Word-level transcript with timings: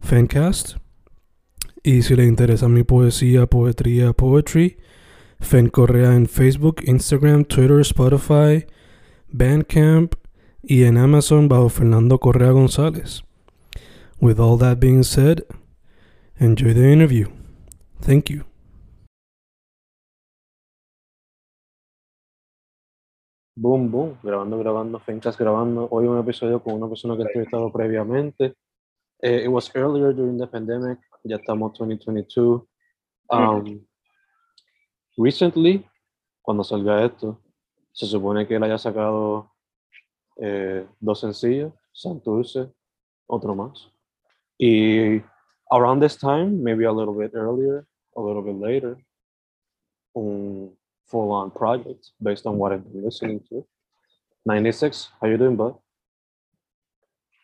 Fencast. 0.00 0.76
Y 1.82 2.02
si 2.02 2.16
le 2.16 2.24
interesa 2.24 2.68
mi 2.68 2.82
poesía, 2.82 3.46
poetría, 3.46 4.12
poetry, 4.12 4.78
Fen 5.40 5.68
Correa 5.68 6.14
en 6.14 6.26
Facebook, 6.26 6.82
Instagram, 6.84 7.44
Twitter, 7.44 7.80
Spotify, 7.80 8.66
Bandcamp 9.28 10.14
y 10.62 10.84
en 10.84 10.98
Amazon 10.98 11.48
bajo 11.48 11.68
Fernando 11.68 12.18
Correa 12.18 12.50
González. 12.50 13.22
With 14.20 14.40
all 14.40 14.58
that 14.58 14.78
being 14.80 15.04
said, 15.04 15.44
enjoy 16.38 16.74
the 16.74 16.92
interview. 16.92 17.28
Thank 18.00 18.30
you. 18.30 18.44
Boom, 23.60 23.90
boom, 23.90 24.18
grabando, 24.22 24.58
grabando, 24.58 25.00
Fencas 25.00 25.36
grabando. 25.36 25.88
Hoy 25.90 26.06
un 26.06 26.18
episodio 26.18 26.62
con 26.62 26.74
una 26.74 26.88
persona 26.88 27.16
que 27.16 27.22
he 27.22 27.26
entrevistado 27.26 27.72
previamente. 27.72 28.54
It 29.20 29.50
was 29.50 29.70
earlier 29.74 30.12
during 30.12 30.38
the 30.38 30.46
pandemic, 30.46 30.98
ya 31.24 31.38
estamos 31.38 31.74
2022. 31.74 32.66
Um, 33.30 33.84
recently, 35.16 35.84
cuando 36.40 36.62
salga 36.62 37.04
esto, 37.04 37.42
se 37.92 38.06
supone 38.06 38.46
que 38.46 38.54
él 38.54 38.62
haya 38.62 38.78
sacado 38.78 39.50
eh, 40.36 40.86
dos 41.00 41.20
sencillos, 41.20 41.72
Santurce, 41.92 42.72
otro 43.26 43.56
más. 43.56 43.90
Y 44.56 45.20
around 45.72 46.00
this 46.00 46.16
time, 46.16 46.62
maybe 46.62 46.84
a 46.84 46.92
little 46.92 47.14
bit 47.14 47.32
earlier, 47.34 47.86
a 48.16 48.20
little 48.20 48.42
bit 48.42 48.54
later, 48.54 48.96
un 50.14 50.72
full-on 51.06 51.50
project 51.50 52.12
based 52.22 52.46
on 52.46 52.56
what 52.56 52.72
I've 52.72 52.84
been 52.84 53.04
listening 53.04 53.40
to. 53.48 53.66
96, 54.46 55.10
how 55.20 55.26
you 55.26 55.36
doing, 55.36 55.56
bud? 55.56 55.74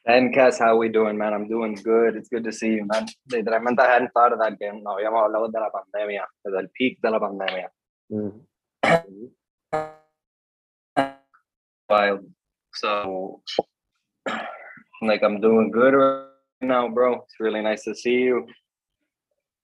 Fencast, 0.07 0.59
how 0.59 0.77
we 0.77 0.91
doing, 0.91 1.17
man? 1.17 1.33
I'm 1.33 1.49
doing 1.49 1.75
good. 1.77 2.15
It's 2.15 2.29
good 2.29 2.45
to 2.45 2.53
see 2.53 2.73
you, 2.75 2.85
man. 2.85 3.07
Literalmente 3.33 3.81
I 3.81 3.91
hadn't 3.95 4.13
thought 4.13 4.35
of 4.35 4.39
that 4.39 4.59
game. 4.59 4.83
No 4.83 4.97
habíamos 4.97 5.25
hablado 5.25 5.51
de 5.51 5.59
la 5.59 5.71
pandemia, 5.71 6.27
desde 6.45 6.59
el 6.59 6.69
peak 6.79 7.01
de 7.01 7.11
la 7.11 7.19
pandemia. 7.19 7.71
Mhm. 8.11 8.45
Wild. 11.89 12.31
So, 12.75 13.41
like, 15.01 15.23
I'm 15.23 15.41
doing 15.41 15.71
good 15.71 15.95
right 15.95 16.29
now, 16.61 16.89
bro. 16.89 17.23
It's 17.23 17.41
really 17.41 17.63
nice 17.63 17.85
to 17.85 17.95
see 17.95 18.25
you. 18.25 18.47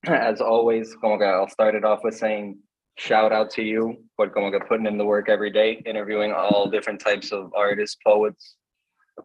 As 0.06 0.40
always, 0.40 0.94
como 0.96 1.18
que 1.18 1.26
I'll 1.26 1.48
start 1.48 1.74
it 1.74 1.84
off 1.84 2.02
with 2.02 2.14
saying 2.14 2.62
shout 2.96 3.30
out 3.32 3.50
to 3.50 3.62
you 3.62 4.02
for 4.16 4.30
como 4.30 4.50
que 4.50 4.60
putting 4.60 4.86
in 4.86 4.96
the 4.96 5.04
work 5.04 5.28
every 5.28 5.50
day, 5.50 5.82
interviewing 5.84 6.32
all 6.32 6.70
different 6.70 7.00
types 7.00 7.30
of 7.30 7.52
artists, 7.54 7.98
poets. 8.02 8.56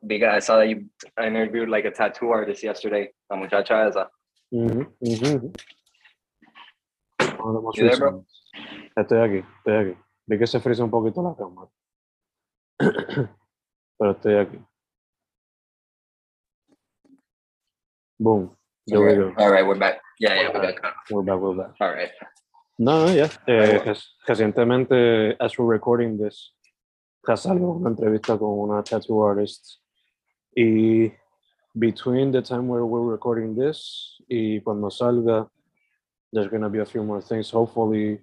Because 0.06 0.34
I 0.36 0.40
saw 0.40 0.58
that 0.58 0.68
you 0.68 0.86
interviewed 1.22 1.70
like 1.70 1.86
a 1.86 1.92
tattoo 1.92 2.30
artist 2.30 2.64
yesterday, 2.64 3.10
la 3.30 3.38
muchacha 3.38 3.88
esa. 3.88 4.10
One 4.52 4.88
of 7.20 7.54
the 7.54 7.62
most 7.62 7.78
You 7.78 7.84
there, 7.84 7.92
recent 7.92 8.00
bro? 8.00 8.12
ones. 8.12 8.42
Estoy 8.98 9.20
aquí, 9.20 9.44
estoy 9.60 9.76
aquí. 9.76 9.98
Vi 10.28 10.38
que 10.38 10.48
se 10.48 10.60
frisa 10.60 10.84
un 10.84 10.90
poquito 10.90 11.22
la 11.22 11.36
cámara. 11.36 11.70
Pero 13.98 14.12
estoy 14.12 14.36
aquí. 14.36 14.60
Boom. 18.20 18.56
There 18.88 19.02
we 19.02 19.16
go. 19.16 19.34
All 19.38 19.52
right, 19.52 19.66
we're 19.66 19.78
back. 19.78 20.00
Yeah, 20.20 20.36
yeah, 20.36 20.50
we're 20.54 20.62
back. 20.62 20.82
We're 21.12 21.24
back, 21.24 21.40
we're 21.40 21.56
back. 21.56 21.72
All 21.82 21.92
right. 21.94 22.12
No, 22.78 23.06
no, 23.06 23.14
ya. 23.14 23.28
Eh, 23.48 23.94
recientemente, 24.28 25.36
as 25.40 25.58
we're 25.58 25.66
recording 25.68 26.18
this, 26.18 26.54
ya 27.28 27.36
salió 27.36 27.70
una 27.70 27.90
entrevista 27.90 28.38
con 28.38 28.60
una 28.60 28.84
tattoo 28.84 29.24
artist. 29.24 29.82
Y 30.56 31.12
between 31.78 32.32
the 32.32 32.42
time 32.42 32.68
where 32.68 32.86
we're 32.86 33.02
recording 33.12 33.56
this 33.56 34.16
y 34.30 34.62
cuando 34.64 34.90
salga, 34.90 35.50
there's 36.32 36.48
going 36.50 36.62
to 36.62 36.70
be 36.70 36.80
a 36.80 36.86
few 36.86 37.04
more 37.04 37.22
things. 37.22 37.50
Hopefully, 37.52 38.20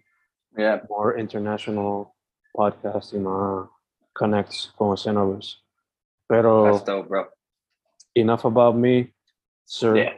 Yeah. 0.57 0.81
more 0.89 1.17
international 1.19 2.15
podcasts 2.57 3.13
y 3.15 3.19
más 3.19 3.69
connects 4.15 4.73
con 4.77 4.93
escenarios. 4.95 5.57
Pero 6.29 6.65
That's 6.65 6.85
dope, 6.85 7.09
bro. 7.09 7.27
enough 8.15 8.45
about 8.45 8.77
me, 8.77 9.13
sir. 9.65 9.97
Yeah. 9.97 10.13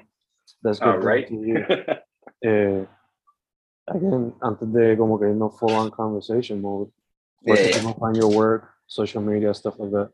Let's 0.62 0.78
get 0.78 0.88
All 0.88 0.98
right. 0.98 1.26
to 1.28 1.34
you. 1.34 1.64
Eh, 2.46 2.84
again, 3.88 4.34
antes 4.42 4.68
de 4.70 4.96
como 4.98 5.16
que 5.18 5.28
no 5.28 5.48
full 5.48 5.72
on 5.72 5.90
conversation 5.90 6.60
mode, 6.60 6.90
where 7.42 7.56
Yeah, 7.58 7.78
can 7.80 7.94
find 7.94 8.16
your 8.16 8.28
work, 8.28 8.68
social 8.86 9.22
media, 9.22 9.54
stuff 9.54 9.78
like 9.78 9.90
that? 9.92 10.10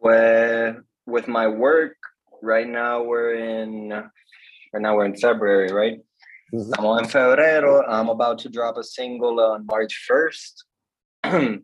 Well, 0.00 0.76
with 1.06 1.28
my 1.28 1.48
work, 1.48 1.96
right 2.42 2.68
now 2.68 3.02
we're 3.02 3.34
in 3.34 3.90
right 3.90 4.82
now 4.82 4.96
we're 4.96 5.06
in 5.06 5.16
February, 5.16 5.72
right? 5.72 5.98
Mhm. 6.52 6.70
Estamos 6.70 6.98
en 7.00 7.08
febrero. 7.08 7.84
I'm 7.86 8.08
about 8.08 8.38
to 8.40 8.48
drop 8.48 8.76
a 8.76 8.84
single 8.84 9.40
on 9.40 9.66
March 9.66 10.06
1st. 10.08 10.64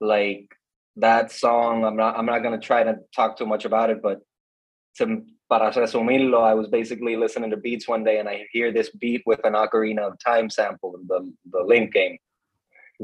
like 0.00 0.48
that 0.96 1.30
song, 1.30 1.84
I'm 1.84 1.96
not 1.96 2.18
I'm 2.18 2.26
not 2.26 2.42
gonna 2.42 2.58
try 2.58 2.82
to 2.84 2.96
talk 3.14 3.36
too 3.36 3.46
much 3.46 3.64
about 3.64 3.90
it, 3.90 4.00
but 4.02 4.20
to 4.98 5.22
para 5.50 5.70
resumirlo, 5.72 6.42
I 6.42 6.54
was 6.54 6.68
basically 6.68 7.16
listening 7.16 7.50
to 7.50 7.56
beats 7.56 7.86
one 7.86 8.04
day 8.04 8.18
and 8.18 8.28
I 8.28 8.46
hear 8.52 8.72
this 8.72 8.90
beat 8.90 9.22
with 9.26 9.44
an 9.44 9.52
Ocarina 9.54 10.00
of 10.00 10.18
Time 10.18 10.48
sample, 10.48 10.98
the 11.06 11.32
the 11.50 11.62
Link 11.62 11.92
game. 11.92 12.18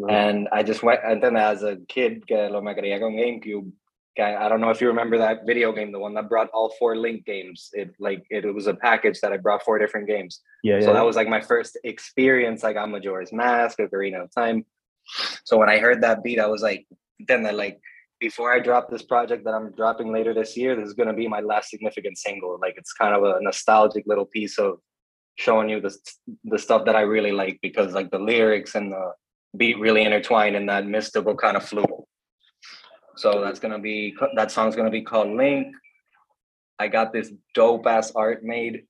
And 0.08 0.48
I 0.53 0.62
just 0.62 0.82
went, 0.84 1.00
and 1.04 1.20
then 1.20 1.37
as 1.37 1.64
a 1.64 1.76
kid, 1.88 2.25
que 2.26 2.48
lo 2.48 2.60
me 2.62 2.72
quería 2.72 3.00
con 3.00 3.16
GameCube. 3.16 3.72
Que 4.18 4.24
I 4.24 4.48
don't 4.48 4.60
know 4.60 4.70
if 4.70 4.80
you 4.80 4.88
remember 4.88 5.16
that 5.18 5.46
video 5.46 5.72
game, 5.72 5.92
the 5.92 5.98
one 5.98 6.14
that 6.14 6.28
brought 6.28 6.48
all 6.50 6.74
four 6.78 6.96
Link 6.96 7.24
games. 7.24 7.70
It 7.72 7.94
like 7.98 8.24
it, 8.30 8.44
was 8.52 8.66
a 8.66 8.74
package 8.74 9.20
that 9.20 9.32
I 9.32 9.36
brought 9.36 9.62
four 9.62 9.78
different 9.78 10.08
games. 10.08 10.40
yeah, 10.62 10.78
yeah. 10.78 10.86
So 10.86 10.92
that 10.92 11.04
was 11.04 11.16
like 11.16 11.28
my 11.28 11.40
first 11.40 11.78
experience. 11.84 12.64
I 12.64 12.72
got 12.72 12.90
Majora's 12.90 13.32
Mask, 13.32 13.78
Ocarina 13.78 14.24
of 14.24 14.34
Time. 14.34 14.64
So 15.44 15.56
when 15.56 15.68
I 15.68 15.78
heard 15.78 16.02
that 16.02 16.22
beat, 16.22 16.40
I 16.40 16.46
was 16.46 16.62
like, 16.62 16.86
then 17.28 17.46
I 17.46 17.50
like 17.50 17.80
before 18.20 18.52
I 18.52 18.58
drop 18.58 18.90
this 18.90 19.02
project 19.02 19.44
that 19.44 19.54
I'm 19.54 19.70
dropping 19.76 20.12
later 20.12 20.34
this 20.34 20.56
year, 20.56 20.74
this 20.74 20.88
is 20.88 20.94
gonna 20.94 21.14
be 21.14 21.28
my 21.28 21.40
last 21.40 21.70
significant 21.70 22.18
single. 22.18 22.58
Like 22.60 22.74
it's 22.76 22.92
kind 22.92 23.14
of 23.14 23.22
a 23.22 23.40
nostalgic 23.40 24.04
little 24.06 24.26
piece 24.26 24.58
of 24.58 24.81
showing 25.37 25.69
you 25.69 25.81
the 25.81 25.96
the 26.44 26.58
stuff 26.58 26.84
that 26.87 26.96
I 26.96 27.02
really 27.02 27.32
like 27.32 27.58
because 27.62 27.94
like 27.94 28.10
the 28.10 28.19
lyrics 28.19 28.75
and 28.75 28.93
the 28.93 29.12
beat 29.56 29.78
really 29.78 30.02
intertwine 30.02 30.54
in 30.56 30.66
that 30.66 30.87
mystical 30.87 31.34
kind 31.37 31.56
of 31.56 31.64
fluid. 31.64 32.04
So 33.19 33.41
that's 33.43 33.59
gonna 33.59 33.81
be 33.81 34.15
that 34.37 34.50
song's 34.53 34.76
gonna 34.76 34.91
be 34.91 35.03
called 35.03 35.35
Link. 35.37 35.75
I 36.79 36.87
got 36.87 37.12
this 37.12 37.32
dope 37.55 37.87
ass 37.88 38.12
art 38.15 38.44
made, 38.44 38.87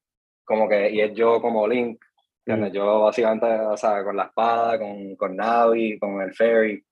como 0.47 0.69
que 0.69 0.91
y 0.93 1.01
es 1.01 1.17
yo 1.17 1.41
como 1.41 1.67
Link, 1.67 1.99
¿entiendes? 2.47 2.75
Yo 2.75 3.01
básicamente, 3.01 3.47
o 3.47 3.77
sea, 3.77 4.05
con 4.05 4.17
la 4.17 4.25
espada, 4.25 4.79
con, 4.79 5.17
con 5.17 5.35
Navi, 5.35 5.99
con 5.99 6.21
el 6.21 6.35
fairy, 6.35 6.85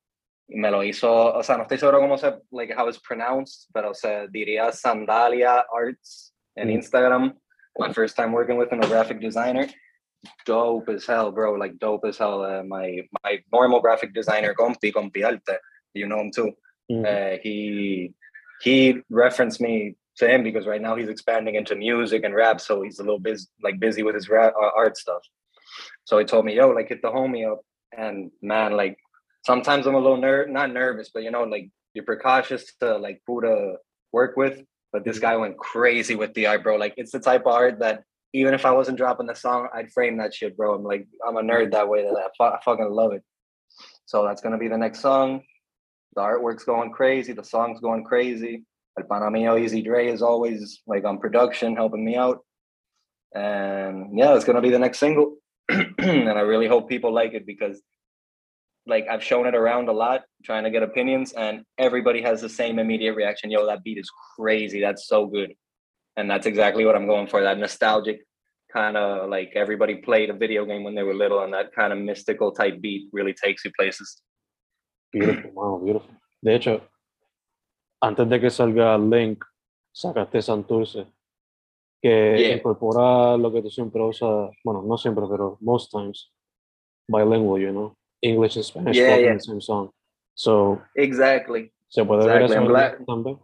y 0.49 0.57
me 0.59 0.71
lo 0.71 0.83
hizo, 0.83 1.35
o 1.35 1.43
sea, 1.43 1.59
no 1.59 1.65
estoy 1.65 1.77
seguro 1.77 2.01
cómo 2.01 2.17
se, 2.17 2.33
like 2.51 2.73
how 2.75 2.89
it's 2.89 2.99
pronounced, 2.99 3.69
pero 3.75 3.93
se 3.93 4.29
diría 4.29 4.73
Sandalia 4.73 5.67
Arts 5.71 6.33
en 6.57 6.69
Mm. 6.69 6.73
Instagram. 6.81 7.35
My 7.79 7.93
first 7.93 8.17
time 8.17 8.33
working 8.33 8.57
with 8.57 8.73
a 8.73 8.77
graphic 8.89 9.21
designer. 9.21 9.69
Dope 10.47 10.89
as 10.89 11.05
hell, 11.07 11.31
bro. 11.31 11.53
Like 11.53 11.79
dope 11.79 12.07
as 12.09 12.17
hell. 12.17 12.43
Uh, 12.43 12.63
my 12.65 13.07
my 13.23 13.39
normal 13.53 13.81
graphic 13.81 14.15
designer, 14.15 14.55
Compi, 14.55 14.91
Compi 14.91 15.23
Arte, 15.23 15.59
you 15.93 16.07
know 16.07 16.21
him 16.21 16.31
too. 16.33 16.53
Mhm. 16.91 17.05
Uh, 17.05 17.39
he 17.43 18.13
he 18.63 19.03
referenced 19.11 19.61
me 19.61 19.97
to 20.17 20.29
him 20.29 20.43
because 20.43 20.67
right 20.67 20.81
now 20.81 20.97
he's 20.97 21.09
expanding 21.09 21.57
into 21.57 21.75
music 21.77 22.25
and 22.25 22.35
rap, 22.35 22.61
so 22.61 22.83
he's 22.83 22.99
a 22.99 23.03
little 23.03 23.19
busy, 23.19 23.47
like 23.63 23.79
busy 23.81 24.03
with 24.03 24.15
his 24.15 24.29
rap 24.29 24.55
uh, 24.61 24.71
art 24.77 24.97
stuff. 24.97 25.23
So 26.05 26.19
he 26.19 26.25
told 26.25 26.45
me, 26.45 26.55
"Yo, 26.57 26.69
like 26.71 26.89
hit 26.89 27.03
the 27.03 27.11
homie 27.11 27.51
up," 27.51 27.61
and 27.97 28.31
man, 28.43 28.73
like 28.77 28.97
sometimes 29.45 29.87
I'm 29.87 29.95
a 29.95 29.99
little 30.01 30.17
ner 30.17 30.47
not 30.47 30.73
nervous, 30.73 31.11
but 31.13 31.23
you 31.23 31.31
know, 31.31 31.45
like 31.45 31.71
you're 31.95 32.05
precautious 32.05 32.73
to 32.81 32.97
like 32.99 33.21
who 33.27 33.41
to 33.43 33.77
work 34.13 34.37
with. 34.37 34.63
But 34.93 35.05
this 35.05 35.19
guy 35.19 35.37
went 35.37 35.59
crazy 35.59 36.15
with 36.15 36.33
the 36.35 36.47
art, 36.47 36.63
bro. 36.63 36.77
Like 36.77 36.95
it's 36.97 37.13
the 37.13 37.21
type 37.21 37.43
of 37.43 37.53
art 37.53 37.81
that 37.81 38.05
even 38.33 38.55
if 38.55 38.65
I 38.65 38.71
wasn't 38.73 38.97
dropping 38.99 39.27
the 39.27 39.35
song, 39.35 39.69
I'd 39.75 39.93
frame 39.93 40.19
that 40.19 40.35
shit, 40.35 40.57
bro. 40.57 40.75
I'm 40.75 40.85
like, 40.85 41.07
I'm 41.27 41.37
a 41.37 41.43
nerd 41.43 41.73
that 41.73 41.89
way. 41.89 42.03
That 42.05 42.17
I, 42.17 42.29
fu- 42.37 42.55
I 42.55 42.59
fucking 42.65 42.91
love 42.91 43.13
it. 43.13 43.23
So 44.07 44.25
that's 44.25 44.41
gonna 44.41 44.59
be 44.59 44.69
the 44.69 44.79
next 44.79 45.01
song. 45.01 45.43
The 46.17 46.23
artwork's 46.23 46.65
going 46.65 46.93
crazy. 46.93 47.33
The 47.35 47.45
song's 47.45 47.81
going 47.81 48.05
crazy. 48.05 48.65
El 48.99 49.07
Panamio 49.07 49.61
Easy 49.61 49.83
Dre 49.83 50.09
is 50.09 50.23
always 50.23 50.81
like 50.87 51.05
on 51.05 51.19
production, 51.19 51.77
helping 51.77 52.05
me 52.05 52.17
out. 52.17 52.41
And 53.35 54.19
yeah, 54.19 54.35
it's 54.35 54.45
gonna 54.45 54.63
be 54.63 54.71
the 54.71 54.79
next 54.79 54.99
single. 54.99 55.37
and 55.69 56.29
I 56.31 56.41
really 56.41 56.69
hope 56.69 56.89
people 56.89 57.13
like 57.13 57.35
it 57.35 57.47
because 57.47 57.83
like 58.87 59.07
I've 59.11 59.23
shown 59.23 59.47
it 59.47 59.55
around 59.55 59.89
a 59.89 59.93
lot, 59.93 60.23
trying 60.43 60.65
to 60.65 60.71
get 60.71 60.83
opinions, 60.83 61.33
and 61.33 61.65
everybody 61.77 62.23
has 62.23 62.41
the 62.41 62.49
same 62.49 62.79
immediate 62.79 63.15
reaction. 63.15 63.51
Yo, 63.51 63.67
that 63.67 63.83
beat 63.83 63.99
is 63.99 64.11
crazy. 64.37 64.81
That's 64.81 65.07
so 65.07 65.27
good. 65.27 65.53
And 66.17 66.31
that's 66.31 66.47
exactly 66.47 66.87
what 66.87 66.97
I'm 66.97 67.07
going 67.07 67.27
for. 67.27 67.43
That 67.43 67.59
nostalgic 67.59 68.21
kind 68.73 68.97
of 68.97 69.29
like 69.29 69.53
everybody 69.55 69.97
played 69.97 70.31
a 70.31 70.35
video 70.35 70.65
game 70.65 70.83
when 70.83 70.95
they 70.95 71.03
were 71.03 71.15
little, 71.15 71.43
and 71.43 71.53
that 71.53 71.75
kind 71.75 71.93
of 71.93 71.99
mystical 71.99 72.53
type 72.53 72.81
beat 72.81 73.09
really 73.13 73.35
takes 73.35 73.67
you 73.67 73.71
places. 73.79 74.23
Beautiful, 75.13 75.51
wow, 75.55 75.79
beautiful. 75.83 76.15
De 76.43 76.55
hecho, 76.55 76.81
antes 78.01 78.29
de 78.29 78.41
que 78.41 78.51
salga 78.51 78.97
Link, 78.99 79.45
sacaste 79.93 80.43
Santurce, 80.43 81.07
que 82.03 82.37
Yeah. 82.39 82.57
incorpora 82.57 83.37
lo 83.37 83.51
que 83.53 83.63
tú 83.63 83.71
siempre 83.71 84.03
usas, 84.03 84.51
bueno, 84.65 84.83
no 84.83 84.97
siempre, 84.99 85.25
pero 85.31 85.57
most 85.61 85.91
times, 85.91 86.31
bilingual, 87.09 87.61
you 87.61 87.71
know, 87.73 87.97
English 88.23 88.57
and 88.57 88.65
Spanish 88.65 88.97
Yeah, 88.97 89.17
in 89.17 89.35
the 89.39 89.41
same 89.41 89.61
song. 89.61 89.91
So, 90.35 90.83
Exactly. 90.95 91.73
se 91.89 92.05
puede 92.05 92.27
ver 92.27 92.43
Exactly, 92.43 92.57
eso 92.57 92.69
glad- 92.69 92.93
Link 92.99 93.07
también. 93.07 93.39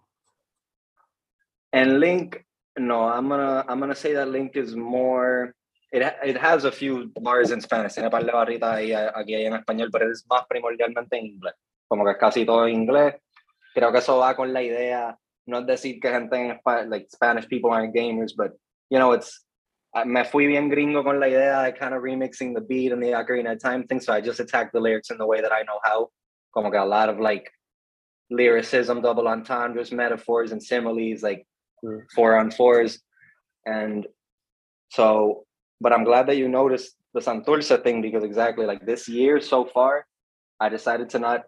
And 1.73 2.01
Link, 2.01 2.45
no, 2.77 3.09
I'm 3.09 3.29
gonna 3.29 3.65
I'm 3.67 3.81
gonna 3.81 3.95
say 3.95 4.13
that 4.15 4.29
Link 4.29 4.57
is 4.57 4.77
more. 4.77 5.55
It 5.93 6.03
it 6.25 6.37
has 6.39 6.65
a 6.65 6.73
few 6.73 7.13
bars 7.21 7.51
in 7.51 7.61
Spanish. 7.61 7.95
Tiene 7.95 8.09
par 8.11 8.25
de 8.25 8.33
barritas 8.33 8.77
ahí, 8.77 8.93
a- 8.93 9.13
aquí 9.15 9.35
hay 9.35 9.45
en 9.47 9.55
español, 9.55 9.91
pero 9.93 10.11
es 10.11 10.25
más 10.27 10.47
primordialmente 10.49 11.19
en 11.19 11.27
inglés. 11.27 11.55
Como 11.87 12.05
que 12.05 12.13
es 12.13 12.17
casi 12.17 12.47
todo 12.47 12.67
en 12.67 12.75
inglés. 12.75 13.17
Creo 13.75 13.93
que 13.93 13.99
eso 13.99 14.17
va 14.19 14.35
con 14.35 14.53
la 14.53 14.63
idea. 14.63 15.17
No 15.47 15.59
es 15.59 15.67
decir 15.67 16.01
que 16.01 16.09
gente 16.11 16.37
en 16.37 16.53
Spa- 16.53 16.85
like 16.85 17.09
Spanish 17.11 17.47
people 17.47 17.71
aren't 17.73 17.95
gamers, 17.95 18.35
but 18.37 18.53
you 18.91 18.99
know 18.99 19.13
it's. 19.13 19.45
I- 19.95 20.05
Me 20.07 20.25
fui 20.25 20.47
bien 20.47 20.71
gringo 20.71 21.05
con 21.05 21.21
la 21.21 21.29
idea 21.29 21.63
de 21.63 21.75
kind 21.75 21.93
of 21.93 22.03
remixing 22.03 22.55
the 22.55 22.63
beat 22.63 22.93
and 22.93 23.03
the 23.03 23.13
Ocarina 23.13 23.53
of 23.53 23.59
Time 23.59 23.85
thing, 23.87 24.01
so 24.01 24.15
I 24.15 24.23
just 24.23 24.41
attacked 24.41 24.73
the 24.73 24.81
lyrics 24.81 25.11
in 25.11 25.19
the 25.19 25.27
way 25.27 25.43
that 25.43 25.53
I 25.53 25.63
know 25.65 25.79
how. 25.85 26.11
Como 26.55 26.71
que 26.71 26.79
a 26.79 26.85
lot 26.87 27.11
of 27.11 27.21
like 27.21 27.51
lyricism, 28.31 29.03
double 29.03 29.29
entendres, 29.29 29.93
metaphors, 29.93 30.53
and 30.53 30.63
similes, 30.63 31.23
like 31.23 31.47
Mm. 31.85 32.07
four 32.15 32.37
on 32.37 32.51
fours. 32.51 33.03
And 33.67 34.07
so, 34.89 35.45
but 35.83 35.93
I'm 35.93 36.05
glad 36.05 36.25
that 36.29 36.37
you 36.37 36.49
noticed 36.49 36.97
the 37.15 37.21
Santurce 37.21 37.83
thing 37.83 38.01
because 38.01 38.25
exactly 38.25 38.65
like 38.67 38.87
this 38.87 39.09
year 39.09 39.41
so 39.41 39.65
far, 39.67 40.07
I 40.61 40.69
decided 40.69 41.11
to 41.11 41.19
not 41.19 41.41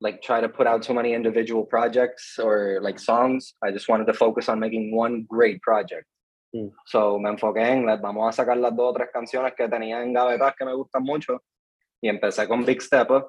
like 0.00 0.20
try 0.22 0.40
to 0.40 0.48
put 0.48 0.66
out 0.66 0.82
too 0.82 0.94
many 0.94 1.12
individual 1.14 1.64
projects 1.64 2.38
or 2.38 2.80
like 2.82 2.98
songs. 2.98 3.54
I 3.62 3.70
just 3.70 3.88
wanted 3.88 4.06
to 4.06 4.14
focus 4.14 4.48
on 4.48 4.58
making 4.58 4.96
one 4.96 5.14
great 5.28 5.60
project. 5.62 6.06
Mm. 6.56 6.70
So 6.86 7.18
me 7.18 7.30
enfoqué 7.30 7.62
en 7.70 7.86
las, 7.86 8.00
vamos 8.00 8.26
a 8.28 8.42
sacar 8.42 8.56
las 8.60 8.74
dos 8.76 8.90
o 8.90 8.94
tres 8.94 9.10
canciones 9.14 9.52
que 9.56 9.68
tenía 9.68 10.02
en 10.02 10.12
gavetas 10.12 10.54
que 10.56 10.64
me 10.64 10.74
gustan 10.74 11.04
mucho. 11.04 11.38
Y 12.02 12.08
empecé 12.08 12.48
con 12.48 12.64
Big 12.64 12.82
Stepper, 12.82 13.22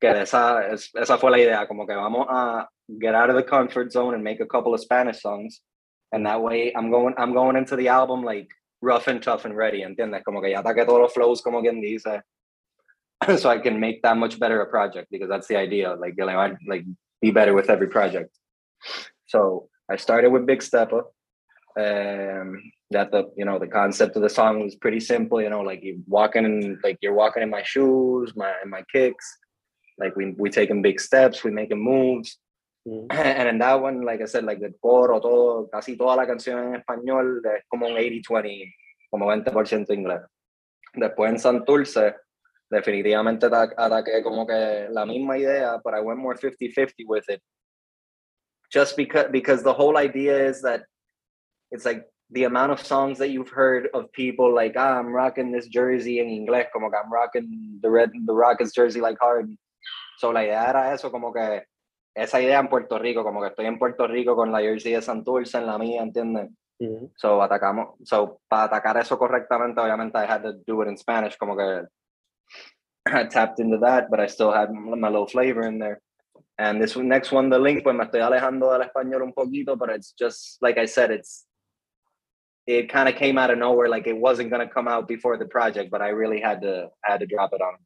que 0.00 0.08
esa, 0.22 0.68
es- 0.72 0.90
esa 0.94 1.18
fue 1.18 1.30
la 1.30 1.38
idea, 1.38 1.66
como 1.66 1.84
que 1.86 1.94
vamos 1.94 2.26
a 2.30 2.68
get 3.00 3.14
out 3.14 3.30
of 3.30 3.36
the 3.36 3.42
comfort 3.44 3.90
zone 3.90 4.14
and 4.14 4.22
make 4.22 4.40
a 4.40 4.46
couple 4.46 4.72
of 4.72 4.80
Spanish 4.80 5.20
songs. 5.20 5.62
And 6.12 6.24
that 6.26 6.40
way 6.40 6.72
I'm 6.76 6.90
going, 6.90 7.14
I'm 7.18 7.32
going 7.32 7.56
into 7.56 7.76
the 7.76 7.88
album 7.88 8.22
like 8.22 8.48
rough 8.82 9.08
and 9.08 9.22
tough 9.22 9.44
and 9.44 9.56
ready, 9.56 9.82
¿entiendes? 9.82 10.24
Como 10.24 10.40
que 10.40 10.50
ya 10.50 10.60
ataque 10.60 10.84
todos 10.86 11.00
los 11.00 11.12
flows, 11.12 11.42
como 11.42 11.60
quien 11.60 11.80
dice. 11.80 12.22
so 13.38 13.50
I 13.50 13.58
can 13.58 13.78
make 13.78 14.02
that 14.02 14.16
much 14.16 14.38
better 14.38 14.60
a 14.60 14.66
project 14.66 15.08
because 15.10 15.28
that's 15.28 15.48
the 15.48 15.56
idea. 15.56 15.94
Like, 15.94 16.18
I 16.18 16.56
like 16.66 16.84
be 17.20 17.30
better 17.30 17.54
with 17.54 17.70
every 17.70 17.88
project. 17.88 18.30
So 19.26 19.68
I 19.90 19.96
started 19.96 20.30
with 20.30 20.46
Big 20.46 20.62
Stepper. 20.62 21.04
Um, 21.78 22.72
that 22.90 23.12
the 23.12 23.30
you 23.36 23.44
know 23.44 23.58
the 23.58 23.68
concept 23.68 24.16
of 24.16 24.22
the 24.22 24.28
song 24.28 24.60
was 24.60 24.74
pretty 24.74 25.00
simple. 25.00 25.40
You 25.40 25.50
know, 25.50 25.60
like 25.60 25.82
you 25.82 26.02
walking 26.06 26.44
in, 26.44 26.80
like 26.82 26.98
you're 27.00 27.14
walking 27.14 27.42
in 27.42 27.50
my 27.50 27.62
shoes, 27.62 28.32
my 28.34 28.52
my 28.66 28.82
kicks. 28.90 29.38
Like 29.98 30.16
we 30.16 30.34
we 30.36 30.50
taking 30.50 30.82
big 30.82 31.00
steps, 31.00 31.44
we 31.44 31.50
making 31.50 31.82
moves. 31.82 32.38
Mm. 32.86 33.06
And 33.12 33.48
in 33.48 33.58
that 33.58 33.80
one, 33.80 34.02
like 34.02 34.22
I 34.22 34.26
said, 34.26 34.44
like 34.44 34.60
the 34.60 34.72
coro, 34.80 35.20
todo, 35.20 35.68
casi 35.72 35.96
toda 35.96 36.16
la 36.16 36.26
canción 36.26 36.58
en 36.58 36.80
español 36.80 37.40
es 37.44 37.64
como 37.68 37.86
un 37.86 37.94
80-20, 37.96 38.74
como 39.10 39.26
20% 39.26 39.90
inglés. 39.90 40.22
Después 40.94 41.30
en 41.30 41.38
Santurce, 41.38 42.16
definitivamente 42.70 43.46
ata- 43.46 43.74
ataqué 43.76 44.22
como 44.22 44.46
que 44.46 44.88
la 44.90 45.04
misma 45.04 45.36
idea, 45.36 45.80
but 45.84 45.94
I 45.94 46.00
went 46.00 46.18
more 46.18 46.34
50-50 46.34 47.04
with 47.06 47.28
it. 47.28 47.40
Just 48.72 48.96
because 48.96 49.26
because 49.32 49.62
the 49.64 49.72
whole 49.72 49.96
idea 49.96 50.48
is 50.48 50.62
that 50.62 50.84
it's 51.72 51.84
like 51.84 52.06
the 52.30 52.44
amount 52.44 52.70
of 52.70 52.80
songs 52.80 53.18
that 53.18 53.30
you've 53.30 53.50
heard 53.50 53.88
of 53.92 54.12
people 54.12 54.54
like, 54.54 54.74
ah, 54.76 54.98
I'm 54.98 55.12
rocking 55.12 55.50
this 55.50 55.66
jersey 55.66 56.20
in 56.20 56.28
inglés, 56.28 56.70
como 56.72 56.88
que 56.88 56.96
I'm 56.96 57.12
rocking 57.12 57.80
the 57.82 57.90
red 57.90 58.12
the 58.26 58.32
Rockets 58.32 58.72
jersey 58.72 59.00
like 59.00 59.18
hard. 59.20 59.50
So 60.18 60.30
la 60.30 60.40
idea 60.40 60.68
era 60.68 60.92
eso, 60.92 61.10
como 61.10 61.32
que 61.32 61.62
esa 62.14 62.40
idea 62.40 62.58
en 62.58 62.68
Puerto 62.68 62.98
Rico, 62.98 63.22
como 63.22 63.40
que 63.40 63.48
estoy 63.48 63.66
en 63.66 63.78
Puerto 63.78 64.06
Rico 64.06 64.34
con 64.34 64.50
la 64.50 64.60
jersey 64.60 64.92
de 64.92 65.02
Santurce 65.02 65.58
en 65.58 65.66
la 65.66 65.78
mía, 65.78 66.02
¿entiendes? 66.02 66.50
So 67.16 67.42
atacamos, 67.42 67.98
so 68.04 68.40
para 68.48 68.64
atacar 68.64 68.96
eso 68.96 69.18
correctamente, 69.18 69.80
obviamente 69.80 70.18
I 70.18 70.26
had 70.26 70.42
to 70.42 70.54
do 70.66 70.82
it 70.82 70.88
in 70.88 70.96
Spanish, 70.96 71.36
como 71.36 71.54
que 71.54 71.86
I 73.06 73.28
tapped 73.28 73.60
into 73.60 73.78
that, 73.78 74.08
but 74.10 74.18
I 74.18 74.26
still 74.26 74.52
had 74.52 74.70
my 74.70 75.08
little 75.08 75.26
flavor 75.26 75.66
in 75.66 75.78
there. 75.78 76.00
And 76.58 76.80
this 76.80 76.96
next 76.96 77.32
one, 77.32 77.48
the 77.50 77.58
link, 77.58 77.82
pues 77.82 77.94
me 77.94 78.04
estoy 78.04 78.20
alejando 78.20 78.70
del 78.70 78.82
español 78.82 79.22
un 79.22 79.32
poquito, 79.32 79.78
but 79.78 79.90
it's 79.90 80.12
just 80.18 80.58
like 80.62 80.78
I 80.78 80.86
said, 80.86 81.10
it's 81.10 81.46
it 82.66 82.88
kind 82.90 83.08
of 83.08 83.14
came 83.14 83.38
out 83.38 83.50
of 83.50 83.58
nowhere, 83.58 83.88
like 83.88 84.06
it 84.06 84.16
wasn't 84.16 84.50
gonna 84.50 84.68
come 84.68 84.88
out 84.88 85.08
before 85.08 85.38
the 85.38 85.46
project, 85.46 85.90
but 85.90 86.02
I 86.02 86.10
really 86.10 86.40
had 86.40 86.60
to 86.62 86.90
had 87.02 87.20
to 87.20 87.26
drop 87.26 87.52
it 87.52 87.60
on. 87.62 87.76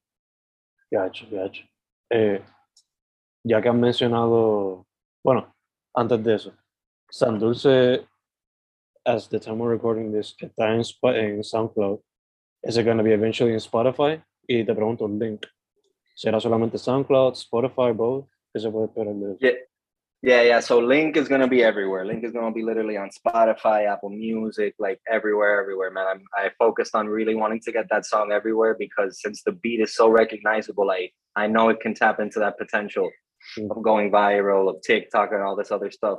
Gacho, 0.93 1.31
gacho. 1.31 1.62
Eh, 2.12 2.38
ya 3.45 3.61
que 3.61 3.69
han 3.69 3.81
mencionado, 3.81 4.87
bueno, 5.23 5.55
antes 5.95 6.25
de 6.25 6.35
eso, 6.35 6.53
Santurce, 7.11 8.07
as 9.05 9.29
the 9.29 9.39
time 9.39 9.59
we're 9.59 9.71
recording 9.71 10.11
this, 10.11 10.35
está 10.41 10.75
en, 10.75 10.83
en 11.15 11.45
SoundCloud. 11.45 12.01
Is 12.63 12.79
it 12.79 12.85
going 12.85 12.97
to 12.97 13.05
be 13.05 13.13
eventually 13.13 13.53
in 13.53 13.61
Spotify? 13.61 14.23
Y 14.49 14.65
te 14.65 14.75
pregunto, 14.75 15.07
link. 15.07 15.47
¿Será 16.17 16.41
solamente 16.41 16.79
SoundCloud, 16.79 17.35
Spotify, 17.35 17.93
both? 17.93 18.27
¿Qué 18.53 18.61
se 18.61 18.71
puede 18.71 18.87
esperar 18.87 19.15
de 19.15 19.33
eso? 19.33 19.39
Yeah. 19.41 19.53
Yeah, 20.23 20.41
yeah. 20.43 20.61
So 20.61 20.79
Link 20.79 21.19
is 21.19 21.29
gonna 21.29 21.47
be 21.47 21.63
everywhere. 21.63 22.07
Link 22.07 22.25
is 22.25 22.33
gonna 22.33 22.51
be 22.51 22.63
literally 22.63 22.97
on 22.97 23.11
Spotify, 23.11 23.87
Apple 23.87 24.09
Music, 24.09 24.75
like 24.79 24.99
everywhere, 25.07 25.61
everywhere, 25.61 25.91
man. 25.91 26.07
I'm, 26.07 26.25
I 26.35 26.51
focused 26.59 26.95
on 26.95 27.09
really 27.09 27.35
wanting 27.35 27.61
to 27.61 27.71
get 27.71 27.91
that 27.91 28.07
song 28.07 28.33
everywhere 28.33 28.75
because 28.79 29.21
since 29.21 29.43
the 29.43 29.53
beat 29.53 29.81
is 29.81 29.95
so 29.95 30.09
recognizable, 30.09 30.91
I 30.91 31.11
I 31.37 31.47
know 31.47 31.69
it 31.69 31.81
can 31.81 31.93
tap 31.93 32.21
into 32.21 32.39
that 32.39 32.57
potential 32.57 33.11
going 33.83 34.11
viral, 34.11 34.69
of 34.69 34.83
TikTok 34.83 35.33
and 35.33 35.43
all 35.43 35.57
this 35.57 35.71
other 35.71 35.91
stuff. 35.91 36.19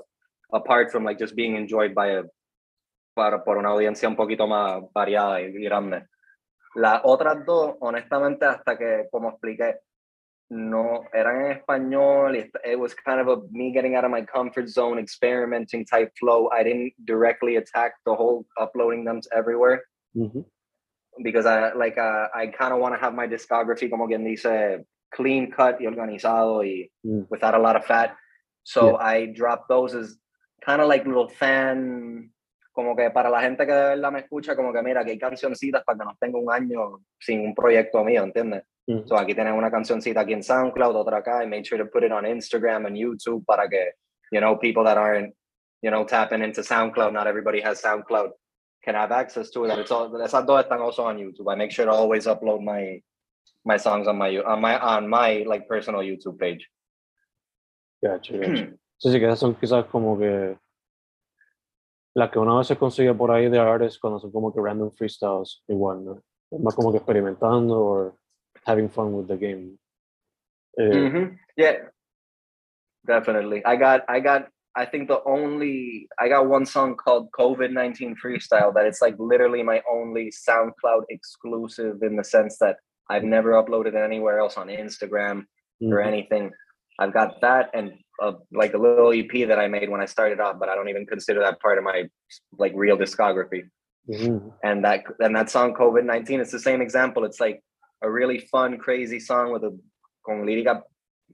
Apart 0.53 0.91
from 0.91 1.03
like 1.03 1.19
just 1.19 1.35
being 1.35 1.55
enjoyed 1.55 1.95
by 1.95 2.07
a 2.07 2.23
para 3.15 3.43
por 3.43 3.57
una 3.57 3.69
audiencia 3.69 4.07
un 4.07 4.15
poquito 4.15 4.47
más 4.47 4.83
variada 4.93 5.41
y 5.41 5.51
grande. 5.63 6.07
Las 6.75 7.01
otras 7.05 7.45
dos, 7.45 7.75
honestamente, 7.79 8.45
hasta 8.45 8.77
que 8.77 9.07
como 9.09 9.29
expliqué, 9.29 9.79
no 10.49 11.05
eran 11.13 11.45
en 11.45 11.51
español. 11.51 12.35
It, 12.35 12.51
it 12.63 12.77
was 12.77 12.93
kind 12.93 13.19
of 13.19 13.27
a 13.27 13.41
me 13.51 13.71
getting 13.71 13.95
out 13.95 14.03
of 14.03 14.11
my 14.11 14.21
comfort 14.21 14.67
zone, 14.67 14.99
experimenting 14.99 15.85
type 15.85 16.11
flow. 16.19 16.49
I 16.51 16.63
didn't 16.63 16.93
directly 17.05 17.55
attack 17.55 17.93
the 18.05 18.13
whole 18.13 18.45
uploading 18.59 19.05
them 19.05 19.21
to 19.21 19.29
everywhere 19.33 19.83
Ujú. 20.15 20.45
because 21.23 21.45
I 21.45 21.73
like 21.73 21.97
uh, 21.97 22.27
I 22.33 22.47
kind 22.47 22.73
of 22.73 22.79
want 22.79 22.93
to 22.93 22.99
have 22.99 23.13
my 23.13 23.27
discography 23.27 23.89
como 23.89 24.07
quien 24.07 24.23
dice 24.23 24.85
clean 25.15 25.49
cut 25.49 25.79
y 25.79 25.87
organizado 25.87 26.63
y 26.63 26.91
Mm. 27.03 27.25
without 27.29 27.53
a 27.55 27.59
lot 27.59 27.75
of 27.75 27.85
fat. 27.85 28.15
So 28.63 28.97
I 28.99 29.27
dropped 29.27 29.67
those 29.69 29.93
as 29.95 30.19
kind 30.65 30.81
of 30.81 30.87
like 30.87 31.05
little 31.05 31.29
fan, 31.29 32.31
como 32.73 32.95
que 32.95 33.09
para 33.11 33.29
la 33.29 33.39
gente 33.41 33.65
que 33.65 33.71
de 33.71 33.95
verdad 33.95 34.11
me 34.11 34.19
escucha, 34.19 34.55
como 34.55 34.73
que 34.73 34.81
mira, 34.81 35.05
que 35.05 35.11
hay 35.11 35.19
cancioncitas 35.19 35.83
para 35.83 35.99
que 35.99 36.05
no 36.05 36.17
tenga 36.19 36.39
un 36.39 36.51
año 36.51 36.99
sin 37.19 37.41
un 37.41 37.53
proyecto 37.53 38.03
mío, 38.03 38.23
¿entiendes? 38.23 38.63
Mm. 38.87 39.07
So 39.07 39.17
aquí 39.17 39.33
tienes 39.35 39.53
una 39.53 39.69
cancioncita 39.71 40.21
aquí 40.21 40.33
en 40.33 40.43
SoundCloud, 40.43 40.95
otra 40.95 41.17
acá. 41.17 41.43
I 41.43 41.47
made 41.47 41.65
sure 41.65 41.77
to 41.77 41.89
put 41.89 42.03
it 42.03 42.11
on 42.11 42.25
Instagram 42.25 42.87
and 42.87 42.97
YouTube 42.97 43.45
para 43.45 43.69
que, 43.69 43.93
you 44.31 44.39
know, 44.41 44.57
people 44.57 44.83
that 44.83 44.97
aren't, 44.97 45.33
you 45.81 45.91
know, 45.91 46.03
tapping 46.05 46.41
into 46.43 46.61
SoundCloud. 46.61 47.13
Not 47.13 47.27
everybody 47.27 47.61
has 47.61 47.81
SoundCloud, 47.81 48.31
can 48.83 48.95
have 48.95 49.11
access 49.11 49.51
to 49.51 49.65
it. 49.65 49.71
And 49.71 49.79
it's 49.81 49.91
all 49.91 50.09
esas 50.09 50.45
dos 50.45 50.63
están 50.63 50.81
also 50.81 51.03
on 51.03 51.17
YouTube. 51.17 51.51
I 51.51 51.55
make 51.55 51.71
sure 51.71 51.85
to 51.85 51.91
always 51.91 52.25
upload 52.25 52.61
my 52.63 53.01
my 53.65 53.77
songs 53.77 54.07
on 54.07 54.17
my 54.17 54.37
on 54.37 54.61
my 54.61 54.77
on 54.79 55.09
my 55.09 55.43
like 55.47 55.67
personal 55.67 56.01
YouTube 56.01 56.37
page. 56.39 56.69
Gotcha, 58.01 58.37
gotcha. 58.37 58.71
Sí, 58.97 59.11
sí, 59.11 59.19
que 59.19 59.25
esas 59.25 59.39
son 59.39 59.55
quizás 59.55 59.85
como 59.85 60.17
que 60.17 60.57
las 62.15 62.29
que 62.31 62.39
una 62.39 62.57
vez 62.57 62.67
se 62.67 62.77
consigue 62.77 63.13
por 63.13 63.31
ahí 63.31 63.49
de 63.49 63.59
artists 63.59 63.99
cuando 63.99 64.19
son 64.19 64.31
como 64.31 64.53
que 64.53 64.61
random 64.61 64.91
freestyles, 64.91 65.63
igual, 65.67 66.05
¿no? 66.05 66.21
Es 66.51 66.61
más 66.61 66.75
como 66.75 66.91
que 66.91 66.97
experimentando 66.99 67.77
or 67.77 68.15
having 68.65 68.89
fun 68.89 69.13
with 69.13 69.27
the 69.27 69.35
game. 69.37 69.77
Eh, 70.77 71.09
Mhm. 71.09 71.37
Yeah, 71.57 71.89
definitely. 73.05 73.61
I 73.65 73.75
got 73.75 74.03
I 74.07 74.21
got 74.21 74.49
I 74.77 74.85
think 74.85 75.07
the 75.07 75.21
only 75.25 76.07
I 76.19 76.29
got 76.29 76.47
one 76.47 76.65
song 76.65 76.95
called 76.95 77.31
COVID 77.31 77.71
nineteen 77.71 78.15
freestyle 78.15 78.73
that 78.73 78.85
it's 78.85 79.01
like 79.01 79.15
literally 79.17 79.63
my 79.63 79.81
only 79.89 80.31
SoundCloud 80.31 81.05
exclusive 81.09 82.03
in 82.03 82.15
the 82.17 82.23
sense 82.23 82.57
that 82.59 82.77
I've 83.09 83.23
never 83.23 83.51
uploaded 83.51 83.93
it 83.93 83.95
anywhere 83.95 84.39
else 84.39 84.57
on 84.57 84.67
Instagram 84.67 85.45
or 85.89 85.99
mhm, 85.99 86.07
anything. 86.07 86.51
I've 86.99 87.13
got 87.13 87.41
that 87.41 87.69
and 87.73 87.93
uh, 88.21 88.33
like 88.51 88.73
a 88.73 88.77
little 88.77 89.11
EP 89.11 89.47
that 89.47 89.59
I 89.59 89.67
made 89.67 89.89
when 89.89 90.01
I 90.01 90.05
started 90.05 90.39
off, 90.39 90.57
but 90.59 90.69
I 90.69 90.75
don't 90.75 90.89
even 90.89 91.05
consider 91.05 91.41
that 91.41 91.59
part 91.59 91.77
of 91.77 91.83
my 91.83 92.09
like 92.57 92.73
real 92.75 92.97
discography. 92.97 93.69
mhm, 94.07 94.53
And 94.63 94.83
that 94.85 95.03
and 95.19 95.35
that 95.35 95.49
song 95.49 95.73
COVID 95.73 96.05
nineteen, 96.05 96.39
it's 96.39 96.51
the 96.51 96.59
same 96.59 96.81
example. 96.81 97.25
It's 97.25 97.39
like 97.39 97.61
a 98.01 98.09
really 98.09 98.39
fun, 98.39 98.77
crazy 98.77 99.19
song 99.19 99.51
with 99.51 99.63
a 99.63 99.77
con 100.25 100.45
lírica 100.45 100.83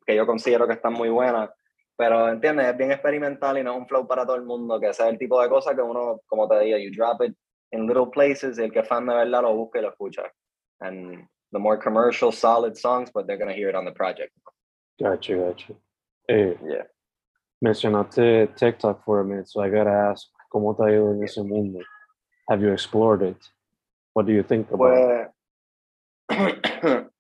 que 0.08 0.16
yo 0.16 0.26
considero 0.26 0.68
que 0.68 0.76
está 0.76 0.90
muy 0.90 1.10
buena. 1.10 1.50
Pero 1.98 2.30
entiendes, 2.30 2.68
es 2.68 2.78
bien 2.78 2.92
experimental 2.92 3.58
y 3.58 3.64
no 3.64 3.74
es 3.74 3.78
un 3.80 3.88
flow 3.88 4.08
para 4.08 4.26
todo 4.26 4.36
el 4.36 4.44
mundo, 4.46 4.80
que 4.80 4.90
es 4.90 5.00
el 5.00 5.18
tipo 5.20 5.42
de 5.42 5.50
cosa 5.50 5.76
que 5.76 5.82
uno, 5.82 6.22
como 6.28 6.48
te 6.48 6.60
digo, 6.62 6.78
you 6.78 6.90
drop 6.92 7.22
it 7.22 7.36
in 7.72 7.86
little 7.88 8.08
places, 8.12 8.58
el 8.58 8.72
que 8.72 8.84
fan 8.84 9.06
de 9.06 9.14
verdad 9.14 9.44
lo 9.44 9.54
busca 9.56 9.80
y 9.80 9.82
lo 9.84 9.90
escucha. 9.90 10.24
And 10.80 11.28
the 11.52 11.60
more 11.60 11.78
commercial, 11.78 12.32
solid 12.32 12.78
songs, 12.78 13.10
but 13.14 13.28
they're 13.28 13.38
gonna 13.38 13.54
hear 13.54 13.70
it 13.70 13.76
on 13.76 13.86
the 13.86 13.92
project. 13.92 14.32
Gotcha, 15.02 15.36
gotcha. 15.36 15.74
Eh, 16.30 16.54
Yeah. 16.64 16.84
mencionaste 17.64 18.56
TikTok 18.56 19.04
for 19.04 19.20
a 19.20 19.24
minute, 19.26 19.48
so 19.50 19.62
I 19.62 19.70
gotta 19.70 19.92
ask, 19.92 20.28
¿cómo 20.54 20.76
te 20.76 20.84
ha 20.84 20.92
ido 20.92 21.12
en 21.12 21.24
ese 21.24 21.38
mundo? 21.44 21.80
Have 22.50 22.62
you 22.62 22.72
explored 22.72 23.22
it? 23.22 23.38
What 24.14 24.26
do 24.26 24.34
you 24.34 24.44
think 24.44 24.72
about 24.72 25.32
it? 26.30 27.08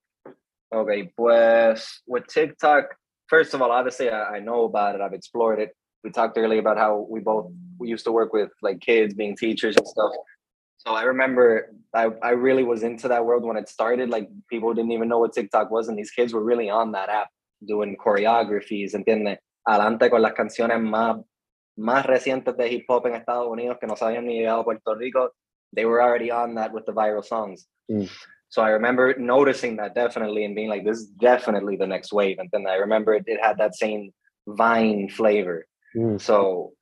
Okay, 0.74 1.12
pues 1.18 2.02
with 2.08 2.26
TikTok, 2.28 2.96
first 3.28 3.54
of 3.54 3.62
all, 3.62 3.72
obviously 3.72 4.10
I, 4.10 4.38
I 4.38 4.40
know 4.40 4.64
about 4.64 4.96
it. 4.96 5.02
I've 5.02 5.12
explored 5.14 5.60
it. 5.60 5.76
We 6.02 6.12
talked 6.12 6.38
earlier 6.38 6.62
about 6.62 6.78
how 6.78 7.06
we 7.10 7.20
both 7.20 7.52
we 7.78 7.90
used 7.90 8.06
to 8.06 8.12
work 8.14 8.32
with 8.32 8.52
like 8.62 8.80
kids 8.80 9.14
being 9.14 9.36
teachers 9.36 9.76
and 9.76 9.86
stuff. 9.86 10.12
So 10.86 10.94
I 10.94 11.04
remember 11.04 11.74
I, 11.94 12.10
I 12.24 12.32
really 12.32 12.64
was 12.64 12.82
into 12.82 13.08
that 13.10 13.24
world 13.24 13.44
when 13.44 13.58
it 13.58 13.70
started. 13.70 14.10
Like 14.10 14.28
people 14.50 14.74
didn't 14.74 14.92
even 14.92 15.10
know 15.10 15.20
what 15.20 15.34
TikTok 15.34 15.70
was, 15.70 15.88
and 15.88 15.98
these 15.98 16.12
kids 16.12 16.34
were 16.34 16.44
really 16.44 16.70
on 16.70 16.94
that 16.94 17.10
app 17.10 17.30
doing 17.66 17.96
choreographies, 18.04 18.96
¿entiendes? 18.96 19.38
Adelante 19.68 20.10
con 20.10 20.24
las 20.24 20.34
canciones 20.34 20.82
más, 20.82 21.24
más 21.78 22.06
recientes 22.08 22.58
de 22.58 22.68
hip 22.68 22.86
hop 22.90 23.06
en 23.06 23.14
Estados 23.14 23.48
Unidos 23.48 23.78
que 23.80 23.86
no 23.86 23.96
se 23.96 24.06
habían 24.06 24.26
ni 24.26 24.40
llegado 24.40 24.62
a 24.62 24.64
Puerto 24.64 24.96
Rico. 24.96 25.30
They 25.76 25.86
were 25.86 26.02
already 26.02 26.32
on 26.32 26.56
that 26.56 26.74
with 26.74 26.86
the 26.86 26.94
viral 26.94 27.24
songs. 27.24 27.68
Mm. 27.90 28.10
So 28.50 28.64
I 28.64 28.72
remember 28.72 29.16
noticing 29.18 29.78
that 29.78 29.94
definitely 29.94 30.46
and 30.46 30.56
being 30.56 30.68
like, 30.68 30.84
this 30.84 30.98
is 30.98 31.08
definitely 31.08 31.78
the 31.78 31.88
next 31.88 32.12
wave. 32.12 32.40
And 32.40 32.50
then 32.52 32.66
I 32.68 32.76
remember 32.76 33.14
it, 33.14 33.24
it 33.28 33.40
had 33.40 33.60
that 33.60 33.76
same 33.76 34.12
Vine 34.48 35.10
flavor. 35.10 35.66
Mm, 35.96 36.20
So, 36.20 36.74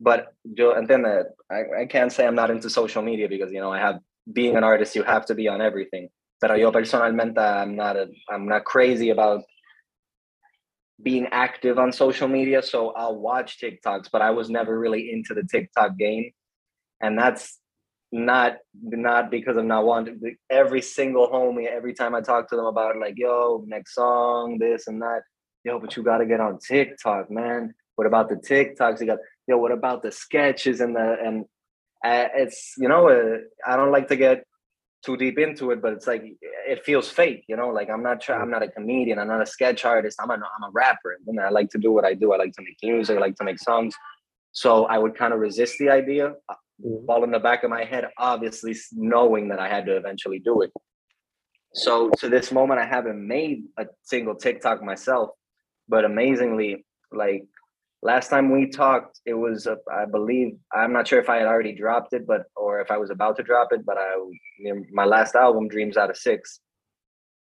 but 0.00 0.32
yo, 0.44 0.72
and 0.72 0.88
then 0.88 1.04
uh, 1.04 1.24
I, 1.50 1.82
I 1.82 1.86
can't 1.86 2.12
say 2.12 2.26
I'm 2.26 2.34
not 2.34 2.50
into 2.50 2.70
social 2.70 3.02
media 3.02 3.28
because 3.28 3.52
you 3.52 3.60
know 3.60 3.72
I 3.72 3.78
have 3.78 4.00
being 4.32 4.56
an 4.56 4.64
artist, 4.64 4.94
you 4.94 5.02
have 5.02 5.26
to 5.26 5.34
be 5.34 5.48
on 5.48 5.60
everything. 5.60 6.08
Pero 6.40 6.54
yo 6.54 6.70
personalmente, 6.70 7.38
I'm 7.38 7.74
not 7.74 7.96
a, 7.96 8.08
I'm 8.30 8.46
not 8.46 8.64
crazy 8.64 9.10
about 9.10 9.42
being 11.02 11.26
active 11.30 11.78
on 11.78 11.92
social 11.92 12.28
media. 12.28 12.62
So 12.62 12.90
I'll 12.90 13.16
watch 13.16 13.60
TikToks, 13.60 14.10
but 14.12 14.22
I 14.22 14.30
was 14.30 14.50
never 14.50 14.78
really 14.78 15.10
into 15.12 15.34
the 15.34 15.42
TikTok 15.42 15.96
game, 15.96 16.30
and 17.00 17.18
that's 17.18 17.58
not 18.12 18.58
not 18.74 19.30
because 19.30 19.56
I'm 19.56 19.68
not 19.68 19.84
wanting. 19.84 20.36
Every 20.48 20.82
single 20.82 21.28
homie, 21.28 21.66
every 21.66 21.94
time 21.94 22.14
I 22.14 22.20
talk 22.20 22.48
to 22.50 22.56
them 22.56 22.66
about 22.66 22.96
it, 22.96 23.00
like, 23.00 23.14
yo, 23.16 23.64
next 23.66 23.94
song, 23.94 24.58
this 24.58 24.86
and 24.86 25.02
that. 25.02 25.22
Yo, 25.64 25.78
but 25.78 25.96
you 25.96 26.02
got 26.02 26.18
to 26.18 26.26
get 26.26 26.40
on 26.40 26.58
TikTok, 26.58 27.30
man. 27.30 27.74
What 27.96 28.06
about 28.06 28.28
the 28.28 28.36
TikToks? 28.36 29.00
You 29.00 29.06
got 29.06 29.18
yo. 29.48 29.58
What 29.58 29.72
about 29.72 30.02
the 30.02 30.12
sketches 30.12 30.80
and 30.80 30.94
the 30.94 31.16
and 31.24 31.44
uh, 32.04 32.28
it's 32.34 32.74
you 32.78 32.88
know 32.88 33.08
uh, 33.08 33.38
I 33.66 33.76
don't 33.76 33.90
like 33.90 34.08
to 34.08 34.16
get 34.16 34.44
too 35.04 35.16
deep 35.16 35.38
into 35.38 35.70
it, 35.70 35.80
but 35.80 35.92
it's 35.92 36.06
like 36.06 36.22
it 36.42 36.84
feels 36.84 37.08
fake, 37.08 37.44
you 37.48 37.56
know. 37.56 37.68
Like 37.68 37.88
I'm 37.90 38.02
not 38.02 38.20
try- 38.20 38.36
I'm 38.36 38.50
not 38.50 38.62
a 38.62 38.68
comedian. 38.68 39.18
I'm 39.18 39.28
not 39.28 39.42
a 39.42 39.46
sketch 39.46 39.84
artist. 39.84 40.18
I'm 40.20 40.30
a 40.30 40.34
I'm 40.34 40.64
a 40.64 40.70
rapper. 40.72 41.16
And 41.26 41.40
I 41.40 41.48
like 41.48 41.70
to 41.70 41.78
do 41.78 41.92
what 41.92 42.04
I 42.04 42.14
do. 42.14 42.32
I 42.32 42.36
like 42.36 42.52
to 42.54 42.62
make 42.62 42.76
music. 42.82 43.16
I 43.16 43.20
like 43.20 43.36
to 43.36 43.44
make 43.44 43.58
songs. 43.58 43.94
So 44.52 44.86
I 44.86 44.98
would 44.98 45.16
kind 45.16 45.32
of 45.32 45.40
resist 45.40 45.76
the 45.78 45.90
idea, 45.90 46.34
mm, 46.50 47.02
while 47.06 47.22
in 47.22 47.30
the 47.30 47.38
back 47.38 47.64
of 47.64 47.70
my 47.70 47.84
head, 47.84 48.08
obviously 48.18 48.74
knowing 48.92 49.48
that 49.48 49.60
I 49.60 49.68
had 49.68 49.86
to 49.86 49.96
eventually 49.96 50.40
do 50.40 50.62
it. 50.62 50.72
So 51.74 52.10
to 52.18 52.28
this 52.28 52.50
moment, 52.50 52.80
I 52.80 52.86
haven't 52.86 53.24
made 53.24 53.64
a 53.78 53.86
single 54.02 54.34
TikTok 54.34 54.82
myself, 54.82 55.30
but 55.88 56.04
amazingly, 56.04 56.84
like 57.12 57.44
last 58.02 58.28
time 58.28 58.50
we 58.50 58.68
talked, 58.70 59.20
it 59.26 59.34
was 59.34 59.66
uh, 59.66 59.76
I 59.92 60.04
believe 60.04 60.56
I'm 60.74 60.92
not 60.92 61.08
sure 61.08 61.20
if 61.20 61.28
I 61.28 61.36
had 61.36 61.46
already 61.46 61.74
dropped 61.74 62.12
it, 62.12 62.26
but 62.26 62.44
or 62.56 62.80
if 62.80 62.90
I 62.90 62.98
was 62.98 63.10
about 63.10 63.36
to 63.36 63.42
drop 63.42 63.72
it, 63.72 63.84
but 63.84 63.96
I 63.98 64.16
my 64.92 65.04
last 65.04 65.34
album, 65.34 65.68
Dreams 65.68 65.96
Out 65.96 66.10
of 66.10 66.16
Six. 66.16 66.60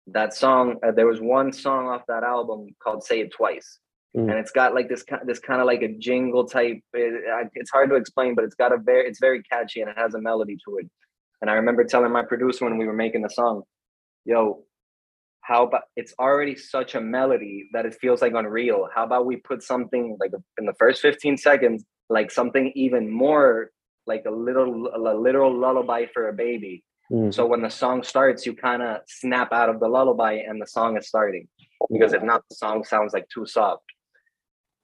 That 0.07 0.33
song, 0.33 0.77
uh, 0.87 0.93
there 0.93 1.07
was 1.07 1.21
one 1.21 1.53
song 1.53 1.89
off 1.89 2.03
that 2.09 2.23
album 2.23 2.69
called 2.83 3.05
"Say 3.05 3.21
It 3.21 3.33
Twice." 3.33 3.79
Mm. 4.17 4.31
And 4.31 4.39
it's 4.39 4.51
got 4.51 4.75
like 4.75 4.89
this 4.89 5.03
kind, 5.03 5.23
this 5.27 5.39
kind 5.39 5.61
of 5.61 5.67
like 5.67 5.83
a 5.83 5.89
jingle 5.99 6.47
type. 6.47 6.81
It, 6.95 7.25
I- 7.31 7.51
it's 7.55 7.71
hard 7.71 7.91
to 7.91 7.97
explain, 7.97 8.35
but 8.35 8.45
it's 8.45 8.55
got 8.55 8.73
a 8.73 8.79
very, 8.79 9.07
it's 9.07 9.21
very 9.21 9.43
catchy 9.43 9.83
and 9.83 9.91
it 9.91 9.99
has 9.99 10.15
a 10.15 10.21
melody 10.21 10.57
to 10.65 10.79
it. 10.79 10.87
And 11.43 11.51
I 11.51 11.55
remember 11.55 11.85
telling 11.85 12.11
my 12.11 12.23
producer 12.23 12.65
when 12.65 12.79
we 12.79 12.87
were 12.87 12.95
making 12.95 13.21
the 13.23 13.29
song, 13.29 13.65
"Yo, 14.25 14.65
how 15.49 15.65
about 15.65 15.85
it's 15.97 16.13
already 16.21 16.55
such 16.55 16.95
a 16.95 17.01
melody 17.01 17.71
that 17.73 17.87
it 17.87 17.95
feels 17.95 18.21
like 18.21 18.35
unreal. 18.35 18.87
How 18.95 19.05
about 19.05 19.25
we 19.25 19.37
put 19.37 19.63
something 19.63 20.19
like 20.21 20.31
in 20.59 20.67
the 20.67 20.75
first 20.79 21.01
15 21.01 21.39
seconds, 21.39 21.85
like 22.11 22.31
something 22.31 22.71
even 22.75 23.11
more 23.11 23.71
like 24.07 24.25
a 24.27 24.31
little 24.31 24.89
a 24.95 25.15
literal 25.15 25.59
lullaby 25.59 26.05
for 26.13 26.29
a 26.29 26.35
baby. 26.35 26.85
mm, 27.11 27.33
So 27.33 27.47
when 27.47 27.63
the 27.63 27.71
song 27.71 28.03
starts, 28.03 28.45
you 28.45 28.55
kind 28.55 28.83
of 28.83 28.99
snap 29.07 29.51
out 29.55 29.71
of 29.71 29.81
the 29.81 29.89
lullaby 29.89 30.35
and 30.47 30.61
the 30.61 30.67
song 30.67 30.99
is 30.99 31.09
starting. 31.09 31.49
Because 31.91 32.13
if 32.13 32.23
not, 32.23 32.43
the 32.51 32.55
song 32.55 32.85
sounds 32.85 33.15
like 33.15 33.27
too 33.33 33.47
soft. 33.47 33.85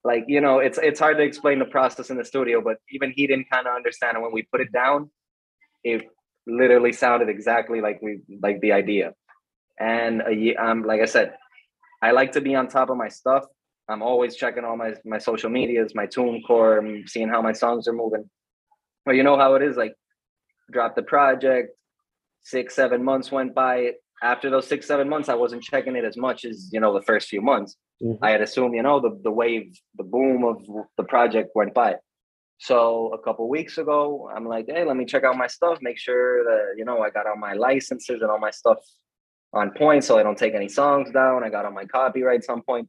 Like, 0.02 0.24
you 0.28 0.40
know, 0.40 0.60
it's 0.60 0.78
it's 0.78 1.00
hard 1.00 1.18
to 1.18 1.24
explain 1.24 1.58
the 1.58 1.66
process 1.76 2.08
in 2.08 2.16
the 2.16 2.24
studio, 2.24 2.62
but 2.62 2.78
even 2.88 3.12
he 3.14 3.26
didn't 3.26 3.50
kind 3.50 3.66
of 3.66 3.76
understand. 3.76 4.16
And 4.16 4.22
when 4.22 4.32
we 4.32 4.42
put 4.50 4.62
it 4.62 4.72
down, 4.72 5.10
it 5.82 6.00
literally 6.46 6.92
sounded 6.92 7.28
exactly 7.28 7.82
like 7.82 8.00
we 8.00 8.20
like 8.40 8.62
the 8.62 8.72
idea. 8.72 9.12
And 9.78 10.22
a 10.26 10.32
ye- 10.32 10.56
um, 10.56 10.82
like 10.84 11.00
I 11.00 11.06
said, 11.06 11.34
I 12.02 12.10
like 12.12 12.32
to 12.32 12.40
be 12.40 12.54
on 12.54 12.68
top 12.68 12.90
of 12.90 12.96
my 12.96 13.08
stuff. 13.08 13.44
I'm 13.88 14.02
always 14.02 14.36
checking 14.36 14.64
all 14.64 14.76
my 14.76 14.94
my 15.04 15.18
social 15.18 15.50
medias, 15.50 15.94
my 15.94 16.06
TuneCore, 16.06 17.08
seeing 17.08 17.28
how 17.28 17.42
my 17.42 17.52
songs 17.52 17.86
are 17.88 17.92
moving. 17.92 18.28
Well, 19.04 19.14
you 19.14 19.22
know 19.22 19.36
how 19.36 19.54
it 19.54 19.62
is. 19.62 19.76
Like, 19.76 19.94
drop 20.70 20.96
the 20.96 21.02
project. 21.02 21.70
Six 22.42 22.74
seven 22.74 23.02
months 23.04 23.32
went 23.32 23.54
by. 23.54 23.92
After 24.22 24.48
those 24.48 24.66
six 24.66 24.86
seven 24.86 25.08
months, 25.08 25.28
I 25.28 25.34
wasn't 25.34 25.62
checking 25.62 25.96
it 25.96 26.04
as 26.04 26.16
much 26.16 26.44
as 26.44 26.70
you 26.72 26.80
know 26.80 26.94
the 26.94 27.02
first 27.02 27.28
few 27.28 27.42
months. 27.42 27.76
mhm, 28.02 28.18
I 28.22 28.30
had 28.30 28.40
assumed, 28.42 28.74
you 28.74 28.82
know, 28.82 29.00
the 29.00 29.18
the 29.22 29.30
wave, 29.30 29.72
the 29.96 30.04
boom 30.04 30.44
of 30.44 30.56
the 30.96 31.04
project 31.04 31.50
went 31.54 31.74
by. 31.74 31.96
So 32.58 33.12
a 33.12 33.18
couple 33.18 33.48
weeks 33.48 33.78
ago, 33.78 34.30
I'm 34.34 34.46
like, 34.46 34.66
hey, 34.68 34.84
let 34.84 34.96
me 34.96 35.04
check 35.04 35.24
out 35.24 35.36
my 35.36 35.48
stuff, 35.48 35.78
make 35.82 35.98
sure 35.98 36.44
that 36.44 36.74
you 36.78 36.84
know 36.84 37.00
I 37.00 37.10
got 37.10 37.26
all 37.26 37.36
my 37.36 37.54
licenses 37.54 38.22
and 38.22 38.30
all 38.30 38.38
my 38.38 38.50
stuff 38.50 38.78
on 39.54 39.70
point, 39.72 40.04
so 40.04 40.18
I 40.18 40.22
don't 40.22 40.36
take 40.36 40.54
any 40.54 40.68
songs 40.68 41.10
down. 41.10 41.44
I 41.44 41.48
got 41.48 41.64
all 41.64 41.72
my 41.72 41.84
copyrights 41.84 42.48
on 42.48 42.62
point. 42.62 42.88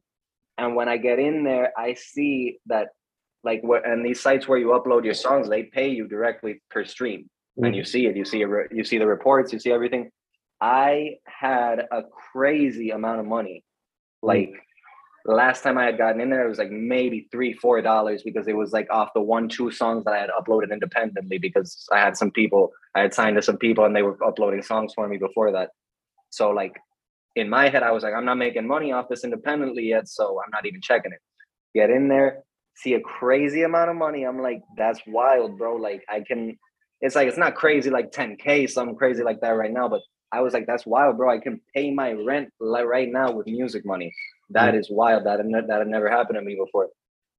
And 0.58 0.74
when 0.74 0.88
I 0.88 0.96
get 0.96 1.18
in 1.18 1.44
there, 1.44 1.72
I 1.76 1.94
see 1.94 2.58
that 2.66 2.88
like 3.44 3.62
what 3.62 3.86
and 3.86 4.04
these 4.04 4.20
sites 4.20 4.48
where 4.48 4.58
you 4.58 4.68
upload 4.68 5.04
your 5.04 5.14
songs, 5.14 5.48
they 5.48 5.64
pay 5.64 5.88
you 5.88 6.08
directly 6.08 6.62
per 6.70 6.84
stream. 6.84 7.30
And 7.58 7.74
you 7.74 7.82
mm. 7.82 7.86
see 7.86 8.06
it 8.06 8.16
you 8.16 8.24
see 8.24 8.42
it 8.42 8.48
you 8.70 8.84
see 8.84 8.98
the 8.98 9.06
reports 9.06 9.52
you 9.52 9.58
see 9.58 9.72
everything. 9.72 10.10
I 10.60 11.16
had 11.26 11.86
a 11.90 12.02
crazy 12.32 12.90
amount 12.90 13.20
of 13.20 13.26
money. 13.26 13.64
Mm. 14.22 14.28
Like 14.28 14.52
last 15.26 15.62
time 15.62 15.76
i 15.76 15.84
had 15.84 15.98
gotten 15.98 16.20
in 16.20 16.30
there 16.30 16.46
it 16.46 16.48
was 16.48 16.58
like 16.58 16.70
maybe 16.70 17.26
three 17.32 17.52
four 17.52 17.82
dollars 17.82 18.22
because 18.22 18.46
it 18.46 18.56
was 18.56 18.72
like 18.72 18.86
off 18.90 19.08
the 19.12 19.20
one 19.20 19.48
two 19.48 19.72
songs 19.72 20.04
that 20.04 20.14
i 20.14 20.18
had 20.18 20.30
uploaded 20.30 20.70
independently 20.72 21.36
because 21.36 21.86
i 21.92 21.98
had 21.98 22.16
some 22.16 22.30
people 22.30 22.70
i 22.94 23.00
had 23.00 23.12
signed 23.12 23.34
to 23.34 23.42
some 23.42 23.56
people 23.56 23.84
and 23.84 23.96
they 23.96 24.02
were 24.02 24.16
uploading 24.24 24.62
songs 24.62 24.92
for 24.94 25.08
me 25.08 25.16
before 25.16 25.50
that 25.50 25.70
so 26.36 26.50
like 26.50 26.74
in 27.40 27.48
my 27.56 27.64
head 27.72 27.82
i 27.82 27.92
was 27.96 28.02
like 28.04 28.14
i'm 28.14 28.24
not 28.30 28.38
making 28.46 28.66
money 28.74 28.90
off 28.92 29.08
this 29.10 29.24
independently 29.24 29.84
yet 29.94 30.06
so 30.16 30.24
i'm 30.42 30.50
not 30.56 30.66
even 30.66 30.80
checking 30.80 31.12
it 31.16 31.22
get 31.74 31.90
in 31.90 32.08
there 32.08 32.30
see 32.76 32.94
a 32.94 33.00
crazy 33.00 33.62
amount 33.62 33.90
of 33.90 33.96
money, 33.96 34.24
I'm 34.24 34.40
like, 34.40 34.62
that's 34.76 35.00
wild, 35.06 35.58
bro. 35.58 35.76
Like 35.76 36.04
I 36.08 36.20
can, 36.20 36.58
it's 37.00 37.16
like 37.16 37.28
it's 37.28 37.38
not 37.38 37.54
crazy 37.54 37.90
like 37.90 38.12
10k, 38.12 38.70
something 38.70 38.96
crazy 38.96 39.22
like 39.22 39.40
that 39.40 39.50
right 39.50 39.72
now, 39.72 39.88
but 39.88 40.02
I 40.32 40.40
was 40.40 40.52
like, 40.52 40.66
that's 40.66 40.86
wild, 40.86 41.16
bro. 41.16 41.30
I 41.30 41.38
can 41.38 41.60
pay 41.74 41.90
my 41.90 42.12
rent 42.12 42.50
like 42.60 42.84
right 42.84 43.10
now 43.10 43.32
with 43.32 43.46
music 43.46 43.84
money. 43.86 44.12
That 44.50 44.74
Mm. 44.74 44.90
wild. 44.90 45.24
That 45.24 45.38
that 45.68 45.78
had 45.78 45.88
never 45.88 46.10
happened 46.10 46.36
to 46.36 46.42
me 46.42 46.54
before. 46.54 46.88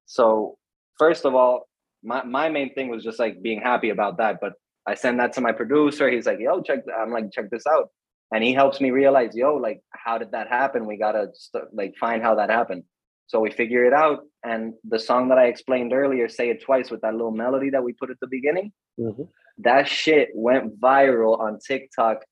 So 0.05 0.57
first 0.97 1.25
of 1.25 1.35
all, 1.35 1.67
my, 2.03 2.23
my 2.23 2.49
main 2.49 2.73
thing 2.73 2.89
was 2.89 3.03
just 3.03 3.19
like 3.19 3.41
being 3.41 3.61
happy 3.61 3.89
about 3.89 4.17
that. 4.17 4.39
But 4.41 4.53
I 4.85 4.95
send 4.95 5.19
that 5.19 5.33
to 5.33 5.41
my 5.41 5.51
producer. 5.51 6.09
He's 6.09 6.25
like, 6.25 6.39
yo, 6.39 6.61
check. 6.61 6.83
th-" 6.85 6.95
I'm 6.97 7.11
like, 7.11 7.31
check 7.31 7.49
this 7.49 7.65
out. 7.67 7.89
And 8.33 8.43
he 8.43 8.53
helps 8.53 8.81
me 8.81 8.91
realize, 8.91 9.35
yo, 9.35 9.55
like, 9.55 9.81
how 9.91 10.17
did 10.17 10.31
that 10.31 10.47
happen? 10.49 10.85
We 10.85 10.97
gotta 10.97 11.29
st- 11.33 11.73
like 11.73 11.95
find 11.97 12.21
how 12.21 12.35
that 12.35 12.49
happened. 12.49 12.83
So 13.27 13.39
we 13.39 13.51
figure 13.51 13.83
it 13.85 13.93
out. 13.93 14.19
And 14.43 14.73
the 14.87 14.99
song 14.99 15.29
that 15.29 15.37
I 15.37 15.45
explained 15.45 15.93
earlier, 15.93 16.27
say 16.29 16.49
it 16.49 16.61
twice 16.63 16.89
with 16.91 17.01
that 17.01 17.13
little 17.13 17.31
melody 17.31 17.69
that 17.71 17.83
we 17.83 17.93
put 17.93 18.09
at 18.09 18.19
the 18.19 18.27
beginning 18.27 18.71
Mhm. 18.99 19.27
that 19.59 19.87
shit 19.87 20.29
went 20.33 20.79
viral 20.79 21.39
on 21.39 21.59
TikTok 21.59 22.23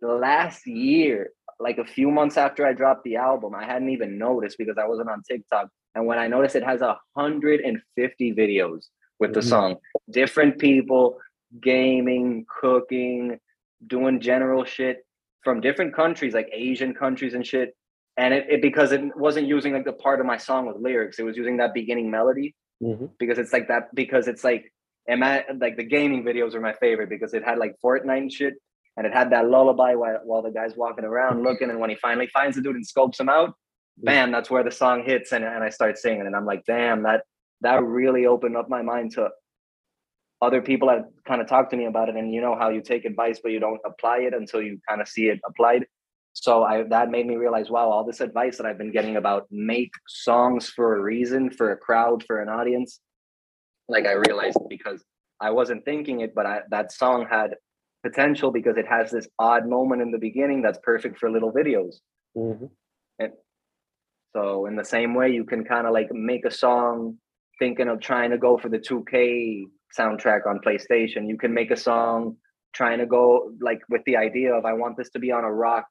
last 0.00 0.66
year, 0.66 1.30
like 1.60 1.78
a 1.78 1.84
few 1.84 2.10
months 2.10 2.36
after 2.36 2.66
I 2.66 2.72
dropped 2.72 3.04
the 3.04 3.16
album. 3.16 3.54
I 3.54 3.64
hadn't 3.64 3.90
even 3.90 4.18
noticed 4.18 4.58
because 4.58 4.78
I 4.78 4.86
wasn't 4.86 5.10
on 5.10 5.22
TikTok. 5.22 5.68
And 5.94 6.06
when 6.06 6.18
I 6.18 6.28
noticed 6.28 6.56
it 6.56 6.62
has 6.64 6.82
a 6.82 6.98
hundred 7.16 7.60
and 7.60 7.80
fifty 7.94 8.32
videos 8.34 8.86
with 9.18 9.32
the 9.32 9.40
Mhm. 9.40 9.44
song, 9.48 9.76
different 10.10 10.58
people, 10.58 11.18
gaming, 11.60 12.46
cooking, 12.60 13.38
doing 13.86 14.20
general 14.20 14.64
shit 14.64 15.05
from 15.46 15.60
different 15.60 15.94
countries, 15.94 16.34
like 16.34 16.48
Asian 16.52 16.92
countries 16.92 17.34
and 17.34 17.46
shit. 17.46 17.68
And 18.16 18.34
it, 18.34 18.46
it 18.54 18.60
because 18.68 18.90
it 18.96 19.00
wasn't 19.26 19.46
using 19.46 19.72
like 19.76 19.84
the 19.84 19.92
part 20.06 20.18
of 20.20 20.26
my 20.26 20.38
song 20.48 20.66
with 20.66 20.76
lyrics, 20.88 21.18
it 21.20 21.22
was 21.22 21.36
using 21.36 21.56
that 21.58 21.72
beginning 21.72 22.10
melody. 22.10 22.48
Mhm. 22.82 23.08
because 23.18 23.38
it's 23.42 23.54
like 23.56 23.68
that 23.68 23.84
because 23.94 24.28
it's 24.28 24.44
like 24.44 24.62
am 25.08 25.22
I 25.22 25.34
like 25.64 25.76
the 25.78 25.88
gaming 25.96 26.22
videos 26.30 26.52
are 26.54 26.60
my 26.60 26.74
favorite 26.74 27.08
because 27.14 27.32
it 27.32 27.42
had 27.42 27.56
like 27.64 27.74
Fortnite 27.82 28.24
and 28.24 28.32
shit. 28.38 28.54
And 28.96 29.06
it 29.06 29.14
had 29.20 29.28
that 29.34 29.44
lullaby 29.54 29.92
while, 29.94 30.20
while 30.28 30.42
the 30.42 30.50
guy's 30.58 30.74
walking 30.76 31.06
around 31.12 31.42
looking. 31.48 31.70
And 31.70 31.78
when 31.80 31.90
he 31.94 31.96
finally 32.08 32.28
finds 32.38 32.54
the 32.56 32.62
dude 32.62 32.76
and 32.80 32.86
scopes 32.94 33.18
him 33.20 33.30
out 33.38 33.50
bam 34.08 34.30
that's 34.30 34.50
where 34.50 34.64
the 34.68 34.76
song 34.82 34.98
hits. 35.10 35.28
And, 35.32 35.42
and 35.44 35.62
I 35.68 35.70
start 35.78 35.96
singing. 35.96 36.26
And 36.26 36.36
I'm 36.36 36.44
like 36.52 36.62
damn 36.66 37.04
that 37.08 37.20
that 37.66 37.82
really 38.00 38.26
opened 38.34 38.56
up 38.60 38.68
my 38.68 38.82
mind 38.92 39.12
to 39.16 39.22
other 40.42 40.60
people 40.60 40.88
that 40.88 41.04
kind 41.26 41.40
of 41.40 41.48
talk 41.48 41.70
to 41.70 41.76
me 41.76 41.86
about 41.86 42.08
it 42.08 42.16
and 42.16 42.32
you 42.32 42.40
know 42.40 42.56
how 42.56 42.68
you 42.68 42.80
take 42.80 43.04
advice 43.04 43.40
but 43.42 43.52
you 43.52 43.60
don't 43.60 43.80
apply 43.86 44.18
it 44.18 44.34
until 44.34 44.60
you 44.60 44.78
kind 44.88 45.00
of 45.00 45.08
see 45.08 45.28
it 45.28 45.40
applied 45.48 45.86
so 46.34 46.62
I 46.62 46.82
that 46.84 47.10
made 47.10 47.26
me 47.26 47.36
realize 47.36 47.70
wow 47.70 47.88
all 47.90 48.04
this 48.04 48.20
advice 48.20 48.58
that 48.58 48.66
I've 48.66 48.78
been 48.78 48.92
getting 48.92 49.16
about 49.16 49.46
make 49.50 49.90
songs 50.06 50.68
for 50.68 50.96
a 50.96 51.00
reason 51.00 51.50
for 51.50 51.72
a 51.72 51.76
crowd 51.76 52.22
for 52.26 52.40
an 52.42 52.48
audience 52.48 53.00
like 53.88 54.06
I 54.06 54.12
realized 54.12 54.58
because 54.68 55.02
I 55.40 55.50
wasn't 55.50 55.84
thinking 55.84 56.20
it, 56.20 56.34
but 56.34 56.46
I, 56.46 56.60
that 56.70 56.92
song 56.92 57.26
had 57.30 57.54
potential 58.02 58.50
because 58.50 58.76
it 58.76 58.86
has 58.88 59.10
this 59.10 59.28
odd 59.38 59.68
moment 59.68 60.02
in 60.02 60.10
the 60.10 60.18
beginning 60.18 60.62
that's 60.62 60.78
perfect 60.82 61.18
for 61.18 61.30
little 61.30 61.52
videos. 61.52 61.96
Mhm. 62.36 62.70
So 64.34 64.66
in 64.66 64.76
the 64.76 64.84
same 64.84 65.14
way, 65.14 65.30
you 65.30 65.44
can 65.44 65.64
kind 65.64 65.86
of 65.86 65.94
like 65.94 66.12
make 66.12 66.44
a 66.44 66.50
song 66.50 67.16
thinking 67.58 67.88
of 67.88 68.00
trying 68.00 68.30
to 68.32 68.36
go 68.36 68.58
for 68.58 68.68
the 68.68 68.78
2K 68.78 69.64
soundtrack 69.98 70.46
on 70.46 70.60
PlayStation. 70.60 71.28
You 71.28 71.36
can 71.36 71.52
make 71.52 71.70
a 71.70 71.76
song 71.76 72.36
trying 72.72 72.98
to 72.98 73.06
go 73.06 73.52
like 73.60 73.80
with 73.88 74.02
the 74.04 74.16
idea 74.16 74.52
of 74.52 74.64
I 74.64 74.74
want 74.74 74.96
this 74.96 75.10
to 75.10 75.18
be 75.18 75.32
on 75.32 75.44
a 75.44 75.52
rock 75.52 75.86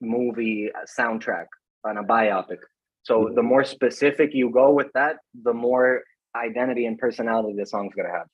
movie 0.00 0.70
soundtrack 0.98 1.46
on 1.84 1.98
a 1.98 2.04
biopic. 2.04 2.58
So 3.02 3.24
mm-hmm. 3.24 3.34
the 3.34 3.42
more 3.42 3.64
specific 3.64 4.30
you 4.32 4.50
go 4.50 4.72
with 4.72 4.88
that, 4.94 5.16
the 5.42 5.54
more 5.54 6.02
identity 6.36 6.86
and 6.86 6.98
personality 6.98 7.54
the 7.56 7.66
song's 7.66 7.94
gonna 7.94 8.10
have. 8.10 8.26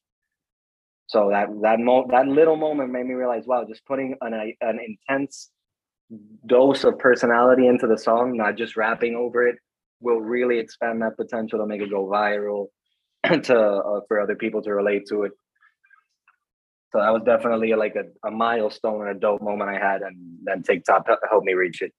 So 1.06 1.30
that 1.30 1.48
that 1.62 1.78
mo- 1.78 2.06
that 2.10 2.26
little 2.26 2.56
moment 2.56 2.90
made 2.90 3.06
me 3.06 3.14
realize, 3.14 3.44
wow, 3.46 3.64
just 3.68 3.84
putting 3.86 4.16
an 4.20 4.54
an 4.60 4.78
intense 4.80 5.50
dose 6.46 6.84
of 6.84 6.98
personality 6.98 7.66
into 7.66 7.86
the 7.86 7.98
song, 7.98 8.36
not 8.36 8.56
just 8.56 8.76
rapping 8.76 9.14
over 9.14 9.46
it, 9.46 9.56
will 10.00 10.20
really 10.20 10.58
expand 10.58 11.02
that 11.02 11.16
potential 11.16 11.58
to 11.58 11.66
make 11.66 11.80
it 11.80 11.90
go 11.90 12.06
viral, 12.06 12.66
to 13.48 13.56
uh, 13.58 14.00
for 14.08 14.20
other 14.20 14.36
people 14.36 14.62
to 14.62 14.72
relate 14.74 15.04
to 15.08 15.24
it. 15.24 15.32
So 16.92 16.98
that 17.00 17.12
was 17.12 17.22
definitely 17.24 17.74
like 17.74 17.96
a, 17.96 18.04
a 18.26 18.30
milestone 18.30 19.06
and 19.08 19.16
a 19.16 19.20
dope 19.20 19.42
moment 19.42 19.68
I 19.70 19.78
had, 19.78 20.02
and 20.02 20.16
then 20.44 20.62
TikTok 20.62 21.06
hel- 21.06 21.18
helped 21.30 21.44
me 21.46 21.54
reach 21.54 21.82
it. 21.82 21.92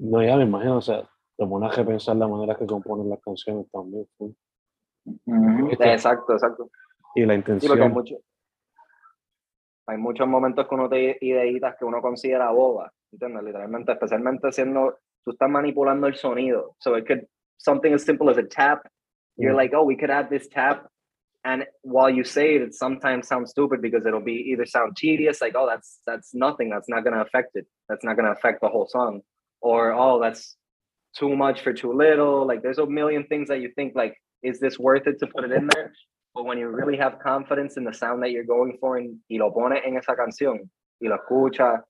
No, 0.00 0.20
ya 0.22 0.36
me 0.36 0.44
imagino, 0.44 0.76
o 0.78 0.80
sea, 0.80 1.02
te 1.38 1.46
pones 1.46 1.76
a 1.76 1.84
pensar 1.84 2.16
la 2.16 2.26
manera 2.28 2.54
que 2.56 2.66
componen 2.66 3.08
las 3.10 3.20
canciones 3.20 3.66
también. 3.70 4.06
full. 4.16 4.30
Esto- 5.70 5.84
Exacto, 5.84 6.32
exacto. 6.34 6.70
Y 7.14 7.24
la 7.26 7.34
Sí, 7.34 7.40
porque 7.42 7.52
hay, 7.52 7.58
intención. 7.58 7.92
mucho- 7.92 8.16
hay 9.86 9.96
muchos 9.98 10.26
momentos 10.28 10.68
que 10.68 10.74
uno 10.74 10.88
te 10.88 11.18
ideitas 11.20 11.76
que 11.78 11.84
uno 11.84 12.00
considera 12.00 12.50
boba, 12.50 12.92
¿entiendes? 13.12 13.42
Literalmente, 13.44 13.92
especialmente 13.92 14.52
siendo, 14.52 14.98
tú 15.24 15.32
estás 15.32 15.48
manipulando 15.50 16.06
el 16.06 16.14
sonido. 16.14 16.76
So 16.78 16.96
it 16.96 17.06
could, 17.06 17.22
something 17.56 17.92
as 17.94 18.04
simple 18.04 18.30
as 18.30 18.38
a 18.38 18.46
tap, 18.46 18.86
you're 19.38 19.54
like, 19.54 19.72
oh, 19.74 19.84
we 19.84 19.96
could 19.96 20.10
add 20.10 20.28
this 20.28 20.48
tap. 20.48 20.86
And 21.44 21.64
while 21.82 22.10
you 22.10 22.24
say 22.24 22.56
it, 22.56 22.62
it 22.62 22.74
sometimes 22.74 23.28
sounds 23.28 23.50
stupid 23.50 23.80
because 23.80 24.04
it'll 24.04 24.20
be 24.20 24.50
either 24.52 24.66
sound 24.66 24.96
tedious, 24.96 25.40
like, 25.40 25.54
oh, 25.56 25.66
that's 25.66 26.00
that's 26.06 26.34
nothing, 26.34 26.68
that's 26.68 26.88
not 26.88 27.04
gonna 27.04 27.22
affect 27.22 27.52
it. 27.54 27.66
That's 27.88 28.04
not 28.04 28.16
gonna 28.16 28.32
affect 28.32 28.60
the 28.60 28.68
whole 28.68 28.86
song. 28.88 29.22
Or 29.60 29.92
oh, 29.92 30.20
that's 30.20 30.56
too 31.16 31.34
much 31.36 31.62
for 31.62 31.72
too 31.72 31.92
little. 31.92 32.46
Like 32.46 32.62
there's 32.62 32.78
a 32.78 32.86
million 32.86 33.24
things 33.24 33.48
that 33.48 33.60
you 33.60 33.70
think 33.74 33.94
like, 33.94 34.14
is 34.42 34.60
this 34.60 34.78
worth 34.78 35.06
it 35.06 35.20
to 35.20 35.26
put 35.26 35.44
it 35.44 35.52
in 35.52 35.68
there? 35.72 35.92
But 36.34 36.44
when 36.44 36.58
you 36.58 36.68
really 36.68 36.96
have 36.98 37.18
confidence 37.20 37.76
in 37.76 37.84
the 37.84 37.92
sound 37.92 38.22
that 38.22 38.30
you're 38.30 38.44
going 38.44 38.76
for 38.80 38.98
and, 38.98 39.18
y 39.30 39.38
lo 39.38 39.50
pone 39.50 39.78
en 39.84 39.96
esa 39.96 40.14
canción 40.14 40.68
y 41.00 41.08
lo 41.08 41.16
escucha 41.16 41.82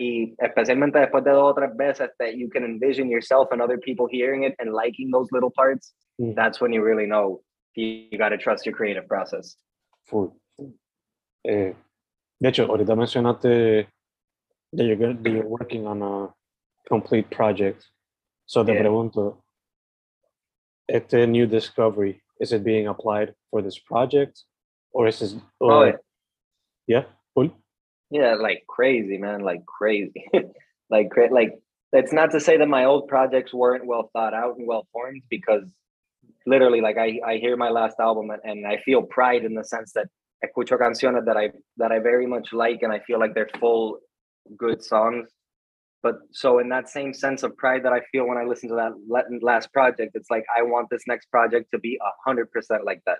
y 0.00 0.34
especialmente 0.38 0.98
después 0.98 1.22
de 1.24 1.30
dos 1.30 1.52
o 1.52 1.54
tres 1.54 1.76
veces 1.76 2.10
that 2.18 2.32
you 2.34 2.48
can 2.48 2.64
envision 2.64 3.10
yourself 3.10 3.52
and 3.52 3.60
other 3.60 3.78
people 3.78 4.06
hearing 4.10 4.44
it 4.44 4.54
and 4.58 4.72
liking 4.72 5.10
those 5.10 5.28
little 5.30 5.50
parts, 5.54 5.94
Mm. 6.18 6.34
that's 6.34 6.58
when 6.60 6.72
you 6.72 6.82
really 6.82 7.06
know 7.06 7.42
you, 7.76 8.08
you 8.10 8.18
got 8.18 8.30
to 8.30 8.38
trust 8.38 8.64
your 8.66 8.74
creative 8.74 9.06
process. 9.06 9.56
Full. 10.06 10.34
Eh, 11.44 11.72
de 12.40 12.48
hecho, 12.48 12.64
ahorita 12.66 12.94
mencionaste 12.96 13.88
that 14.72 14.84
you're, 14.86 14.96
gonna- 14.96 15.14
that 15.22 15.30
you're 15.32 15.46
working 15.46 15.86
on 15.86 16.02
a 16.02 16.28
complete 16.88 17.28
project. 17.30 17.84
So 18.46 18.64
te 18.64 18.72
Yeah. 18.72 18.80
pregunto, 18.82 19.42
este 20.88 21.26
new 21.26 21.46
discovery, 21.46 22.20
is 22.40 22.52
it 22.52 22.62
being 22.64 22.86
applied 22.86 23.34
for 23.50 23.62
this 23.62 23.78
project? 23.78 24.44
Or 24.92 25.06
is 25.08 25.20
this, 25.20 25.36
Oh, 25.60 25.84
yeah. 25.84 25.96
yeah, 26.86 27.04
full? 27.34 27.50
Yeah, 28.10 28.34
like 28.34 28.64
crazy, 28.68 29.18
man, 29.18 29.40
like 29.42 29.64
crazy. 29.66 30.26
like 30.90 31.10
cra- 31.10 31.32
like 31.32 31.60
it's 31.92 32.12
not 32.12 32.30
to 32.32 32.40
say 32.40 32.56
that 32.56 32.68
my 32.68 32.84
old 32.84 33.08
projects 33.08 33.52
weren't 33.52 33.86
well 33.86 34.10
thought 34.12 34.34
out 34.34 34.56
and 34.58 34.66
well 34.66 34.86
formed 34.92 35.22
because 35.28 35.64
literally 36.46 36.80
like 36.80 36.98
I, 36.98 37.20
I 37.26 37.36
hear 37.36 37.56
my 37.56 37.70
last 37.70 37.96
album 38.00 38.30
and, 38.30 38.40
and 38.44 38.66
I 38.66 38.78
feel 38.78 39.02
pride 39.02 39.44
in 39.44 39.54
the 39.54 39.64
sense 39.64 39.92
that 39.92 40.08
escucho 40.44 40.78
canciones 40.78 41.24
that 41.26 41.36
I 41.36 41.50
that 41.76 41.92
I 41.92 41.98
very 41.98 42.26
much 42.26 42.52
like 42.52 42.82
and 42.82 42.92
I 42.92 43.00
feel 43.00 43.18
like 43.18 43.34
they're 43.34 43.50
full 43.58 43.98
good 44.56 44.82
songs. 44.82 45.28
But 46.02 46.16
so 46.32 46.60
in 46.60 46.70
that 46.70 46.88
same 46.88 47.12
sense 47.12 47.42
of 47.42 47.56
pride 47.56 47.82
that 47.84 47.92
I 47.92 48.00
feel 48.10 48.26
when 48.26 48.38
I 48.38 48.44
listen 48.44 48.70
to 48.70 48.76
that 48.76 48.92
last 49.42 49.70
project, 49.72 50.12
it's 50.14 50.30
like 50.30 50.44
I 50.56 50.62
want 50.62 50.88
this 50.90 51.02
next 51.06 51.26
project 51.26 51.70
to 51.72 51.78
be 51.78 51.98
a 52.00 52.10
hundred 52.24 52.50
percent 52.50 52.84
like 52.84 53.02
that. 53.06 53.18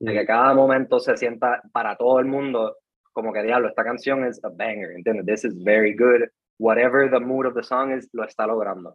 De 0.00 0.12
que 0.12 0.22
mm. 0.22 0.26
cada 0.26 0.54
momento 0.54 0.98
se 0.98 1.16
sienta 1.16 1.60
para 1.74 1.96
todo 1.96 2.18
el 2.20 2.26
mundo 2.26 2.74
como 3.12 3.32
que 3.32 3.42
diablo, 3.42 3.68
esta 3.68 3.84
canción 3.84 4.24
es 4.24 4.40
a 4.44 4.48
banger, 4.48 4.92
¿entiendes? 4.92 5.26
This 5.26 5.44
is 5.44 5.54
very 5.62 5.94
good. 5.94 6.28
Whatever 6.58 7.08
the 7.08 7.20
mood 7.20 7.46
of 7.46 7.54
the 7.54 7.62
song 7.62 7.92
is, 7.92 8.08
lo 8.12 8.24
está 8.24 8.46
logrando. 8.46 8.94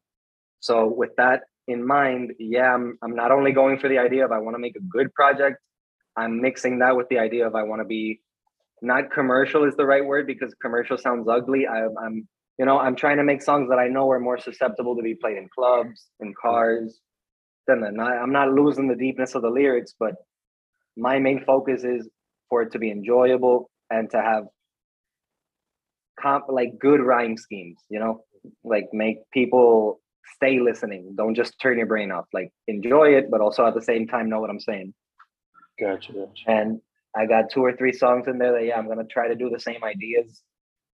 So 0.60 0.88
with 0.88 1.16
that 1.18 1.44
in 1.68 1.86
mind, 1.86 2.34
yeah, 2.40 2.74
I'm, 2.74 2.98
I'm 3.02 3.16
not 3.16 3.32
only 3.32 3.52
going 3.52 3.80
for 3.80 3.90
the 3.90 3.98
idea 3.98 4.26
of 4.26 4.32
I 4.32 4.40
want 4.40 4.56
to 4.56 4.60
make 4.60 4.76
a 4.76 4.82
good 4.82 5.14
project, 5.14 5.58
I'm 6.16 6.42
mixing 6.42 6.80
that 6.80 6.96
with 6.96 7.10
the 7.10 7.20
idea 7.20 7.48
of 7.48 7.56
I 7.56 7.64
want 7.64 7.82
to 7.82 7.86
be 7.86 8.22
not 8.82 9.12
commercial 9.12 9.64
is 9.64 9.76
the 9.76 9.86
right 9.86 10.06
word 10.06 10.28
because 10.28 10.54
commercial 10.62 10.98
sounds 10.98 11.28
ugly. 11.28 11.66
I, 11.68 11.86
I'm, 11.86 12.28
you 12.58 12.66
know, 12.66 12.78
I'm 12.80 12.96
trying 12.96 13.18
to 13.18 13.24
make 13.24 13.42
songs 13.42 13.70
that 13.70 13.80
I 13.80 13.88
know 13.88 14.10
are 14.12 14.20
more 14.20 14.38
susceptible 14.38 14.96
to 14.96 15.02
be 15.02 15.16
played 15.16 15.38
in 15.38 15.50
clubs, 15.54 16.08
in 16.20 16.34
cars. 16.40 17.00
Then 17.68 17.84
I'm 17.84 18.32
not 18.32 18.52
losing 18.52 18.88
the 18.88 18.96
deepness 18.96 19.34
of 19.34 19.42
the 19.42 19.50
lyrics, 19.50 19.96
but 20.00 20.14
my 20.96 21.20
main 21.20 21.44
focus 21.46 21.84
is 21.84 22.08
for 22.50 22.62
it 22.62 22.72
to 22.74 22.80
be 22.80 22.92
enjoyable 22.92 23.70
and 23.90 24.10
to 24.12 24.22
have 24.22 24.46
comp 26.20 26.46
like 26.50 26.80
good 26.80 27.02
rhyme 27.02 27.38
schemes, 27.38 27.80
you 27.90 28.00
know, 28.00 28.24
like 28.64 28.88
make 28.94 29.18
people 29.32 30.02
stay 30.36 30.60
listening. 30.60 31.14
Don't 31.16 31.36
just 31.36 31.60
turn 31.60 31.78
your 31.78 31.88
brain 31.88 32.12
off. 32.12 32.26
Like 32.34 32.52
enjoy 32.68 33.16
it, 33.16 33.30
but 33.30 33.42
also 33.42 33.66
at 33.66 33.76
the 33.76 33.82
same 33.82 34.08
time 34.08 34.30
know 34.30 34.40
what 34.40 34.50
I'm 34.50 34.60
saying. 34.60 34.94
Gotcha, 35.80 36.14
gotcha. 36.14 36.44
And 36.48 36.82
I 37.16 37.26
got 37.26 37.50
two 37.50 37.64
or 37.64 37.76
three 37.76 37.94
songs 37.94 38.28
in 38.28 38.38
there 38.38 38.54
that 38.54 38.66
yeah, 38.66 38.78
I'm 38.78 38.88
gonna 38.88 39.06
try 39.06 39.28
to 39.28 39.36
do 39.36 39.50
the 39.50 39.60
same 39.60 39.84
ideas. 39.84 40.42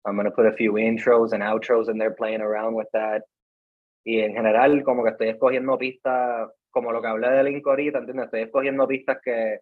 I'm 0.05 0.15
gonna 0.15 0.31
put 0.31 0.45
a 0.45 0.53
few 0.53 0.73
intros 0.73 1.33
and 1.33 1.43
outros 1.43 1.89
in 1.89 1.97
there 1.97 2.11
playing 2.11 2.41
around 2.41 2.75
with 2.75 2.87
that. 2.93 3.21
y 4.07 4.21
en 4.21 4.33
general 4.33 4.83
como 4.83 5.03
que 5.03 5.09
estoy 5.09 5.27
escogiendo 5.27 5.77
pistas, 5.77 6.49
como 6.69 6.93
lo 6.93 7.01
que 7.01 7.09
hablé 7.09 7.29
de 7.29 7.43
Link 7.43 7.67
ahorita, 7.67 7.99
¿entiendes? 7.99 8.27
Estoy 8.27 8.41
escogiendo 8.43 8.87
pistas 8.87 9.17
que 9.21 9.59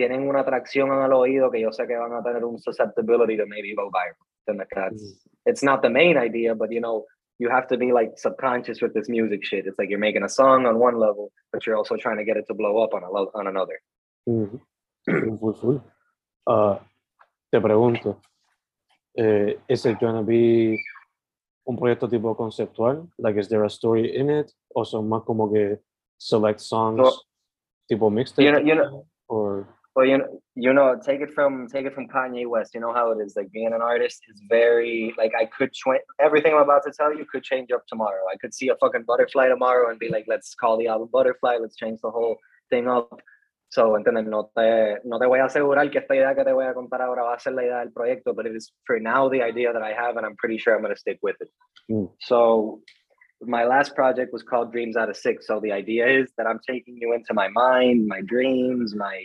tienen 0.00 0.26
una 0.26 0.40
atracción 0.40 0.90
al 0.90 1.12
oído 1.12 1.50
que 1.50 1.60
yo 1.60 1.70
sé 1.72 1.86
que 1.86 1.94
van 1.96 2.14
a 2.14 2.22
tener 2.22 2.42
un 2.42 2.58
susceptibility 2.58 3.36
to 3.36 3.46
maybe 3.46 3.74
go 3.74 3.90
viral. 3.90 4.16
¿entiendes? 4.46 4.68
That's, 4.74 5.28
it's 5.44 5.62
not 5.62 5.82
the 5.82 5.90
main 5.90 6.16
idea, 6.16 6.54
but 6.54 6.70
you 6.70 6.80
know, 6.80 7.04
you 7.38 7.50
have 7.50 7.66
to 7.68 7.76
be 7.76 7.92
like 7.92 8.12
subconscious 8.16 8.80
with 8.80 8.94
this 8.94 9.08
music 9.10 9.44
shit. 9.44 9.66
It's 9.66 9.78
like 9.78 9.90
you're 9.90 9.98
making 9.98 10.22
a 10.22 10.28
song 10.28 10.64
on 10.64 10.78
one 10.78 10.96
level, 10.98 11.32
but 11.52 11.66
you're 11.66 11.76
also 11.76 11.96
trying 11.96 12.16
to 12.16 12.24
get 12.24 12.38
it 12.38 12.46
to 12.48 12.54
blow 12.54 12.82
up 12.82 12.94
on, 12.94 13.02
a, 13.02 13.08
on 13.08 13.46
another. 13.46 13.78
Full, 14.24 15.54
full. 15.60 15.82
Ah, 16.48 16.80
te 17.52 17.60
pregunto, 17.60 18.16
eh, 19.18 19.58
¿is 19.68 19.84
it 19.84 20.00
gonna 20.00 20.22
be 20.22 20.78
un 21.66 21.76
proyecto 21.76 22.08
tipo 22.08 22.34
conceptual? 22.34 23.08
Like, 23.18 23.36
is 23.36 23.48
there 23.48 23.64
a 23.64 23.70
story 23.70 24.16
in 24.16 24.30
it? 24.30 24.50
O 24.74 24.84
son 24.84 25.08
más 25.08 25.24
como 25.26 25.52
que 25.52 25.78
select 26.18 26.60
songs 26.60 27.06
So- 27.06 27.20
tipo 27.86 28.10
mixtape? 28.10 28.44
You 28.44 28.52
know, 28.52 28.60
you 28.60 28.74
know, 28.74 29.06
Or, 29.28 29.68
Well, 29.96 30.06
you 30.06 30.18
know, 30.18 30.40
you 30.54 30.72
know, 30.72 30.96
take 31.04 31.20
it 31.20 31.32
from 31.34 31.66
take 31.66 31.84
it 31.84 31.94
from 31.94 32.06
Kanye 32.06 32.46
West. 32.46 32.74
You 32.74 32.80
know 32.80 32.92
how 32.92 33.10
it 33.10 33.18
is. 33.24 33.34
Like 33.36 33.50
being 33.50 33.72
an 33.72 33.82
artist 33.82 34.20
is 34.28 34.40
very 34.48 35.12
like 35.18 35.32
I 35.38 35.46
could 35.46 35.72
tw- 35.72 36.04
everything 36.20 36.54
I'm 36.54 36.62
about 36.62 36.84
to 36.84 36.92
tell 36.92 37.16
you 37.16 37.24
could 37.30 37.42
change 37.42 37.70
up 37.72 37.86
tomorrow. 37.86 38.22
I 38.32 38.36
could 38.36 38.54
see 38.54 38.68
a 38.68 38.76
fucking 38.76 39.04
butterfly 39.06 39.48
tomorrow 39.48 39.90
and 39.90 39.98
be 39.98 40.08
like, 40.08 40.26
let's 40.28 40.54
call 40.54 40.78
the 40.78 40.86
album 40.86 41.08
Butterfly. 41.12 41.56
Let's 41.60 41.76
change 41.76 42.00
the 42.02 42.10
whole 42.10 42.36
thing 42.70 42.88
up. 42.88 43.20
So, 43.72 43.96
¿entiendes? 43.96 44.26
No 44.26 44.50
te, 44.56 44.96
no 45.04 45.20
te 45.20 45.26
voy 45.26 45.38
a 45.38 45.44
asegurar 45.44 45.88
que 45.92 45.98
esta 45.98 46.14
idea 46.14 46.34
que 46.34 46.44
te 46.44 46.52
voy 46.52 46.66
a 46.66 46.74
contar 46.74 47.02
ahora 47.02 47.22
va 47.22 47.34
a 47.34 47.38
ser 47.38 47.52
la 47.52 47.62
idea 47.62 47.78
del 47.78 47.92
proyecto, 47.92 48.34
but 48.34 48.44
it 48.44 48.56
is 48.56 48.72
for 48.84 48.98
now 48.98 49.28
the 49.28 49.42
idea 49.42 49.72
that 49.72 49.82
I 49.82 49.92
have, 49.92 50.16
and 50.16 50.26
I'm 50.26 50.34
pretty 50.34 50.58
sure 50.58 50.74
I'm 50.74 50.82
going 50.82 50.92
to 50.92 50.98
stick 50.98 51.20
with 51.22 51.36
it. 51.40 51.48
Mm. 51.88 52.10
So, 52.18 52.80
my 53.42 53.64
last 53.64 53.94
project 53.94 54.32
was 54.32 54.42
called 54.42 54.72
Dreams 54.72 54.96
Out 54.96 55.08
of 55.08 55.16
Six. 55.16 55.46
So 55.46 55.60
the 55.60 55.72
idea 55.72 56.06
is 56.06 56.30
that 56.36 56.46
I'm 56.46 56.60
taking 56.66 56.96
you 57.00 57.14
into 57.14 57.32
my 57.32 57.48
mind, 57.48 58.06
my 58.06 58.20
dreams, 58.20 58.94
my 58.94 59.24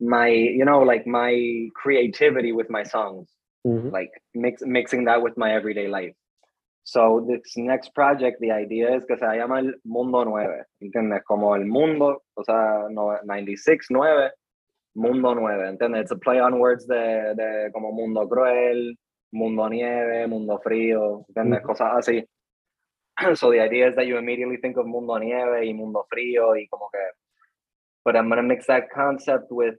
my 0.00 0.28
you 0.28 0.64
know 0.64 0.80
like 0.82 1.06
my 1.06 1.68
creativity 1.74 2.52
with 2.52 2.70
my 2.70 2.82
songs 2.84 3.28
Ujú. 3.66 3.90
like 3.90 4.10
mix, 4.34 4.62
mixing 4.64 5.04
that 5.04 5.20
with 5.20 5.36
my 5.36 5.52
everyday 5.52 5.88
life 5.88 6.14
so 6.84 7.26
this 7.28 7.56
next 7.56 7.92
project 7.94 8.38
the 8.40 8.50
idea 8.52 8.94
es 8.94 9.04
que 9.06 9.16
se 9.16 9.26
llama 9.26 9.58
el 9.58 9.74
mundo 9.84 10.24
9 10.24 10.64
¿entiendes? 10.80 11.22
como 11.24 11.54
el 11.56 11.66
mundo 11.66 12.22
o 12.34 12.44
sea 12.44 12.86
no, 12.90 13.18
96 13.24 13.86
9 13.90 14.30
mundo 14.94 15.34
9 15.34 15.68
¿entiendes? 15.68 16.02
it's 16.02 16.12
a 16.12 16.16
play 16.16 16.38
on 16.38 16.58
words 16.60 16.86
de, 16.86 17.34
de 17.34 17.70
como 17.72 17.92
mundo 17.92 18.28
cruel 18.28 18.96
mundo 19.32 19.68
nieve 19.68 20.26
mundo 20.28 20.60
frío 20.60 21.24
¿entiendes? 21.28 21.58
Ujú. 21.60 21.66
cosas 21.68 21.92
así 21.98 22.24
so 23.34 23.50
the 23.50 23.60
idea 23.60 23.88
is 23.88 23.96
that 23.96 24.06
you 24.06 24.16
immediately 24.16 24.58
think 24.58 24.76
of 24.76 24.86
mundo 24.86 25.18
nieve 25.18 25.66
y 25.66 25.74
mundo 25.74 26.06
frío 26.08 26.56
y 26.56 26.68
como 26.68 26.88
que 26.92 27.00
but 28.04 28.14
I'm 28.14 28.28
gonna 28.28 28.42
mix 28.44 28.66
that 28.68 28.88
concept 28.94 29.50
with 29.50 29.74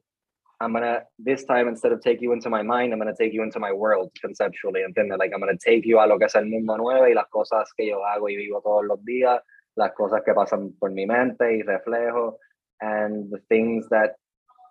I'm 0.62 0.74
gonna 0.74 1.04
this 1.18 1.46
time 1.46 1.68
instead 1.68 1.92
of 1.92 2.02
take 2.02 2.22
you 2.22 2.34
into 2.34 2.50
my 2.50 2.62
mind, 2.64 2.92
I'm 2.92 3.00
gonna 3.00 3.16
take 3.18 3.34
you 3.34 3.44
into 3.44 3.60
my 3.60 3.72
world 3.72 4.12
conceptually, 4.20 4.82
¿entiendes? 4.82 5.18
Like 5.18 5.32
I'm 5.34 5.40
gonna 5.40 5.58
take 5.58 5.86
you 5.86 6.00
a 6.00 6.06
lo 6.06 6.18
que 6.18 6.26
es 6.26 6.36
el 6.36 6.46
mundo 6.46 6.76
nuevo 6.78 7.06
y 7.08 7.14
las 7.14 7.30
cosas 7.32 7.70
que 7.78 7.88
yo 7.88 8.04
hago 8.04 8.30
y 8.30 8.36
vivo 8.36 8.62
todos 8.62 8.86
los 8.86 9.04
días, 9.06 9.42
las 9.78 9.92
cosas 9.94 10.22
que 10.26 10.34
pasan 10.34 10.74
por 10.80 10.92
mi 10.92 11.06
mente 11.06 11.58
y 11.58 11.62
reflejo, 11.64 12.38
and 12.82 13.32
the 13.32 13.40
things 13.48 13.88
that 13.90 14.16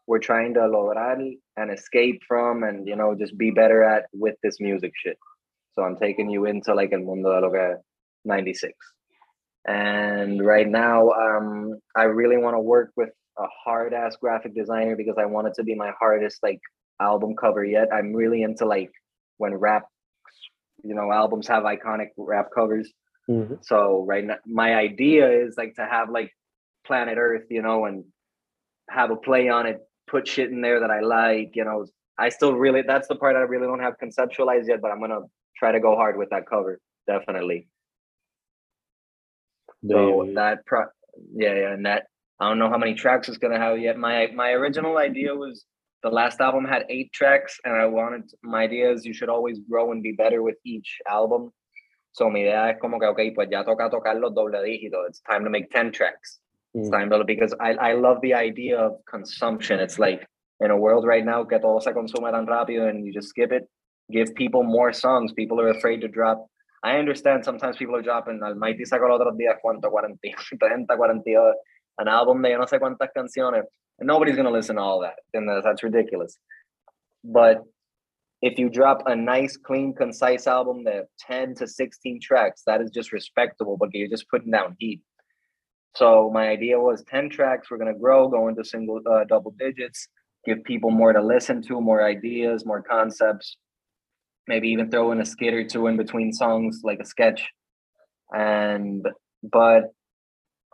we're 0.06 0.18
trying 0.18 0.54
to 0.54 0.60
lograr 0.60 1.18
and 1.56 1.70
escape 1.70 2.20
from 2.26 2.64
and 2.64 2.86
you 2.86 2.96
know 2.96 3.14
just 3.14 3.36
be 3.38 3.50
better 3.50 3.82
at 3.82 4.06
with 4.12 4.36
this 4.42 4.60
music 4.60 4.92
shit. 4.94 5.18
So 5.72 5.82
I'm 5.82 5.96
taking 5.96 6.28
you 6.28 6.44
into 6.46 6.74
like 6.74 6.92
el 6.92 7.00
mundo 7.00 7.32
de 7.32 7.40
lo 7.40 7.50
que 7.50 7.76
96. 8.24 8.72
And 9.66 10.44
right 10.44 10.68
now, 10.68 11.10
um, 11.10 11.78
I 11.96 12.04
really 12.04 12.36
want 12.36 12.54
to 12.54 12.60
work 12.60 12.90
with 12.96 13.10
a 13.38 13.46
hard 13.64 13.94
ass 13.94 14.16
graphic 14.16 14.54
designer 14.54 14.96
because 14.96 15.16
I 15.18 15.26
want 15.26 15.48
it 15.48 15.54
to 15.54 15.64
be 15.64 15.74
my 15.74 15.92
hardest 15.98 16.42
like 16.42 16.60
album 17.00 17.34
cover 17.36 17.64
yet. 17.64 17.88
I'm 17.92 18.12
really 18.12 18.42
into 18.42 18.64
like 18.66 18.90
when 19.36 19.54
rap, 19.54 19.84
you 20.82 20.94
know, 20.94 21.12
albums 21.12 21.46
have 21.48 21.62
iconic 21.62 22.08
rap 22.16 22.48
covers. 22.54 22.92
Ujú. 23.28 23.64
So 23.64 24.04
right 24.06 24.24
now, 24.24 24.36
my 24.46 24.74
idea 24.74 25.30
is 25.30 25.56
like 25.56 25.74
to 25.76 25.86
have 25.86 26.10
like 26.10 26.32
Planet 26.86 27.18
Earth, 27.18 27.44
you 27.50 27.62
know, 27.62 27.84
and 27.84 28.04
have 28.88 29.10
a 29.10 29.16
play 29.16 29.48
on 29.48 29.66
it, 29.66 29.80
put 30.06 30.26
shit 30.26 30.50
in 30.50 30.60
there 30.60 30.80
that 30.80 30.90
I 30.90 31.00
like, 31.00 31.52
you 31.54 31.64
know. 31.64 31.86
I 32.20 32.30
still 32.30 32.52
really 32.54 32.82
that's 32.82 33.06
the 33.06 33.14
part 33.14 33.36
I 33.36 33.40
really 33.40 33.66
don't 33.66 33.80
have 33.80 33.94
conceptualized 34.02 34.66
yet, 34.66 34.80
but 34.80 34.90
I'm 34.90 35.00
gonna 35.00 35.20
try 35.56 35.72
to 35.72 35.80
go 35.80 35.94
hard 35.94 36.16
with 36.16 36.30
that 36.30 36.48
cover, 36.48 36.80
definitely. 37.06 37.68
So 39.88 40.28
that 40.34 40.66
pro 40.66 40.86
yeah, 41.34 41.54
yeah, 41.54 41.72
and 41.72 41.86
that 41.86 42.06
I 42.40 42.48
don't 42.48 42.58
know 42.58 42.68
how 42.70 42.78
many 42.78 42.94
tracks 42.94 43.28
it's 43.28 43.38
gonna 43.38 43.58
have 43.58 43.78
yet. 43.78 43.98
My 43.98 44.28
my 44.34 44.52
original 44.52 44.96
idea 44.98 45.34
was 45.34 45.64
the 46.02 46.10
last 46.10 46.40
album 46.40 46.64
had 46.64 46.84
eight 46.88 47.12
tracks, 47.12 47.58
and 47.64 47.74
I 47.74 47.86
wanted 47.86 48.30
my 48.42 48.62
idea 48.62 48.90
is 48.92 49.04
you 49.04 49.12
should 49.12 49.28
always 49.28 49.58
grow 49.68 49.90
and 49.92 50.02
be 50.02 50.12
better 50.12 50.42
with 50.42 50.56
each 50.64 50.98
album. 51.08 51.50
So 52.12 52.30
my 52.30 52.38
idea 52.40 52.70
es 52.70 52.76
como 52.80 52.98
que 53.00 53.08
okay, 53.08 53.30
pues 53.32 53.48
ya 53.50 53.64
toca 53.64 53.90
tocar 53.90 54.16
los 54.20 54.34
doble 54.34 54.58
dígitos. 54.62 55.08
It's 55.08 55.20
time 55.28 55.44
to 55.44 55.50
make 55.50 55.70
10 55.70 55.92
tracks. 55.92 56.38
It's 56.74 56.88
Mm. 56.88 56.92
time 56.92 57.10
to 57.10 57.24
because 57.24 57.54
I, 57.60 57.72
I 57.74 57.92
love 57.94 58.20
the 58.20 58.34
idea 58.34 58.78
of 58.78 58.92
consumption. 59.10 59.80
It's 59.80 59.98
like 59.98 60.26
in 60.60 60.70
a 60.70 60.76
world 60.76 61.04
right 61.06 61.24
now 61.24 61.44
que 61.44 61.58
todo 61.58 61.80
se 61.80 61.92
consume 61.92 62.30
tan 62.30 62.46
rápido 62.46 62.88
and 62.88 63.04
you 63.04 63.12
just 63.12 63.28
skip 63.30 63.52
it. 63.52 63.64
Give 64.10 64.32
people 64.34 64.62
more 64.62 64.92
songs. 64.92 65.32
People 65.32 65.60
are 65.60 65.70
afraid 65.70 66.00
to 66.02 66.08
drop. 66.08 66.46
I 66.84 66.98
understand 66.98 67.44
sometimes 67.44 67.76
people 67.76 67.96
are 67.96 68.02
dropping. 68.02 68.40
Almighty 68.42 68.84
sacó 68.84 69.08
los 69.08 69.18
otros 69.20 69.36
días 69.36 69.56
cuánto, 69.62 69.90
40, 69.90 70.18
30, 70.60 70.96
42, 70.96 71.54
an 71.98 72.08
album 72.08 72.42
de 72.42 72.50
yo 72.50 72.58
no 72.58 72.64
sé 72.64 72.78
cuántas 72.78 73.08
canciones. 73.16 73.64
And 73.98 74.06
nobody's 74.06 74.36
gonna 74.36 74.50
listen 74.50 74.76
to 74.76 74.82
all 74.82 75.00
that. 75.00 75.16
And 75.34 75.48
that's, 75.48 75.82
ridiculous. 75.82 76.38
But 77.24 77.62
if 78.40 78.58
you 78.58 78.68
drop 78.68 79.02
a 79.06 79.16
nice, 79.16 79.56
clean, 79.56 79.92
concise 79.92 80.46
album 80.46 80.84
that 80.84 81.06
10 81.26 81.56
to 81.56 81.66
16 81.66 82.20
tracks, 82.22 82.62
that 82.66 82.80
is 82.80 82.90
just 82.90 83.12
respectable, 83.12 83.76
but 83.76 83.90
you're 83.92 84.08
just 84.08 84.28
putting 84.28 84.52
down 84.52 84.76
heat. 84.78 85.02
So 85.96 86.30
my 86.32 86.48
idea 86.48 86.78
was 86.78 87.02
10 87.08 87.30
tracks, 87.30 87.70
we're 87.70 87.78
gonna 87.78 87.98
grow, 87.98 88.28
go 88.28 88.46
into 88.48 88.64
single 88.64 89.00
uh, 89.10 89.24
double 89.24 89.50
digits, 89.58 90.08
give 90.46 90.62
people 90.62 90.90
more 90.90 91.12
to 91.12 91.20
listen 91.20 91.62
to, 91.62 91.80
more 91.80 92.04
ideas, 92.04 92.64
more 92.64 92.82
concepts, 92.82 93.56
maybe 94.46 94.68
even 94.68 94.90
throw 94.90 95.10
in 95.10 95.20
a 95.20 95.26
skit 95.26 95.54
or 95.54 95.64
two 95.64 95.88
in 95.88 95.96
between 95.96 96.32
songs, 96.32 96.80
like 96.84 97.00
a 97.00 97.04
sketch. 97.04 97.48
And 98.32 99.06
but 99.42 99.92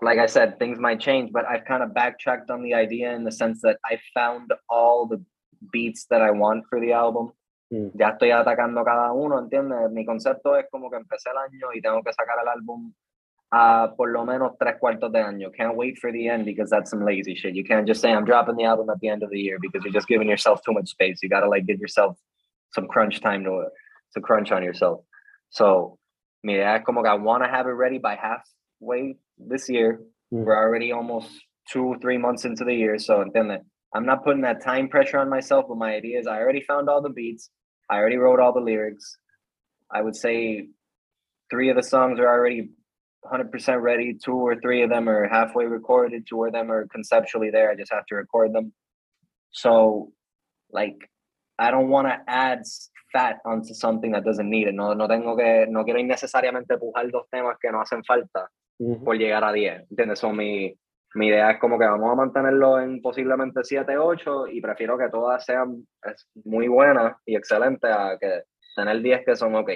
like 0.02 0.18
I 0.18 0.26
said, 0.26 0.58
things 0.58 0.78
might 0.78 1.00
change, 1.00 1.32
but 1.32 1.44
I've 1.46 1.64
kind 1.64 1.82
of 1.82 1.94
backtracked 1.94 2.50
on 2.50 2.62
the 2.62 2.74
idea 2.74 3.12
in 3.14 3.24
the 3.24 3.32
sense 3.32 3.60
that 3.62 3.78
I 3.84 3.98
found 4.12 4.52
all 4.68 5.06
the 5.06 5.22
beats 5.72 6.06
that 6.10 6.20
I 6.20 6.30
want 6.30 6.64
for 6.68 6.80
the 6.80 6.92
album. 6.92 7.32
Mm. 7.72 7.92
Ya 7.98 8.10
estoy 8.10 8.30
atacando 8.30 8.84
cada 8.84 9.12
uno, 9.12 9.38
¿entiendes? 9.38 9.90
Mi 9.90 10.04
concepto 10.04 10.56
es 10.56 10.66
como 10.70 10.90
que 10.90 10.96
empecé 10.96 11.30
el 11.30 11.38
año 11.38 11.72
y 11.74 11.80
tengo 11.80 12.02
que 12.02 12.12
sacar 12.12 12.36
el 12.42 12.48
álbum 12.48 12.92
a 13.50 13.94
por 13.96 14.10
lo 14.10 14.24
menos 14.24 14.58
tres 14.58 14.76
cuartos 14.78 15.12
de 15.12 15.20
año. 15.20 15.50
Can't 15.56 15.76
wait 15.76 15.98
for 15.98 16.12
the 16.12 16.28
end 16.28 16.44
because 16.44 16.70
that's 16.70 16.90
some 16.90 17.04
lazy 17.04 17.34
shit. 17.34 17.54
You 17.54 17.64
can't 17.64 17.86
just 17.86 18.00
say 18.00 18.12
I'm 18.12 18.24
dropping 18.24 18.56
the 18.56 18.64
album 18.64 18.90
at 18.90 19.00
the 19.00 19.08
end 19.08 19.22
of 19.22 19.30
the 19.30 19.38
year 19.38 19.58
because 19.60 19.84
you're 19.84 19.92
just 19.92 20.08
giving 20.08 20.28
yourself 20.28 20.60
too 20.64 20.72
much 20.72 20.88
space. 20.90 21.20
You 21.22 21.28
gotta 21.28 21.48
like 21.48 21.66
give 21.66 21.78
yourself 21.78 22.18
some 22.74 22.88
crunch 22.88 23.20
time 23.20 23.44
to 23.44 23.68
to 24.14 24.20
crunch 24.20 24.52
on 24.52 24.62
yourself. 24.62 25.04
So, 25.50 25.98
mi 26.42 26.54
idea 26.54 26.76
es 26.76 26.84
como 26.84 27.02
que 27.02 27.10
I 27.10 27.14
want 27.14 27.44
to 27.44 27.48
have 27.48 27.66
it 27.66 27.72
ready 27.72 27.98
by 27.98 28.16
halfway 28.16 29.16
this 29.38 29.68
year. 29.68 30.00
Mm. 30.32 30.44
We're 30.44 30.56
already 30.56 30.92
almost 30.92 31.30
two, 31.70 31.96
three 32.00 32.18
months 32.18 32.44
into 32.44 32.64
the 32.64 32.74
year. 32.74 32.98
So, 32.98 33.24
entiende? 33.24 33.58
I'm 33.94 34.06
not 34.06 34.24
putting 34.24 34.42
that 34.42 34.62
time 34.62 34.88
pressure 34.88 35.18
on 35.18 35.30
myself, 35.30 35.66
but 35.68 35.78
my 35.78 35.94
idea 35.94 36.18
is 36.18 36.26
I 36.26 36.40
already 36.40 36.62
found 36.62 36.88
all 36.88 37.00
the 37.00 37.10
beats. 37.10 37.50
I 37.88 37.96
already 37.96 38.16
wrote 38.16 38.40
all 38.40 38.52
the 38.52 38.60
lyrics. 38.60 39.16
I 39.92 40.02
would 40.02 40.16
say 40.16 40.68
three 41.48 41.70
of 41.70 41.76
the 41.76 41.82
songs 41.82 42.18
are 42.18 42.26
already 42.26 42.70
100% 43.24 43.80
ready. 43.80 44.18
Two 44.22 44.34
or 44.34 44.56
three 44.60 44.82
of 44.82 44.90
them 44.90 45.08
are 45.08 45.28
halfway 45.28 45.66
recorded. 45.66 46.26
Two 46.28 46.44
of 46.44 46.52
them 46.52 46.72
are 46.72 46.88
conceptually 46.88 47.50
there. 47.50 47.70
I 47.70 47.76
just 47.76 47.92
have 47.92 48.06
to 48.06 48.16
record 48.16 48.52
them. 48.52 48.72
So, 49.52 50.12
like, 50.72 50.96
I 51.58 51.70
don't 51.70 51.88
want 51.88 52.08
to 52.08 52.18
add 52.26 52.62
fat 53.12 53.36
onto 53.46 53.74
something 53.74 54.10
that 54.10 54.24
doesn't 54.24 54.50
need 54.50 54.66
it. 54.66 54.74
No, 54.74 54.92
no 54.94 55.06
tengo 55.06 55.36
que, 55.36 55.66
no 55.68 55.84
quiero 55.84 56.00
innecesariamente 56.00 56.76
pujar 56.78 57.12
dos 57.12 57.26
temas 57.32 57.56
que 57.62 57.70
no 57.70 57.80
hacen 57.80 58.02
falta 58.04 58.48
Ujú. 58.78 59.04
por 59.04 59.16
llegar 59.16 59.44
a 59.44 59.52
10. 59.52 59.82
¿Entiendes? 59.90 60.18
So, 60.18 60.32
mi, 60.32 60.76
mi 61.14 61.28
idea 61.28 61.52
es 61.52 61.60
como 61.60 61.78
que 61.78 61.86
vamos 61.86 62.10
a 62.10 62.14
mantenerlo 62.14 62.80
en 62.80 63.00
posiblemente 63.00 63.60
7, 63.62 63.96
8 63.96 64.48
y 64.48 64.60
prefiero 64.60 64.98
que 64.98 65.08
todas 65.10 65.44
sean 65.44 65.86
es, 66.02 66.28
muy 66.44 66.68
buenas 66.68 67.16
y 67.24 67.36
excelentes 67.36 67.90
a 67.90 68.18
que 68.18 68.42
tener 68.74 69.00
10 69.00 69.24
que 69.24 69.36
son 69.36 69.54
ok. 69.54 69.70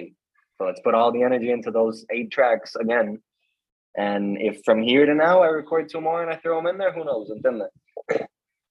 So 0.57 0.67
let's 0.67 0.81
put 0.83 0.95
all 0.95 1.13
the 1.13 1.23
energy 1.23 1.53
into 1.53 1.71
those 1.71 2.05
eight 2.11 2.31
tracks 2.31 2.75
again. 2.77 3.23
And 3.97 4.37
if 4.41 4.61
from 4.65 4.83
here 4.83 5.07
to 5.07 5.15
now 5.15 5.43
I 5.43 5.49
record 5.49 5.89
two 5.89 6.01
more 6.01 6.23
and 6.23 6.31
I 6.31 6.37
throw 6.37 6.57
them 6.57 6.67
in 6.67 6.79
there, 6.79 6.93
who 6.93 7.05
knows? 7.05 7.31
¿Entiendes? 7.31 7.71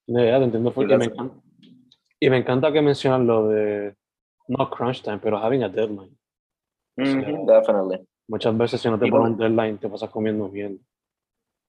No, 0.07 0.23
ya 0.23 0.37
te 0.39 0.45
entiendo. 0.45 0.73
Y 0.75 0.85
me, 0.85 1.05
encanta, 1.05 1.35
y 2.19 2.29
me 2.29 2.37
encanta 2.37 2.71
que 2.71 2.81
mencionas 2.81 3.21
lo 3.21 3.47
de 3.47 3.95
no 4.47 4.69
crunch 4.69 5.03
time, 5.03 5.19
pero 5.19 5.37
having 5.37 5.63
a 5.63 5.69
deadline. 5.69 6.17
Mhm, 6.97 7.45
definitely. 7.45 8.05
Muchas 8.29 8.57
veces 8.57 8.81
si 8.81 8.89
no 8.89 8.97
te 8.99 9.05
People- 9.05 9.19
ponen 9.19 9.37
deadline, 9.37 9.77
te 9.77 9.87
pasas 9.89 10.09
comiendo 10.09 10.49
bien. 10.49 10.79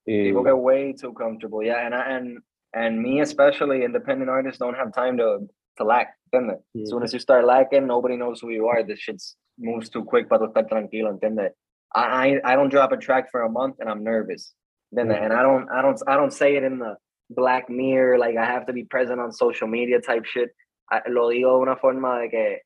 Y, 0.06 0.32
People 0.32 0.42
get 0.44 0.56
way 0.56 0.94
too 0.94 1.12
comfortable. 1.12 1.62
Yeah, 1.64 1.86
and 1.86 1.94
I, 1.94 2.16
and 2.16 2.38
and 2.74 3.00
me 3.00 3.20
especially, 3.20 3.84
independent 3.84 4.28
artists 4.30 4.58
don't 4.58 4.74
have 4.76 4.92
time 4.92 5.16
to 5.18 5.46
to 5.76 5.84
lack. 5.84 6.16
¿entiendes? 6.32 6.60
As 6.82 6.90
soon 6.90 7.02
as 7.02 7.12
you 7.12 7.18
start 7.20 7.44
lacking, 7.44 7.86
nobody 7.86 8.16
knows 8.16 8.40
who 8.40 8.50
you 8.50 8.66
are. 8.68 8.82
This 8.82 8.98
shit 9.00 9.22
moves 9.58 9.88
too 9.90 10.04
quick 10.04 10.28
para 10.28 10.46
estar 10.48 10.66
tranquilo, 10.66 11.10
¿entiendes? 11.10 11.52
I, 11.94 12.40
I 12.44 12.52
I 12.52 12.56
don't 12.56 12.70
drop 12.70 12.92
a 12.92 12.96
track 12.96 13.30
for 13.30 13.42
a 13.42 13.48
month 13.48 13.76
and 13.80 13.88
I'm 13.88 14.02
nervous. 14.02 14.54
¿entiendes? 14.92 15.18
Mhm. 15.18 15.24
And 15.24 15.32
I 15.32 15.42
don't 15.42 15.68
I 15.70 15.82
don't 15.82 16.02
I 16.08 16.16
don't 16.16 16.32
say 16.32 16.56
it 16.56 16.64
in 16.64 16.78
the 16.78 16.96
black 17.30 17.68
mirror 17.70 18.18
like 18.18 18.36
I 18.38 18.44
have 18.46 18.66
to 18.66 18.72
be 18.72 18.84
present 18.84 19.20
on 19.20 19.30
social 19.32 19.68
media 19.68 20.00
type 20.00 20.24
shit. 20.24 20.50
I- 20.90 21.02
lo 21.08 21.28
digo 21.28 21.52
de 21.52 21.58
una 21.62 21.76
forma 21.76 22.18
de 22.20 22.28
que 22.30 22.62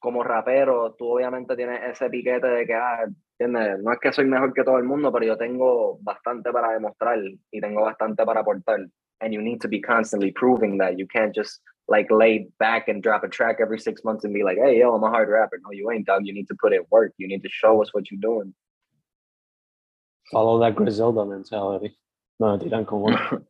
como 0.00 0.22
rapero, 0.22 0.94
tú 0.96 1.08
obviamente 1.16 1.56
tienes 1.56 1.80
ese 1.90 2.08
piquete 2.08 2.46
de 2.46 2.64
que, 2.66 2.74
ah, 2.74 3.06
¿entiendes? 3.38 3.82
No 3.82 3.92
es 3.92 3.98
que 4.00 4.12
soy 4.12 4.24
mejor 4.26 4.52
que 4.52 4.64
todo 4.64 4.78
el 4.78 4.84
mundo, 4.84 5.12
pero 5.12 5.26
yo 5.26 5.36
tengo 5.36 5.98
bastante 6.02 6.52
para 6.52 6.72
demostrar 6.72 7.18
y 7.50 7.60
tengo 7.60 7.82
bastante 7.82 8.24
para 8.24 8.40
aportar. 8.40 8.80
And 9.20 9.32
you 9.32 9.40
need 9.40 9.60
to 9.60 9.68
be 9.68 9.80
constantly 9.80 10.30
proving 10.32 10.78
that. 10.78 10.98
You 10.98 11.06
can't 11.06 11.34
just 11.34 11.62
like 11.88 12.10
lay 12.10 12.48
back 12.58 12.88
and 12.88 13.02
drop 13.02 13.24
a 13.24 13.28
track 13.28 13.58
every 13.60 13.78
six 13.78 14.04
months 14.04 14.24
and 14.24 14.34
be 14.34 14.42
like, 14.42 14.58
hey, 14.58 14.78
yo, 14.78 14.94
I'm 14.94 15.04
a 15.04 15.10
hard 15.10 15.28
rapper. 15.30 15.58
No, 15.64 15.70
you 15.72 15.90
ain't, 15.90 16.06
dog. 16.06 16.26
You 16.26 16.34
need 16.34 16.48
to 16.48 16.56
put 16.60 16.74
in 16.74 16.84
work. 16.90 17.12
You 17.16 17.28
need 17.28 17.42
to 17.42 17.48
show 17.50 17.80
us 17.82 17.94
what 17.94 18.10
you're 18.10 18.20
doing. 18.20 18.54
follow 20.30 20.58
that 20.60 20.74
Griselda 20.74 21.24
mentality. 21.24 21.96
No, 22.38 22.56
me 22.56 22.64
tiran 22.64 22.86
como 22.86 23.08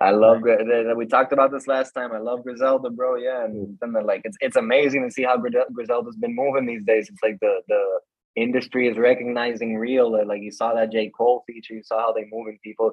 I 0.00 0.10
love 0.10 0.42
the- 0.42 0.94
we 0.96 1.06
talked 1.06 1.32
about 1.32 1.52
this 1.52 1.68
last 1.68 1.92
time. 1.92 2.12
I 2.12 2.18
love 2.18 2.42
Griselda, 2.42 2.90
bro. 2.90 3.16
Yeah, 3.16 3.44
and 3.44 3.78
mm. 3.78 3.78
then 3.80 4.04
like 4.04 4.22
it's 4.24 4.36
it's 4.40 4.56
amazing 4.56 5.04
to 5.04 5.10
see 5.10 5.22
how 5.22 5.36
Griselda's 5.36 6.16
been 6.16 6.34
moving 6.34 6.66
these 6.66 6.84
days. 6.84 7.08
It's 7.08 7.22
like 7.22 7.38
the 7.40 7.62
the 7.68 8.00
industry 8.36 8.88
is 8.88 8.96
recognizing 8.96 9.76
real. 9.76 10.10
Like 10.26 10.42
you 10.42 10.50
saw 10.50 10.74
that 10.74 10.92
J 10.92 11.10
Cole 11.10 11.44
feature, 11.46 11.74
you 11.74 11.82
saw 11.82 12.00
how 12.00 12.12
they 12.12 12.26
moving 12.30 12.58
people. 12.62 12.92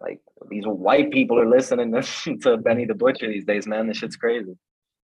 Like 0.00 0.20
these 0.48 0.64
white 0.64 1.10
people 1.10 1.38
are 1.38 1.48
listening 1.48 1.92
to, 1.92 2.36
to 2.42 2.56
Benny 2.56 2.84
the 2.84 2.94
Butcher 2.94 3.26
these 3.28 3.44
days, 3.44 3.66
man. 3.66 3.88
This 3.88 3.98
shit's 3.98 4.16
crazy. 4.16 4.56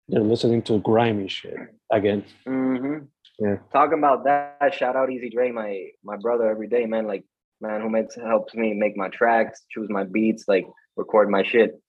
They're 0.07 0.21
listening 0.21 0.61
to 0.63 0.79
grimy 0.79 1.27
shit 1.27 1.57
again. 1.91 2.23
Mm-hmm. 2.47 3.05
Yeah. 3.39 3.57
Talking 3.73 3.99
about 3.99 4.23
that, 4.23 4.73
shout 4.73 4.95
out 4.95 5.11
Easy 5.11 5.29
Dre, 5.29 5.51
my 5.51 5.87
my 6.03 6.15
brother 6.17 6.49
every 6.49 6.67
day, 6.67 6.85
man. 6.85 7.07
Like 7.07 7.23
man 7.59 7.81
who 7.81 7.89
makes 7.89 8.15
helps 8.15 8.53
me 8.53 8.73
make 8.73 8.95
my 8.95 9.09
tracks, 9.09 9.63
choose 9.69 9.89
my 9.89 10.03
beats, 10.03 10.45
like 10.47 10.65
record 10.95 11.29
my 11.29 11.43
shit. 11.43 11.79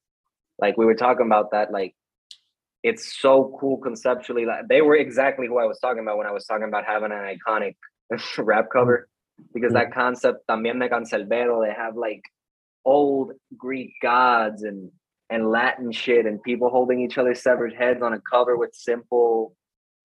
Like 0.59 0.77
we 0.77 0.85
were 0.85 0.95
talking 0.95 1.27
about 1.27 1.53
that, 1.53 1.71
like 1.71 1.95
it's 2.83 3.21
so 3.21 3.57
cool 3.59 3.79
conceptually. 3.79 4.45
Like 4.47 4.69
they 4.69 4.83
were 4.83 4.97
exactly 4.97 5.47
who 5.47 5.59
I 5.59 5.65
was 5.65 5.79
talking 5.79 6.03
about 6.03 6.19
when 6.19 6.27
I 6.27 6.33
was 6.33 6.47
talking 6.47 6.69
about 6.69 6.85
having 6.85 7.13
an 7.13 7.37
iconic 7.37 7.77
rap 8.39 8.65
mm-hmm. 8.65 8.79
cover. 8.79 9.09
Because 9.55 9.73
that 9.73 9.91
mm-hmm. 9.91 10.01
concept 10.01 10.47
también 10.49 10.81
de 10.81 10.89
Canserbero, 10.89 11.65
they 11.65 11.73
have 11.73 11.97
like 11.97 12.23
old 12.85 13.33
Greek 13.57 13.93
gods 14.03 14.63
and 14.63 14.91
and 15.31 15.51
Latin 15.51 15.93
shit 15.93 16.25
and 16.27 16.43
people 16.43 16.71
holding 16.71 17.01
each 17.01 17.19
other's 17.19 17.43
severed 17.43 17.75
heads 17.75 18.03
on 18.03 18.15
a 18.15 18.21
cover 18.21 18.57
with 18.57 18.75
simple 18.75 19.55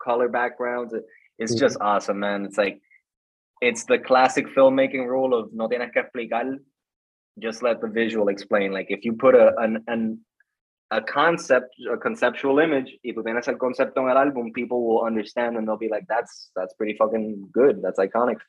color 0.01 0.27
backgrounds. 0.27 0.93
It- 0.93 1.05
It's 1.39 1.55
just 1.55 1.77
mm-hmm. 1.77 1.87
awesome, 1.87 2.19
man. 2.19 2.45
It's 2.45 2.57
like 2.57 2.79
it's 3.61 3.85
the 3.85 3.97
classic 3.97 4.47
filmmaking 4.55 5.07
rule 5.07 5.33
of 5.33 5.53
no 5.53 5.67
tienes 5.67 5.91
que 5.91 6.01
explicar, 6.01 6.59
just 7.39 7.63
let 7.63 7.81
the 7.81 7.87
visual 7.87 8.27
explain. 8.27 8.71
Like 8.71 8.87
if 8.89 9.03
you 9.05 9.13
put 9.13 9.35
a 9.35 9.55
an, 9.57 9.83
an 9.87 10.19
a 10.93 11.01
concept, 11.01 11.73
a 11.91 11.97
conceptual 11.97 12.59
image, 12.61 12.99
y 13.01 13.13
tú 13.13 13.23
tienes 13.23 13.47
el 13.47 13.57
concepto 13.57 14.01
en 14.01 14.09
el 14.09 14.17
álbum, 14.17 14.51
people 14.53 14.77
will 14.77 15.03
understand 15.05 15.57
and 15.57 15.67
they'll 15.67 15.77
be 15.77 15.89
like, 15.89 16.05
that's 16.07 16.51
that's 16.55 16.73
pretty 16.75 16.95
fucking 16.95 17.49
good. 17.51 17.81
That's 17.81 17.99
iconic. 17.99 18.39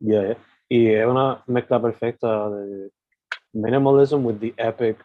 Yeah. 0.00 0.34
Y 0.68 0.94
es 0.94 1.06
una 1.06 1.42
mezcla 1.46 1.80
perfecta 1.80 2.50
de 2.50 2.90
minimalism 3.54 4.24
with 4.24 4.40
the 4.40 4.54
epic 4.58 4.98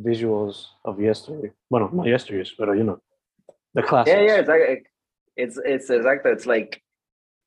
visuals 0.00 0.66
of 0.84 1.00
yesterday. 1.00 1.52
Bueno, 1.70 1.88
not 1.92 2.06
yesterday's, 2.06 2.52
pero 2.56 2.72
you 2.72 2.84
know, 2.84 3.00
the 3.74 3.82
classics. 3.82 4.14
Yeah, 4.14 4.22
yeah, 4.22 4.40
it's 4.40 4.88
it's 5.36 5.58
it's 5.64 5.90
exactly 5.90 6.32
it's 6.32 6.46
like 6.46 6.82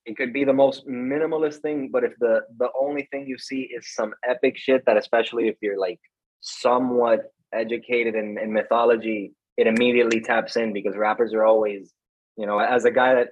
it 0.05 0.15
could 0.17 0.33
be 0.33 0.45
the 0.45 0.53
most 0.53 0.87
minimalist 0.87 1.61
thing, 1.61 1.89
but 1.91 2.03
if 2.03 2.13
the 2.19 2.41
the 2.57 2.69
only 2.79 3.07
thing 3.11 3.27
you 3.27 3.37
see 3.37 3.63
is 3.63 3.93
some 3.93 4.13
epic 4.27 4.57
shit 4.57 4.85
that 4.85 4.97
especially 4.97 5.47
if 5.47 5.55
you're 5.61 5.79
like 5.79 5.99
somewhat 6.41 7.31
educated 7.53 8.15
in, 8.15 8.37
in 8.37 8.53
mythology, 8.53 9.33
it 9.57 9.67
immediately 9.67 10.21
taps 10.21 10.55
in 10.55 10.73
because 10.73 10.95
rappers 10.95 11.33
are 11.33 11.45
always, 11.45 11.93
you 12.37 12.45
know, 12.45 12.59
as 12.59 12.85
a 12.85 12.91
guy 12.91 13.15
that 13.15 13.29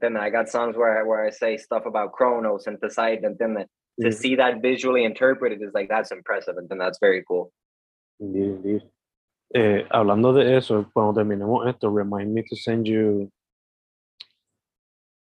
then 0.00 0.16
I 0.16 0.30
got 0.30 0.48
songs 0.48 0.76
where 0.76 1.00
I, 1.00 1.02
where 1.02 1.24
I 1.24 1.30
say 1.30 1.56
stuff 1.56 1.86
about 1.86 2.12
Chronos 2.12 2.66
and 2.66 2.80
Poseidon, 2.80 3.24
and 3.24 3.38
then 3.38 3.54
the, 3.54 3.66
to 4.04 4.12
see 4.12 4.36
that 4.36 4.62
visually 4.62 5.04
interpreted 5.04 5.60
is 5.62 5.72
like 5.74 5.88
that's 5.88 6.12
impressive, 6.12 6.56
and 6.56 6.68
then 6.68 6.78
that's 6.78 6.98
very 7.00 7.24
cool. 7.26 7.52
Indeed, 8.20 8.42
indeed. 8.42 8.82
Eh, 9.54 9.84
hablando 9.90 10.34
de 10.34 10.56
eso, 10.56 10.86
cuando 10.92 11.12
terminemos 11.22 11.68
esto, 11.68 11.88
remind 11.88 12.32
me 12.32 12.42
to 12.42 12.56
send 12.56 12.86
you 12.86 13.30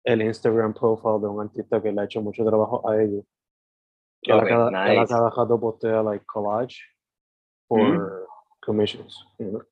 el 0.04 0.18
Instagram 0.18 0.74
profile 0.74 1.20
de 1.20 1.28
un 1.28 1.46
artista 1.46 1.80
que 1.80 1.92
le 1.92 2.02
ha 2.02 2.04
hecho 2.04 2.20
mucho 2.20 2.44
trabajo 2.44 2.88
a 2.88 3.02
ellos. 3.02 3.24
A 4.28 4.36
Okay, 4.36 4.48
cada, 4.48 4.68
él 4.68 4.74
a 4.74 5.00
nice. 5.00 5.08
cada 5.08 5.30
rato 5.30 5.58
postea 5.58 6.02
like 6.02 6.24
collage 6.26 6.76
for 7.68 7.80
commissions. 8.70 9.12
You 9.38 9.46
know? 9.52 9.62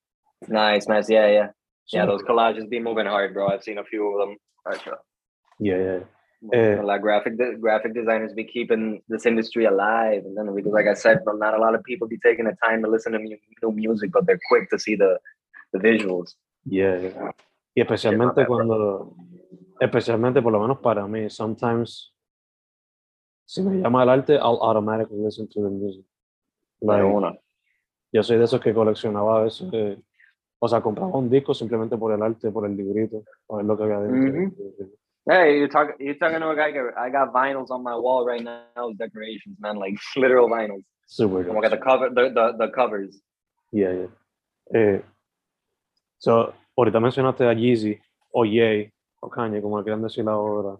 Nice, 0.49 0.85
nice, 0.95 1.09
yeah, 1.17 1.29
yeah, 1.37 1.49
yeah. 1.95 2.07
Those 2.11 2.23
collages 2.23 2.67
be 2.75 2.81
moving 2.89 3.07
hard, 3.15 3.35
bro. 3.35 3.45
I've 3.53 3.63
seen 3.69 3.79
a 3.79 3.87
few 3.93 4.03
of 4.11 4.17
them. 4.23 4.33
Actually. 4.71 5.03
yeah, 5.69 5.81
yeah. 5.89 6.01
Eh, 6.59 6.81
like 6.91 7.01
graphic 7.07 7.35
de- 7.41 7.57
graphic 7.65 7.93
designers 8.01 8.33
be 8.41 8.45
keeping 8.45 8.83
this 9.13 9.25
industry 9.31 9.65
alive 9.65 10.23
and 10.27 10.35
then 10.37 10.47
because 10.55 10.73
like 10.79 10.87
i 10.87 10.95
said 10.95 11.19
but 11.27 11.37
not 11.45 11.53
a 11.59 11.61
lot 11.65 11.75
of 11.75 11.83
people 11.83 12.07
be 12.07 12.21
taking 12.27 12.47
the 12.51 12.55
time 12.65 12.81
to 12.85 12.89
listen 12.95 13.11
to 13.15 13.19
mu- 13.19 13.43
new 13.63 13.73
music 13.83 14.09
but 14.15 14.23
they're 14.25 14.39
quick 14.51 14.65
to 14.71 14.79
see 14.85 14.95
the 15.03 15.11
the 15.73 15.81
visuals 15.89 16.29
Yeah, 16.65 16.95
yeah. 17.07 17.33
Y 17.75 17.81
especialmente 17.83 18.41
bad, 18.43 18.47
bro. 18.47 18.57
cuando, 18.57 19.17
especialmente 19.81 20.41
por 20.41 20.53
lo 20.53 20.61
menos 20.61 20.79
para 20.79 21.03
mí, 21.09 21.29
sometimes, 21.29 22.13
si 23.47 23.63
me 23.63 23.81
llama 23.83 24.03
el 24.05 24.09
arte, 24.11 24.35
I'll 24.35 24.61
automatically 24.69 25.19
listen 25.27 25.49
to 25.49 25.59
the 25.63 25.71
music. 25.71 26.05
Like, 26.81 27.03
Like, 27.03 27.15
uno. 27.17 27.31
Yo 28.13 28.23
soy 28.23 28.39
de 28.39 28.45
esos 28.45 28.61
que 28.61 28.75
coleccionaba 28.75 29.41
a 29.41 29.43
veces, 29.45 29.69
eh, 29.73 29.99
o 30.59 30.69
sea, 30.69 30.81
compraba 30.81 31.17
un 31.17 31.31
disco 31.31 31.55
simplemente 31.55 31.97
por 31.97 32.13
el 32.13 32.23
arte, 32.23 32.51
por 32.51 32.67
el 32.67 32.77
librito, 32.77 33.23
para 33.47 33.59
ver 33.59 33.67
lo 33.67 33.77
que 33.77 33.83
había 33.85 34.01
dentro. 34.01 34.59
hey 35.31 35.59
you're 35.59 35.69
talking 35.69 35.95
you're 35.99 36.19
talking 36.19 36.41
to 36.41 36.49
a 36.49 36.55
guy 36.55 36.73
i 36.97 37.11
got 37.11 37.31
vinyls 37.35 37.71
on 37.71 37.83
my 37.83 37.95
wall 37.95 38.25
right 38.25 38.43
now 38.43 38.91
decorations 38.97 39.55
man 39.61 39.77
like 39.77 39.95
literal 40.17 40.49
vinyls 40.49 40.83
Super. 41.07 41.47
como 41.47 41.61
que 41.61 41.69
the 41.69 41.77
cover 41.77 42.09
the, 42.09 42.31
the, 42.31 42.57
the 42.57 42.73
covers 42.73 43.21
Yeah, 43.71 43.93
yeah. 43.93 44.09
Eh, 44.73 45.03
so, 46.19 46.55
ahorita 46.77 47.01
mencionaste 47.01 47.47
a 47.47 47.53
Yeezy, 47.53 47.99
o 48.33 48.45
Ye, 48.45 48.93
o 49.21 49.29
Kanye, 49.29 49.61
como 49.61 49.79
le 49.79 49.85
quieran 49.85 50.03
decir 50.03 50.27
ahora. 50.29 50.79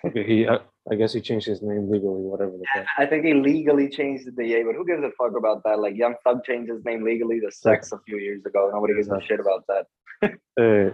Porque 0.00 0.20
he, 0.20 0.46
I, 0.90 0.94
guess 0.94 1.12
he 1.12 1.20
changed 1.20 1.46
his 1.46 1.62
name 1.62 1.90
legally, 1.90 2.22
whatever. 2.22 2.52
the 2.52 2.84
i 2.98 3.06
think 3.06 3.24
he 3.24 3.34
legally 3.34 3.88
changed 3.88 4.24
the 4.36 4.46
yeah 4.46 4.62
but 4.64 4.74
who 4.74 4.86
gives 4.86 5.02
a 5.02 5.10
fuck 5.18 5.36
about 5.36 5.62
that 5.64 5.80
like 5.80 5.96
young 5.96 6.14
thug 6.24 6.44
changed 6.44 6.70
his 6.70 6.84
name 6.84 7.04
legally 7.04 7.40
to 7.40 7.50
sex 7.50 7.92
a 7.92 7.98
few 8.06 8.18
years 8.18 8.44
ago 8.46 8.70
nobody 8.72 8.94
gives 8.94 9.08
a 9.08 9.20
shit 9.22 9.40
about 9.40 9.64
that 9.68 9.86
Eh, 10.58 10.90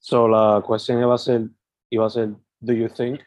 so 0.00 0.26
la 0.26 0.60
cuestión 0.60 1.00
iba 1.00 1.14
a 1.14 1.18
ser, 1.18 1.48
iba 1.90 2.06
a 2.06 2.10
ser, 2.10 2.34
do 2.60 2.74
you 2.74 2.88
think 2.88 3.20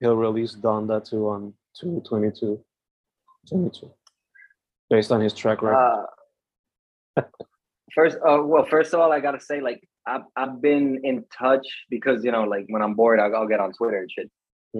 he'll 0.00 0.16
release 0.16 0.56
Donda 0.56 1.00
2 1.04 1.28
on 1.28 1.54
222? 1.78 2.64
22, 3.48 3.90
based 4.90 5.12
on 5.12 5.20
his 5.20 5.32
track 5.32 5.62
record. 5.62 6.06
Uh, 7.16 7.22
first, 7.94 8.16
uh, 8.26 8.42
well, 8.42 8.66
first 8.68 8.92
of 8.94 9.00
all, 9.00 9.12
I 9.12 9.20
gotta 9.20 9.40
say, 9.40 9.60
like, 9.60 9.86
I've 10.06 10.22
I've 10.36 10.60
been 10.60 11.00
in 11.04 11.24
touch 11.36 11.66
because 11.90 12.24
you 12.24 12.32
know, 12.32 12.44
like, 12.44 12.66
when 12.68 12.82
I'm 12.82 12.94
bored, 12.94 13.20
I'll, 13.20 13.34
I'll 13.36 13.48
get 13.48 13.60
on 13.60 13.72
Twitter 13.72 13.98
and 13.98 14.10
shit. 14.10 14.30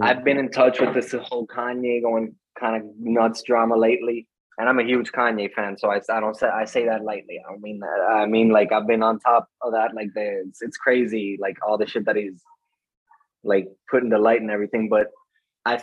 I've 0.02 0.24
been 0.24 0.38
in 0.38 0.50
touch 0.50 0.80
with 0.80 0.94
this 0.94 1.12
whole 1.12 1.46
Kanye 1.46 2.02
going 2.02 2.34
kind 2.58 2.76
of 2.76 2.88
nuts 2.98 3.42
drama 3.42 3.76
lately, 3.76 4.26
and 4.58 4.68
I'm 4.68 4.78
a 4.78 4.84
huge 4.84 5.12
Kanye 5.12 5.52
fan, 5.52 5.76
so 5.78 5.90
I, 5.90 6.00
I 6.10 6.20
don't 6.20 6.36
say 6.36 6.46
I 6.46 6.64
say 6.64 6.86
that 6.86 7.04
lightly. 7.04 7.40
I 7.44 7.50
don't 7.50 7.62
mean 7.62 7.80
that. 7.80 8.06
I 8.10 8.26
mean 8.26 8.50
like 8.50 8.72
I've 8.72 8.86
been 8.86 9.02
on 9.02 9.18
top 9.20 9.48
of 9.62 9.72
that. 9.72 9.94
Like, 9.94 10.08
the 10.14 10.44
it's, 10.46 10.62
it's 10.62 10.76
crazy, 10.76 11.38
like 11.40 11.56
all 11.66 11.78
the 11.78 11.86
shit 11.86 12.04
that 12.06 12.16
he's 12.16 12.42
like 13.44 13.68
putting 13.90 14.10
the 14.10 14.18
light 14.18 14.40
and 14.40 14.50
everything, 14.50 14.88
but 14.88 15.08
I. 15.64 15.82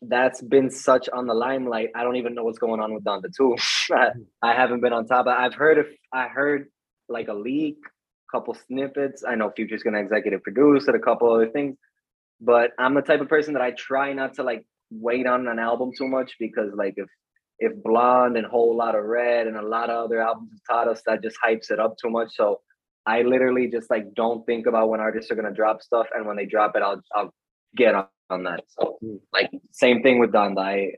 That's 0.00 0.40
been 0.40 0.70
such 0.70 1.08
on 1.08 1.26
the 1.26 1.34
limelight. 1.34 1.88
I 1.96 2.04
don't 2.04 2.14
even 2.14 2.32
know 2.32 2.44
what's 2.44 2.60
going 2.60 2.80
on 2.80 2.94
with 2.94 3.02
Donda 3.02 3.34
2. 3.36 3.56
I, 3.92 4.10
I 4.48 4.54
haven't 4.54 4.80
been 4.80 4.92
on 4.92 5.08
top. 5.08 5.26
of 5.26 5.34
I've 5.36 5.54
heard 5.54 5.76
if 5.76 5.88
I 6.12 6.28
heard 6.28 6.68
like 7.08 7.26
a 7.26 7.34
leak, 7.34 7.78
couple 8.30 8.54
snippets. 8.54 9.24
I 9.26 9.34
know 9.34 9.50
Future's 9.56 9.82
gonna 9.82 9.98
executive 9.98 10.44
produce 10.44 10.86
it, 10.86 10.94
a 10.94 11.00
couple 11.00 11.32
other 11.32 11.48
things. 11.48 11.76
But 12.40 12.70
I'm 12.78 12.94
the 12.94 13.02
type 13.02 13.20
of 13.20 13.28
person 13.28 13.54
that 13.54 13.62
I 13.62 13.72
try 13.72 14.12
not 14.12 14.34
to 14.34 14.42
like 14.42 14.64
wait 14.90 15.26
on 15.26 15.46
an 15.48 15.58
album 15.58 15.90
too 15.96 16.08
much 16.08 16.32
because 16.38 16.72
like 16.74 16.94
if 16.96 17.08
if 17.58 17.72
Blonde 17.82 18.36
and 18.36 18.46
Whole 18.46 18.76
Lotta 18.76 19.02
Red 19.02 19.48
and 19.48 19.56
a 19.56 19.62
lot 19.62 19.90
of 19.90 20.04
other 20.04 20.20
albums 20.22 20.50
have 20.52 20.76
taught 20.76 20.88
us 20.88 21.02
that 21.06 21.22
just 21.22 21.36
hypes 21.44 21.70
it 21.70 21.80
up 21.80 21.96
too 22.00 22.08
much. 22.10 22.30
So 22.36 22.60
I 23.06 23.22
literally 23.22 23.68
just 23.68 23.90
like 23.90 24.14
don't 24.14 24.46
think 24.46 24.66
about 24.66 24.88
when 24.90 25.00
artists 25.00 25.30
are 25.30 25.34
gonna 25.34 25.52
drop 25.52 25.82
stuff, 25.82 26.06
and 26.14 26.26
when 26.26 26.36
they 26.36 26.46
drop 26.46 26.76
it, 26.76 26.82
I'll 26.82 27.02
I'll 27.14 27.34
get 27.76 27.94
on, 27.94 28.06
on 28.30 28.44
that. 28.44 28.64
So 28.68 28.98
Mm. 29.02 29.20
like 29.32 29.50
same 29.72 30.02
thing 30.02 30.18
with 30.18 30.32
Donda. 30.32 30.60
I 30.60 30.92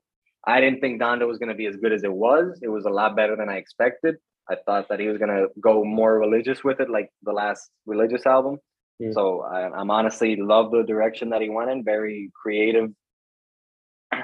I 0.46 0.60
didn't 0.60 0.80
think 0.80 1.00
Donda 1.00 1.26
was 1.26 1.38
gonna 1.38 1.54
be 1.54 1.66
as 1.66 1.76
good 1.76 1.92
as 1.92 2.04
it 2.04 2.12
was. 2.12 2.58
It 2.62 2.68
was 2.68 2.84
a 2.84 2.90
lot 2.90 3.16
better 3.16 3.36
than 3.36 3.48
I 3.48 3.56
expected. 3.56 4.16
I 4.48 4.56
thought 4.66 4.88
that 4.88 5.00
he 5.00 5.06
was 5.08 5.18
gonna 5.18 5.46
go 5.60 5.84
more 5.84 6.18
religious 6.18 6.64
with 6.64 6.80
it, 6.80 6.90
like 6.90 7.08
the 7.22 7.32
last 7.32 7.70
religious 7.86 8.26
album. 8.26 8.58
Mm. 9.00 9.14
So 9.14 9.40
I, 9.42 9.70
I'm 9.70 9.90
honestly 9.90 10.36
love 10.36 10.70
the 10.70 10.82
direction 10.82 11.30
that 11.30 11.40
he 11.40 11.48
went 11.48 11.70
in. 11.70 11.84
Very 11.84 12.30
creative. 12.40 12.90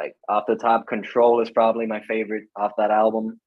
Like 0.00 0.14
off 0.28 0.44
the 0.46 0.54
top, 0.54 0.86
Control 0.86 1.40
is 1.40 1.50
probably 1.50 1.84
my 1.84 2.00
favorite 2.02 2.44
off 2.54 2.70
that 2.78 2.92
album. 2.92 3.40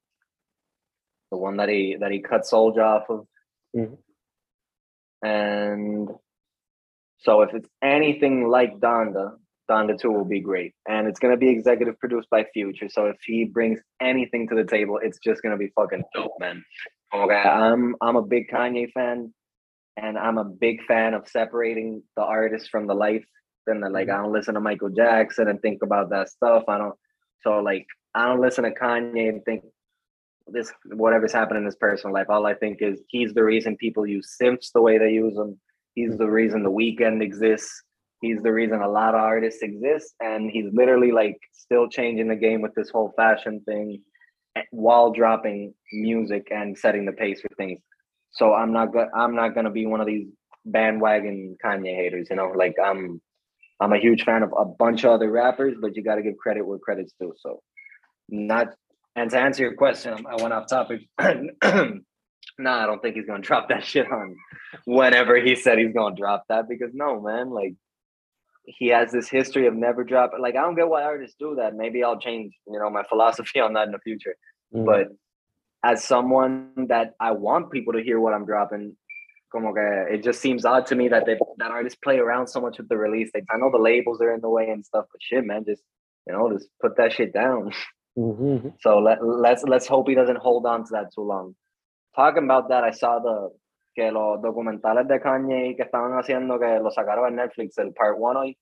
The 1.32 1.38
one 1.38 1.56
that 1.56 1.70
he 1.70 1.96
that 1.98 2.12
he 2.12 2.20
cut 2.20 2.46
Soldier 2.46 2.84
off 2.84 3.10
of. 3.10 3.26
Mhm. 3.74 3.98
And 5.24 6.10
so 7.20 7.44
if 7.44 7.54
it's 7.54 7.70
anything 7.82 8.50
like 8.50 8.80
Donda, 8.80 9.38
Donda 9.70 9.98
2 9.98 10.12
will 10.12 10.26
be 10.26 10.41
great. 10.41 10.74
And 10.86 11.08
it's 11.08 11.22
gonna 11.22 11.38
be 11.38 11.48
executive 11.48 11.98
produced 12.00 12.30
by 12.30 12.44
Future. 12.54 12.89
So 12.89 13.06
if 13.06 13.15
he 13.26 13.46
brings 13.46 13.80
anything 14.02 14.50
to 14.50 14.56
the 14.56 14.65
table, 14.65 15.00
it's 15.02 15.20
just 15.20 15.41
gonna 15.41 15.56
be 15.56 15.72
fucking 15.74 16.04
dope, 16.13 16.34
man. 16.41 16.65
Okay. 17.13 17.34
I'm 17.34 17.96
I'm 18.02 18.17
a 18.17 18.22
big 18.24 18.50
Kanye 18.50 18.91
fan 18.91 19.34
and 19.97 20.17
I'm 20.17 20.38
a 20.38 20.45
big 20.45 20.84
fan 20.86 21.13
of 21.13 21.27
separating 21.27 22.04
the 22.15 22.23
artist 22.23 22.69
from 22.69 22.88
the 22.88 22.93
life. 22.93 23.25
Then 23.67 23.82
like 23.91 24.10
I 24.10 24.17
don't 24.17 24.34
listen 24.34 24.56
to 24.56 24.60
Michael 24.60 24.89
Jackson 24.89 25.47
and 25.47 25.62
think 25.62 25.84
about 25.84 26.10
that 26.10 26.30
stuff. 26.30 26.63
I 26.67 26.77
don't 26.77 26.95
so 27.41 27.60
like 27.60 27.86
I 28.15 28.25
don't 28.25 28.41
listen 28.41 28.63
to 28.63 28.71
Kanye 28.71 29.30
and 29.30 29.43
think 29.45 29.63
this 30.47 30.71
whatever's 30.86 31.34
happening 31.34 31.62
in 31.62 31.65
his 31.65 31.75
personal 31.75 32.13
life. 32.13 32.27
All 32.30 32.45
I 32.45 32.54
think 32.54 32.82
is 32.82 33.01
he's 33.10 33.34
the 33.34 33.43
reason 33.43 33.77
people 33.77 34.06
use 34.06 34.36
simps 34.38 34.71
the 34.71 34.82
way 34.82 34.97
they 34.97 35.12
use 35.12 35.36
them. 35.36 35.60
He's 35.93 36.17
the 36.17 36.30
reason 36.30 36.63
the 36.63 36.71
Weeknd 36.71 37.21
exists. 37.21 37.84
He's 38.21 38.41
the 38.41 38.51
reason 38.51 38.82
a 38.82 38.89
lot 38.89 39.15
of 39.15 39.21
artists 39.21 39.62
exist. 39.62 40.13
And 40.19 40.49
he's 40.49 40.71
literally 40.73 41.12
like 41.12 41.38
still 41.54 41.89
changing 41.89 42.27
the 42.27 42.36
game 42.36 42.62
with 42.62 42.73
this 42.75 42.89
whole 42.89 43.13
fashion 43.17 43.62
thing 43.65 44.01
eh, 44.56 44.62
while 44.71 45.12
dropping 45.12 45.73
music 45.91 46.47
and 46.51 46.77
setting 46.77 47.06
the 47.06 47.12
pace 47.12 47.41
for 47.41 47.49
things. 47.58 47.82
So 48.32 48.54
I'm 48.54 48.74
not 48.74 48.94
go- 48.94 49.10
I'm 49.13 49.36
not 49.36 49.56
gonna 49.56 49.72
be 49.72 49.86
one 49.86 50.02
of 50.02 50.08
these 50.08 50.28
bandwagon 50.65 51.58
Kanye 51.63 51.96
haters, 51.96 52.28
you 52.30 52.36
know. 52.36 52.52
Like 52.56 52.76
I'm 52.84 53.22
I'm 53.80 53.94
a 53.94 54.00
huge 54.00 54.24
fan 54.24 54.44
of 54.44 54.54
a 54.58 54.65
bunch 54.65 55.04
of 55.04 55.12
other 55.12 55.30
rappers, 55.30 55.76
but 55.80 55.96
you 55.96 56.04
gotta 56.04 56.22
give 56.22 56.38
credit 56.38 56.65
where 56.65 56.80
credit's 56.80 57.13
due. 57.20 57.34
So 57.38 57.62
not 58.30 58.74
and 59.15 59.30
to 59.32 59.39
answer 59.39 59.63
your 59.63 59.74
question, 59.74 60.26
I 60.26 60.41
went 60.41 60.54
off 60.54 60.67
topic. 60.70 61.02
nah, 61.20 62.84
I 62.84 62.86
don't 62.86 63.02
think 63.02 63.15
he's 63.15 63.26
gonna 63.26 63.41
drop 63.41 63.70
that 63.70 63.84
shit 63.84 64.10
on 64.12 64.36
whenever 64.86 65.36
he 65.38 65.56
said 65.56 65.78
he's 65.78 65.94
gonna 65.94 66.15
drop 66.15 66.46
that 66.50 66.70
because 66.70 66.91
no 66.94 67.20
man, 67.20 67.50
like 67.50 67.76
he 68.65 68.88
has 68.88 69.12
this 69.12 69.30
history 69.30 69.67
of 69.67 69.74
never 69.74 70.04
dropping. 70.04 70.41
Like 70.41 70.56
I 70.56 70.62
don't 70.62 70.76
get 70.76 70.88
why 70.88 71.04
artists 71.04 71.36
do 71.39 71.56
that. 71.56 71.76
Maybe 71.76 72.04
I'll 72.04 72.20
change, 72.20 72.54
you 72.67 72.80
know, 72.80 72.89
my 72.89 73.04
philosophy 73.04 73.60
on 73.62 73.74
that 73.74 73.88
in 73.88 73.91
the 73.91 74.00
future. 74.00 74.36
Mm. 74.74 74.86
But 74.86 75.08
as 75.84 76.04
someone 76.04 76.88
that 76.89 77.15
I 77.20 77.32
want 77.32 77.72
people 77.72 77.94
to 77.94 78.04
hear 78.04 78.20
what 78.20 78.34
I'm 78.34 78.46
dropping, 78.46 78.96
como 79.52 79.74
que 79.74 80.06
it 80.10 80.24
just 80.24 80.41
seems 80.41 80.65
odd 80.65 80.86
to 80.88 80.96
me 80.96 81.10
that 81.10 81.26
they 81.26 81.38
that 81.58 81.72
artists 81.72 82.00
play 82.04 82.20
around 82.20 82.48
so 82.48 82.62
much 82.62 82.78
with 82.78 82.89
the 82.89 82.98
release 82.98 83.32
dates. 83.34 83.48
I 83.54 83.58
know 83.58 83.72
the 83.72 83.78
labels 83.78 84.22
are 84.22 84.34
in 84.34 84.41
the 84.41 84.50
way 84.50 84.70
and 84.70 84.86
stuff, 84.86 85.06
but 85.12 85.22
shit, 85.22 85.46
man, 85.46 85.65
just 85.65 85.82
you 86.28 86.34
know, 86.34 86.52
just 86.52 86.70
put 86.82 86.98
that 86.98 87.13
shit 87.13 87.34
down. 87.34 87.72
Mhm, 88.17 88.62
mhm. 88.62 88.74
So 88.82 89.00
let 89.00 89.26
let's 89.26 89.63
let's 89.63 89.88
hope 89.88 90.10
he 90.10 90.15
doesn't 90.15 90.38
hold 90.38 90.65
on 90.65 90.84
to 90.84 90.89
that 90.91 91.13
too 91.15 91.22
long. 91.22 91.56
Talking 92.13 92.44
about 92.44 92.67
that, 92.67 92.84
I 92.84 92.91
saw 92.91 93.20
the 93.20 93.52
que 93.96 94.12
los 94.12 94.41
documentales 94.41 95.08
de 95.08 95.20
Kanye 95.20 95.78
que 95.78 95.86
estaban 95.86 96.12
haciendo 96.17 96.60
que 96.60 96.80
lo 96.84 96.91
sacaron 96.91 97.30
en 97.30 97.36
Netflix 97.38 97.78
el 97.78 97.94
part 97.94 98.17
one 98.20 98.36
hoy. 98.36 98.58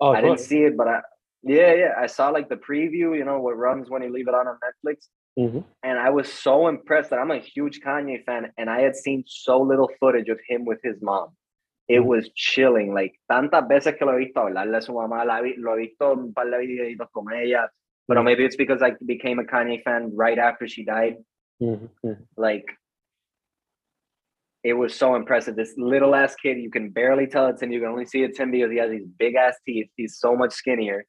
Oh, 0.00 0.12
I 0.12 0.22
didn't 0.22 0.40
see 0.40 0.62
it, 0.64 0.76
but 0.76 0.88
I 0.88 1.00
yeah 1.42 1.74
yeah 1.74 1.94
I 1.98 2.06
saw 2.06 2.30
like 2.30 2.48
the 2.48 2.56
preview. 2.56 3.14
You 3.16 3.24
know 3.24 3.40
what 3.40 3.58
runs 3.58 3.90
when 3.90 4.02
you 4.02 4.10
leave 4.10 4.28
it 4.28 4.34
on 4.34 4.46
on 4.48 4.58
Netflix, 4.64 5.08
Mhm. 5.38 5.64
and 5.84 5.98
I 5.98 6.10
was 6.10 6.32
so 6.32 6.68
impressed 6.68 7.10
that 7.10 7.20
I'm 7.20 7.30
a 7.30 7.38
huge 7.38 7.80
Kanye 7.80 8.24
fan, 8.24 8.52
and 8.58 8.68
I 8.68 8.80
had 8.80 8.96
seen 8.96 9.24
so 9.26 9.60
little 9.60 9.88
footage 10.00 10.28
of 10.28 10.40
him 10.48 10.64
with 10.64 10.80
his 10.82 11.00
mom. 11.00 11.36
It 11.88 12.00
Mhm. 12.00 12.06
was 12.06 12.30
chilling, 12.34 12.92
like 12.92 13.14
tantas 13.30 13.68
veces 13.68 13.96
que 13.96 14.06
lo 14.06 14.12
he 14.18 14.24
visto 14.26 14.40
hablarle 14.40 14.76
a 14.76 14.82
su 14.82 14.92
mamá, 14.92 15.24
lo 15.24 15.74
he 15.76 15.86
visto 15.86 16.12
un 16.12 16.34
par 16.34 16.50
de 16.50 16.58
videitos 16.58 17.08
con 17.12 17.32
ella, 17.32 17.70
but 18.08 18.22
maybe 18.22 18.44
it's 18.44 18.56
because 18.56 18.82
I 18.82 18.96
became 19.06 19.38
a 19.38 19.44
Kanye 19.44 19.82
fan 19.84 20.10
right 20.16 20.38
after 20.38 20.66
she 20.68 20.84
died. 20.84 21.16
Mhm, 21.60 21.88
mhm. 22.04 22.26
Like, 22.36 22.66
it 24.64 24.74
was 24.74 24.94
so 24.94 25.14
impressive. 25.14 25.54
This 25.56 25.74
little 25.78 26.14
ass 26.14 26.34
kid, 26.36 26.58
you 26.58 26.70
can 26.70 26.90
barely 26.90 27.26
tell 27.26 27.46
it's 27.46 27.62
him. 27.62 27.70
You 27.72 27.80
can 27.80 27.88
only 27.90 28.06
see 28.06 28.22
it's 28.22 28.38
him 28.38 28.50
because 28.50 28.70
he 28.70 28.78
has 28.78 28.90
these 28.90 29.06
big 29.18 29.36
ass 29.36 29.56
teeth. 29.64 29.88
He's 29.96 30.18
so 30.18 30.34
much 30.36 30.52
skinnier. 30.52 31.04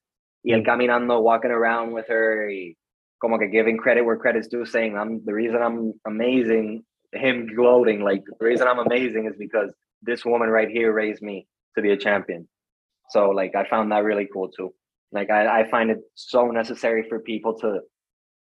Y 0.46 0.54
el 0.54 0.62
Mm. 0.62 0.66
caminando, 0.66 1.22
walking 1.22 1.52
around 1.52 1.92
with 1.94 2.08
her, 2.08 2.48
y 2.48 2.76
como 3.22 3.38
que 3.38 3.48
giving 3.48 3.78
credit 3.78 4.04
where 4.04 4.18
credit's 4.18 4.48
due, 4.48 4.66
saying, 4.66 4.98
I'm 4.98 5.24
the 5.26 5.34
reason 5.34 5.62
I'm 5.62 5.94
amazing. 6.06 6.84
Him 7.14 7.48
gloating, 7.56 8.02
like, 8.02 8.24
the 8.40 8.46
reason 8.46 8.68
I'm 8.68 8.80
amazing 8.80 9.26
is 9.26 9.36
because 9.38 9.72
this 10.02 10.24
woman 10.24 10.50
right 10.50 10.70
here 10.70 10.94
raised 10.94 11.22
me 11.22 11.48
to 11.76 11.82
be 11.82 11.92
a 11.92 11.98
champion. 11.98 12.48
So, 13.10 13.30
like, 13.30 13.56
I 13.56 13.68
found 13.68 13.92
that 13.92 14.04
really 14.04 14.28
cool 14.32 14.50
too. 14.50 14.74
Like, 15.12 15.30
I, 15.32 15.62
I 15.62 15.70
find 15.70 15.90
it 15.90 16.00
so 16.16 16.48
necessary 16.52 17.06
for 17.10 17.20
people 17.20 17.58
to 17.60 17.80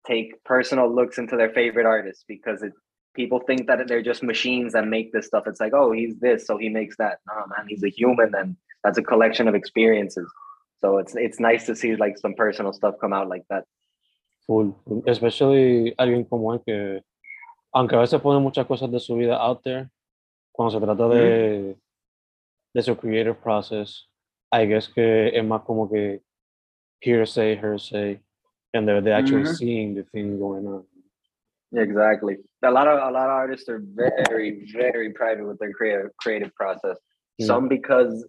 take 0.07 0.43
personal 0.45 0.93
looks 0.93 1.17
into 1.17 1.35
their 1.35 1.49
favorite 1.51 1.85
artists 1.85 2.23
because 2.27 2.61
it 2.63 2.71
people 3.15 3.39
think 3.47 3.67
that 3.67 3.87
they're 3.87 4.01
just 4.01 4.21
machines 4.21 4.73
that 4.73 4.87
make 4.87 5.11
this 5.11 5.25
stuff. 5.25 5.45
It's 5.47 5.59
like, 5.59 5.73
oh, 5.73 5.91
he's 5.91 6.15
this, 6.19 6.45
so 6.45 6.57
he 6.57 6.69
makes 6.69 6.97
that. 6.97 7.19
No, 7.27 7.45
man, 7.55 7.67
he's 7.67 7.83
a 7.83 7.89
human, 7.89 8.33
and 8.35 8.55
that's 8.83 8.97
a 8.97 9.03
collection 9.03 9.47
of 9.47 9.55
experiences. 9.55 10.31
So 10.81 10.97
it's 10.97 11.15
it's 11.15 11.39
nice 11.39 11.65
to 11.65 11.75
see 11.75 11.95
like 11.95 12.17
some 12.17 12.35
personal 12.35 12.73
stuff 12.73 12.95
come 13.01 13.13
out 13.13 13.27
like 13.27 13.43
that. 13.49 13.63
Full, 14.47 14.75
full. 14.85 15.03
Especially 15.07 15.93
alguien 15.97 16.23
como 16.25 16.53
él 16.53 16.61
que, 16.65 17.01
aunque 17.73 17.95
a 17.95 17.99
veces 17.99 18.21
pone 18.21 18.39
muchas 18.39 18.65
cosas 18.67 18.91
de 18.91 18.99
su 18.99 19.15
vida 19.15 19.37
out 19.37 19.61
there, 19.63 19.89
cuando 20.51 20.71
se 20.79 20.85
trata 20.85 21.07
de, 21.09 21.75
de 22.73 22.81
su 22.81 22.95
creative 22.95 23.35
process, 23.41 24.07
I 24.51 24.65
guess 24.67 24.87
que 24.87 25.29
es 25.35 25.43
más 25.43 25.63
como 25.65 25.89
que 25.89 26.21
hearsay, 27.01 27.55
hearsay, 27.57 28.19
and 28.73 28.87
they're, 28.87 29.01
they're 29.01 29.15
actually 29.17 29.43
Mhm. 29.43 29.55
seeing 29.55 29.95
the 29.95 30.03
thing 30.11 30.39
going 30.39 30.65
on. 30.67 30.85
Exactly. 31.73 32.37
A 32.63 32.71
lot 32.71 32.87
of 32.87 32.99
a 32.99 33.11
lot 33.11 33.25
of 33.25 33.31
artists 33.35 33.67
are 33.67 33.81
very 33.83 34.65
very 34.71 35.11
private 35.11 35.45
with 35.45 35.57
their 35.59 35.73
creative 35.73 36.11
creative 36.21 36.53
process. 36.55 36.97
Mm. 37.41 37.45
Some 37.47 37.67
because 37.67 38.25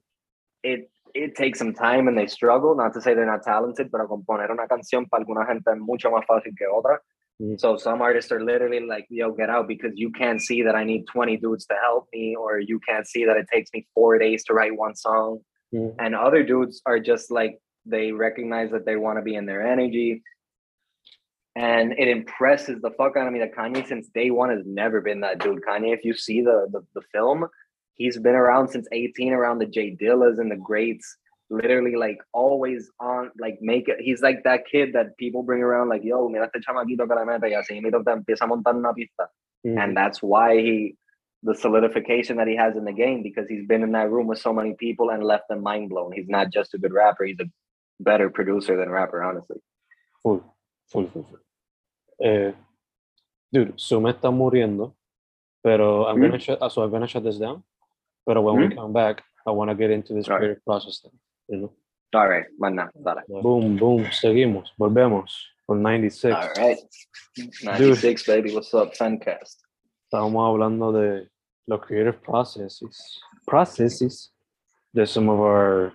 it 0.64 0.90
it 1.16 1.34
takes 1.34 1.58
some 1.58 1.72
time 1.72 2.08
and 2.08 2.16
they 2.16 2.26
struggle. 2.26 2.74
Not 2.76 2.92
to 2.94 3.00
say 3.00 3.14
they're 3.14 3.26
not 3.26 3.42
talented, 3.42 3.90
pero 3.90 4.06
componer 4.06 4.50
una 4.50 4.66
canción 4.68 5.08
para 5.08 5.24
alguna 5.24 5.46
gente 5.46 5.70
es 5.70 5.78
mucho 5.78 6.10
más 6.10 6.24
fácil 6.26 6.56
que 6.56 6.66
otra. 6.66 6.98
Mm. 7.40 7.58
So 7.58 7.76
some 7.76 8.00
artists 8.02 8.32
are 8.32 8.42
literally 8.42 8.80
like, 8.80 9.06
"Yo, 9.10 9.32
get 9.32 9.50
out," 9.50 9.66
because 9.68 9.92
you 9.96 10.10
can't 10.12 10.40
see 10.40 10.62
that 10.62 10.74
I 10.74 10.84
need 10.84 11.06
twenty 11.06 11.36
dudes 11.36 11.66
to 11.66 11.74
help 11.74 12.08
me, 12.12 12.34
or 12.36 12.60
you 12.60 12.80
can't 12.88 13.06
see 13.06 13.24
that 13.24 13.36
it 13.36 13.46
takes 13.52 13.70
me 13.74 13.86
four 13.94 14.18
days 14.18 14.44
to 14.44 14.54
write 14.54 14.76
one 14.76 14.94
song. 14.94 15.40
Mm. 15.74 15.94
And 15.98 16.14
other 16.14 16.42
dudes 16.42 16.80
are 16.86 16.98
just 16.98 17.30
like 17.30 17.58
they 17.84 18.12
recognize 18.12 18.70
that 18.70 18.86
they 18.86 18.96
want 18.96 19.18
to 19.18 19.22
be 19.22 19.34
in 19.34 19.46
their 19.46 19.66
energy. 19.66 20.22
And 21.54 21.92
it 21.92 22.08
impresses 22.08 22.82
the 22.82 22.90
fuck 22.90 23.16
out 23.16 23.26
of 23.26 23.32
me 23.32 23.38
that 23.38 23.54
Kanye 23.54 23.86
since 23.86 24.08
day 24.08 24.30
one 24.30 24.50
has 24.50 24.62
never 24.66 25.00
been 25.00 25.20
that 25.20 25.38
dude. 25.38 25.62
Kanye, 25.66 25.94
if 25.94 26.04
you 26.04 26.14
see 26.14 26.42
the 26.42 26.68
the, 26.70 26.80
the 26.94 27.02
film, 27.12 27.46
he's 27.96 28.18
been 28.18 28.34
around 28.34 28.68
since 28.68 28.86
18 28.92 29.32
around 29.32 29.58
the 29.58 29.66
J 29.66 29.96
Dillas 30.00 30.38
and 30.38 30.50
the 30.50 30.56
greats, 30.56 31.16
literally 31.50 31.96
like 31.96 32.18
always 32.32 32.90
on 33.00 33.30
like 33.38 33.58
make 33.60 33.88
it 33.88 33.98
he's 34.00 34.20
like 34.20 34.42
that 34.44 34.66
kid 34.70 34.92
that 34.92 35.16
people 35.16 35.42
bring 35.42 35.62
around 35.62 35.88
like 35.88 36.02
yo, 36.04 36.28
mira 36.28 36.46
este 36.46 36.64
chamaquito 36.64 37.06
que 37.06 37.14
la 37.14 37.24
mete 37.24 37.48
y 37.48 37.54
así 37.54 37.80
te 37.80 38.12
empieza 38.12 38.44
a 38.44 38.46
montar 38.46 38.74
una 38.74 38.92
pista. 38.92 39.28
Mhm. 39.64 39.78
And 39.78 39.96
that's 39.96 40.22
why 40.22 40.56
he 40.56 40.96
the 41.42 41.54
solidification 41.54 42.36
that 42.38 42.48
he 42.48 42.56
has 42.56 42.76
in 42.76 42.84
the 42.84 42.92
game 42.92 43.22
because 43.22 43.48
he's 43.48 43.66
been 43.66 43.82
in 43.82 43.92
that 43.92 44.10
room 44.10 44.26
with 44.26 44.38
so 44.38 44.52
many 44.52 44.74
people 44.74 45.10
and 45.10 45.22
left 45.22 45.48
them 45.48 45.62
mind 45.62 45.90
blown. 45.90 46.12
He's 46.12 46.28
not 46.28 46.50
just 46.52 46.74
a 46.74 46.78
good 46.78 46.92
rapper, 46.92 47.24
he's 47.24 47.38
a 47.40 47.48
better 48.00 48.30
producer 48.30 48.76
than 48.76 48.90
rapper, 48.90 49.22
honestly. 49.22 49.58
Full, 50.22 50.42
full, 50.88 51.06
full, 51.08 51.22
full. 51.22 51.38
Eh, 52.26 52.52
dude, 53.52 53.74
Sume 53.76 54.10
está 54.10 54.30
muriendo, 54.30 54.94
pero 55.62 56.06
I'm 56.06 56.20
gonna 56.20 56.38
shut, 56.38 56.58
so 56.72 56.82
I'm 56.82 56.90
gonna 56.90 57.06
shut 57.06 57.22
this 57.22 57.38
down. 57.38 57.62
But 58.26 58.42
when 58.42 58.56
we 58.56 58.66
Mm. 58.66 58.74
come 58.76 58.92
back, 58.92 59.22
I 59.46 59.52
want 59.52 59.70
to 59.70 59.76
get 59.76 59.90
into 59.90 60.12
this 60.12 60.26
Alright. 60.26 60.40
creative 60.40 60.64
process 60.64 61.00
thing. 61.00 61.12
You 61.48 61.56
know? 61.60 61.72
All 62.14 62.28
right, 62.28 62.46
man, 62.58 62.76
dale. 63.04 63.22
Boom, 63.42 63.76
boom, 63.76 64.04
seguimos, 64.10 64.70
volvemos 64.78 65.30
con 65.66 65.80
96. 65.82 66.34
All 66.34 66.48
right. 66.56 66.78
96, 67.62 68.26
baby. 68.26 68.52
What's 68.54 68.72
up, 68.74 68.94
Fencast? 68.94 69.62
Estábamos 70.12 70.48
hablando 70.48 70.92
de 70.92 71.28
los 71.68 71.80
creative 71.80 72.20
processes, 72.22 73.20
processes 73.46 74.32
de 74.94 75.06
some 75.06 75.28
of 75.28 75.40
our 75.40 75.92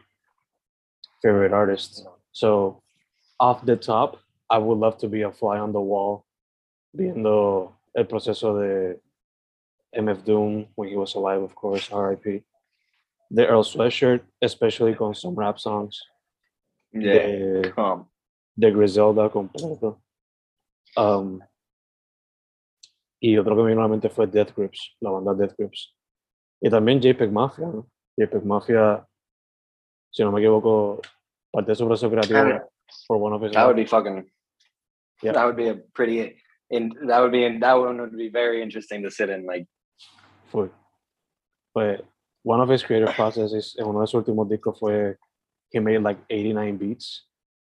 favorite 1.21 1.53
artists. 1.53 2.05
So, 2.31 2.81
off 3.39 3.65
the 3.65 3.75
top, 3.75 4.17
I 4.49 4.57
would 4.57 4.77
love 4.77 4.97
to 4.99 5.07
be 5.09 5.23
a 5.23 5.31
fly 5.31 5.57
on 5.59 5.71
the 5.73 5.81
wall, 5.81 6.25
viendo 6.95 7.73
el 7.95 8.05
proceso 8.05 8.57
de 8.59 8.99
MF 9.95 10.23
Doom 10.25 10.67
when 10.75 10.89
he 10.89 10.95
was 10.95 11.15
alive, 11.15 11.41
of 11.41 11.53
course, 11.55 11.89
RIP. 11.91 12.43
the 13.33 13.47
Earl 13.47 13.63
Sweatshirt, 13.63 14.21
especially 14.41 14.93
con 14.93 15.15
some 15.15 15.35
rap 15.35 15.57
songs. 15.57 16.01
Yeah. 16.93 17.13
De, 17.13 17.73
Um, 17.77 18.09
de 18.57 18.71
Griselda 18.71 19.29
completo. 19.29 20.01
Um, 20.97 21.41
y 23.21 23.37
otro 23.37 23.55
que 23.55 23.63
me 23.63 23.69
vino 23.69 23.83
a 23.83 23.87
mente 23.87 24.09
fue 24.09 24.27
Death 24.27 24.53
Grips, 24.53 24.95
la 24.99 25.11
banda 25.11 25.33
Death 25.33 25.55
Grips. 25.57 25.93
Y 26.61 26.69
también 26.69 26.99
JPEG 26.99 27.31
Mafia, 27.31 27.67
¿no? 27.67 27.87
JPEG 28.17 28.43
Mafia, 28.43 29.07
si 30.11 30.23
no 30.23 30.31
me 30.31 30.41
equivoco, 30.41 31.01
parte 31.51 31.71
de 31.71 31.75
su 31.75 31.85
proceso 31.87 32.09
creativo 32.11 32.67
for 33.07 33.17
one 33.17 33.33
of 33.33 33.41
his 33.41 33.53
that 33.53 33.65
would 33.65 33.77
be 33.77 33.85
fucking. 33.85 34.29
Yeah. 35.23 35.31
That 35.33 35.45
would 35.45 35.55
be 35.55 35.69
a 35.69 35.75
pretty. 35.93 36.35
and 36.69 36.93
that 37.07 37.21
would 37.21 37.31
be 37.31 37.59
that 37.59 37.73
one 37.73 37.99
would 38.01 38.17
be 38.17 38.29
very 38.29 38.61
interesting 38.61 39.03
to 39.03 39.11
sit 39.11 39.29
in. 39.29 39.45
Like, 39.45 39.67
fue. 40.51 40.69
Pues, 41.73 42.01
one 42.43 42.61
of 42.61 42.69
his 42.69 42.83
creative 42.83 43.13
processes 43.15 43.75
en 43.77 43.85
uno 43.85 44.01
de 44.01 44.07
sus 44.07 44.15
últimos 44.15 44.49
discos 44.49 44.77
fue 44.79 45.17
he 45.71 45.79
made 45.79 46.01
like 46.01 46.21
89 46.29 46.77
beats, 46.77 47.29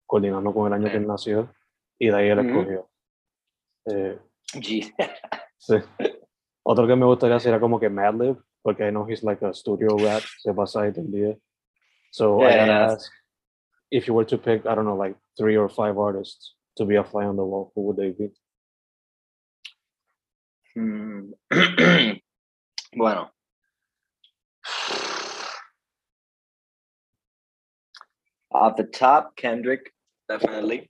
coordinando 0.07 0.53
con 0.53 0.67
el 0.67 0.73
año 0.73 0.89
que 0.89 0.97
él 0.97 1.05
nació, 1.07 1.53
y 1.99 2.07
de 2.07 2.15
ahí 2.15 2.29
él 2.29 2.39
escogió. 2.39 2.89
Eh, 3.85 4.19
sí. 5.57 5.75
Otro 6.63 6.87
que 6.87 6.95
me 6.95 7.05
gustaría 7.05 7.35
hacer 7.35 7.49
era 7.49 7.59
como 7.59 7.79
que 7.79 7.89
Madlib, 7.89 8.37
porque 8.61 8.87
I 8.87 8.91
know 8.91 9.05
he's 9.05 9.23
like 9.23 9.43
a 9.45 9.53
studio 9.53 9.97
rat, 9.97 10.23
se 10.39 10.53
pasa 10.53 10.81
ahí 10.81 10.91
todo 10.93 11.05
el 11.05 11.11
día. 11.11 11.37
So 12.11 12.39
I 12.39 12.51
Yeah, 12.51 12.57
gotta 12.57 12.65
yeah. 12.65 12.91
ask, 12.93 13.11
if 13.91 14.07
you 14.07 14.13
were 14.13 14.25
to 14.25 14.37
pick, 14.37 14.65
I 14.65 14.75
don't 14.75 14.85
know, 14.85 14.95
like 14.95 15.15
three 15.37 15.57
or 15.57 15.69
five 15.69 15.97
artists 15.97 16.55
to 16.77 16.85
be 16.85 16.95
a 16.95 17.03
fly 17.03 17.25
on 17.25 17.35
the 17.35 17.43
wall, 17.43 17.71
who 17.75 17.81
would 17.83 17.97
they 17.97 18.11
be? 18.11 18.31
Hmm. 20.75 21.33
bueno. 22.95 23.29
Off 28.51 28.75
the 28.77 28.83
top, 28.83 29.35
Kendrick, 29.35 29.93
definitely. 30.27 30.89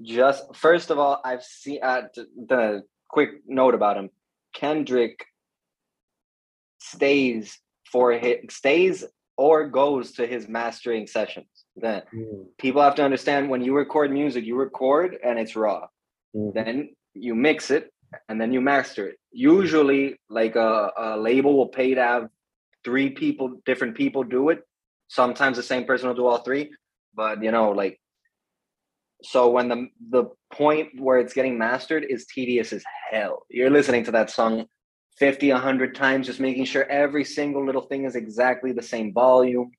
Just 0.00 0.54
first 0.56 0.90
of 0.90 0.98
all, 0.98 1.20
I've 1.24 1.42
seen 1.44 1.80
uh, 1.82 2.02
the 2.16 2.82
quick 3.08 3.30
note 3.46 3.74
about 3.74 3.96
him. 3.96 4.10
Kendrick 4.54 5.24
stays 6.80 7.58
for 7.90 8.12
his 8.12 8.36
stays 8.50 9.04
or 9.36 9.68
goes 9.68 10.12
to 10.12 10.26
his 10.26 10.48
mastering 10.48 11.06
sessions. 11.06 11.46
Then 11.76 12.02
people 12.58 12.82
have 12.82 12.94
to 12.96 13.04
understand 13.04 13.50
when 13.50 13.62
you 13.62 13.74
record 13.74 14.10
music, 14.10 14.44
you 14.44 14.56
record 14.56 15.16
and 15.22 15.38
it's 15.38 15.54
raw 15.56 15.86
Mhm. 16.34 16.54
then 16.54 16.96
you 17.12 17.34
mix 17.34 17.70
it 17.70 17.91
and 18.28 18.40
then 18.40 18.52
you 18.52 18.60
master 18.60 19.08
it. 19.08 19.18
Usually 19.32 20.18
like 20.28 20.56
a, 20.56 20.90
a 20.96 21.16
label 21.16 21.56
will 21.56 21.68
pay 21.68 21.94
to 21.94 22.02
have 22.02 22.28
three 22.84 23.10
people 23.10 23.60
different 23.64 23.96
people 23.96 24.24
do 24.24 24.50
it. 24.50 24.62
Sometimes 25.08 25.56
the 25.56 25.62
same 25.62 25.84
person 25.84 26.08
will 26.08 26.16
do 26.16 26.26
all 26.26 26.38
three 26.38 26.70
but 27.14 27.42
you 27.42 27.50
know 27.50 27.70
like 27.70 27.98
so 29.22 29.48
when 29.50 29.68
the 29.68 29.88
the 30.10 30.24
point 30.52 30.88
where 30.98 31.18
it's 31.18 31.32
getting 31.32 31.56
mastered 31.56 32.04
is 32.08 32.26
tedious 32.26 32.72
as 32.72 32.84
hell. 33.10 33.46
You're 33.48 33.70
listening 33.70 34.04
to 34.04 34.10
that 34.12 34.30
song 34.30 34.66
50 35.18 35.52
100 35.52 35.94
times 35.94 36.26
just 36.26 36.40
making 36.40 36.64
sure 36.64 36.84
every 36.84 37.24
single 37.24 37.64
little 37.64 37.82
thing 37.82 38.04
is 38.04 38.16
exactly 38.16 38.72
the 38.72 38.82
same 38.82 39.12
volume. 39.12 39.70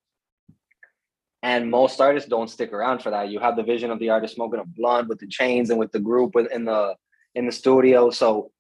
And 1.42 1.70
most 1.70 2.00
artists 2.00 2.30
don't 2.30 2.50
stick 2.50 2.72
around 2.72 3.02
for 3.02 3.10
that. 3.10 3.30
You 3.30 3.40
have 3.40 3.58
the 3.58 3.64
vision 3.64 3.92
of 3.92 4.00
the 4.00 4.10
artist 4.10 4.36
smoking 4.36 4.62
a 4.62 4.66
blunt 4.66 5.10
with 5.10 5.20
the 5.20 5.28
chains 5.28 5.70
and 5.70 5.80
with 5.80 5.92
the 5.92 6.00
group 6.00 6.36
within 6.36 6.64
the 6.64 6.96
in 7.36 7.46
the 7.46 7.52
studio. 7.52 8.10
So 8.10 8.52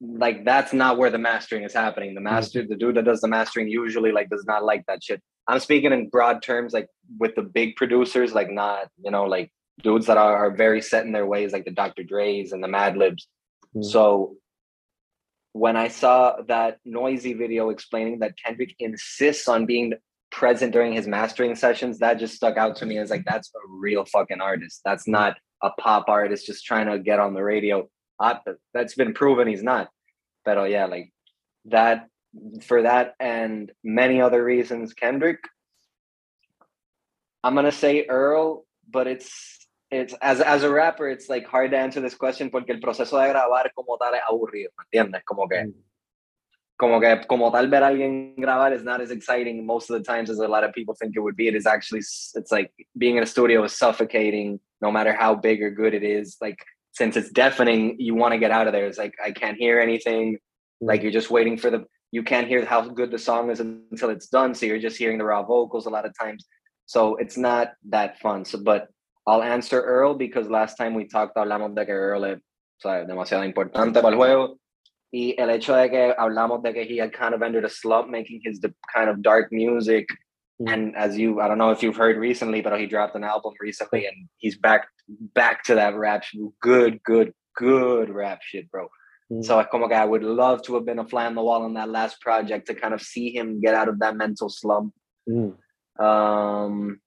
like 0.00 0.44
that's 0.44 0.72
not 0.72 0.96
where 0.96 1.10
the 1.10 1.18
mastering 1.18 1.64
is 1.64 1.74
happening. 1.74 2.14
The 2.14 2.20
master, 2.20 2.66
the 2.66 2.76
dude 2.76 2.96
that 2.96 3.04
does 3.04 3.20
the 3.20 3.28
mastering 3.28 3.68
usually 3.68 4.12
like 4.12 4.30
does 4.30 4.44
not 4.46 4.64
like 4.64 4.84
that 4.86 5.04
shit. 5.04 5.22
I'm 5.46 5.60
speaking 5.60 5.92
in 5.92 6.08
broad 6.08 6.42
terms, 6.42 6.72
like 6.72 6.86
with 7.18 7.34
the 7.34 7.42
big 7.42 7.76
producers, 7.76 8.32
like 8.32 8.50
not, 8.50 8.88
you 9.02 9.10
know, 9.10 9.24
like 9.24 9.52
dudes 9.82 10.06
that 10.06 10.16
are, 10.16 10.36
are 10.36 10.50
very 10.54 10.80
set 10.80 11.04
in 11.04 11.12
their 11.12 11.26
ways, 11.26 11.52
like 11.52 11.64
the 11.64 11.70
Dr. 11.70 12.02
Dre's 12.02 12.52
and 12.52 12.62
the 12.62 12.68
Madlibs. 12.68 13.26
Mm. 13.74 13.84
So 13.84 14.36
when 15.52 15.76
I 15.76 15.88
saw 15.88 16.36
that 16.48 16.78
Noisey 16.86 17.36
video 17.36 17.70
explaining 17.70 18.20
that 18.20 18.38
Kendrick 18.42 18.74
insists 18.78 19.48
on 19.48 19.66
being 19.66 19.94
present 20.30 20.72
during 20.72 20.92
his 20.92 21.06
mastering 21.06 21.56
sessions, 21.56 21.98
that 21.98 22.18
just 22.18 22.34
stuck 22.34 22.56
out 22.56 22.76
to 22.76 22.86
me 22.86 22.98
as 22.98 23.10
like 23.10 23.24
that's 23.26 23.48
a 23.48 23.68
real 23.68 24.04
fucking 24.04 24.40
artist. 24.40 24.80
That's 24.84 25.08
not 25.08 25.36
a 25.62 25.70
pop 25.78 26.08
artist 26.08 26.46
just 26.46 26.64
trying 26.64 26.86
to 26.86 26.98
get 26.98 27.18
on 27.18 27.34
the 27.34 27.42
radio. 27.42 27.88
Uh, 28.20 28.34
that's 28.74 28.94
been 28.94 29.14
proven 29.14 29.48
he's 29.48 29.62
not. 29.62 29.88
But 30.44 30.58
oh 30.58 30.64
yeah, 30.64 30.84
like 30.86 31.12
that 31.66 32.06
for 32.62 32.82
that 32.82 33.14
and 33.18 33.72
many 33.82 34.20
other 34.20 34.44
reasons, 34.44 34.92
Kendrick. 34.92 35.38
I'm 37.42 37.54
gonna 37.54 37.72
say 37.72 38.06
Earl, 38.06 38.66
but 38.88 39.06
it's 39.06 39.66
it's 39.90 40.14
as 40.20 40.40
as 40.40 40.62
a 40.62 40.70
rapper, 40.70 41.08
it's 41.08 41.28
like 41.28 41.46
hard 41.46 41.70
to 41.72 41.78
answer 41.78 42.00
this 42.00 42.14
question 42.14 42.50
porque 42.50 42.70
el 42.70 42.80
proceso 42.80 43.18
de 43.18 43.28
grabar 43.32 43.70
como 43.74 43.96
tal 43.96 44.14
es 44.14 44.20
aburrido, 44.28 44.70
¿me 44.78 44.84
entiendes? 44.84 45.22
Como 45.24 45.48
que 45.48 45.64
Mm. 45.64 45.72
como 46.78 47.00
que 47.00 47.26
como 47.26 47.50
tal 47.50 47.68
ver 47.68 47.82
a 47.82 47.88
alguien 47.88 48.34
grabar 48.36 48.72
is 48.72 48.82
not 48.84 49.00
as 49.00 49.10
exciting 49.10 49.66
most 49.66 49.90
of 49.90 49.98
the 49.98 50.04
times 50.04 50.30
as 50.30 50.38
a 50.38 50.48
lot 50.48 50.64
of 50.64 50.72
people 50.72 50.94
think 50.94 51.14
it 51.16 51.20
would 51.20 51.36
be. 51.36 51.48
It 51.48 51.54
is 51.54 51.66
actually 51.66 52.00
it's 52.00 52.52
like 52.52 52.72
being 52.96 53.16
in 53.16 53.22
a 53.22 53.26
studio 53.26 53.64
is 53.64 53.72
suffocating 53.72 54.60
no 54.80 54.90
matter 54.90 55.12
how 55.12 55.34
big 55.34 55.62
or 55.62 55.70
good 55.70 55.92
it 55.94 56.02
is. 56.02 56.36
Like 56.40 56.58
since 57.00 57.16
it's 57.16 57.30
deafening, 57.30 57.96
you 57.98 58.14
want 58.14 58.32
to 58.34 58.38
get 58.38 58.50
out 58.50 58.66
of 58.66 58.74
there. 58.74 58.86
It's 58.86 58.98
like 58.98 59.14
I 59.24 59.30
can't 59.30 59.56
hear 59.56 59.80
anything. 59.80 60.34
Mm. 60.34 60.88
Like 60.90 61.02
you're 61.02 61.18
just 61.20 61.30
waiting 61.30 61.56
for 61.56 61.70
the 61.74 61.80
you 62.12 62.22
can't 62.22 62.46
hear 62.46 62.62
how 62.72 62.82
good 63.00 63.10
the 63.10 63.22
song 63.28 63.50
is 63.50 63.58
until 63.60 64.10
it's 64.10 64.28
done. 64.28 64.54
So 64.54 64.66
you're 64.66 64.84
just 64.88 64.98
hearing 64.98 65.16
the 65.16 65.24
raw 65.24 65.42
vocals 65.42 65.86
a 65.86 65.90
lot 65.96 66.04
of 66.04 66.12
times. 66.22 66.44
So 66.84 67.16
it's 67.16 67.38
not 67.38 67.72
that 67.88 68.20
fun. 68.20 68.44
So 68.44 68.58
but 68.70 68.88
I'll 69.26 69.42
answer 69.42 69.80
Earl 69.80 70.12
because 70.26 70.46
last 70.58 70.74
time 70.76 70.92
we 70.92 71.06
talked 71.06 71.36
hablamos 71.36 71.74
de 71.74 71.86
que 71.86 71.94
Earl 71.94 72.24
es 72.32 72.38
o 72.38 72.88
sea, 72.88 73.06
demasiado 73.06 73.44
importante 73.50 74.02
para 74.02 74.12
el 74.12 74.18
juego. 74.18 74.58
Y 75.10 75.34
el 75.38 75.48
hecho 75.48 75.74
de 75.74 75.88
que 75.88 76.14
hablamos 76.18 76.62
de 76.62 76.74
que 76.74 76.84
he 76.84 76.98
had 76.98 77.12
kind 77.14 77.34
of 77.34 77.42
entered 77.42 77.64
a 77.64 77.70
slump 77.70 78.10
making 78.10 78.40
his 78.44 78.60
the 78.60 78.74
kind 78.94 79.08
of 79.08 79.22
dark 79.22 79.48
music. 79.50 80.06
And 80.66 80.94
as 80.94 81.16
you, 81.16 81.40
I 81.40 81.48
don't 81.48 81.58
know 81.58 81.70
if 81.70 81.82
you've 81.82 81.96
heard 81.96 82.18
recently, 82.18 82.60
but 82.60 82.78
he 82.78 82.86
dropped 82.86 83.16
an 83.16 83.24
album 83.24 83.54
recently 83.60 84.06
and 84.06 84.28
he's 84.36 84.58
back 84.58 84.88
back 85.34 85.64
to 85.64 85.74
that 85.76 85.94
rap 85.94 86.22
shit. 86.24 86.40
Good, 86.60 87.02
good, 87.02 87.32
good 87.56 88.10
rap 88.10 88.40
shit, 88.42 88.70
bro. 88.70 88.88
Mm. 89.32 89.44
So 89.44 89.64
como 89.64 89.88
que 89.88 89.96
I 89.96 90.04
would 90.04 90.22
love 90.22 90.62
to 90.64 90.74
have 90.74 90.84
been 90.84 90.98
a 90.98 91.06
fly 91.06 91.26
on 91.26 91.34
the 91.34 91.42
wall 91.42 91.62
on 91.62 91.74
that 91.74 91.88
last 91.88 92.20
project 92.20 92.66
to 92.66 92.74
kind 92.74 92.92
of 92.92 93.00
see 93.00 93.34
him 93.34 93.60
get 93.60 93.74
out 93.74 93.88
of 93.88 93.98
that 94.00 94.16
mental 94.16 94.50
slump. 94.50 94.92
Mm. 95.28 95.56
Um, 95.98 97.00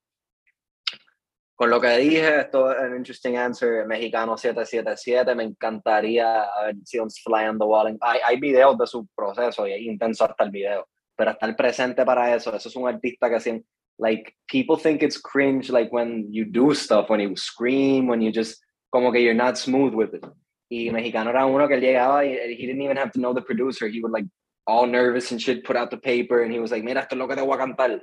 con 1.55 1.69
lo 1.69 1.79
que 1.79 1.89
dije, 1.89 2.39
esto 2.39 2.71
es 2.71 2.79
an 2.79 2.95
interesting 2.95 3.35
answer. 3.35 3.85
Mexicano 3.85 4.37
777, 4.37 5.35
me 5.35 5.43
encantaría 5.43 6.43
haber 6.43 6.75
sido 6.85 7.03
un 7.03 7.09
fly 7.09 7.47
on 7.47 7.59
the 7.59 7.65
wall. 7.65 7.97
Hay, 8.01 8.19
hay 8.25 8.39
videos 8.39 8.77
de 8.77 8.87
su 8.87 9.07
proceso 9.15 9.67
y 9.67 9.73
es 9.73 9.81
intenso 9.81 10.25
hasta 10.25 10.43
el 10.43 10.51
video, 10.51 10.87
pero 11.15 11.31
estar 11.31 11.55
presente 11.55 12.03
para 12.05 12.35
eso, 12.35 12.55
eso 12.55 12.69
es 12.69 12.75
un 12.75 12.87
artista 12.87 13.29
que 13.29 13.39
siempre, 13.39 13.67
like, 13.97 14.33
people 14.47 14.77
think 14.77 15.03
it's 15.03 15.19
cringe, 15.19 15.69
like, 15.69 15.91
when 15.91 16.31
you 16.31 16.45
do 16.45 16.73
stuff, 16.73 17.09
when 17.09 17.19
you 17.19 17.35
scream, 17.35 18.07
when 18.07 18.21
you 18.21 18.31
just, 18.31 18.61
como 18.91 19.11
que 19.11 19.21
you're 19.21 19.33
not 19.33 19.57
smooth 19.57 19.93
with 19.93 20.13
it. 20.13 20.25
Y 20.69 20.89
Mexicano 20.91 21.29
era 21.29 21.45
uno 21.45 21.67
que 21.67 21.77
llegaba 21.77 22.25
y 22.25 22.33
he 22.33 22.65
didn't 22.65 22.81
even 22.81 22.97
have 22.97 23.11
to 23.11 23.19
know 23.19 23.33
the 23.33 23.41
producer. 23.41 23.87
He 23.87 24.01
would, 24.01 24.11
like, 24.11 24.25
all 24.65 24.87
nervous 24.87 25.31
and 25.31 25.41
shit, 25.41 25.63
put 25.63 25.75
out 25.75 25.91
the 25.91 25.97
paper, 25.97 26.41
and 26.41 26.51
he 26.51 26.59
was 26.59 26.71
like, 26.71 26.83
mira, 26.83 27.01
esto 27.01 27.15
es 27.15 27.19
lo 27.19 27.27
que 27.27 27.35
te 27.35 27.41
voy 27.41 27.55
a 27.55 27.59
cantar. 27.59 28.01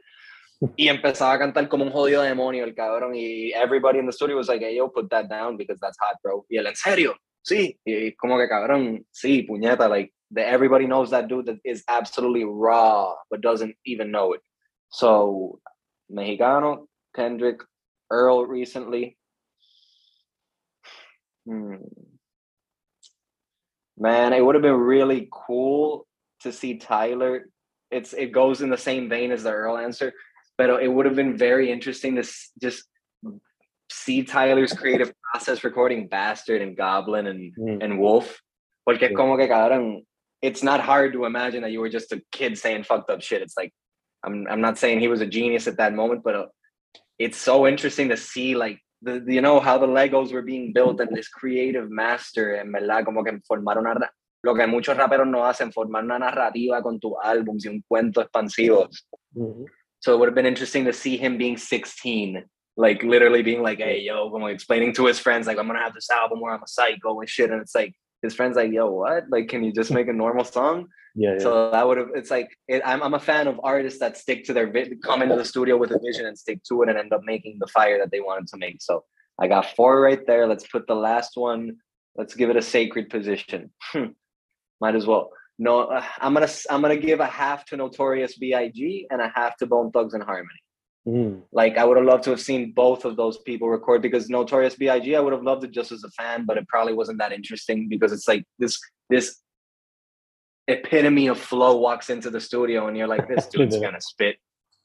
Y 0.76 0.88
empezaba 0.88 1.32
a 1.32 1.38
cantar 1.38 1.68
como 1.68 1.84
un 1.84 1.90
jodido 1.90 2.22
demonio 2.22 2.64
el 2.64 2.74
cabrón 2.74 3.14
y 3.14 3.50
everybody 3.54 3.98
in 3.98 4.04
the 4.04 4.12
studio 4.12 4.36
was 4.36 4.48
like, 4.48 4.60
yo, 4.60 4.88
put 4.88 5.08
that 5.08 5.26
down 5.26 5.56
because 5.56 5.80
that's 5.80 5.96
hot, 5.98 6.16
bro. 6.22 6.44
Y 6.50 6.58
él, 6.58 6.66
¿en 6.66 6.76
serio? 6.76 7.16
Sí. 7.42 7.80
Y 7.82 8.12
como 8.12 8.36
que 8.38 8.46
cabrón, 8.46 9.06
sí, 9.10 9.42
puñeta, 9.42 9.88
like, 9.88 10.12
the, 10.30 10.46
everybody 10.46 10.86
knows 10.86 11.10
that 11.10 11.28
dude 11.28 11.46
that 11.46 11.58
is 11.64 11.82
absolutely 11.88 12.44
raw, 12.44 13.14
but 13.30 13.40
doesn't 13.40 13.74
even 13.84 14.10
know 14.10 14.32
it. 14.34 14.40
So, 14.90 15.60
Mexicano, 16.12 16.86
Kendrick, 17.14 17.60
Earl 18.10 18.44
recently. 18.46 19.16
Hmm. 21.46 21.76
Man, 23.98 24.32
it 24.32 24.44
would 24.44 24.54
have 24.54 24.62
been 24.62 24.74
really 24.74 25.28
cool 25.32 26.06
to 26.40 26.52
see 26.52 26.78
Tyler. 26.78 27.46
It's 27.90 28.12
it 28.12 28.32
goes 28.32 28.62
in 28.62 28.70
the 28.70 28.78
same 28.78 29.08
vein 29.08 29.30
as 29.32 29.42
the 29.42 29.50
Earl 29.52 29.76
answer, 29.76 30.12
but 30.56 30.70
it 30.82 30.88
would 30.88 31.06
have 31.06 31.16
been 31.16 31.36
very 31.36 31.70
interesting 31.70 32.14
to 32.14 32.20
s- 32.22 32.50
just 32.62 32.84
see 33.90 34.22
Tyler's 34.22 34.72
creative 34.72 35.12
process 35.32 35.64
recording 35.64 36.08
Bastard 36.08 36.62
and 36.62 36.76
Goblin 36.76 37.26
and 37.26 37.52
Mm. 37.56 37.82
and 37.84 37.98
Wolf. 38.00 38.40
Porque 38.86 39.12
como 39.14 39.36
que 39.36 39.46
cabrón, 39.48 40.06
it's 40.42 40.62
not 40.62 40.80
hard 40.80 41.12
to 41.12 41.24
imagine 41.24 41.62
that 41.62 41.72
you 41.72 41.80
were 41.80 41.88
just 41.88 42.12
a 42.12 42.22
kid 42.32 42.56
saying 42.58 42.84
fucked 42.84 43.10
up 43.10 43.22
shit. 43.22 43.42
It's 43.42 43.56
like 43.56 43.72
I'm 44.24 44.46
I'm 44.48 44.60
not 44.60 44.78
saying 44.78 45.00
he 45.00 45.08
was 45.08 45.20
a 45.20 45.26
genius 45.26 45.66
at 45.66 45.76
that 45.78 45.94
moment, 45.94 46.22
but 46.22 46.34
uh, 46.34 46.46
it's 47.18 47.36
so 47.36 47.66
interesting 47.66 48.08
to 48.08 48.16
see 48.16 48.54
like 48.54 48.78
the, 49.02 49.24
you 49.26 49.40
know 49.40 49.60
how 49.60 49.78
the 49.78 49.86
Legos 49.86 50.32
were 50.32 50.42
being 50.42 50.72
built 50.72 51.00
and 51.00 51.14
this 51.14 51.28
creative 51.28 51.90
master 51.90 52.56
en 52.56 52.72
verdad 52.72 53.04
como 53.04 53.22
que 53.22 53.32
formaron 53.50 53.86
una 53.86 54.08
lo 54.42 54.54
que 54.54 54.66
muchos 54.66 54.96
raperos 54.96 55.28
no 55.28 55.44
hacen 55.44 55.72
formar 55.72 56.02
una 56.04 56.18
narrativa 56.18 56.82
con 56.82 56.98
tus 56.98 57.12
álbums 57.22 57.64
y 57.64 57.68
un 57.68 57.82
cuento 57.88 58.22
expansivo 58.22 58.88
Mhm. 59.34 59.66
So 60.00 60.14
it 60.14 60.18
would 60.18 60.28
have 60.28 60.34
been 60.34 60.46
interesting 60.46 60.84
to 60.86 60.92
see 60.92 61.16
him 61.18 61.36
being 61.36 61.58
16, 61.58 62.42
like 62.76 63.02
literally 63.02 63.42
being 63.42 63.62
like, 63.62 63.78
"Hey, 63.78 64.00
yo," 64.00 64.34
I'm 64.34 64.42
like 64.42 64.54
explaining 64.54 64.94
to 64.94 65.06
his 65.06 65.18
friends, 65.18 65.46
like, 65.46 65.58
"I'm 65.58 65.66
gonna 65.66 65.78
have 65.78 65.94
this 65.94 66.10
album 66.10 66.40
where 66.40 66.54
I'm 66.54 66.62
a 66.62 66.66
psycho 66.66 67.20
and 67.20 67.28
shit," 67.28 67.50
and 67.50 67.60
it's 67.60 67.74
like 67.74 67.94
his 68.22 68.34
friends 68.34 68.56
like, 68.56 68.72
"Yo, 68.72 68.90
what? 68.90 69.24
Like, 69.30 69.48
can 69.48 69.64
you 69.64 69.72
just 69.72 69.90
make 69.90 70.08
a 70.08 70.12
normal 70.12 70.44
song?" 70.44 70.88
Yeah, 71.16 71.32
yeah. 71.32 71.38
So 71.40 71.70
that 71.72 71.88
would 71.88 71.98
have. 71.98 72.10
It's 72.14 72.30
like 72.30 72.48
it, 72.68 72.82
I'm. 72.84 73.02
I'm 73.02 73.14
a 73.14 73.18
fan 73.18 73.48
of 73.48 73.60
artists 73.64 73.98
that 73.98 74.16
stick 74.16 74.44
to 74.44 74.52
their 74.52 74.70
vi- 74.70 74.92
come 75.02 75.22
into 75.22 75.34
the 75.34 75.44
studio 75.44 75.76
with 75.76 75.90
a 75.90 75.98
vision 75.98 76.24
and 76.24 76.38
stick 76.38 76.62
to 76.68 76.82
it 76.82 76.88
and 76.88 76.96
end 76.96 77.12
up 77.12 77.22
making 77.24 77.56
the 77.58 77.66
fire 77.66 77.98
that 77.98 78.12
they 78.12 78.20
wanted 78.20 78.46
to 78.46 78.56
make. 78.56 78.80
So 78.80 79.02
I 79.40 79.48
got 79.48 79.74
four 79.74 80.00
right 80.00 80.24
there. 80.28 80.46
Let's 80.46 80.68
put 80.68 80.86
the 80.86 80.94
last 80.94 81.32
one. 81.34 81.78
Let's 82.14 82.34
give 82.36 82.48
it 82.48 82.56
a 82.56 82.62
sacred 82.62 83.10
position. 83.10 83.70
Might 84.80 84.94
as 84.94 85.04
well. 85.04 85.32
No, 85.58 85.80
uh, 85.80 86.04
I'm 86.20 86.32
gonna. 86.32 86.48
I'm 86.70 86.80
gonna 86.80 86.96
give 86.96 87.18
a 87.18 87.26
half 87.26 87.64
to 87.66 87.76
Notorious 87.76 88.38
B.I.G. 88.38 89.08
and 89.10 89.20
a 89.20 89.32
half 89.34 89.56
to 89.56 89.66
Bone 89.66 89.90
Thugs 89.90 90.14
and 90.14 90.22
Harmony. 90.22 90.60
Mm, 91.10 91.42
Like 91.50 91.76
I 91.76 91.84
would 91.84 91.96
have 91.96 92.06
loved 92.06 92.22
to 92.24 92.30
have 92.30 92.40
seen 92.40 92.72
both 92.72 93.04
of 93.04 93.16
those 93.16 93.38
people 93.38 93.68
record 93.68 94.00
because 94.00 94.30
Notorious 94.30 94.76
B.I.G. 94.76 95.16
I 95.16 95.20
would 95.20 95.32
have 95.32 95.42
loved 95.42 95.64
it 95.64 95.72
just 95.72 95.90
as 95.90 96.04
a 96.04 96.10
fan, 96.10 96.44
but 96.46 96.56
it 96.56 96.68
probably 96.68 96.94
wasn't 96.94 97.18
that 97.18 97.32
interesting 97.32 97.88
because 97.88 98.12
it's 98.12 98.28
like 98.28 98.44
this 98.60 98.78
this 99.08 99.42
epitome 100.68 101.26
of 101.26 101.38
flow 101.38 101.78
walks 101.78 102.10
into 102.10 102.30
the 102.30 102.40
studio 102.40 102.86
and 102.86 102.96
you're 102.96 103.08
like, 103.08 103.26
this 103.28 103.46
dude's 103.52 103.76
gonna 103.78 104.00
spit. 104.00 104.36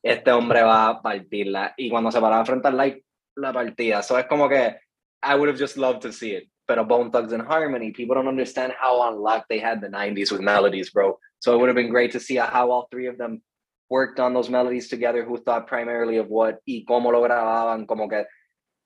Este 0.03 0.29
hombre 0.29 0.61
va 0.63 0.89
a 0.89 1.01
partirla. 1.03 1.73
Y 1.77 1.89
cuando 1.89 2.09
se 2.09 2.19
paraba 2.19 2.45
frente 2.45 2.67
al 2.67 2.75
like, 2.75 3.03
la 3.37 3.51
partida. 3.53 4.03
So 4.03 4.15
es 4.15 4.25
como 4.27 4.49
que 4.49 4.75
I 5.21 5.35
would 5.35 5.49
have 5.49 5.59
just 5.59 5.77
loved 5.77 6.01
to 6.03 6.11
see 6.11 6.31
it. 6.31 6.45
But 6.67 6.79
a 6.79 6.83
Bone 6.83 7.11
Thugs 7.11 7.33
and 7.33 7.43
Harmony, 7.43 7.91
people 7.91 8.15
don't 8.15 8.27
understand 8.27 8.73
how 8.79 8.99
on 9.01 9.19
lock 9.21 9.45
they 9.47 9.59
had 9.59 9.81
the 9.81 9.87
90s 9.87 10.31
with 10.31 10.41
melodies, 10.41 10.89
bro. 10.89 11.19
So 11.39 11.53
it 11.53 11.59
would 11.59 11.69
have 11.69 11.75
been 11.75 11.91
great 11.91 12.11
to 12.13 12.19
see 12.19 12.37
how 12.37 12.71
all 12.71 12.87
three 12.89 13.05
of 13.05 13.19
them 13.19 13.43
worked 13.89 14.19
on 14.19 14.33
those 14.33 14.49
melodies 14.49 14.89
together, 14.89 15.23
who 15.23 15.37
thought 15.37 15.67
primarily 15.67 16.17
of 16.17 16.27
what 16.27 16.59
y 16.65 16.85
cómo 16.87 17.11
lo 17.11 17.21
grababan, 17.21 17.85
como 17.85 18.07
que, 18.07 18.25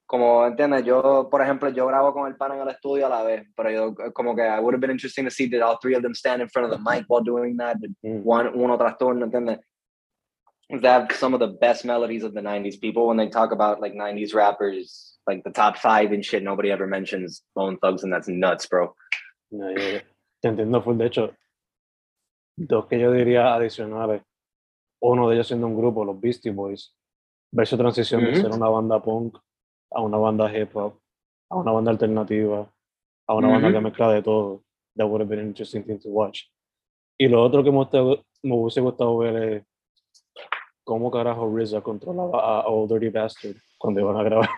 como 0.07 0.45
entiendes, 0.45 0.85
yo, 0.85 1.29
por 1.29 1.41
ejemplo, 1.41 1.69
yo 1.69 1.87
grabo 1.87 2.13
con 2.13 2.27
el 2.27 2.35
pan 2.35 2.53
en 2.53 2.61
el 2.61 2.67
estudio 2.69 3.05
a 3.05 3.09
la 3.09 3.23
vez, 3.23 3.45
pero 3.55 3.69
yo, 3.69 3.95
como 4.13 4.35
que 4.35 4.43
I 4.43 4.59
would 4.59 4.73
have 4.73 4.81
been 4.81 4.91
interesting 4.91 5.25
to 5.25 5.31
see 5.31 5.47
that 5.49 5.61
all 5.61 5.77
three 5.81 5.95
of 5.95 6.01
them 6.01 6.13
stand 6.13 6.41
in 6.41 6.49
front 6.49 6.71
of 6.71 6.71
the 6.71 6.83
mic 6.83 7.05
while 7.07 7.23
doing 7.23 7.57
that, 7.57 7.77
mm. 8.03 8.23
one, 8.23 8.47
uno 8.55 8.77
tras 8.77 8.97
turno, 8.97 9.25
entiendes? 9.25 9.59
They 10.69 10.87
have 10.87 11.11
some 11.13 11.33
of 11.33 11.39
the 11.39 11.47
best 11.47 11.83
melodies 11.83 12.23
of 12.23 12.35
the 12.35 12.41
90s. 12.41 12.79
People, 12.79 13.07
when 13.07 13.17
they 13.17 13.27
talk 13.27 13.51
about 13.51 13.81
like 13.81 13.93
90s 13.93 14.35
rappers, 14.35 15.17
like 15.25 15.43
the 15.43 15.49
top 15.49 15.77
five 15.77 16.11
and 16.11 16.23
shit, 16.23 16.43
nobody 16.43 16.69
ever 16.71 16.85
mentions 16.85 17.41
Bone 17.55 17.77
Thugs, 17.79 18.03
and 18.03 18.13
that's 18.13 18.27
nuts, 18.27 18.67
bro. 18.67 18.93
Ya, 19.49 19.69
ya, 19.69 19.87
ya. 19.93 19.99
Te 20.41 20.49
entiendo 20.49 20.83
full. 20.83 20.97
De 20.97 21.05
hecho, 21.07 21.35
dos 22.55 22.85
que 22.87 22.99
yo 22.99 23.11
diría 23.11 23.55
adicionales. 23.55 24.21
Uno 25.01 25.29
de 25.29 25.35
ellos 25.35 25.47
siendo 25.47 25.67
un 25.67 25.77
grupo, 25.77 26.03
los 26.05 26.19
Beastie 26.19 26.51
Boys, 26.51 26.95
ver 27.51 27.67
su 27.67 27.77
transición 27.77 28.23
de 28.23 28.31
Ujú. 28.31 28.41
ser 28.41 28.51
una 28.51 28.67
banda 28.69 29.01
punk 29.01 29.37
a 29.91 30.01
una 30.01 30.17
banda 30.17 30.55
hip 30.55 30.75
hop, 30.75 30.99
a 31.49 31.55
una 31.57 31.71
banda 31.71 31.91
alternativa, 31.91 32.69
a 33.27 33.33
una 33.33 33.47
banda 33.47 33.67
Ujú. 33.69 33.77
que 33.77 33.81
mezcla 33.81 34.11
de 34.11 34.21
todo. 34.21 34.63
That 34.95 35.07
would 35.07 35.21
have 35.21 35.29
been 35.29 35.39
an 35.39 35.47
interesting 35.47 35.83
thing 35.83 35.99
to 35.99 36.09
watch. 36.09 36.41
Y 37.17 37.27
lo 37.27 37.41
otro 37.43 37.63
que 37.63 37.71
me, 37.71 37.77
hubiese- 37.79 38.23
me 38.43 38.55
hubiese 38.55 38.81
gustado 38.81 39.17
ver 39.17 39.35
es 39.53 39.63
cómo 40.83 41.09
carajo 41.11 41.45
RZA 41.47 41.81
controlaba 41.81 42.61
a 42.61 42.67
Old 42.67 42.91
Dirty 42.91 43.09
Bastard 43.09 43.55
cuando 43.77 44.01
iban 44.01 44.17
a 44.17 44.23
grabar 44.23 44.49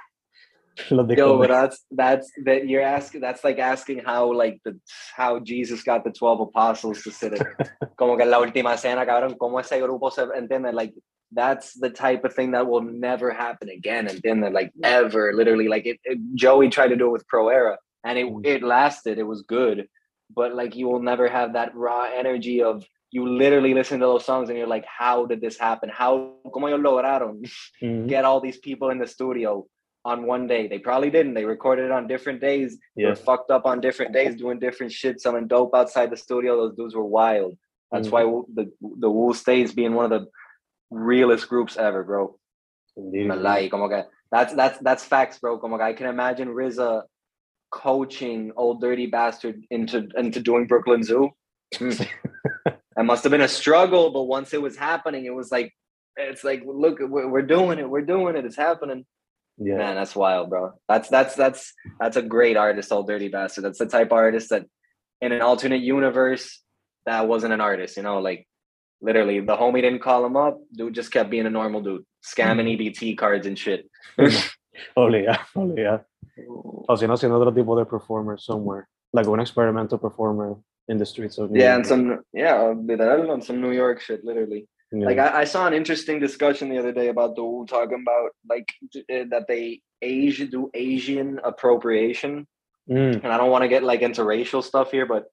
Yo, 0.90 1.38
but 1.38 1.50
that's 1.50 1.84
that's 1.92 2.32
that 2.46 2.68
you're 2.68 2.82
asking. 2.82 3.22
That's 3.22 3.44
like 3.44 3.60
asking 3.60 4.00
how 4.00 4.32
like 4.34 4.60
the 4.64 4.80
how 5.16 5.40
Jesus 5.40 5.84
got 5.84 6.04
the 6.04 6.12
twelve 6.12 6.40
apostles 6.40 7.02
to 7.04 7.12
sit 7.12 7.34
in, 7.34 7.42
como 7.98 8.16
que 8.18 8.26
la 8.26 8.40
última 8.40 8.78
cena, 8.78 9.06
cabrón. 9.06 9.38
Como 9.38 9.60
ese 9.60 9.72
grupo 9.82 10.12
se 10.12 10.24
entiende. 10.24 10.74
Like 10.74 10.94
that's 11.34 11.74
the 11.80 11.90
type 11.90 12.24
of 12.26 12.34
thing 12.34 12.52
that 12.52 12.68
will 12.68 12.82
never 12.82 13.32
happen 13.32 13.70
again. 13.70 14.08
and 14.08 14.20
then 14.24 14.42
Like 14.54 14.72
ever, 14.84 15.34
literally. 15.34 15.68
Like 15.68 15.86
it, 15.86 16.00
it- 16.06 16.20
Joey 16.36 16.70
tried 16.70 16.90
to 16.90 16.96
do 16.96 17.08
it 17.08 17.12
with 17.12 17.28
Pro 17.28 17.50
Era, 17.50 17.78
and 18.06 18.18
it 18.18 18.26
Mm. 18.28 18.46
it 18.46 18.64
lasted. 18.64 19.18
It 19.20 19.28
was 19.28 19.42
good, 19.44 19.88
but 20.34 20.56
like 20.56 20.76
you 20.76 20.88
will 20.88 21.02
never 21.02 21.28
have 21.28 21.54
that 21.54 21.76
raw 21.76 22.04
energy 22.16 22.64
of. 22.64 22.86
You 23.14 23.28
literally 23.28 23.74
listen 23.74 24.00
to 24.00 24.06
those 24.06 24.24
songs 24.24 24.48
and 24.48 24.58
you're 24.58 24.68
like, 24.68 24.86
how 24.86 25.26
did 25.26 25.42
this 25.42 25.60
happen? 25.60 25.90
How, 25.90 26.36
cómo 26.46 26.70
ellos 26.72 26.80
lograron? 26.80 27.44
Ujú. 27.84 28.08
get 28.08 28.24
all 28.24 28.40
these 28.40 28.58
people 28.58 28.90
in 28.90 29.00
the 29.00 29.06
studio 29.06 29.66
on 30.04 30.26
one 30.26 30.48
day. 30.48 30.68
They 30.68 30.80
probably 30.80 31.10
didn't. 31.10 31.34
They 31.36 31.46
recorded 31.46 31.86
it 31.86 31.92
on 31.92 32.08
different 32.08 32.42
days. 32.42 32.78
They 32.96 33.04
Yeah. 33.04 33.10
were 33.10 33.16
fucked 33.16 33.52
up 33.52 33.66
on 33.66 33.82
different 33.82 34.14
days, 34.14 34.36
doing 34.36 34.60
different 34.60 34.92
shit, 34.92 35.22
selling 35.22 35.48
dope 35.48 35.76
outside 35.76 36.10
the 36.10 36.18
studio. 36.18 36.56
Those 36.58 36.76
dudes 36.76 36.96
were 36.96 37.06
wild. 37.06 37.58
That's 37.92 38.08
Mhm. 38.08 38.12
why 38.12 38.24
the 38.54 38.72
the 39.00 39.10
Wu 39.12 39.34
stays 39.34 39.74
being 39.74 39.94
one 39.94 40.06
of 40.06 40.12
the 40.22 40.28
realest 40.90 41.48
groups 41.50 41.78
ever, 41.78 42.04
bro. 42.04 42.38
Indeed, 42.98 43.28
Me 43.28 43.36
indeed. 43.36 43.42
lie, 43.44 43.70
como 43.70 43.88
que 43.90 44.04
that's 44.32 44.54
that's 44.54 44.80
that's 44.80 45.06
facts, 45.06 45.40
bro. 45.40 45.58
Como 45.60 45.78
que 45.78 45.86
I 45.86 45.94
can 45.94 46.08
imagine 46.08 46.50
RZA 46.54 47.04
coaching 47.72 48.52
old 48.58 48.82
dirty 48.82 49.06
bastard 49.06 49.64
into 49.70 50.08
into 50.18 50.40
doing 50.42 50.68
Brooklyn 50.68 51.04
Zoo. 51.04 51.30
Mm. 51.76 52.06
It 52.98 53.04
must 53.04 53.24
have 53.24 53.32
been 53.32 53.40
a 53.42 53.48
struggle, 53.48 54.12
but 54.12 54.24
once 54.24 54.54
it 54.54 54.62
was 54.62 54.76
happening, 54.76 55.24
it 55.26 55.34
was 55.34 55.52
like 55.54 55.72
it's 56.18 56.44
like 56.44 56.62
look, 56.66 57.00
we're 57.00 57.42
doing 57.42 57.80
it, 57.80 57.90
we're 57.90 58.02
doing 58.02 58.36
it, 58.36 58.44
it's 58.44 58.58
happening. 58.58 59.06
Yeah. 59.64 59.78
Man, 59.78 59.96
that's 59.96 60.16
wild, 60.16 60.50
bro. 60.50 60.74
That's 60.90 61.08
that's 61.10 61.36
that's 61.36 61.74
that's 62.00 62.18
a 62.18 62.22
great 62.24 62.58
artist, 62.58 62.92
old 62.92 63.08
dirty 63.08 63.28
bastard. 63.28 63.64
That's 63.64 63.78
the 63.78 63.86
type 63.86 64.08
of 64.08 64.14
artist 64.14 64.50
that 64.50 64.66
in 65.22 65.32
an 65.32 65.42
alternate 65.42 65.82
universe 65.82 66.62
that 67.06 67.28
wasn't 67.28 67.54
an 67.54 67.62
artist, 67.62 67.96
you 67.96 68.04
know, 68.04 68.20
like 68.20 68.48
literally 69.02 69.40
the 69.40 69.56
homie 69.56 69.82
didn't 69.82 70.02
call 70.02 70.26
him 70.26 70.36
up, 70.36 70.60
dude 70.74 70.96
just 70.96 71.12
kept 71.12 71.30
being 71.30 71.46
a 71.46 71.50
normal 71.50 71.82
dude, 71.82 72.04
scamming 72.26 72.66
mm. 72.66 72.80
EBT 72.80 73.18
cards 73.18 73.46
and 73.46 73.58
shit. 73.58 73.86
Obligado, 74.98 75.40
obligado. 75.56 76.06
O 76.88 76.96
si 76.96 77.06
no, 77.06 77.16
siendo 77.16 77.36
otro 77.40 77.52
tipo 77.52 77.78
de 77.78 77.86
performer 77.86 78.38
somewhere. 78.38 78.88
Like 79.14 79.28
an 79.28 79.40
experimental 79.42 79.98
performer 80.00 80.56
in 80.88 80.98
the 80.98 81.06
streets 81.06 81.38
of 81.38 81.52
New 81.52 81.60
Yeah, 81.60 81.76
York. 81.76 81.78
and 81.78 81.88
some 81.88 82.20
yeah, 82.34 82.74
literal 82.76 83.32
on 83.32 83.42
some 83.42 83.62
New 83.62 83.72
York 83.72 84.02
shit, 84.02 84.24
literally. 84.24 84.68
Yeah. 84.92 85.06
Like 85.06 85.18
I, 85.20 85.42
I 85.42 85.44
saw 85.46 85.68
an 85.68 85.74
interesting 85.74 86.20
discussion 86.20 86.70
the 86.70 86.78
other 86.78 86.92
day 86.92 87.08
about 87.08 87.36
the 87.36 87.66
talking 87.70 88.04
about 88.06 88.32
like 88.50 88.68
uh, 88.96 89.26
that 89.30 89.46
they 89.48 89.82
Asia 90.02 90.46
do 90.46 90.70
Asian 90.74 91.40
appropriation, 91.44 92.48
Mm, 92.90 93.24
and 93.24 93.28
I 93.32 93.38
don't 93.38 93.52
want 93.52 93.62
to 93.62 93.68
get 93.70 93.84
like 93.84 94.02
into 94.02 94.24
racial 94.24 94.62
stuff 94.62 94.92
here, 94.92 95.06
but 95.06 95.26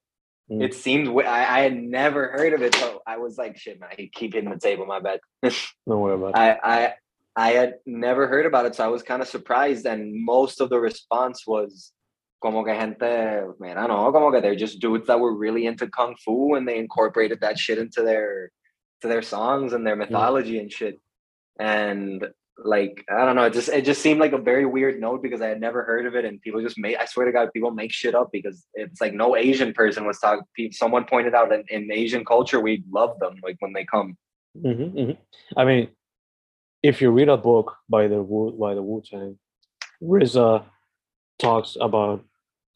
Mm. 0.50 0.62
it 0.62 0.72
seemed 0.72 1.08
I, 1.26 1.58
I 1.58 1.60
had 1.60 1.76
never 1.76 2.28
heard 2.28 2.54
of 2.54 2.62
it, 2.62 2.74
so 2.74 3.02
I 3.06 3.18
was 3.18 3.36
like, 3.36 3.58
shit, 3.58 3.78
man, 3.80 3.90
I 3.92 4.08
keep 4.14 4.32
hitting 4.32 4.48
the 4.48 4.58
table, 4.58 4.86
my 4.86 4.98
bad. 4.98 5.20
no 5.86 5.98
worry 5.98 6.14
about 6.14 6.28
it. 6.30 6.36
I 6.36 6.58
I 6.62 6.94
I 7.36 7.50
had 7.50 7.74
never 7.84 8.26
heard 8.28 8.46
about 8.46 8.64
it, 8.64 8.74
so 8.74 8.82
I 8.84 8.88
was 8.88 9.02
kind 9.02 9.20
of 9.20 9.28
surprised, 9.28 9.84
and 9.86 10.14
most 10.24 10.60
of 10.60 10.70
the 10.70 10.78
response 10.78 11.46
was. 11.46 11.92
Como 12.40 12.62
que 12.62 12.72
gente, 12.72 13.00
man, 13.58 13.76
I 13.78 13.88
don't 13.88 13.96
know, 13.96 14.12
como 14.12 14.30
que 14.30 14.40
they're 14.40 14.54
just 14.54 14.78
dudes 14.78 15.08
that 15.08 15.18
were 15.18 15.34
really 15.34 15.66
into 15.66 15.88
kung 15.88 16.14
fu 16.24 16.54
and 16.54 16.68
they 16.68 16.78
incorporated 16.78 17.40
that 17.40 17.58
shit 17.58 17.78
into 17.78 18.02
their 18.02 18.52
to 19.02 19.08
their 19.08 19.22
songs 19.22 19.72
and 19.72 19.86
their 19.86 19.96
mythology 19.96 20.58
and 20.58 20.70
shit. 20.72 21.00
And 21.58 22.26
like, 22.62 23.04
I 23.08 23.24
don't 23.24 23.36
know, 23.36 23.44
it 23.44 23.52
just 23.52 23.68
it 23.68 23.84
just 23.84 24.02
seemed 24.02 24.20
like 24.20 24.32
a 24.32 24.38
very 24.38 24.66
weird 24.66 25.00
note 25.00 25.22
because 25.22 25.40
I 25.40 25.46
had 25.48 25.60
never 25.60 25.84
heard 25.84 26.06
of 26.06 26.16
it 26.16 26.24
and 26.24 26.40
people 26.40 26.60
just 26.60 26.78
made 26.78 26.96
I 26.96 27.04
swear 27.04 27.26
to 27.26 27.32
God, 27.32 27.50
people 27.52 27.70
make 27.70 27.92
shit 27.92 28.14
up 28.14 28.30
because 28.32 28.66
it's 28.74 29.00
like 29.00 29.14
no 29.14 29.36
Asian 29.36 29.72
person 29.72 30.06
was 30.06 30.18
talking 30.18 30.72
someone 30.72 31.04
pointed 31.04 31.34
out 31.34 31.52
in, 31.52 31.64
in 31.68 31.92
Asian 31.92 32.24
culture 32.24 32.60
we 32.60 32.84
love 32.90 33.18
them 33.20 33.36
like 33.44 33.56
when 33.60 33.72
they 33.72 33.84
come. 33.84 34.16
Mhm, 34.56 34.92
mhm. 34.92 35.16
I 35.56 35.64
mean, 35.64 35.88
if 36.82 37.00
you 37.00 37.10
read 37.10 37.28
a 37.28 37.36
book 37.36 37.76
by 37.88 38.08
the 38.08 38.20
Wu 38.22 38.52
by 38.58 38.74
the 38.74 38.82
Wu 38.82 39.02
Tang, 39.08 39.38
RZA 40.02 40.64
talks 41.38 41.76
about 41.80 42.24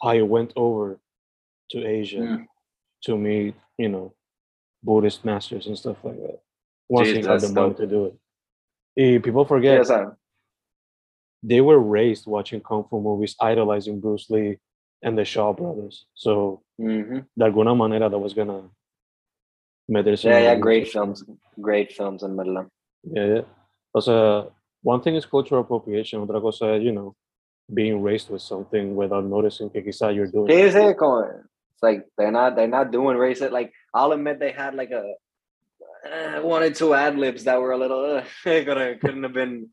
how 0.01 0.13
he 0.13 0.23
went 0.23 0.53
over 0.55 1.01
to 1.71 1.85
Asia 1.85 2.19
Mm. 2.19 2.47
to 3.05 3.17
meet, 3.19 3.55
you 3.79 3.89
know, 3.89 4.15
Buddhist 4.83 5.25
masters 5.25 5.67
and 5.67 5.79
stuff 5.79 5.97
like 6.05 6.21
that. 6.21 6.41
Once 6.89 7.09
he 7.09 7.15
Jesus, 7.15 7.29
had 7.29 7.41
the 7.41 7.61
money 7.61 7.75
to 7.75 7.87
do 7.87 8.05
it. 8.07 8.15
Eh, 8.97 9.19
people 9.21 9.45
forget 9.45 9.79
Yes, 9.79 9.91
they 11.43 11.61
were 11.61 11.79
raised 11.79 12.27
watching 12.27 12.61
kung 12.61 12.85
fu 12.85 13.01
movies, 13.01 13.35
idolizing 13.41 14.01
Bruce 14.01 14.29
Lee 14.31 14.59
and 15.03 15.17
the 15.19 15.25
Shaw 15.25 15.53
brothers. 15.53 16.07
So 16.15 16.63
Mhm. 16.81 17.27
de 17.37 17.45
alguna 17.45 17.75
manera 17.77 18.09
that 18.09 18.19
was 18.19 18.35
gonna 18.35 18.71
meterse 19.91 20.25
Yeah, 20.25 20.39
yeah, 20.41 20.55
great 20.57 20.89
films. 20.89 21.25
Great 21.61 21.93
films 21.93 22.23
in 22.23 22.37
Midland. 22.37 22.69
Yeah, 23.05 23.27
yeah. 23.27 23.45
O 23.95 24.01
sea, 24.01 24.47
one 24.83 25.01
thing 25.03 25.17
is 25.17 25.27
cultural 25.27 25.63
appropriation, 25.63 26.21
otra 26.21 26.41
cosa 26.41 26.79
you 26.79 26.93
know, 26.93 27.15
being 27.73 28.03
raised 28.03 28.31
with 28.31 28.43
something 28.43 28.95
without 28.97 29.25
noticing 29.25 29.71
que 29.71 29.83
quizá 29.83 30.15
you're 30.15 30.31
doing 30.31 30.49
Sí, 30.49 30.71
sí, 30.71 30.97
como, 30.97 31.23
it's 31.25 31.83
like 31.83 32.07
they're 32.17 32.31
not 32.33 32.55
they're 32.57 32.69
not 32.69 32.91
doing 32.91 33.17
racist. 33.17 33.51
Like 33.53 33.73
I'll 33.95 34.13
admit 34.13 34.41
they 34.41 34.53
had 34.53 34.75
like 34.75 34.91
a 34.91 35.15
uh, 36.11 36.41
one 36.41 36.63
or 36.63 36.71
two 36.71 36.95
ad 36.95 37.17
libs 37.19 37.45
that 37.45 37.61
were 37.61 37.73
a 37.73 37.79
little 37.79 38.17
uh, 38.19 38.25
could 38.43 38.67
have 38.77 39.01
couldn't 39.01 39.23
have 39.23 39.33
been 39.33 39.69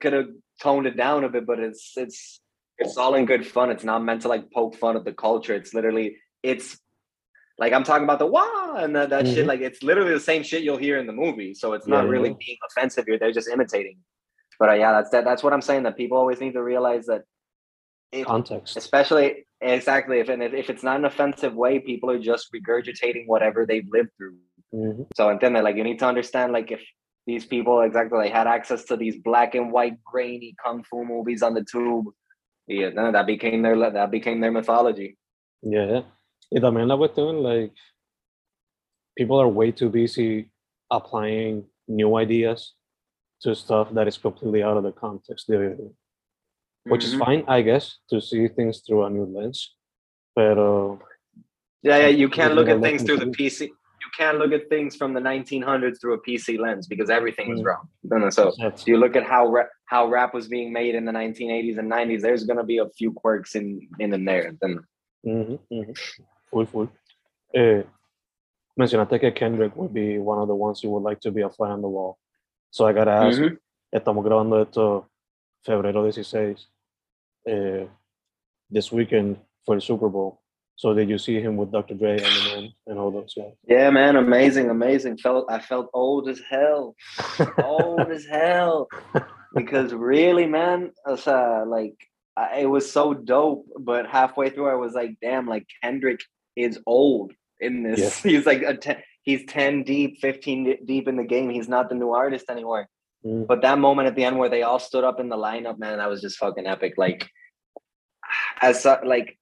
could 0.00 0.12
have 0.12 0.28
toned 0.60 0.86
it 0.86 0.96
down 0.96 1.24
a 1.24 1.28
bit, 1.28 1.46
but 1.46 1.58
it's 1.60 1.92
it's 1.96 2.40
it's 2.78 2.96
all 2.96 3.14
in 3.14 3.26
good 3.26 3.46
fun. 3.46 3.70
It's 3.70 3.84
not 3.84 4.02
meant 4.02 4.22
to 4.22 4.28
like 4.28 4.50
poke 4.50 4.76
fun 4.76 4.96
at 4.96 5.04
the 5.04 5.12
culture. 5.12 5.54
It's 5.54 5.72
literally 5.72 6.16
it's 6.42 6.78
like 7.58 7.72
I'm 7.72 7.84
talking 7.84 8.04
about 8.04 8.18
the 8.18 8.26
wah 8.26 8.74
and 8.76 8.96
that, 8.96 9.10
that 9.10 9.26
shit. 9.26 9.46
Like 9.46 9.60
it's 9.60 9.82
literally 9.82 10.12
the 10.12 10.20
same 10.20 10.42
shit 10.42 10.62
you'll 10.62 10.78
hear 10.78 10.98
in 10.98 11.06
the 11.06 11.12
movie. 11.12 11.54
So 11.54 11.74
it's 11.74 11.86
not 11.86 12.04
Yeah, 12.04 12.10
really 12.10 12.30
yeah. 12.30 12.36
being 12.44 12.56
offensive 12.68 13.04
here. 13.06 13.18
They're 13.18 13.32
just 13.32 13.48
imitating. 13.48 13.98
But 14.58 14.70
uh, 14.70 14.74
yeah, 14.74 14.92
that's 14.92 15.10
that. 15.10 15.24
That's 15.24 15.42
what 15.42 15.52
I'm 15.52 15.62
saying. 15.62 15.84
That 15.84 15.96
people 15.96 16.18
always 16.18 16.40
need 16.40 16.52
to 16.52 16.62
realize 16.62 17.06
that, 17.06 17.22
if, 18.10 18.26
Context. 18.26 18.76
especially 18.76 19.46
exactly 19.62 20.20
if 20.20 20.28
and 20.28 20.42
if, 20.42 20.52
if 20.52 20.70
it's 20.70 20.82
not 20.82 20.96
an 20.96 21.04
offensive 21.04 21.54
way, 21.54 21.78
people 21.78 22.10
are 22.10 22.18
just 22.18 22.52
regurgitating 22.52 23.26
whatever 23.26 23.64
they've 23.66 23.88
lived 23.90 24.10
through. 24.16 24.36
Mhm. 24.74 25.06
So 25.16 25.28
and 25.28 25.40
then 25.40 25.54
like 25.54 25.76
you 25.76 25.84
need 25.84 25.98
to 26.00 26.06
understand 26.06 26.52
like 26.52 26.70
if 26.70 26.82
these 27.26 27.46
people 27.46 27.80
exactly 27.82 28.18
like 28.18 28.32
had 28.32 28.46
access 28.46 28.84
to 28.84 28.96
these 28.96 29.16
black 29.18 29.54
and 29.54 29.70
white 29.70 30.02
grainy 30.04 30.54
kung 30.64 30.82
fu 30.82 31.04
movies 31.04 31.42
on 31.42 31.54
the 31.54 31.64
tube, 31.64 32.06
yeah, 32.66 32.90
then 32.90 33.12
that 33.12 33.26
became 33.26 33.62
their 33.62 33.78
that 33.78 34.10
became 34.10 34.40
their 34.40 34.52
mythology. 34.52 35.16
Yeah. 35.62 36.02
Y 36.50 36.60
también 36.60 36.88
la 36.88 36.96
cuestión, 36.96 37.42
like, 37.42 37.72
people 39.16 39.40
are 39.40 39.48
way 39.48 39.72
too 39.72 39.88
busy 39.88 40.50
applying 40.90 41.64
new 41.88 42.16
ideas 42.16 42.74
to 43.40 43.54
stuff 43.54 43.90
that 43.94 44.06
is 44.06 44.18
completely 44.18 44.62
out 44.62 44.76
of 44.76 44.82
the 44.82 44.92
context, 44.92 45.48
which 46.84 47.04
is 47.04 47.14
Mhm. 47.14 47.18
fine, 47.24 47.44
I 47.46 47.62
guess, 47.62 47.98
to 48.10 48.20
see 48.20 48.48
things 48.48 48.80
through 48.80 49.04
a 49.04 49.10
new 49.10 49.24
lens. 49.24 49.74
Pero, 50.34 51.00
Yeah, 51.82 51.98
yeah, 51.98 52.08
you 52.08 52.28
can't 52.28 52.54
look 52.54 52.68
at 52.68 52.80
things 52.80 53.02
through 53.02 53.18
the 53.18 53.26
PC. 53.26 53.66
You 53.66 54.10
can't 54.16 54.38
look 54.38 54.52
at 54.52 54.68
things 54.68 54.94
from 54.96 55.14
the 55.14 55.20
1900s 55.20 56.00
through 56.00 56.14
a 56.14 56.22
PC 56.22 56.56
lens 56.56 56.86
because 56.86 57.10
everything 57.10 57.50
was 57.50 57.60
Mm. 57.60 57.66
wrong. 57.66 58.30
So 58.30 58.52
that's- 58.58 58.86
you 58.86 58.96
look 58.98 59.16
at 59.16 59.24
how 59.24 59.48
rap, 59.48 59.68
how 59.86 60.06
rap 60.08 60.32
was 60.32 60.48
being 60.48 60.72
made 60.72 60.94
in 60.94 61.04
the 61.04 61.12
1980s 61.12 61.78
and 61.78 61.88
90s. 61.88 62.22
There's 62.22 62.44
gonna 62.44 62.64
be 62.64 62.78
a 62.78 62.88
few 62.90 63.12
quirks 63.12 63.54
in 63.56 63.88
in 63.98 64.12
and 64.14 64.26
there. 64.26 64.52
Then 64.60 64.80
Mhm, 65.24 65.58
mhm. 65.70 65.94
Full, 66.50 66.66
full. 66.66 66.88
Eh, 67.54 67.82
mencionaste 68.76 69.18
que 69.20 69.32
Kendrick 69.32 69.74
would 69.76 69.92
be 69.92 70.18
one 70.18 70.38
of 70.40 70.48
the 70.48 70.54
ones 70.54 70.82
you 70.82 70.90
would 70.90 71.02
like 71.02 71.20
to 71.20 71.30
be 71.30 71.42
a 71.42 71.48
fly 71.50 71.70
on 71.70 71.80
the 71.82 71.88
wall. 71.88 72.16
So 72.70 72.86
I 72.86 72.92
gotta 72.92 73.12
ask, 73.12 73.38
Mhm. 73.40 73.58
estamos 73.92 74.24
grabando 74.24 74.60
esto 74.60 75.08
febrero 75.64 76.10
16. 76.10 76.56
Eh, 77.46 77.86
this 78.70 78.92
weekend 78.92 79.36
for 79.66 79.74
the 79.74 79.80
Super 79.80 80.08
Bowl. 80.08 80.40
So 80.76 80.94
did 80.94 81.08
you 81.08 81.18
see 81.18 81.40
him 81.40 81.56
with 81.56 81.70
Dr. 81.70 81.94
Dre, 81.94 82.18
Eminem, 82.18 82.72
and 82.86 82.98
all 82.98 83.10
those 83.10 83.34
guys? 83.34 83.52
yeah, 83.68 83.90
man, 83.90 84.16
amazing, 84.16 84.70
amazing. 84.70 85.18
Felt 85.18 85.46
I 85.50 85.60
felt 85.60 85.90
old 85.92 86.28
as 86.28 86.40
hell, 86.48 86.96
old 87.62 88.10
as 88.10 88.26
hell. 88.26 88.88
Because 89.54 89.92
really, 89.92 90.46
man, 90.46 90.92
it's, 91.06 91.28
uh, 91.28 91.64
like 91.66 91.92
I, 92.38 92.60
it 92.60 92.70
was 92.70 92.90
so 92.90 93.12
dope. 93.12 93.66
But 93.78 94.06
halfway 94.06 94.48
through, 94.48 94.70
I 94.70 94.76
was 94.76 94.94
like, 94.94 95.16
damn, 95.20 95.46
like 95.46 95.66
Kendrick 95.82 96.20
is 96.56 96.78
old 96.86 97.32
in 97.60 97.82
this. 97.82 98.24
Yeah. 98.24 98.30
He's 98.32 98.46
like 98.46 98.62
a 98.62 98.74
ten, 98.78 99.02
he's 99.24 99.44
ten 99.44 99.82
deep, 99.82 100.20
fifteen 100.22 100.78
deep 100.86 101.06
in 101.06 101.16
the 101.16 101.24
game. 101.24 101.50
He's 101.50 101.68
not 101.68 101.90
the 101.90 101.94
new 101.94 102.12
artist 102.12 102.46
anymore. 102.48 102.88
Mm, 103.24 103.46
But 103.46 103.62
that 103.62 103.78
moment 103.78 104.08
at 104.08 104.16
the 104.16 104.24
end 104.24 104.38
where 104.38 104.48
they 104.48 104.62
all 104.62 104.78
stood 104.78 105.04
up 105.04 105.20
in 105.20 105.28
the 105.28 105.36
lineup, 105.36 105.78
man, 105.78 105.98
that 105.98 106.08
was 106.10 106.20
just 106.20 106.38
fucking 106.38 106.66
epic. 106.66 106.94
Like, 106.96 107.28
as 108.60 108.84
like, 108.84 109.38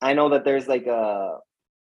I 0.00 0.14
know 0.14 0.30
that 0.30 0.44
there's 0.44 0.66
like 0.68 0.86
a 0.86 1.38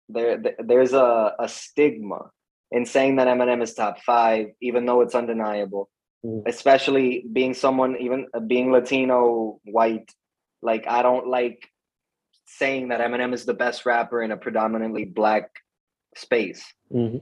there 0.09 0.41
there's 0.59 0.93
a 0.93 1.33
a 1.39 1.47
stigma 1.47 2.29
in 2.71 2.85
saying 2.85 3.15
that 3.17 3.27
Eminem 3.27 3.61
is 3.61 3.73
top 3.73 4.01
five, 4.01 4.47
even 4.61 4.85
though 4.85 5.01
it's 5.01 5.15
undeniable. 5.15 5.89
Mm. 6.25 6.43
Especially 6.47 7.25
being 7.31 7.53
someone, 7.53 7.97
even 7.99 8.27
uh, 8.33 8.39
being 8.39 8.71
Latino, 8.71 9.59
white. 9.65 10.09
Like, 10.61 10.85
I 10.87 11.01
don't 11.01 11.27
like 11.27 11.59
saying 12.45 12.89
that 12.89 13.01
Eminem 13.01 13.33
is 13.33 13.45
the 13.45 13.53
best 13.53 13.85
rapper 13.85 14.21
in 14.21 14.31
a 14.31 14.37
predominantly 14.37 15.05
black 15.05 15.49
space 16.15 16.63
mhm, 16.93 17.21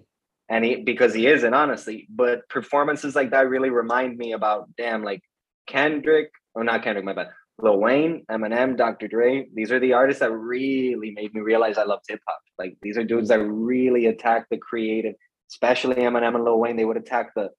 and 0.51 0.63
he 0.65 0.75
because 0.75 1.13
he 1.13 1.27
isn't 1.27 1.53
honestly 1.53 2.07
but 2.09 2.47
performances 2.49 3.15
like 3.15 3.31
that 3.31 3.49
really 3.49 3.69
remind 3.69 4.17
me 4.17 4.33
about 4.33 4.69
damn 4.77 5.03
like 5.03 5.21
kendrick 5.67 6.29
or 6.53 6.63
not 6.63 6.83
kendrick 6.83 7.05
my 7.05 7.13
bad 7.13 7.29
lil 7.59 7.79
wayne 7.79 8.23
eminem 8.29 8.77
dr 8.77 9.07
dre 9.07 9.47
these 9.53 9.71
are 9.71 9.79
the 9.79 9.93
artists 9.93 10.19
that 10.19 10.31
really 10.31 11.11
made 11.11 11.33
me 11.33 11.41
realize 11.41 11.77
i 11.77 11.83
loved 11.83 12.03
hip-hop 12.07 12.39
like 12.59 12.75
these 12.81 12.97
are 12.97 13.03
dudes 13.03 13.29
that 13.29 13.39
really 13.39 14.05
attack 14.07 14.45
the 14.51 14.57
creative 14.57 15.15
especially 15.51 15.95
eminem 15.95 16.35
and 16.35 16.43
lil 16.43 16.59
wayne 16.59 16.75
they 16.75 16.85
would 16.85 16.97
attack 16.97 17.31
the 17.35 17.49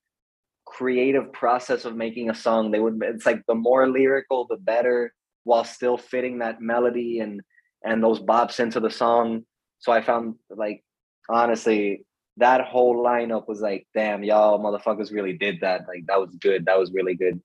creative 0.72 1.32
process 1.32 1.84
of 1.84 1.96
making 1.96 2.30
a 2.30 2.34
song. 2.34 2.70
They 2.70 2.80
would 2.80 3.00
it's 3.02 3.26
like 3.26 3.42
the 3.46 3.54
more 3.54 3.88
lyrical 3.88 4.46
the 4.48 4.56
better 4.56 5.12
while 5.44 5.64
still 5.64 5.96
fitting 5.96 6.38
that 6.38 6.60
melody 6.60 7.20
and 7.20 7.40
and 7.84 8.02
those 8.02 8.20
bops 8.20 8.60
into 8.60 8.80
the 8.80 8.90
song. 8.90 9.44
So 9.80 9.92
i 9.92 10.00
found 10.00 10.36
like 10.50 10.82
honestly 11.28 12.04
that 12.38 12.62
whole 12.66 12.96
lineup 13.04 13.46
was 13.48 13.60
like, 13.60 13.86
damn, 13.94 14.24
y'all 14.24 14.58
motherfuckers 14.58 15.12
really 15.12 15.34
did 15.34 15.60
that. 15.60 15.86
Like 15.86 16.06
that 16.06 16.20
was 16.20 16.34
good. 16.40 16.64
That 16.66 16.78
was 16.78 16.92
really 16.92 17.14
good. 17.14 17.40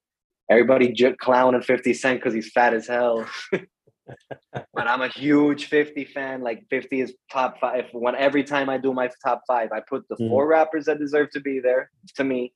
Everybody 0.50 0.94
j- 0.94 1.14
clowning 1.20 1.62
50 1.62 1.94
Cent 1.94 2.20
because 2.20 2.34
he's 2.34 2.52
fat 2.52 2.74
as 2.74 2.88
hell. 2.88 3.26
but 3.52 4.88
I'm 4.88 5.02
a 5.02 5.10
huge 5.10 5.66
50 5.66 6.06
fan. 6.06 6.42
Like 6.42 6.64
50 6.70 7.02
is 7.02 7.14
top 7.32 7.60
five. 7.60 7.86
When 7.92 8.16
every 8.16 8.44
time 8.44 8.70
I 8.70 8.78
do 8.78 8.94
my 8.94 9.10
top 9.26 9.42
five, 9.48 9.72
I 9.74 9.82
put 9.82 10.08
the 10.10 10.16
Mhm. 10.16 10.30
four 10.30 10.48
rappers 10.48 10.86
that 10.86 11.00
deserve 11.00 11.32
to 11.32 11.42
be 11.42 11.60
there 11.60 11.92
to 12.16 12.24
me, 12.24 12.54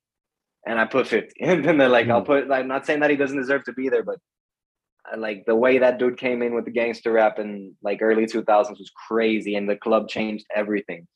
and 0.65 0.79
I 0.79 0.85
put 0.85 1.07
50. 1.07 1.33
And 1.41 1.65
then 1.65 1.77
they're 1.77 1.89
like, 1.89 2.07
I'll 2.07 2.21
Mhm. 2.21 2.25
put. 2.25 2.47
Like, 2.47 2.61
I'm 2.61 2.67
not 2.69 2.85
saying 2.85 3.01
that 3.01 3.09
he 3.09 3.17
doesn't 3.17 3.37
deserve 3.37 3.65
to 3.65 3.73
be 3.73 3.89
there, 3.89 4.03
but 4.03 4.19
I 5.11 5.17
like 5.17 5.43
the 5.45 5.55
way 5.55 5.79
that 5.79 5.97
dude 5.99 6.17
came 6.17 6.41
in 6.43 6.53
with 6.53 6.63
the 6.63 6.71
gangster 6.71 7.11
rap 7.11 7.39
in 7.39 7.75
like 7.81 8.01
early 8.01 8.25
2000s 8.25 8.79
was 8.79 8.91
crazy, 9.07 9.55
and 9.55 9.69
the 9.69 9.75
club 9.75 10.07
changed 10.07 10.45
everything. 10.55 11.07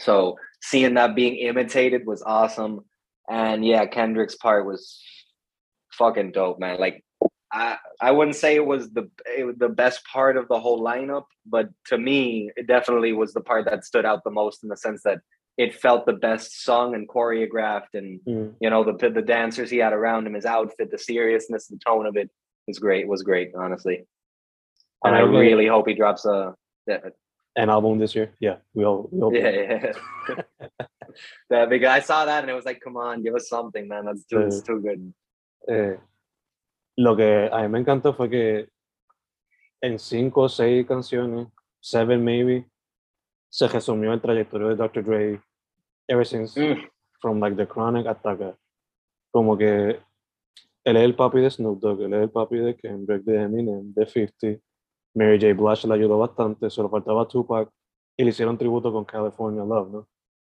So 0.00 0.38
seeing 0.62 0.94
that 0.94 1.14
being 1.14 1.36
imitated 1.36 2.06
was 2.06 2.22
awesome. 2.22 2.80
And 3.28 3.64
yeah, 3.64 3.86
Kendrick's 3.86 4.34
part 4.36 4.66
was 4.66 5.00
fucking 5.92 6.32
dope, 6.32 6.58
man. 6.58 6.78
Like 6.78 7.04
I 7.52 7.76
I 8.00 8.10
wouldn't 8.10 8.36
say 8.36 8.56
it 8.56 8.66
was 8.66 8.90
the 8.90 9.08
it 9.36 9.44
was 9.44 9.56
the 9.56 9.68
best 9.68 10.04
part 10.04 10.36
of 10.36 10.48
the 10.48 10.58
whole 10.60 10.82
lineup, 10.82 11.24
but 11.46 11.68
to 11.86 11.98
me, 11.98 12.50
it 12.56 12.66
definitely 12.66 13.12
was 13.12 13.32
the 13.32 13.40
part 13.40 13.66
that 13.66 13.84
stood 13.84 14.04
out 14.04 14.24
the 14.24 14.30
most 14.30 14.62
in 14.62 14.68
the 14.68 14.76
sense 14.76 15.02
that 15.04 15.18
it 15.58 15.74
felt 15.74 16.06
the 16.06 16.12
best 16.12 16.64
sung 16.64 16.94
and 16.94 17.08
choreographed 17.08 17.94
and 17.94 18.20
mm. 18.26 18.52
you 18.60 18.70
know 18.70 18.84
the 18.84 19.10
the 19.10 19.22
dancers 19.22 19.70
he 19.70 19.78
had 19.78 19.92
around 19.92 20.26
him, 20.26 20.34
his 20.34 20.46
outfit, 20.46 20.90
the 20.90 20.98
seriousness, 20.98 21.66
the 21.66 21.78
tone 21.86 22.06
of 22.06 22.16
it 22.16 22.30
was 22.66 22.78
great. 22.78 23.06
Was 23.06 23.22
great, 23.22 23.52
honestly. 23.54 24.06
And 25.04 25.14
I 25.14 25.18
I 25.18 25.22
really- 25.22 25.48
really 25.48 25.66
hope 25.66 25.88
he 25.88 25.94
drops 25.94 26.24
a 26.24 26.54
yeah, 26.86 26.98
An 27.56 27.68
album 27.68 27.98
this 27.98 28.14
year? 28.14 28.32
Yeah, 28.40 28.58
we 28.74 28.84
all, 28.84 29.08
we 29.10 29.20
all 29.22 29.34
yeah, 29.34 29.50
yeah. 29.50 30.36
that 31.50 31.68
big 31.68 31.84
I 31.84 32.00
saw 32.00 32.24
that 32.24 32.42
and 32.44 32.50
it 32.50 32.54
was 32.54 32.64
like, 32.64 32.80
come 32.80 32.96
on, 32.96 33.22
give 33.22 33.34
us 33.34 33.48
something, 33.48 33.88
man. 33.88 34.04
That's 34.04 34.24
too, 34.24 34.40
it's 34.40 34.62
too 34.62 34.80
good. 34.80 35.12
Eh, 35.68 35.96
lo 36.96 37.16
que 37.16 37.48
a 37.50 37.58
mí 37.62 37.68
me 37.68 37.80
encantó 37.80 38.14
fue 38.14 38.30
que 38.30 38.68
en 39.82 39.98
cinco 39.98 40.42
o 40.42 40.48
seis 40.48 40.86
canciones, 40.86 41.48
seven 41.80 42.22
maybe, 42.24 42.66
se 43.50 43.66
resumió 43.66 44.12
el 44.12 44.20
trayectoria 44.20 44.68
de 44.68 44.76
Dr. 44.76 45.02
Dre 45.02 45.40
ever 46.08 46.24
since 46.24 46.54
Mm. 46.58 46.88
from 47.20 47.40
like 47.40 47.56
The 47.56 47.66
Chronic 47.66 48.06
hasta 48.06 48.30
acá. 48.30 48.56
Como 49.32 49.56
que 49.58 50.00
él 50.84 50.96
es 50.96 51.02
el 51.02 51.14
papi 51.14 51.40
de 51.40 51.50
Snoop 51.50 51.80
Dogg, 51.80 52.02
él 52.02 52.14
es 52.14 52.22
el 52.22 52.30
papi 52.30 52.58
de 52.58 52.76
Kendrick, 52.76 53.22
de 53.24 53.42
Eminem, 53.42 53.92
de 53.92 54.06
50. 54.06 54.62
Mary 55.14 55.38
J. 55.38 55.52
Blige 55.54 55.86
le 55.86 55.94
ayudó 55.94 56.18
bastante, 56.18 56.70
solo 56.70 56.88
faltaba 56.88 57.26
Tupac 57.26 57.68
y 58.16 58.24
le 58.24 58.30
hicieron 58.30 58.56
tributo 58.58 58.92
con 58.92 59.04
California 59.04 59.64
Love, 59.64 59.90
¿no? 59.90 60.08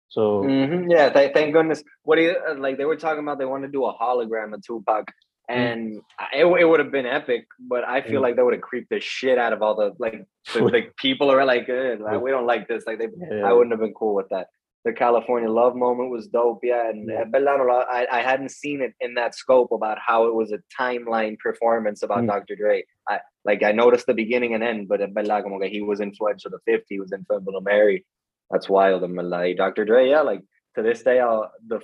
So, 0.07 0.43
Mhm, 0.43 0.89
Yeah, 0.91 1.09
th- 1.09 1.31
thank 1.33 1.53
goodness. 1.53 1.83
What 2.03 2.17
do 2.17 2.23
you 2.23 2.31
uh, 2.49 2.55
like? 2.59 2.77
They 2.77 2.85
were 2.85 2.97
talking 2.97 3.23
about 3.23 3.37
they 3.39 3.45
want 3.45 3.63
to 3.63 3.69
do 3.71 3.85
a 3.85 3.93
hologram 3.93 4.53
of 4.53 4.61
Tupac, 4.61 5.05
and 5.47 6.01
I- 6.19 6.39
it, 6.41 6.45
it 6.45 6.65
would 6.65 6.81
have 6.81 6.91
been 6.91 7.05
epic. 7.05 7.45
But 7.59 7.85
I 7.87 8.01
feel 8.01 8.19
Mm. 8.19 8.23
like 8.23 8.35
they 8.35 8.43
would 8.43 8.53
have 8.53 8.61
creeped 8.61 8.89
the 8.89 8.99
shit 8.99 9.37
out 9.37 9.53
of 9.53 9.61
all 9.61 9.75
the 9.75 9.93
like 9.99 10.25
the, 10.53 10.59
the 10.75 10.91
people 10.97 11.31
are 11.31 11.45
like, 11.45 11.69
eh, 11.69 11.95
like, 11.97 12.19
we 12.21 12.29
don't 12.31 12.45
like 12.45 12.67
this. 12.67 12.85
Like 12.85 12.97
they, 12.99 13.07
yeah, 13.17 13.47
I 13.47 13.53
wouldn't 13.53 13.71
have 13.71 13.79
been 13.79 13.93
cool 13.93 14.13
with 14.13 14.27
that. 14.31 14.47
The 14.83 14.91
California 14.91 15.47
love 15.49 15.75
moment 15.75 16.09
was 16.09 16.27
dope, 16.27 16.59
yeah. 16.63 16.89
And 16.89 17.07
Yeah. 17.07 17.23
I, 17.31 18.07
I 18.11 18.19
hadn't 18.21 18.49
seen 18.49 18.81
it 18.81 18.93
in 18.99 19.13
that 19.13 19.35
scope 19.35 19.71
about 19.71 19.97
how 20.05 20.25
it 20.25 20.33
was 20.33 20.51
a 20.51 20.59
timeline 20.77 21.37
performance 21.39 22.01
about 22.03 22.23
Mm. 22.23 22.27
Dr. 22.27 22.55
Dre. 22.57 22.83
I 23.11 23.19
like 23.49 23.61
I 23.63 23.71
noticed 23.83 24.05
the 24.07 24.13
beginning 24.23 24.53
and 24.55 24.63
end, 24.63 24.87
but 24.87 25.01
uh, 25.01 25.07
verdad, 25.07 25.43
como 25.43 25.59
que 25.59 25.69
he 25.69 25.81
was 25.81 25.99
influential 25.99 26.51
to 26.51 26.59
50, 26.65 26.85
he 26.89 26.99
was 26.99 27.11
influential 27.11 27.53
to 27.53 27.61
Mary. 27.61 28.05
That's 28.49 28.69
wild. 28.69 29.03
And 29.03 29.15
like 29.29 29.57
Dr. 29.57 29.85
Dre, 29.85 30.09
yeah, 30.09 30.21
like 30.21 30.41
to 30.75 30.81
this 30.83 31.03
day, 31.03 31.19
I'll 31.19 31.51
the 31.67 31.79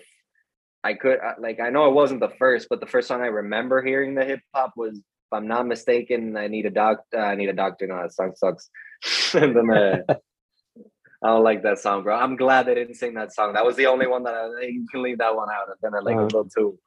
I 0.83 0.93
could 0.93 1.19
like 1.39 1.59
I 1.59 1.69
know 1.69 1.87
it 1.89 1.93
wasn't 1.93 2.21
the 2.21 2.33
first, 2.39 2.67
but 2.69 2.79
the 2.79 2.87
first 2.93 3.07
song 3.07 3.21
I 3.21 3.27
remember 3.27 3.81
hearing 3.81 4.15
the 4.15 4.25
hip 4.25 4.41
hop 4.53 4.73
was, 4.75 4.97
if 4.97 5.31
I'm 5.33 5.47
not 5.47 5.67
mistaken, 5.67 6.37
I 6.37 6.47
need 6.47 6.65
a 6.65 6.69
doctor. 6.69 7.19
I 7.19 7.35
need 7.35 7.49
a 7.49 7.53
doctor. 7.53 7.87
No, 7.87 8.01
that 8.01 8.13
song 8.13 8.33
sucks. 8.35 8.69
and 9.33 9.55
then 9.55 9.69
uh, 9.69 10.01
I 11.23 11.27
don't 11.27 11.43
like 11.43 11.63
that 11.63 11.79
song, 11.79 12.03
bro. 12.03 12.15
I'm 12.15 12.35
glad 12.35 12.67
they 12.67 12.75
didn't 12.75 12.95
sing 12.95 13.15
that 13.15 13.33
song. 13.33 13.53
That 13.53 13.65
was 13.65 13.75
the 13.75 13.87
only 13.87 14.07
one 14.07 14.23
that 14.23 14.35
I 14.35 14.65
you 14.67 14.85
can 14.91 15.01
leave 15.01 15.17
that 15.17 15.35
one 15.35 15.49
out. 15.49 15.67
And 15.69 15.77
then 15.81 15.95
I 15.95 15.99
like 16.03 16.15
Uh-huh. 16.15 16.25
a 16.25 16.33
little 16.35 16.49
too. 16.57 16.79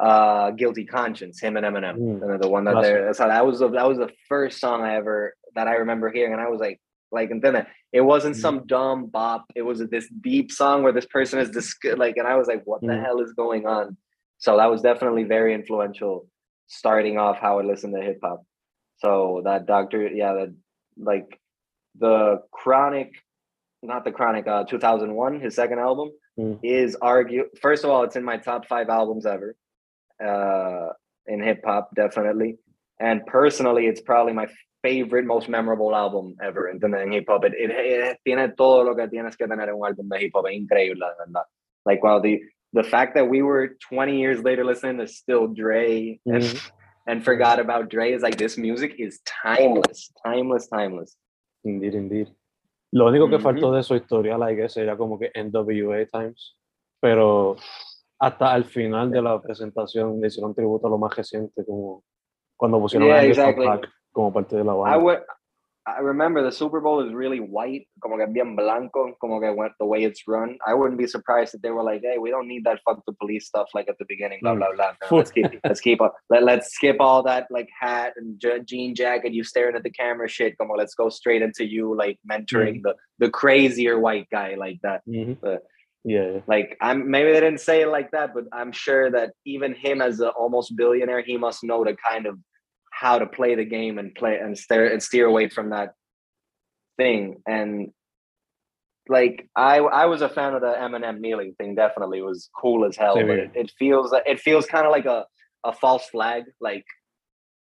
Uh, 0.00 0.50
Guilty 0.52 0.86
Conscience, 0.86 1.40
him 1.40 1.56
and 1.58 1.66
Eminem, 1.66 1.96
Mm. 1.98 2.40
the 2.40 2.48
one 2.48 2.64
that 2.64 2.80
that's 2.80 3.18
how 3.18 3.28
that 3.28 3.44
was 3.44 3.58
the 3.58 3.68
that 3.68 3.86
was 3.86 3.98
the 3.98 4.08
first 4.30 4.58
song 4.58 4.80
I 4.82 4.94
ever 4.96 5.34
that 5.54 5.68
I 5.68 5.74
remember 5.74 6.10
hearing, 6.10 6.32
and 6.32 6.40
I 6.40 6.48
was 6.48 6.60
like, 6.60 6.80
Like, 7.12 7.32
and 7.32 7.42
then 7.42 7.66
it 7.92 8.02
wasn't 8.02 8.36
Mhm. 8.36 8.40
some 8.40 8.66
dumb 8.66 9.06
bop. 9.06 9.44
It 9.56 9.62
was 9.62 9.80
this 9.94 10.08
deep 10.08 10.52
song 10.52 10.84
where 10.84 10.92
this 10.92 11.06
person 11.06 11.40
is 11.40 11.50
this 11.50 11.76
like, 11.96 12.16
and 12.18 12.26
I 12.32 12.36
was 12.36 12.46
like, 12.46 12.62
what 12.64 12.80
the 12.82 12.86
Mhm. 12.94 13.02
hell 13.04 13.20
is 13.20 13.32
going 13.32 13.66
on? 13.66 13.96
So 14.38 14.56
that 14.58 14.70
was 14.70 14.80
definitely 14.80 15.24
very 15.24 15.52
influential, 15.52 16.28
starting 16.68 17.18
off 17.18 17.38
how 17.38 17.58
I 17.58 17.62
listened 17.62 17.94
to 17.96 18.00
hip 18.00 18.20
hop. 18.22 18.44
So 18.98 19.42
that 19.44 19.66
Doctor, 19.66 20.06
yeah, 20.06 20.32
that 20.34 20.54
like 20.96 21.28
the 21.98 22.42
Chronic, 22.52 23.10
not 23.82 24.04
the 24.04 24.12
Chronic, 24.12 24.46
uh, 24.46 24.62
2001, 24.64 25.40
his 25.40 25.56
second 25.56 25.80
album 25.80 26.12
Mm. 26.38 26.60
is 26.62 26.96
argue. 27.02 27.50
First 27.60 27.82
of 27.84 27.90
all, 27.90 28.04
it's 28.04 28.14
in 28.14 28.22
my 28.24 28.36
top 28.36 28.66
five 28.66 28.88
albums 28.88 29.26
ever, 29.26 29.56
uh, 30.22 30.92
in 31.26 31.42
hip 31.42 31.62
hop, 31.64 31.90
definitely. 31.94 32.56
And 32.98 33.24
personally, 33.26 33.86
it's 33.86 34.00
probably 34.00 34.32
my 34.32 34.48
favorite, 34.82 35.24
most 35.24 35.48
memorable 35.48 35.94
album 35.94 36.36
ever 36.42 36.68
in, 36.68 36.80
hip 37.12 37.24
hop. 37.28 37.44
It, 37.44 37.54
it, 37.54 37.70
it 37.70 38.18
tiene 38.24 38.54
todo 38.56 38.82
lo 38.84 38.94
que 38.94 39.06
tienes 39.08 39.36
que 39.36 39.46
tener 39.46 39.68
en 39.68 39.74
un 39.74 39.86
álbum 39.86 40.08
de 40.08 40.18
hip 40.24 40.32
hop. 40.34 40.46
Es 40.46 40.54
increíble, 40.54 40.98
la 41.00 41.12
verdad. 41.18 41.44
Like, 41.86 42.02
wow, 42.02 42.20
the 42.20 42.40
the 42.72 42.84
fact 42.84 43.14
that 43.16 43.28
we 43.28 43.42
were 43.42 43.76
20 43.88 44.20
years 44.20 44.42
later 44.44 44.64
listening 44.64 44.98
to 44.98 45.06
still 45.08 45.48
Dre 45.48 46.20
and, 46.24 46.42
Mhm. 46.42 46.70
and 47.08 47.24
forgot 47.24 47.58
about 47.58 47.88
Dre 47.88 48.12
is 48.12 48.22
like 48.22 48.36
this 48.36 48.56
music 48.56 48.94
is 48.98 49.20
timeless, 49.24 50.12
timeless, 50.24 50.68
timeless. 50.68 51.16
Indeed, 51.64 51.94
indeed. 51.94 52.28
Lo 52.92 53.06
único 53.06 53.28
que 53.28 53.36
Ujú. 53.36 53.42
faltó 53.42 53.72
de 53.74 53.82
su 53.82 53.94
historial, 53.96 54.42
I 54.42 54.54
guess, 54.54 54.74
sería 54.74 54.96
como 54.96 55.18
que 55.18 55.30
NWA 55.34 56.06
Times. 56.06 56.54
Pero 57.00 57.56
hasta 58.20 58.52
al 58.52 58.64
final 58.64 59.10
de 59.10 59.22
la 59.22 59.40
presentación 59.40 60.20
le 60.20 60.28
hicieron 60.28 60.54
tributo 60.54 60.86
a 60.86 60.90
lo 60.90 60.98
más 60.98 61.16
reciente, 61.16 61.64
como 61.64 62.04
cuando 62.56 62.78
pusieron 62.78 63.08
Yeah, 63.08 63.16
a 63.20 63.24
exactly. 63.24 63.66
como 64.12 64.32
parte 64.32 64.56
de 64.56 64.64
la 64.64 64.72
I 64.74 64.76
banda. 64.76 64.98
would. 64.98 65.18
I 65.86 66.00
remember 66.02 66.42
the 66.44 66.52
Super 66.52 66.78
Bowl 66.80 67.00
is 67.04 67.12
really 67.12 67.40
white, 67.40 67.88
como 68.00 68.18
que 68.18 68.26
bien 68.26 68.54
blanco, 68.54 69.16
como 69.18 69.40
que 69.40 69.50
went 69.50 69.72
the 69.80 69.86
way 69.86 70.04
it's 70.04 70.22
run. 70.28 70.58
I 70.64 70.74
wouldn't 70.74 70.98
be 70.98 71.06
surprised 71.06 71.54
if 71.54 71.62
they 71.62 71.70
were 71.70 71.82
like, 71.82 72.02
"Hey, 72.04 72.18
we 72.18 72.30
don't 72.30 72.46
need 72.46 72.64
that 72.64 72.80
fuck 72.84 73.02
the 73.06 73.14
police 73.14 73.46
stuff 73.46 73.68
like 73.74 73.88
at 73.88 73.96
the 73.98 74.04
beginning." 74.06 74.40
Blah 74.42 74.54
Mm. 74.54 74.58
blah 74.58 74.72
blah. 74.76 74.92
No, 75.10 75.16
let's 75.16 75.32
keep 75.32 75.46
let's 75.64 75.80
keep 75.80 76.02
up. 76.02 76.14
Let, 76.28 76.44
let's 76.44 76.68
skip 76.74 76.98
all 77.00 77.22
that 77.24 77.46
like 77.50 77.70
hat 77.80 78.12
and 78.16 78.38
je- 78.38 78.62
jean 78.66 78.94
jacket. 78.94 79.32
You 79.32 79.42
staring 79.42 79.74
at 79.74 79.82
the 79.82 79.90
camera 79.90 80.28
shit. 80.28 80.58
Como 80.58 80.74
let's 80.76 80.94
go 80.94 81.08
straight 81.08 81.40
into 81.40 81.64
you 81.64 81.96
like 81.96 82.18
mentoring 82.30 82.82
the 82.82 82.94
the 83.18 83.30
crazier 83.30 83.98
white 83.98 84.28
guy 84.30 84.56
like 84.56 84.78
that. 84.82 85.00
Mhm. 85.08 85.38
But- 85.40 85.52
Yeah, 85.52 85.58
yeah. 86.04 86.40
Like 86.46 86.76
I'm 86.80 87.10
maybe 87.10 87.32
they 87.32 87.40
didn't 87.40 87.60
say 87.60 87.82
it 87.82 87.88
like 87.88 88.10
that, 88.12 88.32
but 88.34 88.44
I'm 88.52 88.72
sure 88.72 89.10
that 89.10 89.32
even 89.44 89.74
him 89.74 90.00
as 90.00 90.20
an 90.20 90.28
almost 90.28 90.76
billionaire, 90.76 91.22
he 91.22 91.36
must 91.36 91.62
know 91.62 91.84
the 91.84 91.96
kind 91.96 92.26
of 92.26 92.38
how 92.90 93.18
to 93.18 93.26
play 93.26 93.54
the 93.54 93.64
game 93.64 93.98
and 93.98 94.14
play 94.14 94.38
and 94.38 94.56
steer 94.56 94.86
and 94.86 95.02
steer 95.02 95.26
away 95.26 95.48
from 95.48 95.70
that 95.70 95.94
thing. 96.96 97.42
And 97.46 97.92
like 99.08 99.48
I 99.56 99.78
I 99.78 100.06
was 100.06 100.22
a 100.22 100.28
fan 100.28 100.54
of 100.54 100.62
the 100.62 100.68
Eminem 100.72 101.20
kneeling 101.20 101.54
thing. 101.58 101.74
Definitely 101.74 102.18
it 102.20 102.24
was 102.24 102.48
cool 102.58 102.84
as 102.86 102.96
hell. 102.96 103.16
Same 103.16 103.26
But 103.26 103.38
it, 103.38 103.50
it 103.54 103.72
feels 103.78 104.14
it 104.26 104.40
feels 104.40 104.66
kind 104.66 104.86
of 104.86 104.92
like 104.92 105.06
a 105.06 105.26
a 105.64 105.72
false 105.72 106.06
flag. 106.06 106.44
Like 106.60 106.84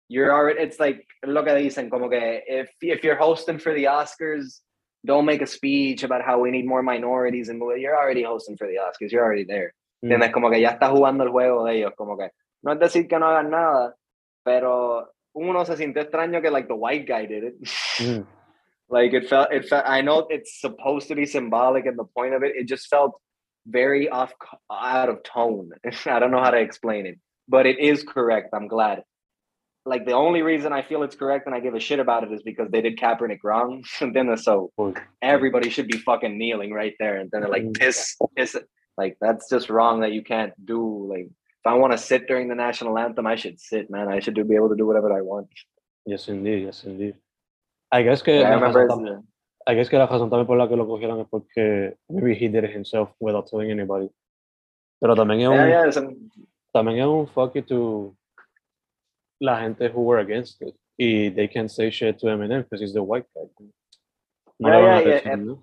you're 0.07 0.33
already. 0.33 0.59
It's 0.59 0.79
like 0.79 1.05
look 1.25 1.47
at 1.47 1.57
dicen 1.57 1.89
como 1.89 2.09
que 2.09 2.41
if 2.47 2.69
if 2.81 3.03
you're 3.03 3.15
hosting 3.15 3.59
for 3.59 3.73
the 3.73 3.85
Oscars, 3.85 4.59
don't 5.05 5.25
make 5.25 5.41
a 5.41 5.47
speech 5.47 6.03
about 6.03 6.21
how 6.23 6.39
we 6.39 6.51
need 6.51 6.65
more 6.65 6.83
minorities 6.83 7.49
and 7.49 7.61
you're 7.79 7.97
already 7.97 8.23
hosting 8.23 8.57
for 8.57 8.67
the 8.67 8.75
Oscars. 8.75 9.11
You're 9.11 9.23
already 9.23 9.45
there. 9.45 9.73
Mm. 10.03 10.11
¿Entiendes? 10.11 10.31
Como 10.33 10.49
que 10.49 10.59
ya 10.59 10.71
está 10.71 10.89
jugando 10.89 11.23
el 11.23 11.31
juego 11.31 11.65
de 11.65 11.77
ellos. 11.77 11.93
Como 11.95 12.17
que 12.17 12.29
no 12.63 12.73
es 12.73 12.79
decir 12.79 13.07
que 13.07 13.17
no 13.17 13.27
hagan 13.27 13.49
nada, 13.49 13.95
pero 14.43 15.09
uno 15.33 15.65
se 15.65 15.77
sintió 15.77 16.01
extraño 16.01 16.41
que 16.41 16.51
like 16.51 16.67
the 16.67 16.75
white 16.75 17.05
guy 17.05 17.25
did 17.25 17.43
it. 17.43 17.55
Mm. 17.99 18.25
like 18.89 19.13
it 19.13 19.27
felt 19.27 19.51
it 19.51 19.67
felt 19.67 19.85
I 19.87 20.01
know 20.01 20.27
it's 20.29 20.59
supposed 20.59 21.07
to 21.09 21.15
be 21.15 21.25
symbolic 21.25 21.85
and 21.85 21.97
the 21.97 22.05
point 22.05 22.33
of 22.33 22.43
it, 22.43 22.55
it 22.55 22.67
just 22.67 22.87
felt 22.87 23.13
very 23.65 24.09
off 24.09 24.33
out 24.71 25.09
of 25.09 25.23
tone. 25.23 25.71
I 26.05 26.19
don't 26.19 26.31
know 26.31 26.43
how 26.43 26.51
to 26.51 26.59
explain 26.59 27.05
it, 27.05 27.19
but 27.47 27.65
it 27.65 27.79
is 27.79 28.03
correct. 28.03 28.49
I'm 28.53 28.67
glad. 28.67 29.03
Like 29.93 30.03
the 30.05 30.13
only 30.25 30.41
reason 30.51 30.69
I 30.79 30.81
feel 30.89 31.01
it's 31.07 31.15
correct 31.15 31.43
and 31.47 31.55
I 31.55 31.59
give 31.65 31.73
a 31.73 31.79
shit 31.87 31.99
about 31.99 32.21
it 32.25 32.31
is 32.31 32.41
because 32.43 32.67
they 32.73 32.81
did 32.81 32.95
Kaepernick 33.01 33.39
wrong. 33.43 33.83
and 34.01 34.15
then 34.15 34.27
so 34.37 34.71
everybody 35.35 35.69
should 35.69 35.87
be 35.87 35.97
fucking 36.09 36.37
kneeling 36.37 36.71
right 36.81 36.95
there. 37.01 37.15
And 37.19 37.27
then 37.31 37.41
they're 37.41 37.49
like, 37.57 37.63
Mm. 37.69 37.77
piss, 37.79 37.97
piss. 38.35 38.55
Like, 39.01 39.17
that's 39.23 39.49
just 39.49 39.69
wrong 39.69 39.95
that 40.03 40.11
you 40.11 40.23
can't 40.33 40.53
do. 40.73 40.79
Like, 41.13 41.27
if 41.61 41.65
I 41.65 41.73
want 41.81 41.91
to 41.93 41.97
sit 41.97 42.27
during 42.27 42.47
the 42.49 42.55
national 42.67 42.97
anthem, 43.05 43.25
I 43.25 43.35
should 43.41 43.57
sit, 43.59 43.89
man. 43.89 44.07
I 44.15 44.19
should 44.19 44.35
do, 44.35 44.43
be 44.43 44.55
able 44.55 44.69
to 44.69 44.75
do 44.75 44.85
whatever 44.85 45.09
I 45.19 45.21
want. 45.21 45.47
Yes, 46.05 46.27
indeed, 46.27 46.63
yes, 46.65 46.83
indeed. 46.83 47.15
I 47.91 48.03
guess 48.03 48.21
que, 48.21 48.39
Yeah, 48.41 48.49
I 48.51 48.53
remember. 48.55 48.87
I 49.67 49.73
guess 49.75 49.89
que 49.89 49.97
la 49.97 50.07
razón 50.07 50.29
también 50.29 50.47
por 50.47 50.57
la 50.57 50.67
que 50.67 50.75
lo 50.75 50.85
cogieron 50.87 51.19
es 51.21 51.27
porque 51.29 51.95
maybe 52.09 52.33
he 52.35 52.47
did 52.47 52.63
it 52.63 52.71
himself 52.75 53.09
without 53.19 53.47
telling 53.47 53.71
anybody. 53.71 54.09
Pero 55.01 55.15
también 55.15 55.41
es 55.41 55.47
un, 55.47 55.55
Yeah, 55.55 55.67
yeah. 55.83 55.91
some- 55.91 56.15
también 56.73 56.99
es 56.99 57.05
un 57.07 57.27
fuck 57.27 57.55
you 57.55 57.61
to 57.63 58.15
la 59.41 59.59
gente 59.59 59.87
who 59.89 60.01
were 60.01 60.19
against 60.19 60.61
it. 60.61 60.73
Y 60.97 61.29
they 61.35 61.47
can 61.47 61.69
say 61.69 61.89
shit 61.89 62.19
to 62.19 62.27
Eminem 62.27 62.63
because 62.63 62.81
he's 62.81 62.93
the 62.93 63.03
white 63.03 63.25
guy. 63.35 63.43
No 64.59 64.69
Yeah, 64.69 64.77
le 64.77 64.81
van 64.81 64.97
a 64.97 65.01
yeah, 65.09 65.21
yeah, 65.25 65.53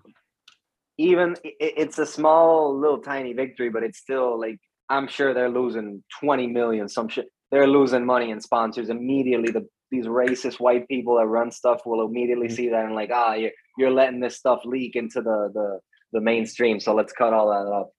even 0.99 1.37
it's 1.45 1.99
a 1.99 2.07
small, 2.07 2.79
little, 2.79 2.99
tiny 3.01 3.35
victory, 3.35 3.69
but 3.69 3.83
it's 3.83 3.99
still 3.99 4.41
like 4.41 4.59
I'm 4.89 5.09
sure 5.09 5.35
they're 5.35 5.51
losing 5.51 6.03
20 6.21 6.47
million, 6.47 6.89
some 6.89 7.09
shit. 7.09 7.27
They're 7.51 7.67
losing 7.67 8.07
money 8.07 8.31
and 8.31 8.43
sponsors 8.43 8.89
immediately. 8.89 9.51
The 9.51 9.69
these 9.91 10.07
racist 10.07 10.59
white 10.59 10.89
people 10.89 11.17
that 11.17 11.27
run 11.27 11.51
stuff 11.53 11.83
will 11.87 12.05
immediately 12.05 12.49
Mhm. 12.49 12.53
see 12.57 12.69
that 12.71 12.85
and 12.87 12.95
like, 12.95 13.11
ah, 13.13 13.35
you're 13.35 13.53
you're 13.79 13.91
letting 13.93 14.21
this 14.21 14.37
stuff 14.37 14.65
leak 14.65 14.97
into 14.97 15.21
the 15.21 15.51
the 15.53 15.81
the 16.13 16.21
mainstream. 16.21 16.81
So 16.81 16.95
let's 16.95 17.13
cut 17.13 17.33
all 17.35 17.49
that 17.51 17.71
up. 17.71 17.91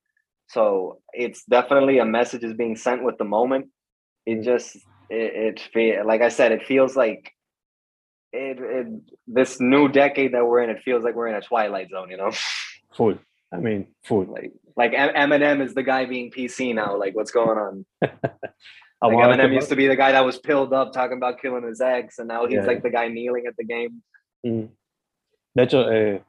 So 0.50 1.02
it's 1.14 1.44
definitely 1.46 2.00
a 2.00 2.06
message 2.06 2.44
is 2.44 2.54
being 2.54 2.76
sent 2.76 3.04
with 3.04 3.18
the 3.18 3.26
moment. 3.26 3.68
It 4.26 4.40
Mhm. 4.40 4.44
just 4.44 4.78
it, 5.10 5.62
it 5.76 6.06
like 6.06 6.22
I 6.22 6.30
said, 6.30 6.52
it 6.52 6.66
feels 6.66 6.96
like 6.96 7.32
it, 8.34 8.60
it 8.60 8.88
this 9.28 9.60
new 9.60 9.88
decade 9.88 10.34
that 10.34 10.46
we're 10.46 10.62
in. 10.62 10.70
It 10.70 10.84
feels 10.84 11.04
like 11.04 11.16
we're 11.16 11.28
in 11.28 11.36
a 11.36 11.42
twilight 11.42 11.90
zone. 11.90 12.10
You 12.10 12.18
know. 12.18 12.32
Full. 12.94 13.18
I 13.54 13.58
mean, 13.58 13.88
full. 14.04 14.26
like 14.26 14.52
like 14.76 14.92
Eminem 14.92 15.62
is 15.62 15.74
the 15.74 15.84
guy 15.84 16.06
being 16.06 16.32
PC 16.32 16.76
now. 16.76 16.98
Like 16.98 17.16
what's 17.16 17.32
going 17.32 17.58
on? 17.58 17.86
Like 19.00 19.14
Eminem 19.14 19.54
used 19.54 19.70
to 19.70 19.76
be 19.76 19.86
the 19.86 19.96
guy 19.96 20.12
that 20.12 20.26
was 20.26 20.40
pilled 20.40 20.74
up 20.74 20.92
talking 20.92 21.18
about 21.18 21.40
killing 21.40 21.64
his 21.64 21.82
ex, 21.82 22.18
and 22.18 22.28
now 22.28 22.48
he's 22.48 22.56
Yeah. 22.56 22.66
like 22.66 22.82
the 22.82 22.90
guy 22.90 23.08
kneeling 23.08 23.46
at 23.46 23.56
the 23.56 23.64
game. 23.64 24.02
Mm. 24.44 24.70
De 25.56 25.64
hecho, 25.64 25.88
eh, 25.88 26.20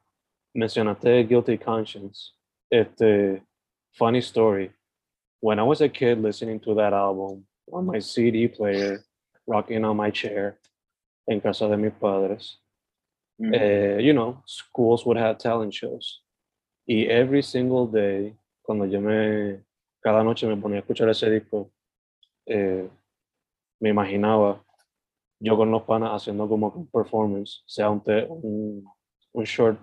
mencionaste 0.55 1.27
Guilty 1.27 1.57
Conscience. 1.57 2.35
Este, 2.71 3.41
funny 3.99 4.21
story. 4.21 4.71
When 5.41 5.59
I 5.59 5.63
was 5.63 5.81
a 5.81 5.89
kid 5.89 6.21
listening 6.21 6.61
to 6.61 6.75
that 6.75 6.93
album 6.93 7.47
on 7.73 7.87
my 7.87 7.99
CD 8.01 8.49
player, 8.49 9.05
rocking 9.47 9.85
on 9.85 9.97
my 9.97 10.11
chair 10.11 10.59
en 11.29 11.41
casa 11.41 11.69
de 11.69 11.77
mis 11.77 11.93
padres, 11.93 12.59
eh, 13.53 13.99
you 14.01 14.13
know, 14.13 14.43
schools 14.47 15.05
would 15.05 15.17
have 15.19 15.39
talent 15.39 15.73
shows. 15.73 16.23
Y 16.87 17.07
every 17.09 17.43
single 17.43 17.87
day, 17.87 18.35
cuando 18.63 18.87
yo 18.87 19.01
me, 19.01 19.61
cada 20.03 20.23
noche 20.25 20.47
me 20.47 20.57
ponía 20.57 20.79
a 20.79 20.81
escuchar 20.81 21.09
ese 21.11 21.31
disco, 21.31 21.71
eh, 22.47 22.89
me 23.81 23.91
imaginaba 23.91 24.65
yo 25.41 25.57
con 25.57 25.71
los 25.71 25.83
panas 25.83 26.11
haciendo 26.11 26.49
como 26.49 26.87
performance, 26.91 27.63
sea 27.67 27.91
un, 27.91 28.01
te- 28.03 28.27
un, 28.29 28.85
un 29.33 29.45
short 29.45 29.79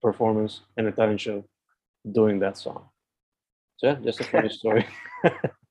performance 0.00 0.62
en 0.76 0.86
el 0.86 0.94
talent 0.94 1.18
show, 1.18 1.44
doing 2.04 2.38
that 2.38 2.56
song. 2.56 2.88
So 3.76 3.88
yeah, 3.88 3.96
just 4.04 4.20
a 4.20 4.24
funny 4.24 4.48
story. 4.50 4.86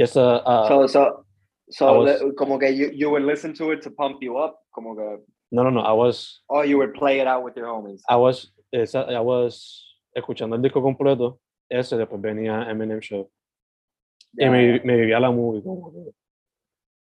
just 0.00 0.16
a, 0.16 0.40
a- 0.48 0.66
so 0.68 0.86
so 0.86 1.24
so 1.70 2.00
was- 2.00 2.22
como 2.38 2.58
que 2.58 2.70
you, 2.72 2.90
you 2.92 3.10
would 3.10 3.22
listen 3.22 3.52
to 3.54 3.70
it 3.72 3.82
to 3.82 3.90
pump 3.90 4.22
you 4.22 4.38
up, 4.38 4.56
como 4.74 4.94
que 4.96 5.18
no, 5.52 5.62
no, 5.64 5.70
no, 5.70 5.80
I 5.80 5.92
was, 5.92 6.42
or 6.48 6.64
you 6.64 6.78
would 6.78 6.94
play 6.94 7.20
it 7.20 7.26
out 7.26 7.42
with 7.42 7.56
your 7.56 7.66
homies. 7.66 8.00
I 8.08 8.14
was, 8.16 8.52
I 8.72 9.20
was 9.20 9.84
escuchando 10.16 10.54
el 10.54 10.62
disco 10.62 10.80
completo, 10.80 11.38
ese 11.68 11.96
después 11.96 12.20
venía 12.20 12.68
Eminem 12.70 13.00
Show. 13.00 13.28
Yeah. 14.38 14.46
y 14.46 14.50
me, 14.50 14.80
me 14.84 14.96
vivía 14.96 15.18
la 15.20 15.30
movie. 15.32 15.60
Como 15.62 15.90
que 15.92 16.12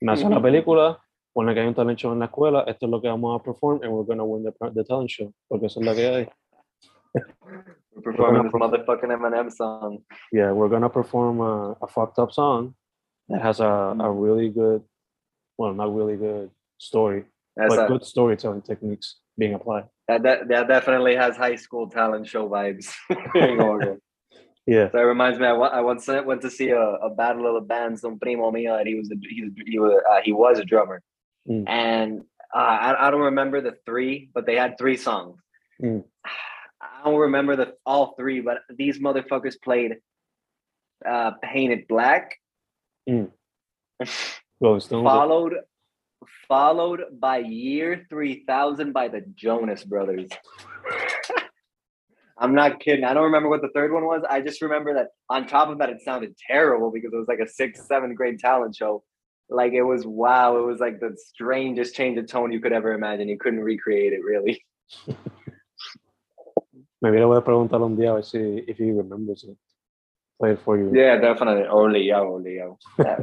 me 0.01 0.11
hacen 0.11 0.29
la 0.29 0.37
Ujú. 0.39 0.43
película, 0.43 0.99
pone 1.33 1.53
que 1.53 1.61
hay 1.61 1.67
un 1.67 1.73
talent 1.73 1.97
show 1.97 2.11
en 2.11 2.19
la 2.19 2.25
escuela, 2.25 2.65
esto 2.67 2.85
es 2.85 2.91
lo 2.91 3.01
que 3.01 3.07
vamos 3.07 3.39
a 3.39 3.41
perform 3.43 3.81
and 3.81 3.93
we're 3.93 4.05
gonna 4.05 4.25
win 4.25 4.43
the, 4.43 4.51
the 4.73 4.83
talent 4.83 5.09
show, 5.09 5.31
porque 5.47 5.67
eso 5.67 5.79
es 5.79 5.85
lo 5.85 5.95
que 5.95 6.05
hay. 6.07 6.29
We're 7.95 8.01
performing 8.03 8.43
this 8.43 8.53
motherfucking 8.53 9.09
Eminem 9.11 9.49
song. 9.51 9.99
Yeah, 10.33 10.51
we're 10.51 10.67
gonna 10.69 10.89
perform 10.89 11.39
a, 11.39 11.77
a 11.81 11.87
fucked 11.87 12.19
up 12.19 12.31
song 12.33 12.75
that 13.29 13.41
has 13.41 13.59
a, 13.59 13.63
a 13.65 13.95
Mm. 13.95 14.23
really 14.23 14.49
good, 14.49 14.83
well, 15.57 15.73
not 15.73 15.93
really 15.93 16.17
good 16.17 16.49
story, 16.77 17.25
That's 17.55 17.75
but 17.75 17.85
a, 17.85 17.87
good 17.87 18.03
storytelling 18.05 18.61
techniques 18.61 19.19
being 19.37 19.53
applied. 19.53 19.85
that, 20.07 20.23
that 20.23 20.47
that 20.49 20.67
definitely 20.67 21.15
has 21.15 21.35
high 21.37 21.55
school 21.55 21.89
talent 21.89 22.27
show 22.27 22.49
vibes. 22.49 22.91
yeah. 24.67 24.87
So. 24.89 24.97
That 24.97 25.05
reminds 25.05 25.39
me. 25.39 25.45
I, 25.47 25.53
I 25.53 25.81
once 25.81 26.07
went 26.07 26.25
went 26.25 26.41
to 26.41 26.49
see 26.49 26.69
a, 26.69 26.79
a 26.79 27.09
battle 27.09 27.47
of 27.47 27.55
the 27.55 27.67
bands. 27.67 28.03
Un 28.03 28.19
primo 28.19 28.51
mío, 28.51 28.77
and 28.79 28.87
he 28.87 28.95
was 28.95 29.09
a, 29.11 29.15
he 29.29 29.41
was 29.43 29.51
he 29.65 29.79
was 29.79 29.93
uh, 30.11 30.21
he 30.23 30.31
was 30.31 30.59
a 30.59 30.65
drummer, 30.65 31.01
Mm. 31.49 31.63
and 31.67 32.21
uh, 32.55 32.57
I 32.87 33.07
I 33.07 33.11
don't 33.11 33.21
remember 33.31 33.59
the 33.61 33.75
three, 33.85 34.29
but 34.33 34.45
they 34.45 34.55
had 34.55 34.77
three 34.77 34.97
songs, 34.97 35.39
Mm. 35.81 36.03
I 36.81 37.09
don't 37.09 37.19
remember 37.19 37.55
the 37.55 37.73
all 37.85 38.13
three, 38.17 38.39
but 38.41 38.59
these 38.69 38.99
motherfuckers 38.99 39.55
played 39.61 39.97
uh, 41.05 41.31
Painted 41.41 41.87
Black, 41.87 42.37
Mm. 43.09 43.31
Well, 44.59 44.79
Stones, 44.79 45.03
followed 45.03 45.53
followed 46.47 47.01
by 47.19 47.39
Year 47.39 48.05
3000 48.09 48.93
by 48.93 49.07
the 49.07 49.21
Jonas 49.35 49.83
Brothers. 49.83 50.29
I'm 52.37 52.55
not 52.55 52.79
kidding. 52.79 53.05
I 53.05 53.13
don't 53.13 53.25
remember 53.25 53.49
what 53.49 53.61
the 53.61 53.69
third 53.69 53.91
one 53.91 54.05
was. 54.05 54.23
I 54.29 54.41
just 54.41 54.61
remember 54.61 54.95
that 54.95 55.09
on 55.29 55.47
top 55.47 55.69
of 55.69 55.77
that, 55.77 55.89
it 55.89 56.01
sounded 56.01 56.35
terrible 56.37 56.91
because 56.91 57.13
it 57.13 57.17
was 57.17 57.27
like 57.27 57.39
a 57.39 57.47
sixth, 57.47 57.85
seventh 57.85 58.15
grade 58.15 58.39
talent 58.39 58.75
show. 58.75 59.03
Like 59.49 59.73
it 59.73 59.83
was 59.83 60.05
wow, 60.05 60.57
it 60.57 60.65
was 60.65 60.79
like 60.79 60.99
the 60.99 61.15
strangest 61.15 61.95
change 61.95 62.17
of 62.17 62.27
tone 62.27 62.51
you 62.51 62.59
could 62.59 62.73
ever 62.73 62.93
imagine. 62.93 63.29
You 63.29 63.37
couldn't 63.37 63.59
recreate 63.59 64.13
it 64.13 64.23
really. 64.23 64.63
maybe 67.01 67.19
le 67.19 67.25
voy 67.25 67.37
a 67.37 67.43
preguntar 67.43 67.81
un 67.81 67.95
día 67.95 68.11
a 68.11 68.15
ver 68.15 68.23
si 68.23 68.63
if 68.67 68.77
he 68.77 68.91
remembers 68.91 69.43
it. 69.43 69.57
Play 70.43 70.51
it 70.51 70.59
for 70.65 70.77
you. 70.77 70.91
Yeah, 70.93 71.15
definitely. 71.19 71.63
Leo, 71.63 72.33
oh 72.33 72.35
Leo. 72.35 72.77
Yeah. 72.99 73.19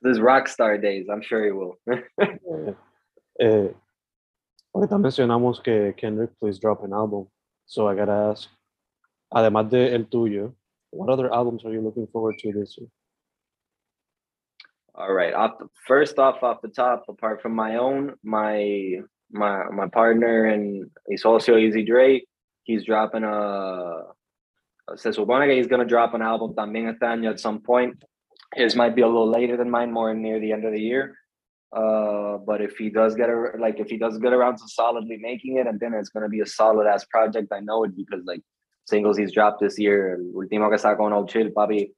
This 0.00 0.18
rock 0.18 0.48
star 0.48 0.78
days, 0.78 1.06
I'm 1.12 1.20
sure 1.20 1.44
he 1.44 1.52
will. 1.52 1.76
Eh, 3.40 3.46
eh, 3.46 3.74
ahorita 4.74 4.96
mencionamos 4.96 5.62
que 5.62 5.92
Kendrick 5.98 6.30
please 6.40 6.58
drop 6.58 6.82
an 6.82 6.94
album. 6.94 7.26
So 7.66 7.88
I 7.88 7.94
gotta 7.94 8.30
ask, 8.30 8.48
además 9.34 9.68
de 9.68 9.92
el 9.92 10.04
tuyo, 10.04 10.54
what 10.92 11.10
other 11.10 11.30
albums 11.30 11.62
are 11.66 11.72
you 11.72 11.82
looking 11.82 12.06
forward 12.06 12.38
to 12.38 12.52
this 12.52 12.78
year? 12.78 12.88
All 14.94 15.12
right. 15.12 15.34
Off 15.34 15.58
the, 15.58 15.68
first 15.86 16.18
off, 16.18 16.42
off 16.42 16.62
the 16.62 16.68
top, 16.68 17.04
apart 17.06 17.42
from 17.42 17.54
my 17.54 17.76
own, 17.76 18.14
my 18.22 19.02
my 19.30 19.64
my 19.70 19.88
partner 19.88 20.46
and 20.46 20.90
he's 21.06 21.26
also 21.26 21.58
Easy 21.58 21.84
Dre. 21.84 22.22
He's 22.62 22.86
dropping 22.86 23.24
a. 23.24 24.04
Se 24.96 25.12
supone 25.12 25.46
que 25.46 25.54
he's 25.56 25.66
gonna 25.66 25.84
drop 25.84 26.14
an 26.14 26.22
album 26.22 26.54
también 26.54 26.88
este 26.88 27.02
año 27.02 27.30
at 27.30 27.40
some 27.40 27.60
point. 27.60 28.02
His 28.54 28.76
might 28.76 28.94
be 28.94 29.02
a 29.02 29.06
little 29.06 29.28
later 29.28 29.56
than 29.56 29.70
mine, 29.70 29.90
more 29.90 30.14
near 30.14 30.38
the 30.38 30.52
end 30.52 30.64
of 30.64 30.72
the 30.72 30.80
year. 30.80 31.16
Uh, 31.74 32.38
but 32.46 32.60
if 32.60 32.76
he 32.76 32.88
does 32.90 33.14
get 33.16 33.28
a, 33.28 33.52
like 33.58 33.80
if 33.80 33.88
he 33.88 33.96
does 33.96 34.18
get 34.18 34.32
around 34.32 34.56
to 34.58 34.68
solidly 34.68 35.16
making 35.16 35.56
it, 35.56 35.66
and 35.66 35.80
then 35.80 35.94
it's 35.94 36.10
gonna 36.10 36.28
be 36.28 36.40
a 36.40 36.46
solid 36.46 36.86
ass 36.86 37.04
project. 37.06 37.52
I 37.52 37.60
know 37.60 37.84
it 37.84 37.96
because 37.96 38.22
like 38.26 38.42
singles 38.84 39.16
he's 39.16 39.32
dropped 39.32 39.60
this 39.60 39.78
year. 39.78 40.14
El 40.14 40.32
último 40.34 40.68
que 40.70 40.78
sacó 40.78 41.08
no 41.10 41.24
chill, 41.26 41.50
papi. 41.50 41.92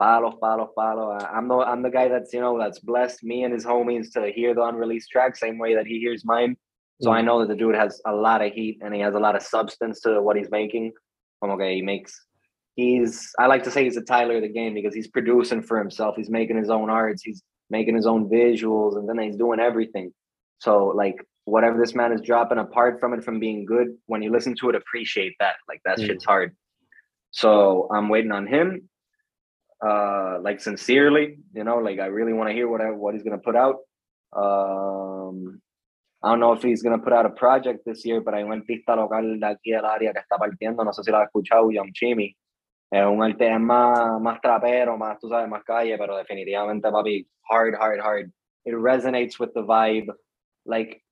Palos, 0.00 0.34
palos, 0.40 0.70
palos. 0.76 1.22
I- 1.22 1.36
I'm 1.36 1.46
the 1.46 1.56
I'm 1.58 1.82
the 1.82 1.90
guy 1.90 2.08
that's 2.08 2.32
you 2.32 2.40
know 2.40 2.58
that's 2.58 2.80
blessed 2.80 3.22
me 3.22 3.44
and 3.44 3.52
his 3.52 3.64
homies 3.64 4.10
to 4.14 4.32
hear 4.32 4.54
the 4.54 4.62
unreleased 4.62 5.10
track 5.10 5.36
same 5.36 5.58
way 5.58 5.74
that 5.74 5.86
he 5.86 6.00
hears 6.00 6.24
mine. 6.24 6.56
So 7.00 7.10
I 7.12 7.22
know 7.22 7.40
that 7.40 7.48
the 7.48 7.56
dude 7.56 7.74
has 7.74 8.00
a 8.06 8.12
lot 8.14 8.40
of 8.40 8.52
heat 8.52 8.78
and 8.80 8.94
he 8.94 9.00
has 9.00 9.14
a 9.14 9.18
lot 9.18 9.36
of 9.36 9.42
substance 9.42 10.00
to 10.02 10.22
what 10.22 10.36
he's 10.36 10.50
making. 10.50 10.92
Como 11.40 11.56
que 11.56 11.68
he 11.74 11.82
makes 11.82 12.14
he's 12.76 13.30
I 13.38 13.46
like 13.46 13.62
to 13.64 13.70
say 13.70 13.84
he's 13.84 13.96
a 13.96 14.02
Tyler 14.02 14.36
of 14.36 14.42
the 14.42 14.48
game 14.48 14.74
because 14.74 14.94
he's 14.94 15.08
producing 15.08 15.62
for 15.62 15.78
himself. 15.78 16.16
He's 16.16 16.30
making 16.30 16.56
his 16.56 16.70
own 16.70 16.90
arts, 16.90 17.22
he's 17.22 17.42
making 17.70 17.94
his 17.94 18.06
own 18.06 18.28
visuals, 18.28 18.96
and 18.96 19.08
then 19.08 19.18
he's 19.18 19.36
doing 19.36 19.60
everything. 19.60 20.12
So 20.58 20.86
like 20.88 21.16
whatever 21.44 21.78
this 21.78 21.94
man 21.94 22.12
is 22.12 22.20
dropping, 22.22 22.58
apart 22.58 23.00
from 23.00 23.12
it 23.12 23.22
from 23.22 23.38
being 23.38 23.64
good, 23.66 23.88
when 24.06 24.22
you 24.22 24.30
listen 24.30 24.54
to 24.60 24.70
it, 24.70 24.74
appreciate 24.74 25.34
that. 25.40 25.56
Like 25.68 25.80
that 25.84 25.98
Mm. 25.98 26.06
shit's 26.06 26.24
hard. 26.24 26.56
So 27.30 27.88
I'm 27.92 28.08
waiting 28.08 28.32
on 28.32 28.46
him. 28.46 28.88
Uh 29.84 30.38
like 30.40 30.60
sincerely, 30.60 31.38
you 31.54 31.64
know, 31.64 31.78
like 31.78 31.98
I 32.00 32.06
really 32.06 32.32
want 32.32 32.48
to 32.48 32.54
hear 32.54 32.68
what 32.68 32.80
I, 32.80 32.90
what 32.90 33.14
he's 33.14 33.22
gonna 33.24 33.38
put 33.38 33.56
out. 33.56 33.76
Um 34.34 35.60
I 36.24 36.30
don't 36.30 36.40
know 36.40 36.54
if 36.54 36.62
he's 36.62 36.82
gonna 36.82 36.98
put 36.98 37.12
out 37.12 37.26
a 37.26 37.30
project 37.30 37.84
this 37.84 38.02
year, 38.06 38.22
but 38.22 38.32
hay 38.32 38.42
un 38.42 38.50
artista 38.50 38.96
local 38.96 39.38
de 39.38 39.46
aquí 39.46 39.72
del 39.72 39.84
área 39.84 40.10
que 40.14 40.20
está 40.22 40.38
partiendo, 40.38 40.82
no 40.82 40.90
sé 40.90 41.04
si 41.04 41.10
lo 41.10 41.18
has 41.18 41.28
escuchado, 41.28 41.70
Young 41.70 41.92
Chimmy. 41.92 42.34
Es 42.90 43.04
un 43.04 43.22
es 43.22 43.60
más, 43.60 44.20
más 44.22 44.40
trapero, 44.40 44.96
más, 44.96 45.18
tú 45.20 45.28
sabes, 45.28 45.48
más 45.50 45.62
calle, 45.64 45.98
pero 45.98 46.16
definitivamente, 46.16 46.90
papi, 46.90 47.26
hard, 47.50 47.74
hard, 47.74 48.00
hard. 48.00 48.32
It 48.64 48.74
resonates 48.74 49.38
with 49.38 49.52
the 49.52 49.62
vibe. 49.62 50.08
Like, 50.64 51.02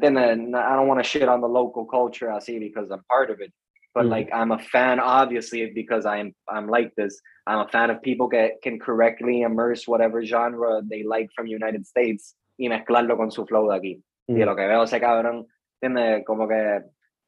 then 0.00 0.16
uh, 0.16 0.58
I 0.58 0.74
don't 0.74 0.88
want 0.88 0.98
to 0.98 1.04
shit 1.04 1.28
on 1.28 1.40
the 1.40 1.48
local 1.48 1.84
culture, 1.84 2.32
I 2.32 2.40
see, 2.40 2.58
because 2.58 2.90
I'm 2.90 3.04
part 3.08 3.30
of 3.30 3.40
it. 3.40 3.52
But 3.94 4.06
Mhm. 4.06 4.10
like, 4.10 4.30
I'm 4.32 4.50
a 4.50 4.58
fan, 4.58 4.98
obviously, 4.98 5.70
because 5.72 6.06
I'm 6.06 6.34
I'm 6.48 6.66
like 6.68 6.92
this. 6.96 7.20
I'm 7.46 7.60
a 7.60 7.68
fan 7.68 7.90
of 7.90 8.02
people 8.02 8.28
that 8.30 8.60
can 8.62 8.78
correctly 8.80 9.42
immerse 9.42 9.86
whatever 9.86 10.24
genre 10.24 10.82
they 10.82 11.04
like 11.04 11.28
from 11.36 11.46
United 11.46 11.86
States 11.86 12.34
y 12.58 12.68
mezclarlo 12.68 13.16
con 13.16 13.30
su 13.30 13.46
flow 13.46 13.70
de 13.70 13.78
aquí. 13.78 14.02
Y 14.28 14.32
Mm. 14.34 14.44
lo 14.44 14.56
que 14.56 14.66
veo 14.66 14.82
ese 14.82 15.00
cabrón 15.00 15.46
tiene 15.80 16.24
como 16.24 16.48
que 16.48 16.82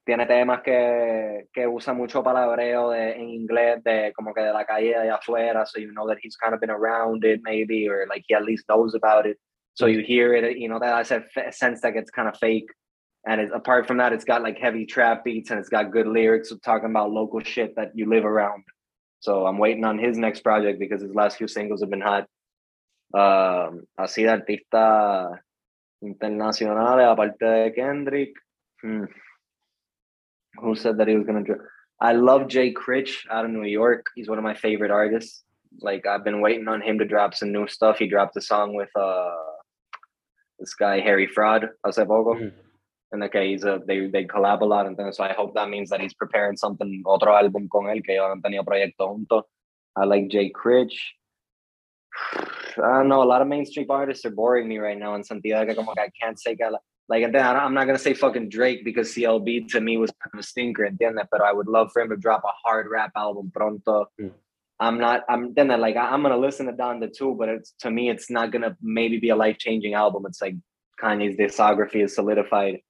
tiene 0.05 0.27
temas 0.27 0.63
que, 0.63 1.49
que 1.53 1.67
usa 1.67 1.93
mucho 1.93 2.23
palabreo 2.23 2.91
de, 2.91 3.13
en 3.13 3.29
inglés 3.29 3.85
de 3.85 4.13
como 4.15 4.33
que 4.33 4.41
de 4.41 4.53
la 4.53 4.65
calle 4.65 4.89
de 4.89 4.97
allá 4.97 5.17
afuera, 5.17 5.67
so 5.67 5.79
you 5.79 5.93
know 5.93 6.07
that 6.09 6.17
he's 6.23 6.35
kind 6.37 6.55
of 6.55 6.61
been 6.61 6.71
around 6.71 7.23
it 7.25 7.43
maybe, 7.43 7.87
or 7.89 8.07
like 8.09 8.25
he 8.27 8.35
at 8.35 8.43
least 8.43 8.67
knows 8.69 8.95
about 8.95 9.27
it. 9.27 9.39
So 9.75 9.87
you 9.87 10.01
hear 10.01 10.33
it, 10.35 10.57
you 10.57 10.69
know, 10.69 10.79
that 10.81 10.95
I 10.95 11.03
said 11.03 11.27
sense 11.51 11.83
that 11.83 11.95
it's 11.95 12.11
kind 12.11 12.27
of 12.27 12.37
fake. 12.39 12.69
And 13.27 13.41
it's, 13.41 13.53
apart 13.53 13.87
from 13.87 13.99
that, 13.99 14.13
it's 14.15 14.25
got 14.25 14.43
like 14.43 14.59
heavy 14.59 14.87
trap 14.87 15.25
beats 15.25 15.51
and 15.51 15.61
it's 15.61 15.69
got 15.69 15.93
good 15.93 16.07
lyrics 16.07 16.51
talking 16.65 16.89
about 16.91 17.11
local 17.13 17.41
shit 17.41 17.77
that 17.77 17.91
you 17.95 18.09
live 18.09 18.25
around. 18.25 18.65
So 19.21 19.47
I'm 19.47 19.59
waiting 19.59 19.85
on 19.85 19.99
his 19.99 20.17
next 20.17 20.41
project 20.41 20.79
because 20.81 21.03
his 21.03 21.15
last 21.15 21.37
few 21.37 21.47
singles 21.49 21.81
have 21.83 21.91
been 21.91 22.01
hot. 22.01 22.27
Um, 23.13 23.85
así 23.99 24.23
de 24.25 24.31
artista 24.31 25.43
internacionales, 26.03 27.07
aparte 27.07 27.45
de 27.45 27.73
Kendrick. 27.73 28.33
Hmm. 28.83 29.05
Who 30.61 30.75
said 30.75 30.99
that 30.99 31.09
he 31.09 31.17
was 31.17 31.27
gonna 31.27 31.43
drop? 31.43 31.59
I 32.01 32.13
love 32.13 32.49
Jay 32.49 32.73
Critch 32.73 33.27
out 33.31 33.45
of 33.45 33.51
New 33.51 33.65
York. 33.65 34.07
He's 34.15 34.29
one 34.29 34.39
of 34.39 34.45
my 34.45 34.55
favorite 34.55 34.91
artists. 34.91 35.45
Like 35.81 36.07
I've 36.07 36.25
been 36.25 36.41
waiting 36.41 36.69
on 36.69 36.81
him 36.81 36.99
to 36.99 37.05
drop 37.05 37.35
some 37.35 37.53
new 37.53 37.67
stuff. 37.67 37.99
He 37.99 38.07
dropped 38.07 38.37
a 38.37 38.41
song 38.41 38.75
with 38.75 38.91
uh 38.97 39.35
this 40.59 40.75
guy 40.75 41.01
Harry 41.01 41.27
Fraud 41.27 41.69
hace 41.85 42.05
poco. 42.07 42.35
Mhm. 42.35 42.53
And 43.11 43.23
okay, 43.25 43.51
he's 43.51 43.65
a 43.65 43.81
they 43.87 44.07
they 44.07 44.25
collab 44.25 44.61
a 44.61 44.65
lot, 44.65 44.87
and 44.87 44.97
then 44.97 45.13
so 45.13 45.25
I 45.25 45.33
hope 45.33 45.55
that 45.55 45.71
means 45.71 45.91
that 45.91 46.01
he's 46.01 46.15
preparing 46.15 46.57
something 46.57 47.03
otro 47.07 47.33
álbum 47.33 47.69
con 47.69 47.87
él 47.87 48.05
que 48.05 48.15
ellos 48.15 48.31
han 48.31 48.43
tenido 48.43 48.65
proyecto 48.65 49.09
junto. 49.09 49.47
I 49.97 50.05
like 50.05 50.29
Jay 50.29 50.51
Critch. 50.51 50.97
I 52.79 52.99
don't 52.99 53.09
know. 53.09 53.23
A 53.23 53.25
lot 53.25 53.43
of 53.43 53.49
mainstream 53.49 53.87
artists 53.91 54.25
are 54.25 54.31
boring 54.31 54.69
me 54.69 54.79
right 54.79 54.99
now 54.99 55.15
in 55.15 55.23
de 55.23 55.75
como 55.75 55.95
que 55.95 56.03
I 56.03 56.11
can't 56.21 56.39
say 56.39 56.57
que 56.57 56.71
like 57.09 57.23
and 57.23 57.35
then 57.35 57.45
I 57.45 57.65
I'm 57.65 57.75
not 57.75 57.87
gonna 57.87 57.99
say 57.99 58.15
fucking 58.15 58.51
Drake 58.51 58.85
because 58.85 59.13
CLB 59.15 59.69
to 59.69 59.81
me 59.81 59.97
was 59.97 60.11
kind 60.11 60.31
of 60.35 60.41
a 60.41 60.43
stinker, 60.43 60.87
entiende? 60.87 61.27
But 61.31 61.41
I 61.43 61.53
would 61.53 61.67
love 61.69 61.91
for 61.93 62.03
him 62.03 62.11
to 62.11 62.17
drop 62.17 62.43
a 62.45 62.53
hard 62.65 62.87
rap 62.91 63.13
album 63.17 63.51
pronto. 63.55 64.07
Mm. 64.21 64.33
I'm 64.81 64.99
not. 64.99 65.25
I'm 65.29 65.55
then 65.55 65.69
that, 65.69 65.81
like 65.81 65.97
I- 65.97 66.11
I'm 66.11 66.23
gonna 66.23 66.37
listen 66.37 66.67
to 66.67 66.73
Donda 66.73 67.13
2, 67.13 67.35
but 67.39 67.49
it's 67.49 67.73
to 67.81 67.91
me 67.91 68.11
it's 68.11 68.31
not 68.31 68.53
gonna 68.53 68.77
maybe 68.83 69.19
be 69.19 69.31
a 69.31 69.37
life 69.37 69.59
changing 69.59 69.95
album. 69.95 70.25
It's 70.27 70.43
like 70.43 70.55
Kanye's 71.03 71.37
discography 71.37 72.05
is 72.05 72.15
solidified. 72.15 72.81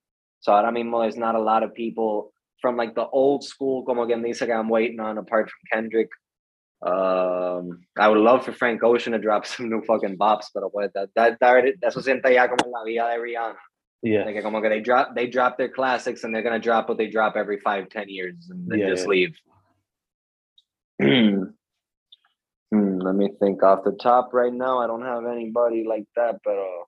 So 0.40 0.52
ahora 0.52 0.72
mismo 0.72 1.02
there's 1.02 1.16
not 1.16 1.34
a 1.34 1.40
lot 1.40 1.62
of 1.62 1.74
people 1.74 2.32
from 2.60 2.76
like 2.76 2.94
the 2.94 3.06
old 3.06 3.44
school 3.44 3.84
como 3.84 4.04
quien 4.06 4.22
dice 4.22 4.44
que 4.44 4.52
I'm 4.52 4.68
waiting 4.68 5.00
on 5.00 5.18
apart 5.18 5.48
from 5.48 5.60
Kendrick. 5.72 6.08
Um, 6.80 7.80
I 7.98 8.08
would 8.08 8.18
love 8.18 8.44
for 8.44 8.52
Frank 8.52 8.84
Ocean 8.84 9.12
to 9.12 9.18
drop 9.18 9.46
some 9.52 9.68
new 9.68 9.82
fucking 9.82 10.16
bops, 10.16 10.46
pero 10.54 10.70
pues 10.70 10.90
that, 10.94 11.08
that, 11.16 11.38
that 11.40 11.64
eso 11.82 12.00
siente 12.00 12.32
ya 12.32 12.46
como 12.46 12.70
la 12.70 12.84
vida 12.84 13.08
de 13.10 13.18
Rihanna. 13.20 13.56
Yeah. 14.00 14.24
Like 14.24 14.42
como 14.42 14.60
que 14.60 14.68
they 14.68 14.80
drop 14.80 15.16
they 15.16 15.26
drop 15.26 15.58
their 15.58 15.68
classics 15.70 16.22
and 16.22 16.32
they're 16.32 16.42
gonna 16.42 16.60
drop 16.60 16.88
what 16.88 16.98
they 16.98 17.08
drop 17.08 17.36
every 17.36 17.58
five, 17.58 17.88
ten 17.88 18.08
years 18.08 18.48
and 18.48 18.70
then 18.70 18.78
Yeah, 18.78 18.88
just 18.90 19.06
yeah. 19.08 19.28
leave. 21.00 21.48
Hmm, 22.70 22.98
let 22.98 23.14
me 23.14 23.30
think 23.40 23.62
off 23.62 23.82
the 23.84 23.92
top 23.92 24.34
right 24.34 24.52
now. 24.52 24.80
I 24.80 24.86
don't 24.86 25.04
have 25.04 25.24
anybody 25.24 25.84
like 25.88 26.04
that, 26.16 26.36
but 26.44 26.58
uh, 26.58 26.84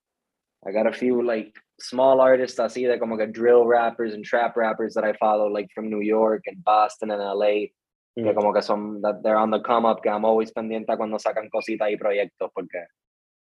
I 0.67 0.73
got 0.73 0.87
a 0.87 0.93
few 0.93 1.23
like 1.23 1.55
small 1.81 2.21
artists 2.21 2.59
así 2.59 2.87
de 2.87 2.99
como 2.99 3.17
que 3.17 3.27
drill 3.27 3.65
rappers 3.65 4.13
and 4.13 4.23
trap 4.23 4.57
rappers 4.57 4.93
that 4.95 5.05
I 5.05 5.15
follow 5.15 5.47
like 5.47 5.71
from 5.75 5.89
New 5.89 6.01
York 6.01 6.43
and 6.47 6.63
Boston 6.63 7.11
and 7.11 7.23
LA. 7.23 7.69
Que 8.15 8.35
como 8.35 8.53
que 8.53 8.61
son 8.61 9.01
that 9.03 9.23
they're 9.23 9.37
on 9.37 9.51
the 9.51 9.63
come 9.63 9.87
up, 9.87 10.03
que 10.03 10.11
I'm 10.11 10.25
always 10.25 10.53
pendiente 10.53 10.97
cuando 10.97 11.19
sacan 11.19 11.49
cositas 11.49 11.91
y 11.91 11.97
proyectos 11.97 12.51
porque 12.53 12.87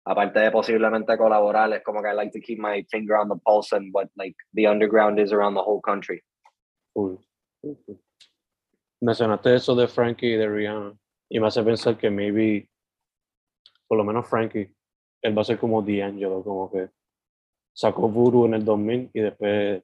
aparte 0.05 0.39
de 0.39 0.51
posiblemente 0.51 1.17
colaborar, 1.17 1.73
es 1.73 1.83
como 1.83 2.01
que 2.01 2.09
I 2.09 2.13
like 2.13 2.31
to 2.31 2.39
keep 2.39 2.59
my 2.59 2.85
finger 2.89 3.15
on 3.15 3.29
the 3.29 3.37
pulse 3.45 3.73
and 3.73 3.93
what 3.93 4.09
like 4.17 4.35
the 4.53 4.67
underground 4.67 5.19
is 5.19 5.31
around 5.31 5.55
the 5.55 5.61
whole 5.61 5.81
country. 5.81 6.21
Cool. 6.93 7.19
Cool, 7.61 7.77
cool. 7.85 7.99
Mencionaste 9.01 9.55
eso 9.55 9.75
de 9.75 9.87
Frankie 9.87 10.33
y 10.33 10.37
de 10.37 10.47
Rihanna 10.47 10.97
y 11.29 11.39
me 11.39 11.47
hace 11.47 11.63
pensar 11.63 11.97
que 11.97 12.09
maybe, 12.09 12.69
por 13.87 13.97
lo 13.97 14.03
menos 14.03 14.27
Frankie, 14.27 14.73
él 15.21 15.37
va 15.37 15.41
a 15.41 15.45
ser 15.45 15.59
como 15.59 15.81
D'Angelo, 15.81 16.43
como 16.43 16.71
que 16.71 16.89
sacó 17.73 18.09
Voodoo 18.09 18.45
en 18.45 18.55
el 18.55 18.65
2000 18.65 19.11
y 19.13 19.19
después 19.19 19.83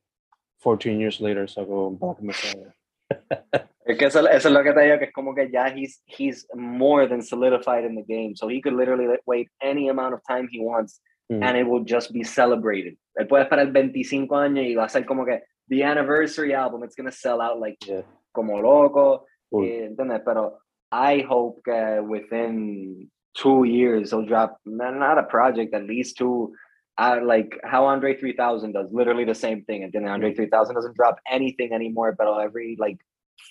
14 0.64 0.98
years 0.98 1.20
later 1.20 1.50
sacó 1.50 1.92
Black 1.92 2.20
Messiah. 2.22 2.74
Es 3.86 3.98
que 3.98 4.06
eso, 4.06 4.20
eso 4.28 4.48
es 4.48 4.54
lo 4.54 4.64
que 4.64 4.72
te 4.74 4.82
digo, 4.82 4.98
que 5.00 5.06
es 5.06 5.14
como 5.14 5.34
que 5.36 5.50
ya 5.52 5.68
he's, 5.76 6.02
he's 6.06 6.48
more 6.56 7.08
than 7.08 7.22
solidified 7.22 7.84
in 7.86 7.96
the 7.96 8.04
game. 8.04 8.34
So 8.36 8.48
he 8.48 8.62
could 8.62 8.74
literally 8.76 9.08
wait 9.26 9.50
any 9.62 9.90
amount 9.90 10.14
of 10.14 10.22
time 10.28 10.48
he 10.52 10.60
wants 10.60 11.02
Mm. 11.32 11.42
and 11.42 11.58
it 11.58 11.64
will 11.66 11.84
just 11.86 12.12
be 12.12 12.22
celebrated. 12.24 12.98
Él 13.18 13.28
puede 13.30 13.44
esperar 13.46 13.72
25 13.72 14.28
años 14.36 14.66
y 14.66 14.76
va 14.76 14.84
a 14.84 14.90
ser 14.90 15.06
como 15.06 15.24
que 15.26 15.40
the 15.70 15.82
anniversary 15.82 16.54
album, 16.54 16.84
it's 16.84 16.96
gonna 16.98 17.14
sell 17.14 17.40
out 17.42 17.60
like 17.62 17.78
Yeah. 17.88 18.02
como 18.34 18.60
loco. 18.62 19.26
Cool. 19.50 19.64
eh, 19.66 19.86
¿entiendes? 19.86 20.22
Pero 20.26 20.60
I 20.92 21.22
hope 21.22 21.62
that 21.66 22.04
within 22.06 23.10
two 23.34 23.64
years 23.64 24.12
he'll 24.12 24.26
drop 24.26 24.58
not, 24.66 25.18
a 25.18 25.24
project, 25.24 25.74
at 25.74 25.86
least 25.86 26.18
two. 26.18 26.54
Uh, 26.98 27.20
like 27.24 27.58
how 27.64 27.86
Andre 27.86 28.16
3000 28.20 28.74
does, 28.74 28.92
literally 28.92 29.24
the 29.26 29.34
same 29.34 29.64
thing. 29.64 29.84
And 29.84 29.94
then 29.94 30.06
Andre 30.06 30.34
3000 30.34 30.76
doesn't 30.76 30.96
drop 30.96 31.20
anything 31.32 31.72
anymore, 31.72 32.14
but 32.18 32.28
every 32.40 32.76
like 32.78 32.98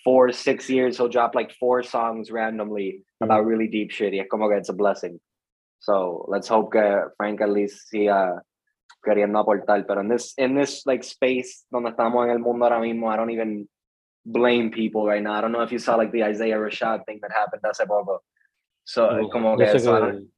four, 0.04 0.32
six 0.32 0.68
years 0.68 0.96
he'll 0.96 1.08
drop 1.08 1.34
like 1.34 1.52
four 1.58 1.82
songs 1.82 2.30
randomly 2.30 3.00
mm-hmm. 3.00 3.24
about 3.24 3.46
really 3.46 3.68
deep 3.68 3.90
shit. 3.90 4.14
Yeah, 4.14 4.24
como 4.30 4.48
que 4.48 4.56
it's 4.56 4.68
a 4.68 4.74
blessing. 4.74 5.20
So 5.80 6.24
let's 6.28 6.48
hope 6.48 6.72
que 6.72 7.10
Frank 7.16 7.40
at 7.40 7.50
least 7.50 7.90
siga 7.92 8.40
queriendo 9.04 9.44
aportar. 9.44 9.86
Pero 9.86 10.00
in 10.00 10.08
this, 10.08 10.34
in 10.38 10.54
this 10.54 10.86
like 10.86 11.02
space 11.02 11.64
donde 11.72 11.90
estamos 11.90 12.24
en 12.24 12.30
el 12.30 12.38
mundo 12.38 12.64
ahora 12.64 12.80
mismo, 12.80 13.08
I 13.08 13.16
don't 13.16 13.30
even 13.30 13.68
blame 14.24 14.70
people 14.70 15.06
right 15.06 15.22
now. 15.22 15.34
I 15.34 15.40
don't 15.40 15.52
know 15.52 15.62
if 15.62 15.72
you 15.72 15.78
saw 15.78 15.96
like 15.96 16.12
the 16.12 16.24
Isaiah 16.24 16.56
Rashad 16.56 17.04
thing 17.06 17.18
that 17.22 17.32
happened 17.32 17.62
hace 17.64 17.86
poco. 17.86 18.20
So 18.84 19.28
como 19.32 19.56
que 19.56 19.66
so 19.78 19.96
I 19.96 20.00
que, 20.00 20.06
don't- 20.06 20.28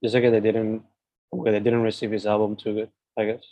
yo 0.00 0.30
they 0.30 0.40
didn't, 0.40 0.82
they 1.44 1.60
didn't 1.60 1.82
receive 1.82 2.10
his 2.10 2.26
album 2.26 2.56
too 2.56 2.74
good, 2.74 2.90
I 3.18 3.24
guess. 3.24 3.44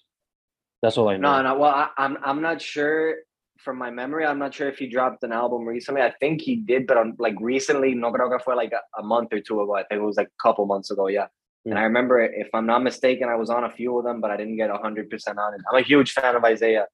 That's 0.82 0.96
all 0.96 1.08
I 1.08 1.16
know. 1.16 1.36
No, 1.36 1.42
no. 1.42 1.58
Well, 1.58 1.70
I, 1.70 1.88
I'm 1.96 2.16
I'm 2.24 2.40
not 2.40 2.60
sure. 2.60 3.16
From 3.64 3.76
my 3.76 3.90
memory, 3.90 4.24
I'm 4.24 4.38
not 4.38 4.54
sure 4.54 4.68
if 4.68 4.78
he 4.78 4.88
dropped 4.88 5.22
an 5.22 5.32
album 5.32 5.66
recently. 5.66 6.00
I 6.00 6.12
think 6.18 6.40
he 6.40 6.56
did, 6.56 6.86
but 6.86 6.96
on 6.96 7.14
like 7.18 7.34
recently, 7.40 7.94
no 7.94 8.10
creo 8.10 8.30
que 8.30 8.38
fue 8.38 8.56
like 8.56 8.72
a, 8.72 8.80
a 8.98 9.02
month 9.02 9.32
or 9.32 9.40
two 9.40 9.60
ago. 9.60 9.74
I 9.74 9.84
think 9.84 10.00
it 10.00 10.04
was 10.04 10.16
like 10.16 10.28
a 10.28 10.42
couple 10.42 10.64
months 10.66 10.90
ago. 10.90 11.08
Yeah. 11.08 11.26
And 11.64 11.74
hmm. 11.74 11.78
I 11.78 11.82
remember, 11.82 12.20
if 12.20 12.48
I'm 12.54 12.66
not 12.66 12.82
mistaken, 12.82 13.28
I 13.28 13.34
was 13.34 13.50
on 13.50 13.64
a 13.64 13.70
few 13.70 13.98
of 13.98 14.04
them, 14.04 14.20
but 14.20 14.30
I 14.30 14.36
didn't 14.36 14.56
get 14.56 14.70
hundred 14.70 15.10
percent 15.10 15.38
on 15.38 15.54
it. 15.54 15.60
I'm 15.70 15.78
a 15.78 15.84
huge 15.84 16.12
fan 16.12 16.36
of 16.36 16.44
Isaiah. 16.44 16.86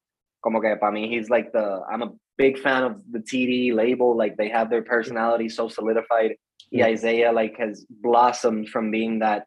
Como 0.43 0.61
que 0.61 0.77
para 0.77 0.93
mí, 0.93 1.09
he's 1.09 1.31
like 1.31 1.53
the. 1.53 1.83
I'm 1.91 2.03
a 2.03 2.13
big 2.37 2.59
fan 2.59 2.83
of 2.83 3.01
the 3.11 3.21
TD 3.21 3.75
label. 3.75 4.17
Like 4.17 4.37
they 4.37 4.49
have 4.49 4.69
their 4.69 4.83
personality 4.83 5.49
so 5.49 5.69
solidified. 5.69 6.33
Y 6.73 6.79
Yeah. 6.79 6.87
Isaiah 6.87 7.33
like 7.33 7.57
has 7.59 7.87
blossomed 7.89 8.69
from 8.69 8.91
being 8.91 9.21
that 9.21 9.47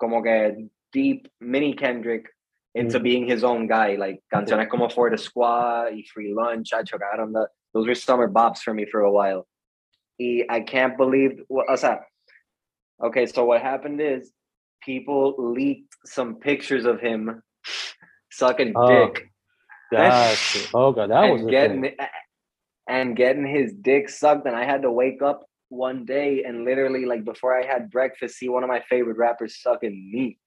como 0.00 0.22
que 0.22 0.68
deep 0.92 1.28
mini 1.40 1.74
Kendrick 1.74 2.26
into 2.78 2.98
Mm. 2.98 3.02
being 3.02 3.24
his 3.26 3.42
own 3.44 3.66
guy. 3.66 3.96
Like 3.96 4.18
canciones 4.32 4.68
como 4.70 4.88
For 4.88 5.10
the 5.10 5.18
Squad 5.18 5.92
y 5.92 6.02
Free 6.12 6.32
Lunch, 6.34 6.72
I 6.72 6.82
chocaron 6.82 7.32
the 7.32 7.48
those 7.74 7.86
were 7.86 7.94
summer 7.94 8.28
bops 8.28 8.60
for 8.64 8.72
me 8.72 8.86
for 8.90 9.00
a 9.00 9.12
while. 9.12 9.46
Y 10.18 10.44
I 10.48 10.60
can't 10.60 10.96
believe 10.96 11.32
o 11.50 11.76
sea, 11.76 11.98
okay, 13.06 13.26
so 13.26 13.44
what 13.44 13.60
happened 13.62 14.00
is 14.00 14.32
people 14.82 15.34
leaked 15.38 15.94
some 16.06 16.36
pictures 16.36 16.84
of 16.84 17.00
him 17.00 17.42
sucking 18.30 18.72
Oh, 18.76 18.86
dick 18.88 19.24
Gotcha. 19.90 20.68
Oh 20.74 20.92
god, 20.92 21.10
that 21.10 21.30
was 21.32 21.42
getting 21.46 21.82
thing. 21.82 21.96
and 22.88 23.16
getting 23.16 23.46
his 23.46 23.72
dick 23.88 24.08
sucked 24.08 24.46
and 24.46 24.56
i 24.56 24.64
had 24.64 24.82
to 24.82 24.90
wake 24.92 25.20
up 25.22 25.38
one 25.70 26.04
day 26.04 26.44
and 26.46 26.64
literally 26.64 27.04
like 27.12 27.24
before 27.24 27.52
i 27.58 27.64
had 27.72 27.90
breakfast 27.90 28.36
see 28.38 28.48
one 28.48 28.62
of 28.62 28.68
my 28.68 28.80
favorite 28.88 29.16
rappers 29.18 29.60
sucking 29.62 29.96
me 30.12 30.38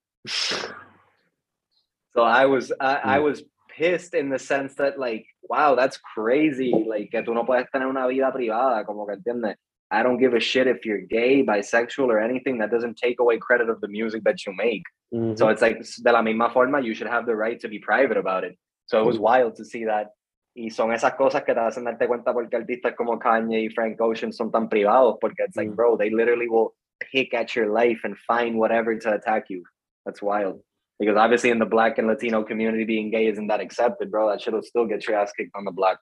so 2.14 2.24
i 2.24 2.46
was 2.46 2.72
I, 2.80 3.16
I 3.16 3.18
Mm. 3.20 3.24
was 3.24 3.44
pissed 3.70 4.14
in 4.14 4.30
the 4.30 4.38
sense 4.40 4.76
that 4.76 5.00
like 5.00 5.26
wow 5.50 5.76
that's 5.76 5.98
crazy 6.16 6.72
like 6.88 7.10
que 7.12 7.22
tú 7.24 7.34
no 7.34 7.44
puedes 7.46 7.68
tener 7.72 7.88
una 7.88 8.08
vida 8.08 8.32
privada 8.32 8.86
como 8.86 9.06
que 9.06 9.16
entiendes 9.16 9.56
I 9.94 10.04
don't 10.04 10.20
give 10.20 10.34
a 10.34 10.40
shit 10.40 10.68
if 10.68 10.86
you're 10.86 11.02
gay, 11.02 11.44
bisexual, 11.44 12.08
or 12.08 12.18
anything. 12.18 12.60
That 12.60 12.72
doesn't 12.72 12.96
take 12.96 13.20
away 13.20 13.38
credit 13.38 13.68
of 13.70 13.82
the 13.82 13.90
music 13.90 14.24
that 14.24 14.46
you 14.46 14.54
make. 14.54 14.84
Mhm. 15.14 15.38
So 15.38 15.50
it's 15.50 15.62
like 15.62 15.80
de 15.82 16.12
la 16.14 16.22
misma 16.22 16.50
forma, 16.54 16.80
you 16.80 16.94
should 16.94 17.10
have 17.12 17.26
the 17.26 17.36
right 17.36 17.60
to 17.60 17.68
be 17.68 17.78
private 17.78 18.16
about 18.16 18.46
it. 18.46 18.58
So 18.86 19.02
it 19.02 19.06
was 19.06 19.18
Mm. 19.18 19.24
wild 19.30 19.56
to 19.58 19.66
see 19.66 19.84
that. 19.84 20.12
Y 20.56 20.70
son 20.70 20.92
esas 20.94 21.18
cosas 21.18 21.44
que 21.44 21.54
te 21.54 21.60
hacen 21.60 21.84
darte 21.84 22.08
cuenta 22.08 22.32
porque 22.32 22.56
artistas 22.56 22.96
como 22.96 23.20
Kanye 23.20 23.66
y 23.66 23.68
Frank 23.76 24.00
Ocean 24.00 24.32
son 24.32 24.50
tan 24.50 24.70
privados, 24.70 25.18
porque 25.20 25.42
it's 25.44 25.58
like, 25.58 25.70
Mm. 25.72 25.76
bro, 25.76 25.98
they 25.98 26.10
literally 26.10 26.48
will 26.48 26.74
pick 27.12 27.34
at 27.34 27.54
your 27.54 27.68
life 27.68 28.00
and 28.06 28.16
find 28.18 28.56
whatever 28.58 28.98
to 28.98 29.12
attack 29.14 29.50
you. 29.50 29.62
That's 30.06 30.22
wild. 30.22 30.62
Because 31.02 31.18
obviously 31.18 31.50
in 31.50 31.58
the 31.58 31.66
black 31.66 31.98
and 31.98 32.08
Latino 32.08 32.44
community, 32.44 32.86
being 32.86 33.10
gay 33.10 33.26
isn't 33.26 33.48
that 33.48 33.60
accepted, 33.60 34.12
bro. 34.12 34.30
That 34.30 34.40
shit 34.40 34.54
will 34.54 34.62
still 34.62 34.86
get 34.86 35.08
your 35.08 35.18
ass 35.18 35.32
kicked 35.36 35.50
on 35.56 35.66
the 35.66 35.72
block. 35.72 35.98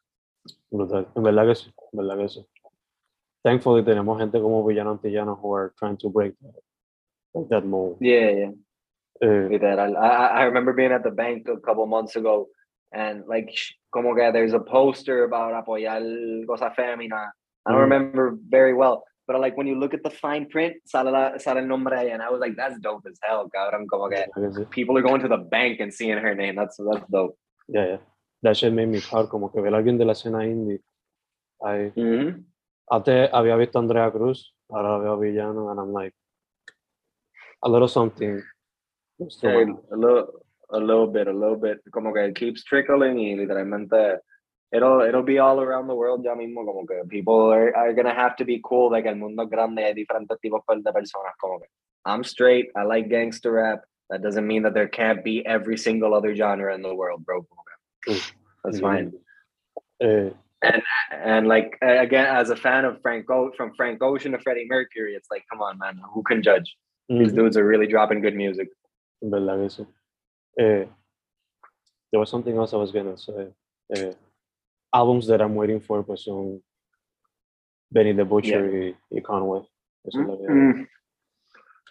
Brutal. 0.72 1.08
En 1.16 1.24
verdad 1.24 1.46
que 1.48 1.56
sí, 1.56 1.72
en 1.94 1.98
verdad 2.00 2.18
que 2.18 2.28
sí. 2.28 2.46
Thankfully 3.46 3.82
tenemos 3.84 4.20
gente 4.20 4.42
como 4.42 4.66
Villano 4.68 4.92
Antillano 4.92 5.40
who 5.42 5.54
are 5.54 5.74
trying 5.80 5.96
to 6.00 6.10
break 6.10 6.34
that, 6.42 6.60
break 7.34 7.48
that 7.50 7.66
mold. 7.66 7.98
Yeah, 8.02 8.30
yeah. 8.32 8.52
Eh, 9.22 9.48
Literal. 9.50 9.96
I, 9.96 10.42
I 10.42 10.44
remember 10.44 10.74
being 10.74 10.92
at 10.92 11.04
the 11.04 11.12
bank 11.12 11.48
a 11.48 11.58
couple 11.62 11.86
months 11.86 12.18
ago 12.18 12.48
and 12.92 13.24
like 13.28 13.56
como 13.94 14.14
que 14.16 14.32
there's 14.34 14.54
a 14.54 14.60
poster 14.60 15.24
about 15.24 15.54
apoyar 15.66 16.46
cosa 16.46 16.74
femina. 16.76 17.32
I 17.66 17.72
don't 17.72 17.80
Mhm. 17.80 17.84
remember 17.84 18.38
very 18.50 18.74
well, 18.74 19.04
but 19.30 19.40
like 19.40 19.56
when 19.56 19.68
you 19.68 19.76
look 19.76 19.94
at 19.94 20.02
the 20.02 20.10
fine 20.10 20.48
print, 20.50 20.78
sale, 20.86 21.12
la, 21.12 21.38
sale 21.38 21.60
el 21.60 21.68
nombre 21.68 21.96
ahí, 21.96 22.12
and 22.12 22.20
I 22.20 22.32
was 22.32 22.40
like, 22.40 22.56
that's 22.56 22.80
dope 22.80 23.06
as 23.08 23.20
hell, 23.22 23.48
cabrón. 23.56 23.86
Como 23.88 24.10
que 24.10 24.24
en 24.24 24.32
verdad 24.36 24.58
que 24.58 24.66
sí. 24.66 24.70
people 24.72 24.98
are 24.98 25.04
going 25.04 25.22
to 25.22 25.28
the 25.28 25.38
bank 25.38 25.80
and 25.80 25.94
seeing 25.94 26.18
her 26.18 26.34
name. 26.34 26.56
That's 26.56 26.78
that's 26.78 27.06
dope. 27.12 27.38
Yeah, 27.68 27.86
yeah. 27.86 27.98
That 28.42 28.58
shit 28.58 28.74
made 28.74 28.88
me 28.88 29.02
proud, 29.02 29.30
como 29.30 29.50
que 29.50 29.62
ver 29.62 29.76
a 29.76 29.78
alguien 29.78 30.00
de 30.00 30.06
la 30.06 30.14
escena 30.14 30.46
indie. 30.48 30.80
I, 31.62 31.92
Mm-hmm. 31.96 32.42
antes 32.90 33.30
había 33.32 33.56
visto 33.56 33.78
a 33.78 33.82
Andrea 33.82 34.10
Cruz, 34.12 34.56
ahora 34.70 34.98
veo 34.98 35.14
a 35.14 35.20
Villano, 35.20 35.70
and 35.70 35.80
I'm 35.80 35.94
like, 35.94 36.16
a 37.62 37.70
little 37.70 37.88
something. 37.88 38.42
A 39.22 39.96
little, 39.96 40.42
a 40.72 40.80
little 40.80 41.08
bit, 41.08 41.28
a 41.28 41.34
little 41.34 41.58
bit. 41.58 41.82
Como 41.92 42.14
que 42.14 42.26
it 42.26 42.36
keeps 42.36 42.64
trickling 42.64 43.20
y 43.20 43.36
literalmente 43.36 44.22
it'll 44.72 45.02
it'll 45.02 45.24
be 45.24 45.40
all 45.40 45.60
around 45.62 45.88
the 45.88 45.96
world 45.96 46.24
ya 46.24 46.36
mismo. 46.36 46.66
Como 46.66 46.86
que 46.86 47.04
people 47.10 47.52
are, 47.52 47.76
are 47.76 47.94
gonna 47.94 48.14
have 48.14 48.36
to 48.38 48.46
be 48.46 48.60
cool. 48.64 48.92
Like 48.92 49.06
el 49.06 49.16
mundo 49.16 49.44
es 49.44 49.50
grande, 49.50 49.80
hay 49.84 49.94
diferentes 49.94 50.40
tipos 50.42 50.62
de 50.68 50.92
personas. 50.92 51.34
Como 51.42 51.60
que 51.60 51.68
I'm 52.06 52.24
straight. 52.24 52.70
I 52.76 52.84
like 52.84 53.10
gangster 53.10 53.52
rap. 53.52 53.82
That 54.10 54.22
doesn't 54.24 54.48
mean 54.48 54.64
that 54.64 54.74
there 54.74 54.88
can't 54.88 55.24
be 55.24 55.46
every 55.46 55.78
single 55.78 56.14
other 56.16 56.34
genre 56.36 56.74
in 56.74 56.82
the 56.82 56.96
world, 56.96 57.24
bro. 57.26 57.46
That's 58.64 58.80
fine. 58.80 59.14
Eh, 60.02 60.30
And 61.12 61.48
like 61.48 61.78
again, 61.82 62.26
as 62.26 62.50
a 62.50 62.56
fan 62.56 62.86
of 62.86 63.02
Frank 63.02 63.30
o- 63.30 63.52
from 63.56 63.74
Frank 63.76 64.02
Ocean 64.02 64.32
to 64.34 64.40
Freddie 64.40 64.66
Mercury, 64.68 65.14
it's 65.16 65.30
like, 65.32 65.44
come 65.50 65.62
on, 65.62 65.78
man, 65.78 66.02
who 66.14 66.24
can 66.24 66.42
judge? 66.42 66.76
These 67.18 67.32
mm, 67.32 67.36
dudes 67.36 67.56
are 67.58 67.66
really 67.66 67.88
dropping 67.88 68.22
good 68.22 68.36
music. 68.36 68.70
verdad 69.22 69.70
sí. 69.72 69.86
Eh, 70.58 70.86
there 72.12 72.20
was 72.20 72.30
something 72.30 72.56
else 72.58 72.74
I 72.74 72.78
was 72.78 72.92
gonna 72.92 73.18
say. 73.18 73.54
Eh, 73.96 74.14
albums 74.94 75.28
that 75.28 75.42
I'm 75.42 75.56
waiting 75.56 75.80
for 75.80 76.04
pues 76.04 76.24
son 76.26 76.62
Benny 77.92 78.14
the 78.14 78.26
Butcher 78.26 78.70
y, 78.70 78.96
y 79.12 79.22
Conway. 79.22 79.62
Eso 80.06 80.22
es 80.22 80.28
lo 80.28 80.38
Mm. 80.38 80.88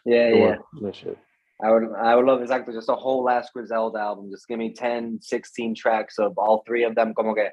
Yeah, 0.04 0.28
yeah. 0.30 0.56
Shit. 0.92 1.18
I 1.60 1.70
would 1.72 1.92
I 1.96 2.14
would 2.14 2.24
love 2.24 2.40
exactly 2.40 2.72
just 2.72 2.88
a 2.88 2.94
whole 2.94 3.24
last 3.24 3.52
Griselda 3.52 3.98
album. 3.98 4.30
Just 4.30 4.46
give 4.48 4.58
me 4.58 4.72
10, 4.72 5.18
16 5.20 5.74
tracks 5.74 6.18
of 6.18 6.38
all 6.38 6.62
three 6.66 6.84
of 6.84 6.94
them 6.94 7.12
como 7.14 7.34
que 7.34 7.50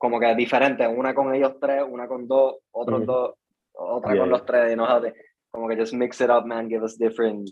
como 0.00 0.18
que 0.18 0.34
diferente, 0.34 0.86
una 0.86 1.14
con 1.14 1.32
ellos 1.34 1.54
tres, 1.60 1.84
una 1.88 2.06
con 2.08 2.26
dos, 2.26 2.54
otros 2.72 3.00
Mhm. 3.00 3.06
dos, 3.06 3.34
otra 3.74 4.14
Yeah, 4.14 4.20
con 4.22 4.30
los 4.30 4.44
tres, 4.46 4.70
you 4.70 4.76
know 4.76 4.86
how 4.86 5.00
they 5.00 5.12
como 5.52 5.68
que 5.68 5.76
just 5.76 5.92
mix 5.94 6.20
it 6.20 6.28
up, 6.30 6.44
man, 6.44 6.68
give 6.68 6.82
us 6.82 6.96
different 6.96 7.50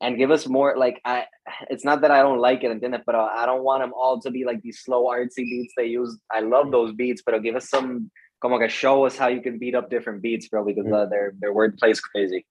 and 0.00 0.16
give 0.16 0.30
us 0.30 0.46
more 0.48 0.76
like 0.76 1.00
I 1.04 1.26
it's 1.70 1.84
not 1.84 2.00
that 2.02 2.10
I 2.10 2.22
don't 2.22 2.38
like 2.40 2.62
it 2.64 2.70
entiendes, 2.70 3.02
but 3.04 3.14
I 3.14 3.46
don't 3.46 3.62
want 3.64 3.82
them 3.82 3.92
all 3.94 4.20
to 4.20 4.30
be 4.30 4.44
like 4.44 4.62
these 4.62 4.80
slow 4.80 5.06
artsy 5.06 5.44
beats 5.44 5.74
they 5.76 5.86
use. 5.86 6.18
I 6.30 6.40
love 6.40 6.70
those 6.70 6.92
beats, 6.94 7.22
but 7.24 7.40
give 7.42 7.56
us 7.56 7.68
some 7.68 8.10
como 8.40 8.58
que 8.58 8.68
show 8.68 9.04
us 9.04 9.16
how 9.18 9.28
you 9.28 9.40
can 9.42 9.58
beat 9.58 9.74
up 9.74 9.90
different 9.90 10.22
beats, 10.22 10.48
bro, 10.48 10.64
because 10.64 10.86
Mhm. 10.86 10.94
uh, 10.94 11.06
their 11.08 11.32
their 11.40 11.52
wordplay 11.52 11.90
is 11.90 12.00
crazy. 12.00 12.46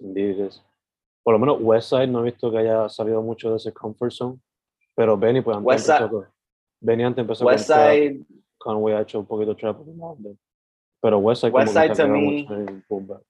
Is. 0.00 0.60
Por 1.24 1.32
lo 1.34 1.38
menos 1.40 1.60
Westside 1.60 2.06
no 2.08 2.20
he 2.20 2.30
visto 2.30 2.50
que 2.50 2.58
haya 2.58 2.88
salido 2.88 3.20
mucho 3.22 3.50
de 3.50 3.56
ese 3.56 3.72
comfort 3.72 4.12
zone. 4.12 4.38
Pero 4.94 5.16
Benny, 5.16 5.40
pues 5.42 5.56
antes 5.56 5.66
Westside- 5.66 6.02
empezó 6.04 6.10
con, 6.10 6.26
Benny 6.80 7.02
antes 7.02 7.22
empezó 7.22 7.44
con 7.44 7.52
Westside 7.54 8.24
Conway 8.58 8.94
ha 8.94 9.00
hecho 9.00 9.18
un 9.20 9.26
poquito 9.26 9.54
trap. 9.56 9.80
every 9.80 9.94
now 9.94 10.12
and 10.12 10.24
then. 10.24 10.38
Pero 11.02 11.18
Westside 11.18 11.50
como 11.52 11.64
que 11.64 11.70
Westside 11.70 11.94
se 11.96 12.02
to 12.02 12.08
me- 12.08 12.46
mucho. 12.46 13.22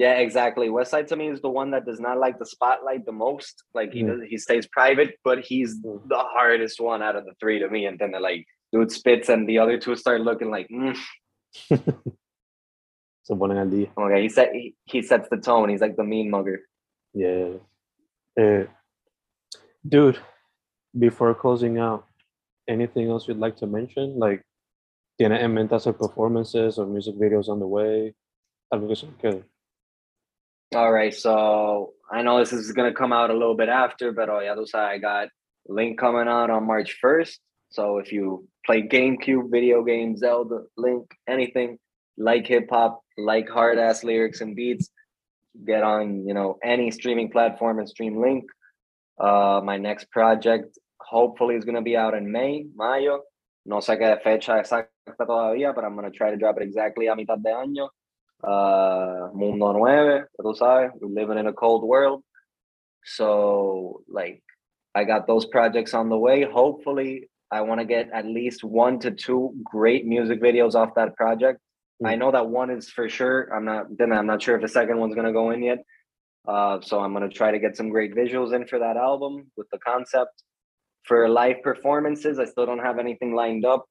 Yeah, 0.00 0.14
exactly. 0.26 0.70
West 0.70 0.90
Side 0.92 1.08
to 1.08 1.16
me 1.16 1.28
is 1.28 1.42
the 1.42 1.50
one 1.50 1.72
that 1.72 1.84
does 1.84 2.00
not 2.00 2.16
like 2.18 2.38
the 2.38 2.46
spotlight 2.46 3.04
the 3.04 3.12
most. 3.12 3.54
Like 3.74 3.92
he 3.92 4.02
Mm. 4.02 4.08
does, 4.08 4.20
he 4.32 4.38
stays 4.38 4.66
private, 4.78 5.10
but 5.28 5.38
he's 5.48 5.70
Mm. 5.76 6.08
the 6.08 6.22
hardest 6.36 6.80
one 6.80 7.02
out 7.06 7.16
of 7.16 7.24
the 7.26 7.34
three 7.40 7.58
to 7.58 7.68
me. 7.68 7.84
And 7.84 7.98
then 7.98 8.12
like 8.12 8.46
dude 8.72 8.90
spits, 8.90 9.28
and 9.28 9.46
the 9.46 9.58
other 9.58 9.76
two 9.78 9.94
start 9.96 10.22
looking 10.22 10.50
like, 10.56 10.68
mm. 10.72 10.96
Ponen 13.28 13.58
al 13.58 13.68
día. 13.70 13.88
okay. 13.96 14.22
He 14.22 14.28
set 14.30 14.48
he, 14.54 14.74
he 14.86 15.02
sets 15.02 15.28
the 15.28 15.36
tone. 15.36 15.68
He's 15.68 15.82
like 15.82 15.96
the 15.96 16.04
mean 16.04 16.30
mugger. 16.30 16.58
Yeah. 17.12 17.58
Eh, 18.38 18.64
dude, 19.86 20.18
before 20.98 21.34
closing 21.34 21.78
out, 21.78 22.06
anything 22.66 23.08
else 23.10 23.28
you'd 23.28 23.38
like 23.38 23.56
to 23.56 23.66
mention? 23.66 24.18
Like, 24.18 24.42
¿tienes 25.20 25.42
en 25.42 25.52
mente 25.52 25.74
hacer 25.74 25.92
performances 25.92 26.78
or 26.78 26.86
music 26.86 27.16
videos 27.16 27.48
on 27.48 27.58
the 27.60 27.66
way? 27.66 28.14
Algo 28.72 28.88
que 28.88 28.96
se. 28.96 29.44
All 30.72 30.92
right, 30.92 31.12
so 31.12 31.94
I 32.12 32.22
know 32.22 32.38
this 32.38 32.52
is 32.52 32.70
gonna 32.70 32.94
come 32.94 33.12
out 33.12 33.30
a 33.30 33.32
little 33.32 33.56
bit 33.56 33.68
after, 33.68 34.12
but 34.12 34.28
oh 34.28 34.38
yeah, 34.38 34.54
those 34.54 34.72
I 34.72 34.98
got 34.98 35.26
Link 35.66 35.98
coming 35.98 36.28
out 36.28 36.48
on 36.48 36.64
March 36.64 36.96
first. 37.00 37.40
So 37.70 37.98
if 37.98 38.12
you 38.12 38.46
play 38.64 38.82
GameCube, 38.82 39.50
video 39.50 39.82
games, 39.82 40.20
Zelda, 40.20 40.60
Link, 40.76 41.10
anything 41.28 41.76
like 42.16 42.46
hip 42.46 42.68
hop, 42.70 43.00
like 43.18 43.48
hard 43.48 43.78
ass 43.80 44.04
lyrics 44.04 44.42
and 44.42 44.54
beats, 44.54 44.90
get 45.66 45.82
on 45.82 46.24
you 46.24 46.34
know 46.34 46.56
any 46.62 46.92
streaming 46.92 47.32
platform 47.32 47.80
and 47.80 47.88
stream 47.88 48.20
Link. 48.22 48.44
Uh, 49.18 49.60
my 49.64 49.76
next 49.76 50.08
project 50.12 50.78
hopefully 51.00 51.56
is 51.56 51.64
gonna 51.64 51.82
be 51.82 51.96
out 51.96 52.14
in 52.14 52.30
May, 52.30 52.64
Mayo. 52.76 53.22
No 53.66 53.78
sé 53.78 53.98
qué 53.98 54.22
fecha 54.22 54.60
exacta 54.60 54.86
todavía, 55.20 55.74
but 55.74 55.84
I'm 55.84 55.96
gonna 55.96 56.12
try 56.12 56.30
to 56.30 56.36
drop 56.36 56.58
it 56.58 56.62
exactly 56.62 57.08
a 57.08 57.16
mitad 57.16 57.42
de 57.42 57.50
año. 57.50 57.88
Uh, 58.42 59.28
Mundo 59.34 59.72
Nueve, 59.72 60.24
tú 60.40 60.56
sabes, 60.56 60.90
we're 61.00 61.08
living 61.08 61.38
in 61.38 61.46
a 61.46 61.52
cold 61.52 61.84
world. 61.84 62.22
So 63.04 64.02
like 64.08 64.42
I 64.94 65.04
got 65.04 65.26
those 65.26 65.46
projects 65.46 65.94
on 65.94 66.08
the 66.08 66.18
way. 66.18 66.44
Hopefully, 66.44 67.28
I 67.50 67.60
want 67.62 67.80
to 67.80 67.84
get 67.86 68.10
at 68.12 68.26
least 68.26 68.64
one 68.64 68.98
to 69.00 69.10
two 69.10 69.54
great 69.64 70.06
music 70.06 70.40
videos 70.40 70.74
off 70.74 70.94
that 70.96 71.16
project. 71.16 71.60
Mm. 72.02 72.08
I 72.08 72.14
know 72.16 72.30
that 72.30 72.48
one 72.48 72.70
is 72.70 72.88
for 72.88 73.08
sure. 73.08 73.52
I'm 73.54 73.64
not 73.64 73.86
then 73.96 74.12
I'm 74.12 74.26
not 74.26 74.42
sure 74.42 74.56
if 74.56 74.62
the 74.62 74.68
second 74.68 74.98
one's 74.98 75.14
gonna 75.14 75.32
go 75.32 75.50
in 75.50 75.62
yet. 75.62 75.84
Uh, 76.48 76.80
so 76.80 77.00
I'm 77.00 77.12
gonna 77.12 77.28
try 77.28 77.50
to 77.50 77.58
get 77.58 77.76
some 77.76 77.90
great 77.90 78.14
visuals 78.14 78.54
in 78.54 78.66
for 78.66 78.78
that 78.78 78.96
album 78.96 79.50
with 79.56 79.68
the 79.70 79.78
concept. 79.78 80.42
For 81.04 81.28
live 81.28 81.62
performances, 81.62 82.38
I 82.38 82.44
still 82.44 82.66
don't 82.66 82.78
have 82.78 82.98
anything 82.98 83.34
lined 83.34 83.64
up. 83.64 83.86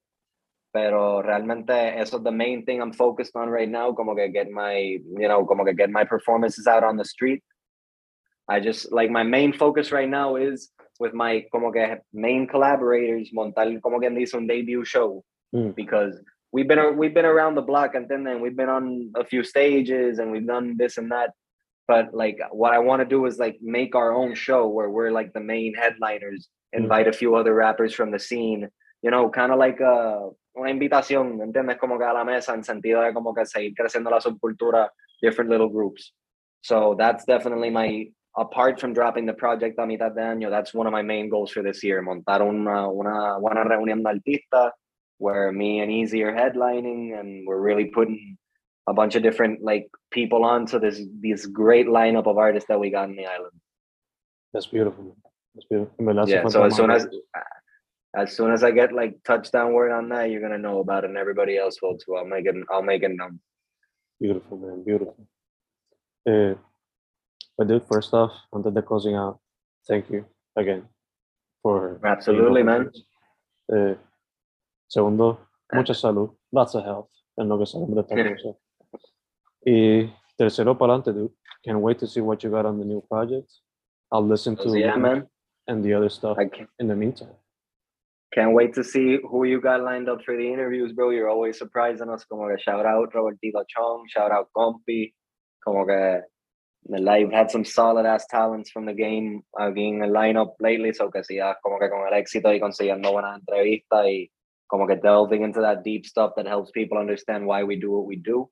Pero 0.72 1.22
realmente 1.22 1.98
eso 1.98 2.18
is 2.18 2.24
the 2.24 2.30
main 2.30 2.64
thing 2.64 2.80
I'm 2.80 2.92
focused 2.92 3.34
on 3.34 3.48
right 3.48 3.68
now. 3.68 3.92
Como 3.92 4.14
que 4.14 4.28
get 4.32 4.50
my, 4.50 4.76
you 4.76 5.28
know, 5.28 5.44
como 5.44 5.64
que 5.64 5.74
get 5.74 5.90
my 5.90 6.04
performances 6.04 6.66
out 6.66 6.84
on 6.84 6.96
the 6.96 7.04
street. 7.04 7.42
I 8.48 8.58
just 8.60 8.92
like 8.92 9.10
my 9.10 9.22
main 9.22 9.52
focus 9.52 9.92
right 9.92 10.08
now 10.08 10.36
is 10.36 10.70
with 10.98 11.14
my 11.14 11.44
como 11.52 11.72
que 11.72 11.96
main 12.12 12.46
collaborators 12.46 13.30
montar 13.32 13.80
como 13.82 14.00
que 14.00 14.10
dice 14.10 14.34
un 14.34 14.46
debut 14.46 14.84
show 14.84 15.24
mm. 15.54 15.74
because 15.74 16.20
we've 16.52 16.66
been 16.66 16.96
we've 16.96 17.14
been 17.14 17.24
around 17.24 17.54
the 17.54 17.62
block 17.62 17.94
and 17.94 18.08
then 18.08 18.24
then 18.24 18.40
we've 18.40 18.56
been 18.56 18.68
on 18.68 19.10
a 19.16 19.24
few 19.24 19.42
stages 19.42 20.18
and 20.18 20.30
we've 20.32 20.46
done 20.46 20.76
this 20.76 20.98
and 20.98 21.10
that 21.10 21.30
but 21.86 22.12
like 22.12 22.38
what 22.50 22.74
I 22.74 22.78
want 22.78 23.00
to 23.00 23.06
do 23.06 23.24
is 23.26 23.38
like 23.38 23.58
make 23.62 23.94
our 23.94 24.12
own 24.12 24.34
show 24.34 24.68
where 24.68 24.90
we're 24.90 25.12
like 25.12 25.32
the 25.32 25.40
main 25.40 25.74
headliners 25.74 26.48
mm. 26.74 26.80
invite 26.80 27.06
mm. 27.06 27.10
a 27.10 27.12
few 27.12 27.36
other 27.36 27.54
rappers 27.54 27.94
from 27.94 28.10
the 28.10 28.18
scene 28.18 28.68
you 29.02 29.10
know 29.10 29.30
kind 29.30 29.52
of 29.52 29.58
like 29.58 29.80
a 29.80 30.30
una 30.54 30.70
invitación 30.70 31.40
entiendes 31.40 31.78
como 31.78 31.98
que 31.98 32.04
a 32.04 32.12
la 32.12 32.24
mesa 32.24 32.54
en 32.54 32.64
sentido 32.64 33.00
de 33.02 33.12
como 33.12 33.34
que 33.34 33.46
seguir 33.46 33.74
creciendo 33.74 34.10
la 34.10 34.20
subcultura 34.20 34.92
different 35.22 35.50
little 35.50 35.68
groups 35.68 36.14
so 36.62 36.94
that's 36.98 37.24
definitely 37.24 37.70
my 37.70 38.10
apart 38.36 38.80
from 38.80 38.92
dropping 38.92 39.26
the 39.26 39.32
project 39.32 39.78
a 39.78 39.82
mitad 39.82 40.14
de 40.14 40.20
año, 40.20 40.50
that's 40.50 40.72
one 40.72 40.86
of 40.86 40.92
my 40.92 41.02
main 41.02 41.28
goals 41.28 41.50
for 41.50 41.62
this 41.62 41.82
year. 41.82 42.02
Montar 42.02 42.42
una, 42.42 42.88
una, 42.88 43.38
una 43.38 43.64
reunión 43.64 44.02
de 44.02 44.10
artistas 44.10 44.70
where 45.18 45.52
me 45.52 45.80
and 45.80 45.90
Easy 45.90 46.22
are 46.22 46.32
headlining 46.32 47.18
and 47.18 47.46
we're 47.46 47.60
really 47.60 47.86
putting 47.86 48.38
a 48.88 48.94
bunch 48.94 49.14
of 49.14 49.22
different 49.22 49.62
like 49.62 49.88
people 50.10 50.44
onto 50.44 50.78
this 50.78 51.00
this 51.20 51.46
great 51.46 51.86
lineup 51.86 52.26
of 52.26 52.38
artists 52.38 52.68
that 52.68 52.80
we 52.80 52.90
got 52.90 53.08
in 53.08 53.16
the 53.16 53.26
island. 53.26 53.52
That's 54.52 54.66
beautiful. 54.66 55.16
That's 55.54 55.66
beautiful. 55.68 56.28
yeah. 56.28 56.46
So 56.48 56.64
as 56.64 56.76
soon 56.76 56.90
as 56.90 57.06
as 58.14 58.36
soon 58.36 58.52
as 58.52 58.64
I 58.64 58.70
get 58.70 58.92
like 58.92 59.22
touchdown 59.24 59.72
word 59.72 59.92
on 59.92 60.08
that, 60.08 60.30
you're 60.30 60.40
gonna 60.40 60.58
know 60.58 60.80
about 60.80 61.04
it, 61.04 61.10
and 61.10 61.16
everybody 61.16 61.56
else 61.56 61.80
will 61.80 61.96
too. 61.96 62.16
I'll 62.16 62.26
make 62.26 62.46
it. 62.46 62.54
I'll 62.70 62.82
make 62.82 63.02
it 63.02 63.12
known. 63.12 63.40
Beautiful, 64.20 64.58
man. 64.58 64.84
Beautiful. 64.84 65.26
Uh, 66.28 66.54
but 67.56 67.68
dude, 67.68 67.86
first 67.86 68.12
off, 68.12 68.32
antes 68.54 68.74
the 68.74 68.82
closing 68.82 69.14
out, 69.14 69.38
thank 69.86 70.10
you 70.10 70.26
again 70.56 70.84
for 71.62 72.00
absolutely, 72.04 72.62
man. 72.62 72.90
Uh, 73.72 73.94
segundo, 74.88 75.38
ah. 75.72 75.76
mucha 75.76 75.92
salud, 75.92 76.34
lots 76.52 76.74
of 76.74 76.84
health, 76.84 77.10
en 77.38 77.48
lo 77.48 77.58
que 77.58 77.64
de 78.16 78.36
cosa. 78.36 78.56
Y 79.64 80.12
tercero, 80.38 80.76
para 80.76 80.94
adelante, 80.94 81.12
dude. 81.12 81.32
Can't 81.64 81.78
wait 81.78 81.98
to 81.98 82.06
see 82.06 82.20
what 82.20 82.42
you 82.42 82.50
got 82.50 82.64
on 82.64 82.78
the 82.78 82.84
new 82.84 83.02
project. 83.02 83.52
I'll 84.10 84.26
listen 84.26 84.56
to 84.56 84.78
yeah, 84.78 84.96
man. 84.96 85.26
and 85.68 85.84
the 85.84 85.92
other 85.92 86.08
stuff 86.08 86.38
in 86.78 86.88
the 86.88 86.96
meantime. 86.96 87.36
Can't 88.32 88.52
wait 88.52 88.74
to 88.74 88.84
see 88.84 89.18
who 89.28 89.44
you 89.44 89.60
got 89.60 89.82
lined 89.82 90.08
up 90.08 90.22
for 90.24 90.36
the 90.36 90.52
interviews, 90.52 90.92
bro. 90.92 91.10
You're 91.10 91.28
always 91.28 91.58
surprising 91.58 92.08
us. 92.08 92.24
Como 92.24 92.48
que 92.48 92.58
shout 92.58 92.86
out 92.86 93.12
Robertito 93.12 93.64
Chong, 93.68 94.06
shout 94.08 94.30
out 94.30 94.48
Compi. 94.56 95.12
Como 95.64 95.84
que 95.84 96.20
the 96.86 96.98
live 96.98 97.32
had 97.32 97.50
some 97.50 97.64
solid 97.64 98.06
ass 98.06 98.26
talents 98.30 98.70
from 98.70 98.86
the 98.86 98.94
game 98.94 99.42
aquí 99.58 99.88
en 99.88 100.02
el 100.02 100.12
lineup 100.12 100.54
lately, 100.60 100.92
so 100.92 101.10
que 101.10 101.22
sigas 101.22 101.56
ah, 101.56 101.58
como 101.62 101.78
que 101.78 101.88
con 101.88 102.06
el 102.06 102.14
éxito 102.14 102.54
y 102.54 102.60
consiguiendo 102.60 103.12
buenas 103.12 103.40
entrevistas 103.40 104.06
y 104.06 104.30
como 104.68 104.86
que 104.86 104.96
delving 104.96 105.42
into 105.42 105.60
that 105.60 105.82
deep 105.82 106.06
stuff 106.06 106.32
that 106.36 106.46
helps 106.46 106.70
people 106.70 106.98
understand 106.98 107.44
why 107.44 107.64
we 107.64 107.76
do 107.76 107.90
what 107.90 108.06
we 108.06 108.16
do. 108.16 108.48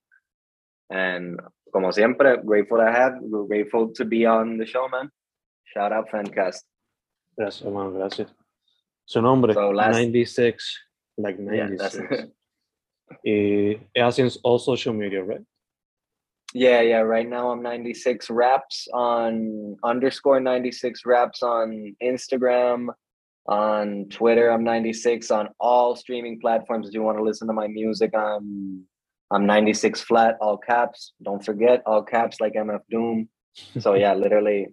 And 0.91 1.39
como 1.73 1.93
siempre, 1.93 2.39
grateful 2.45 2.79
to 2.79 2.91
have, 2.91 3.19
we're 3.21 3.47
grateful 3.47 3.93
to 3.95 4.05
be 4.05 4.27
on 4.27 4.59
the 4.59 4.67
show, 4.67 4.89
man. 4.89 5.11
Shout 5.73 5.93
out 5.93 6.09
Fencast. 6.11 6.65
Gracias, 7.37 7.71
man, 7.71 7.93
gracias. 7.95 8.38
Su 9.09 9.23
nombre, 9.23 9.55
so 9.55 9.71
last, 9.71 9.95
96, 9.95 10.79
like 11.17 11.39
96. 11.39 11.97
Yeah, 13.25 13.75
y 13.95 14.25
es 14.25 14.39
all 14.45 14.59
social 14.59 14.93
media, 14.93 15.25
right? 15.25 15.41
Yeah, 16.53 16.83
yeah. 16.83 17.01
Right 17.01 17.27
now 17.27 17.51
I'm 17.51 17.63
96 17.63 18.29
raps 18.29 18.87
on 18.93 19.77
underscore 19.83 20.41
96 20.41 21.07
raps 21.07 21.43
on 21.43 21.97
Instagram, 22.03 22.89
on 23.47 24.11
Twitter. 24.11 24.51
I'm 24.51 24.63
96 24.63 25.31
on 25.31 25.49
all 25.59 25.97
streaming 25.97 26.39
platforms. 26.39 26.89
If 26.89 26.93
you 26.93 27.03
want 27.03 27.17
to 27.17 27.25
listen 27.25 27.49
to 27.49 27.55
my 27.55 27.67
music, 27.67 28.15
I'm 28.15 28.85
I'm 29.31 29.47
96 29.47 30.03
flat, 30.03 30.37
all 30.43 30.59
caps. 30.59 31.15
Don't 31.23 31.43
forget, 31.43 31.83
all 31.87 32.03
caps 32.03 32.43
like 32.43 32.53
MF 32.53 32.81
Doom. 32.91 33.31
So 33.79 33.95
yeah, 33.95 34.13
literally, 34.25 34.69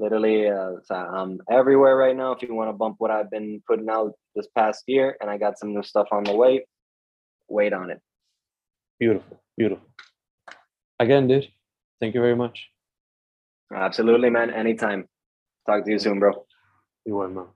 literally, 0.00 0.48
uh, 0.48 0.72
so 0.84 0.94
I'm 0.94 1.40
everywhere 1.50 1.96
right 1.96 2.16
now. 2.16 2.32
If 2.32 2.42
you 2.42 2.54
want 2.54 2.70
to 2.70 2.72
bump 2.72 2.96
what 2.98 3.12
I've 3.12 3.30
been 3.30 3.62
putting 3.68 3.88
out 3.88 4.12
this 4.34 4.48
past 4.56 4.82
year, 4.88 5.16
and 5.20 5.30
I 5.30 5.38
got 5.38 5.58
some 5.58 5.74
new 5.74 5.82
stuff 5.82 6.08
on 6.10 6.24
the 6.24 6.34
way. 6.34 6.64
Wait 7.48 7.72
on 7.72 7.90
it. 7.90 8.00
Beautiful, 8.98 9.40
beautiful 9.56 9.90
again, 11.00 11.26
dude, 11.26 11.48
thank 11.98 12.14
you 12.14 12.20
very 12.20 12.36
much. 12.36 12.68
Absolutely, 13.74 14.30
man. 14.30 14.50
Anytime. 14.50 15.08
Talk 15.66 15.84
to 15.84 15.90
you 15.90 15.98
soon, 15.98 16.20
bro. 16.20 16.46
You 17.04 17.16
will, 17.16 17.28
man. 17.28 17.46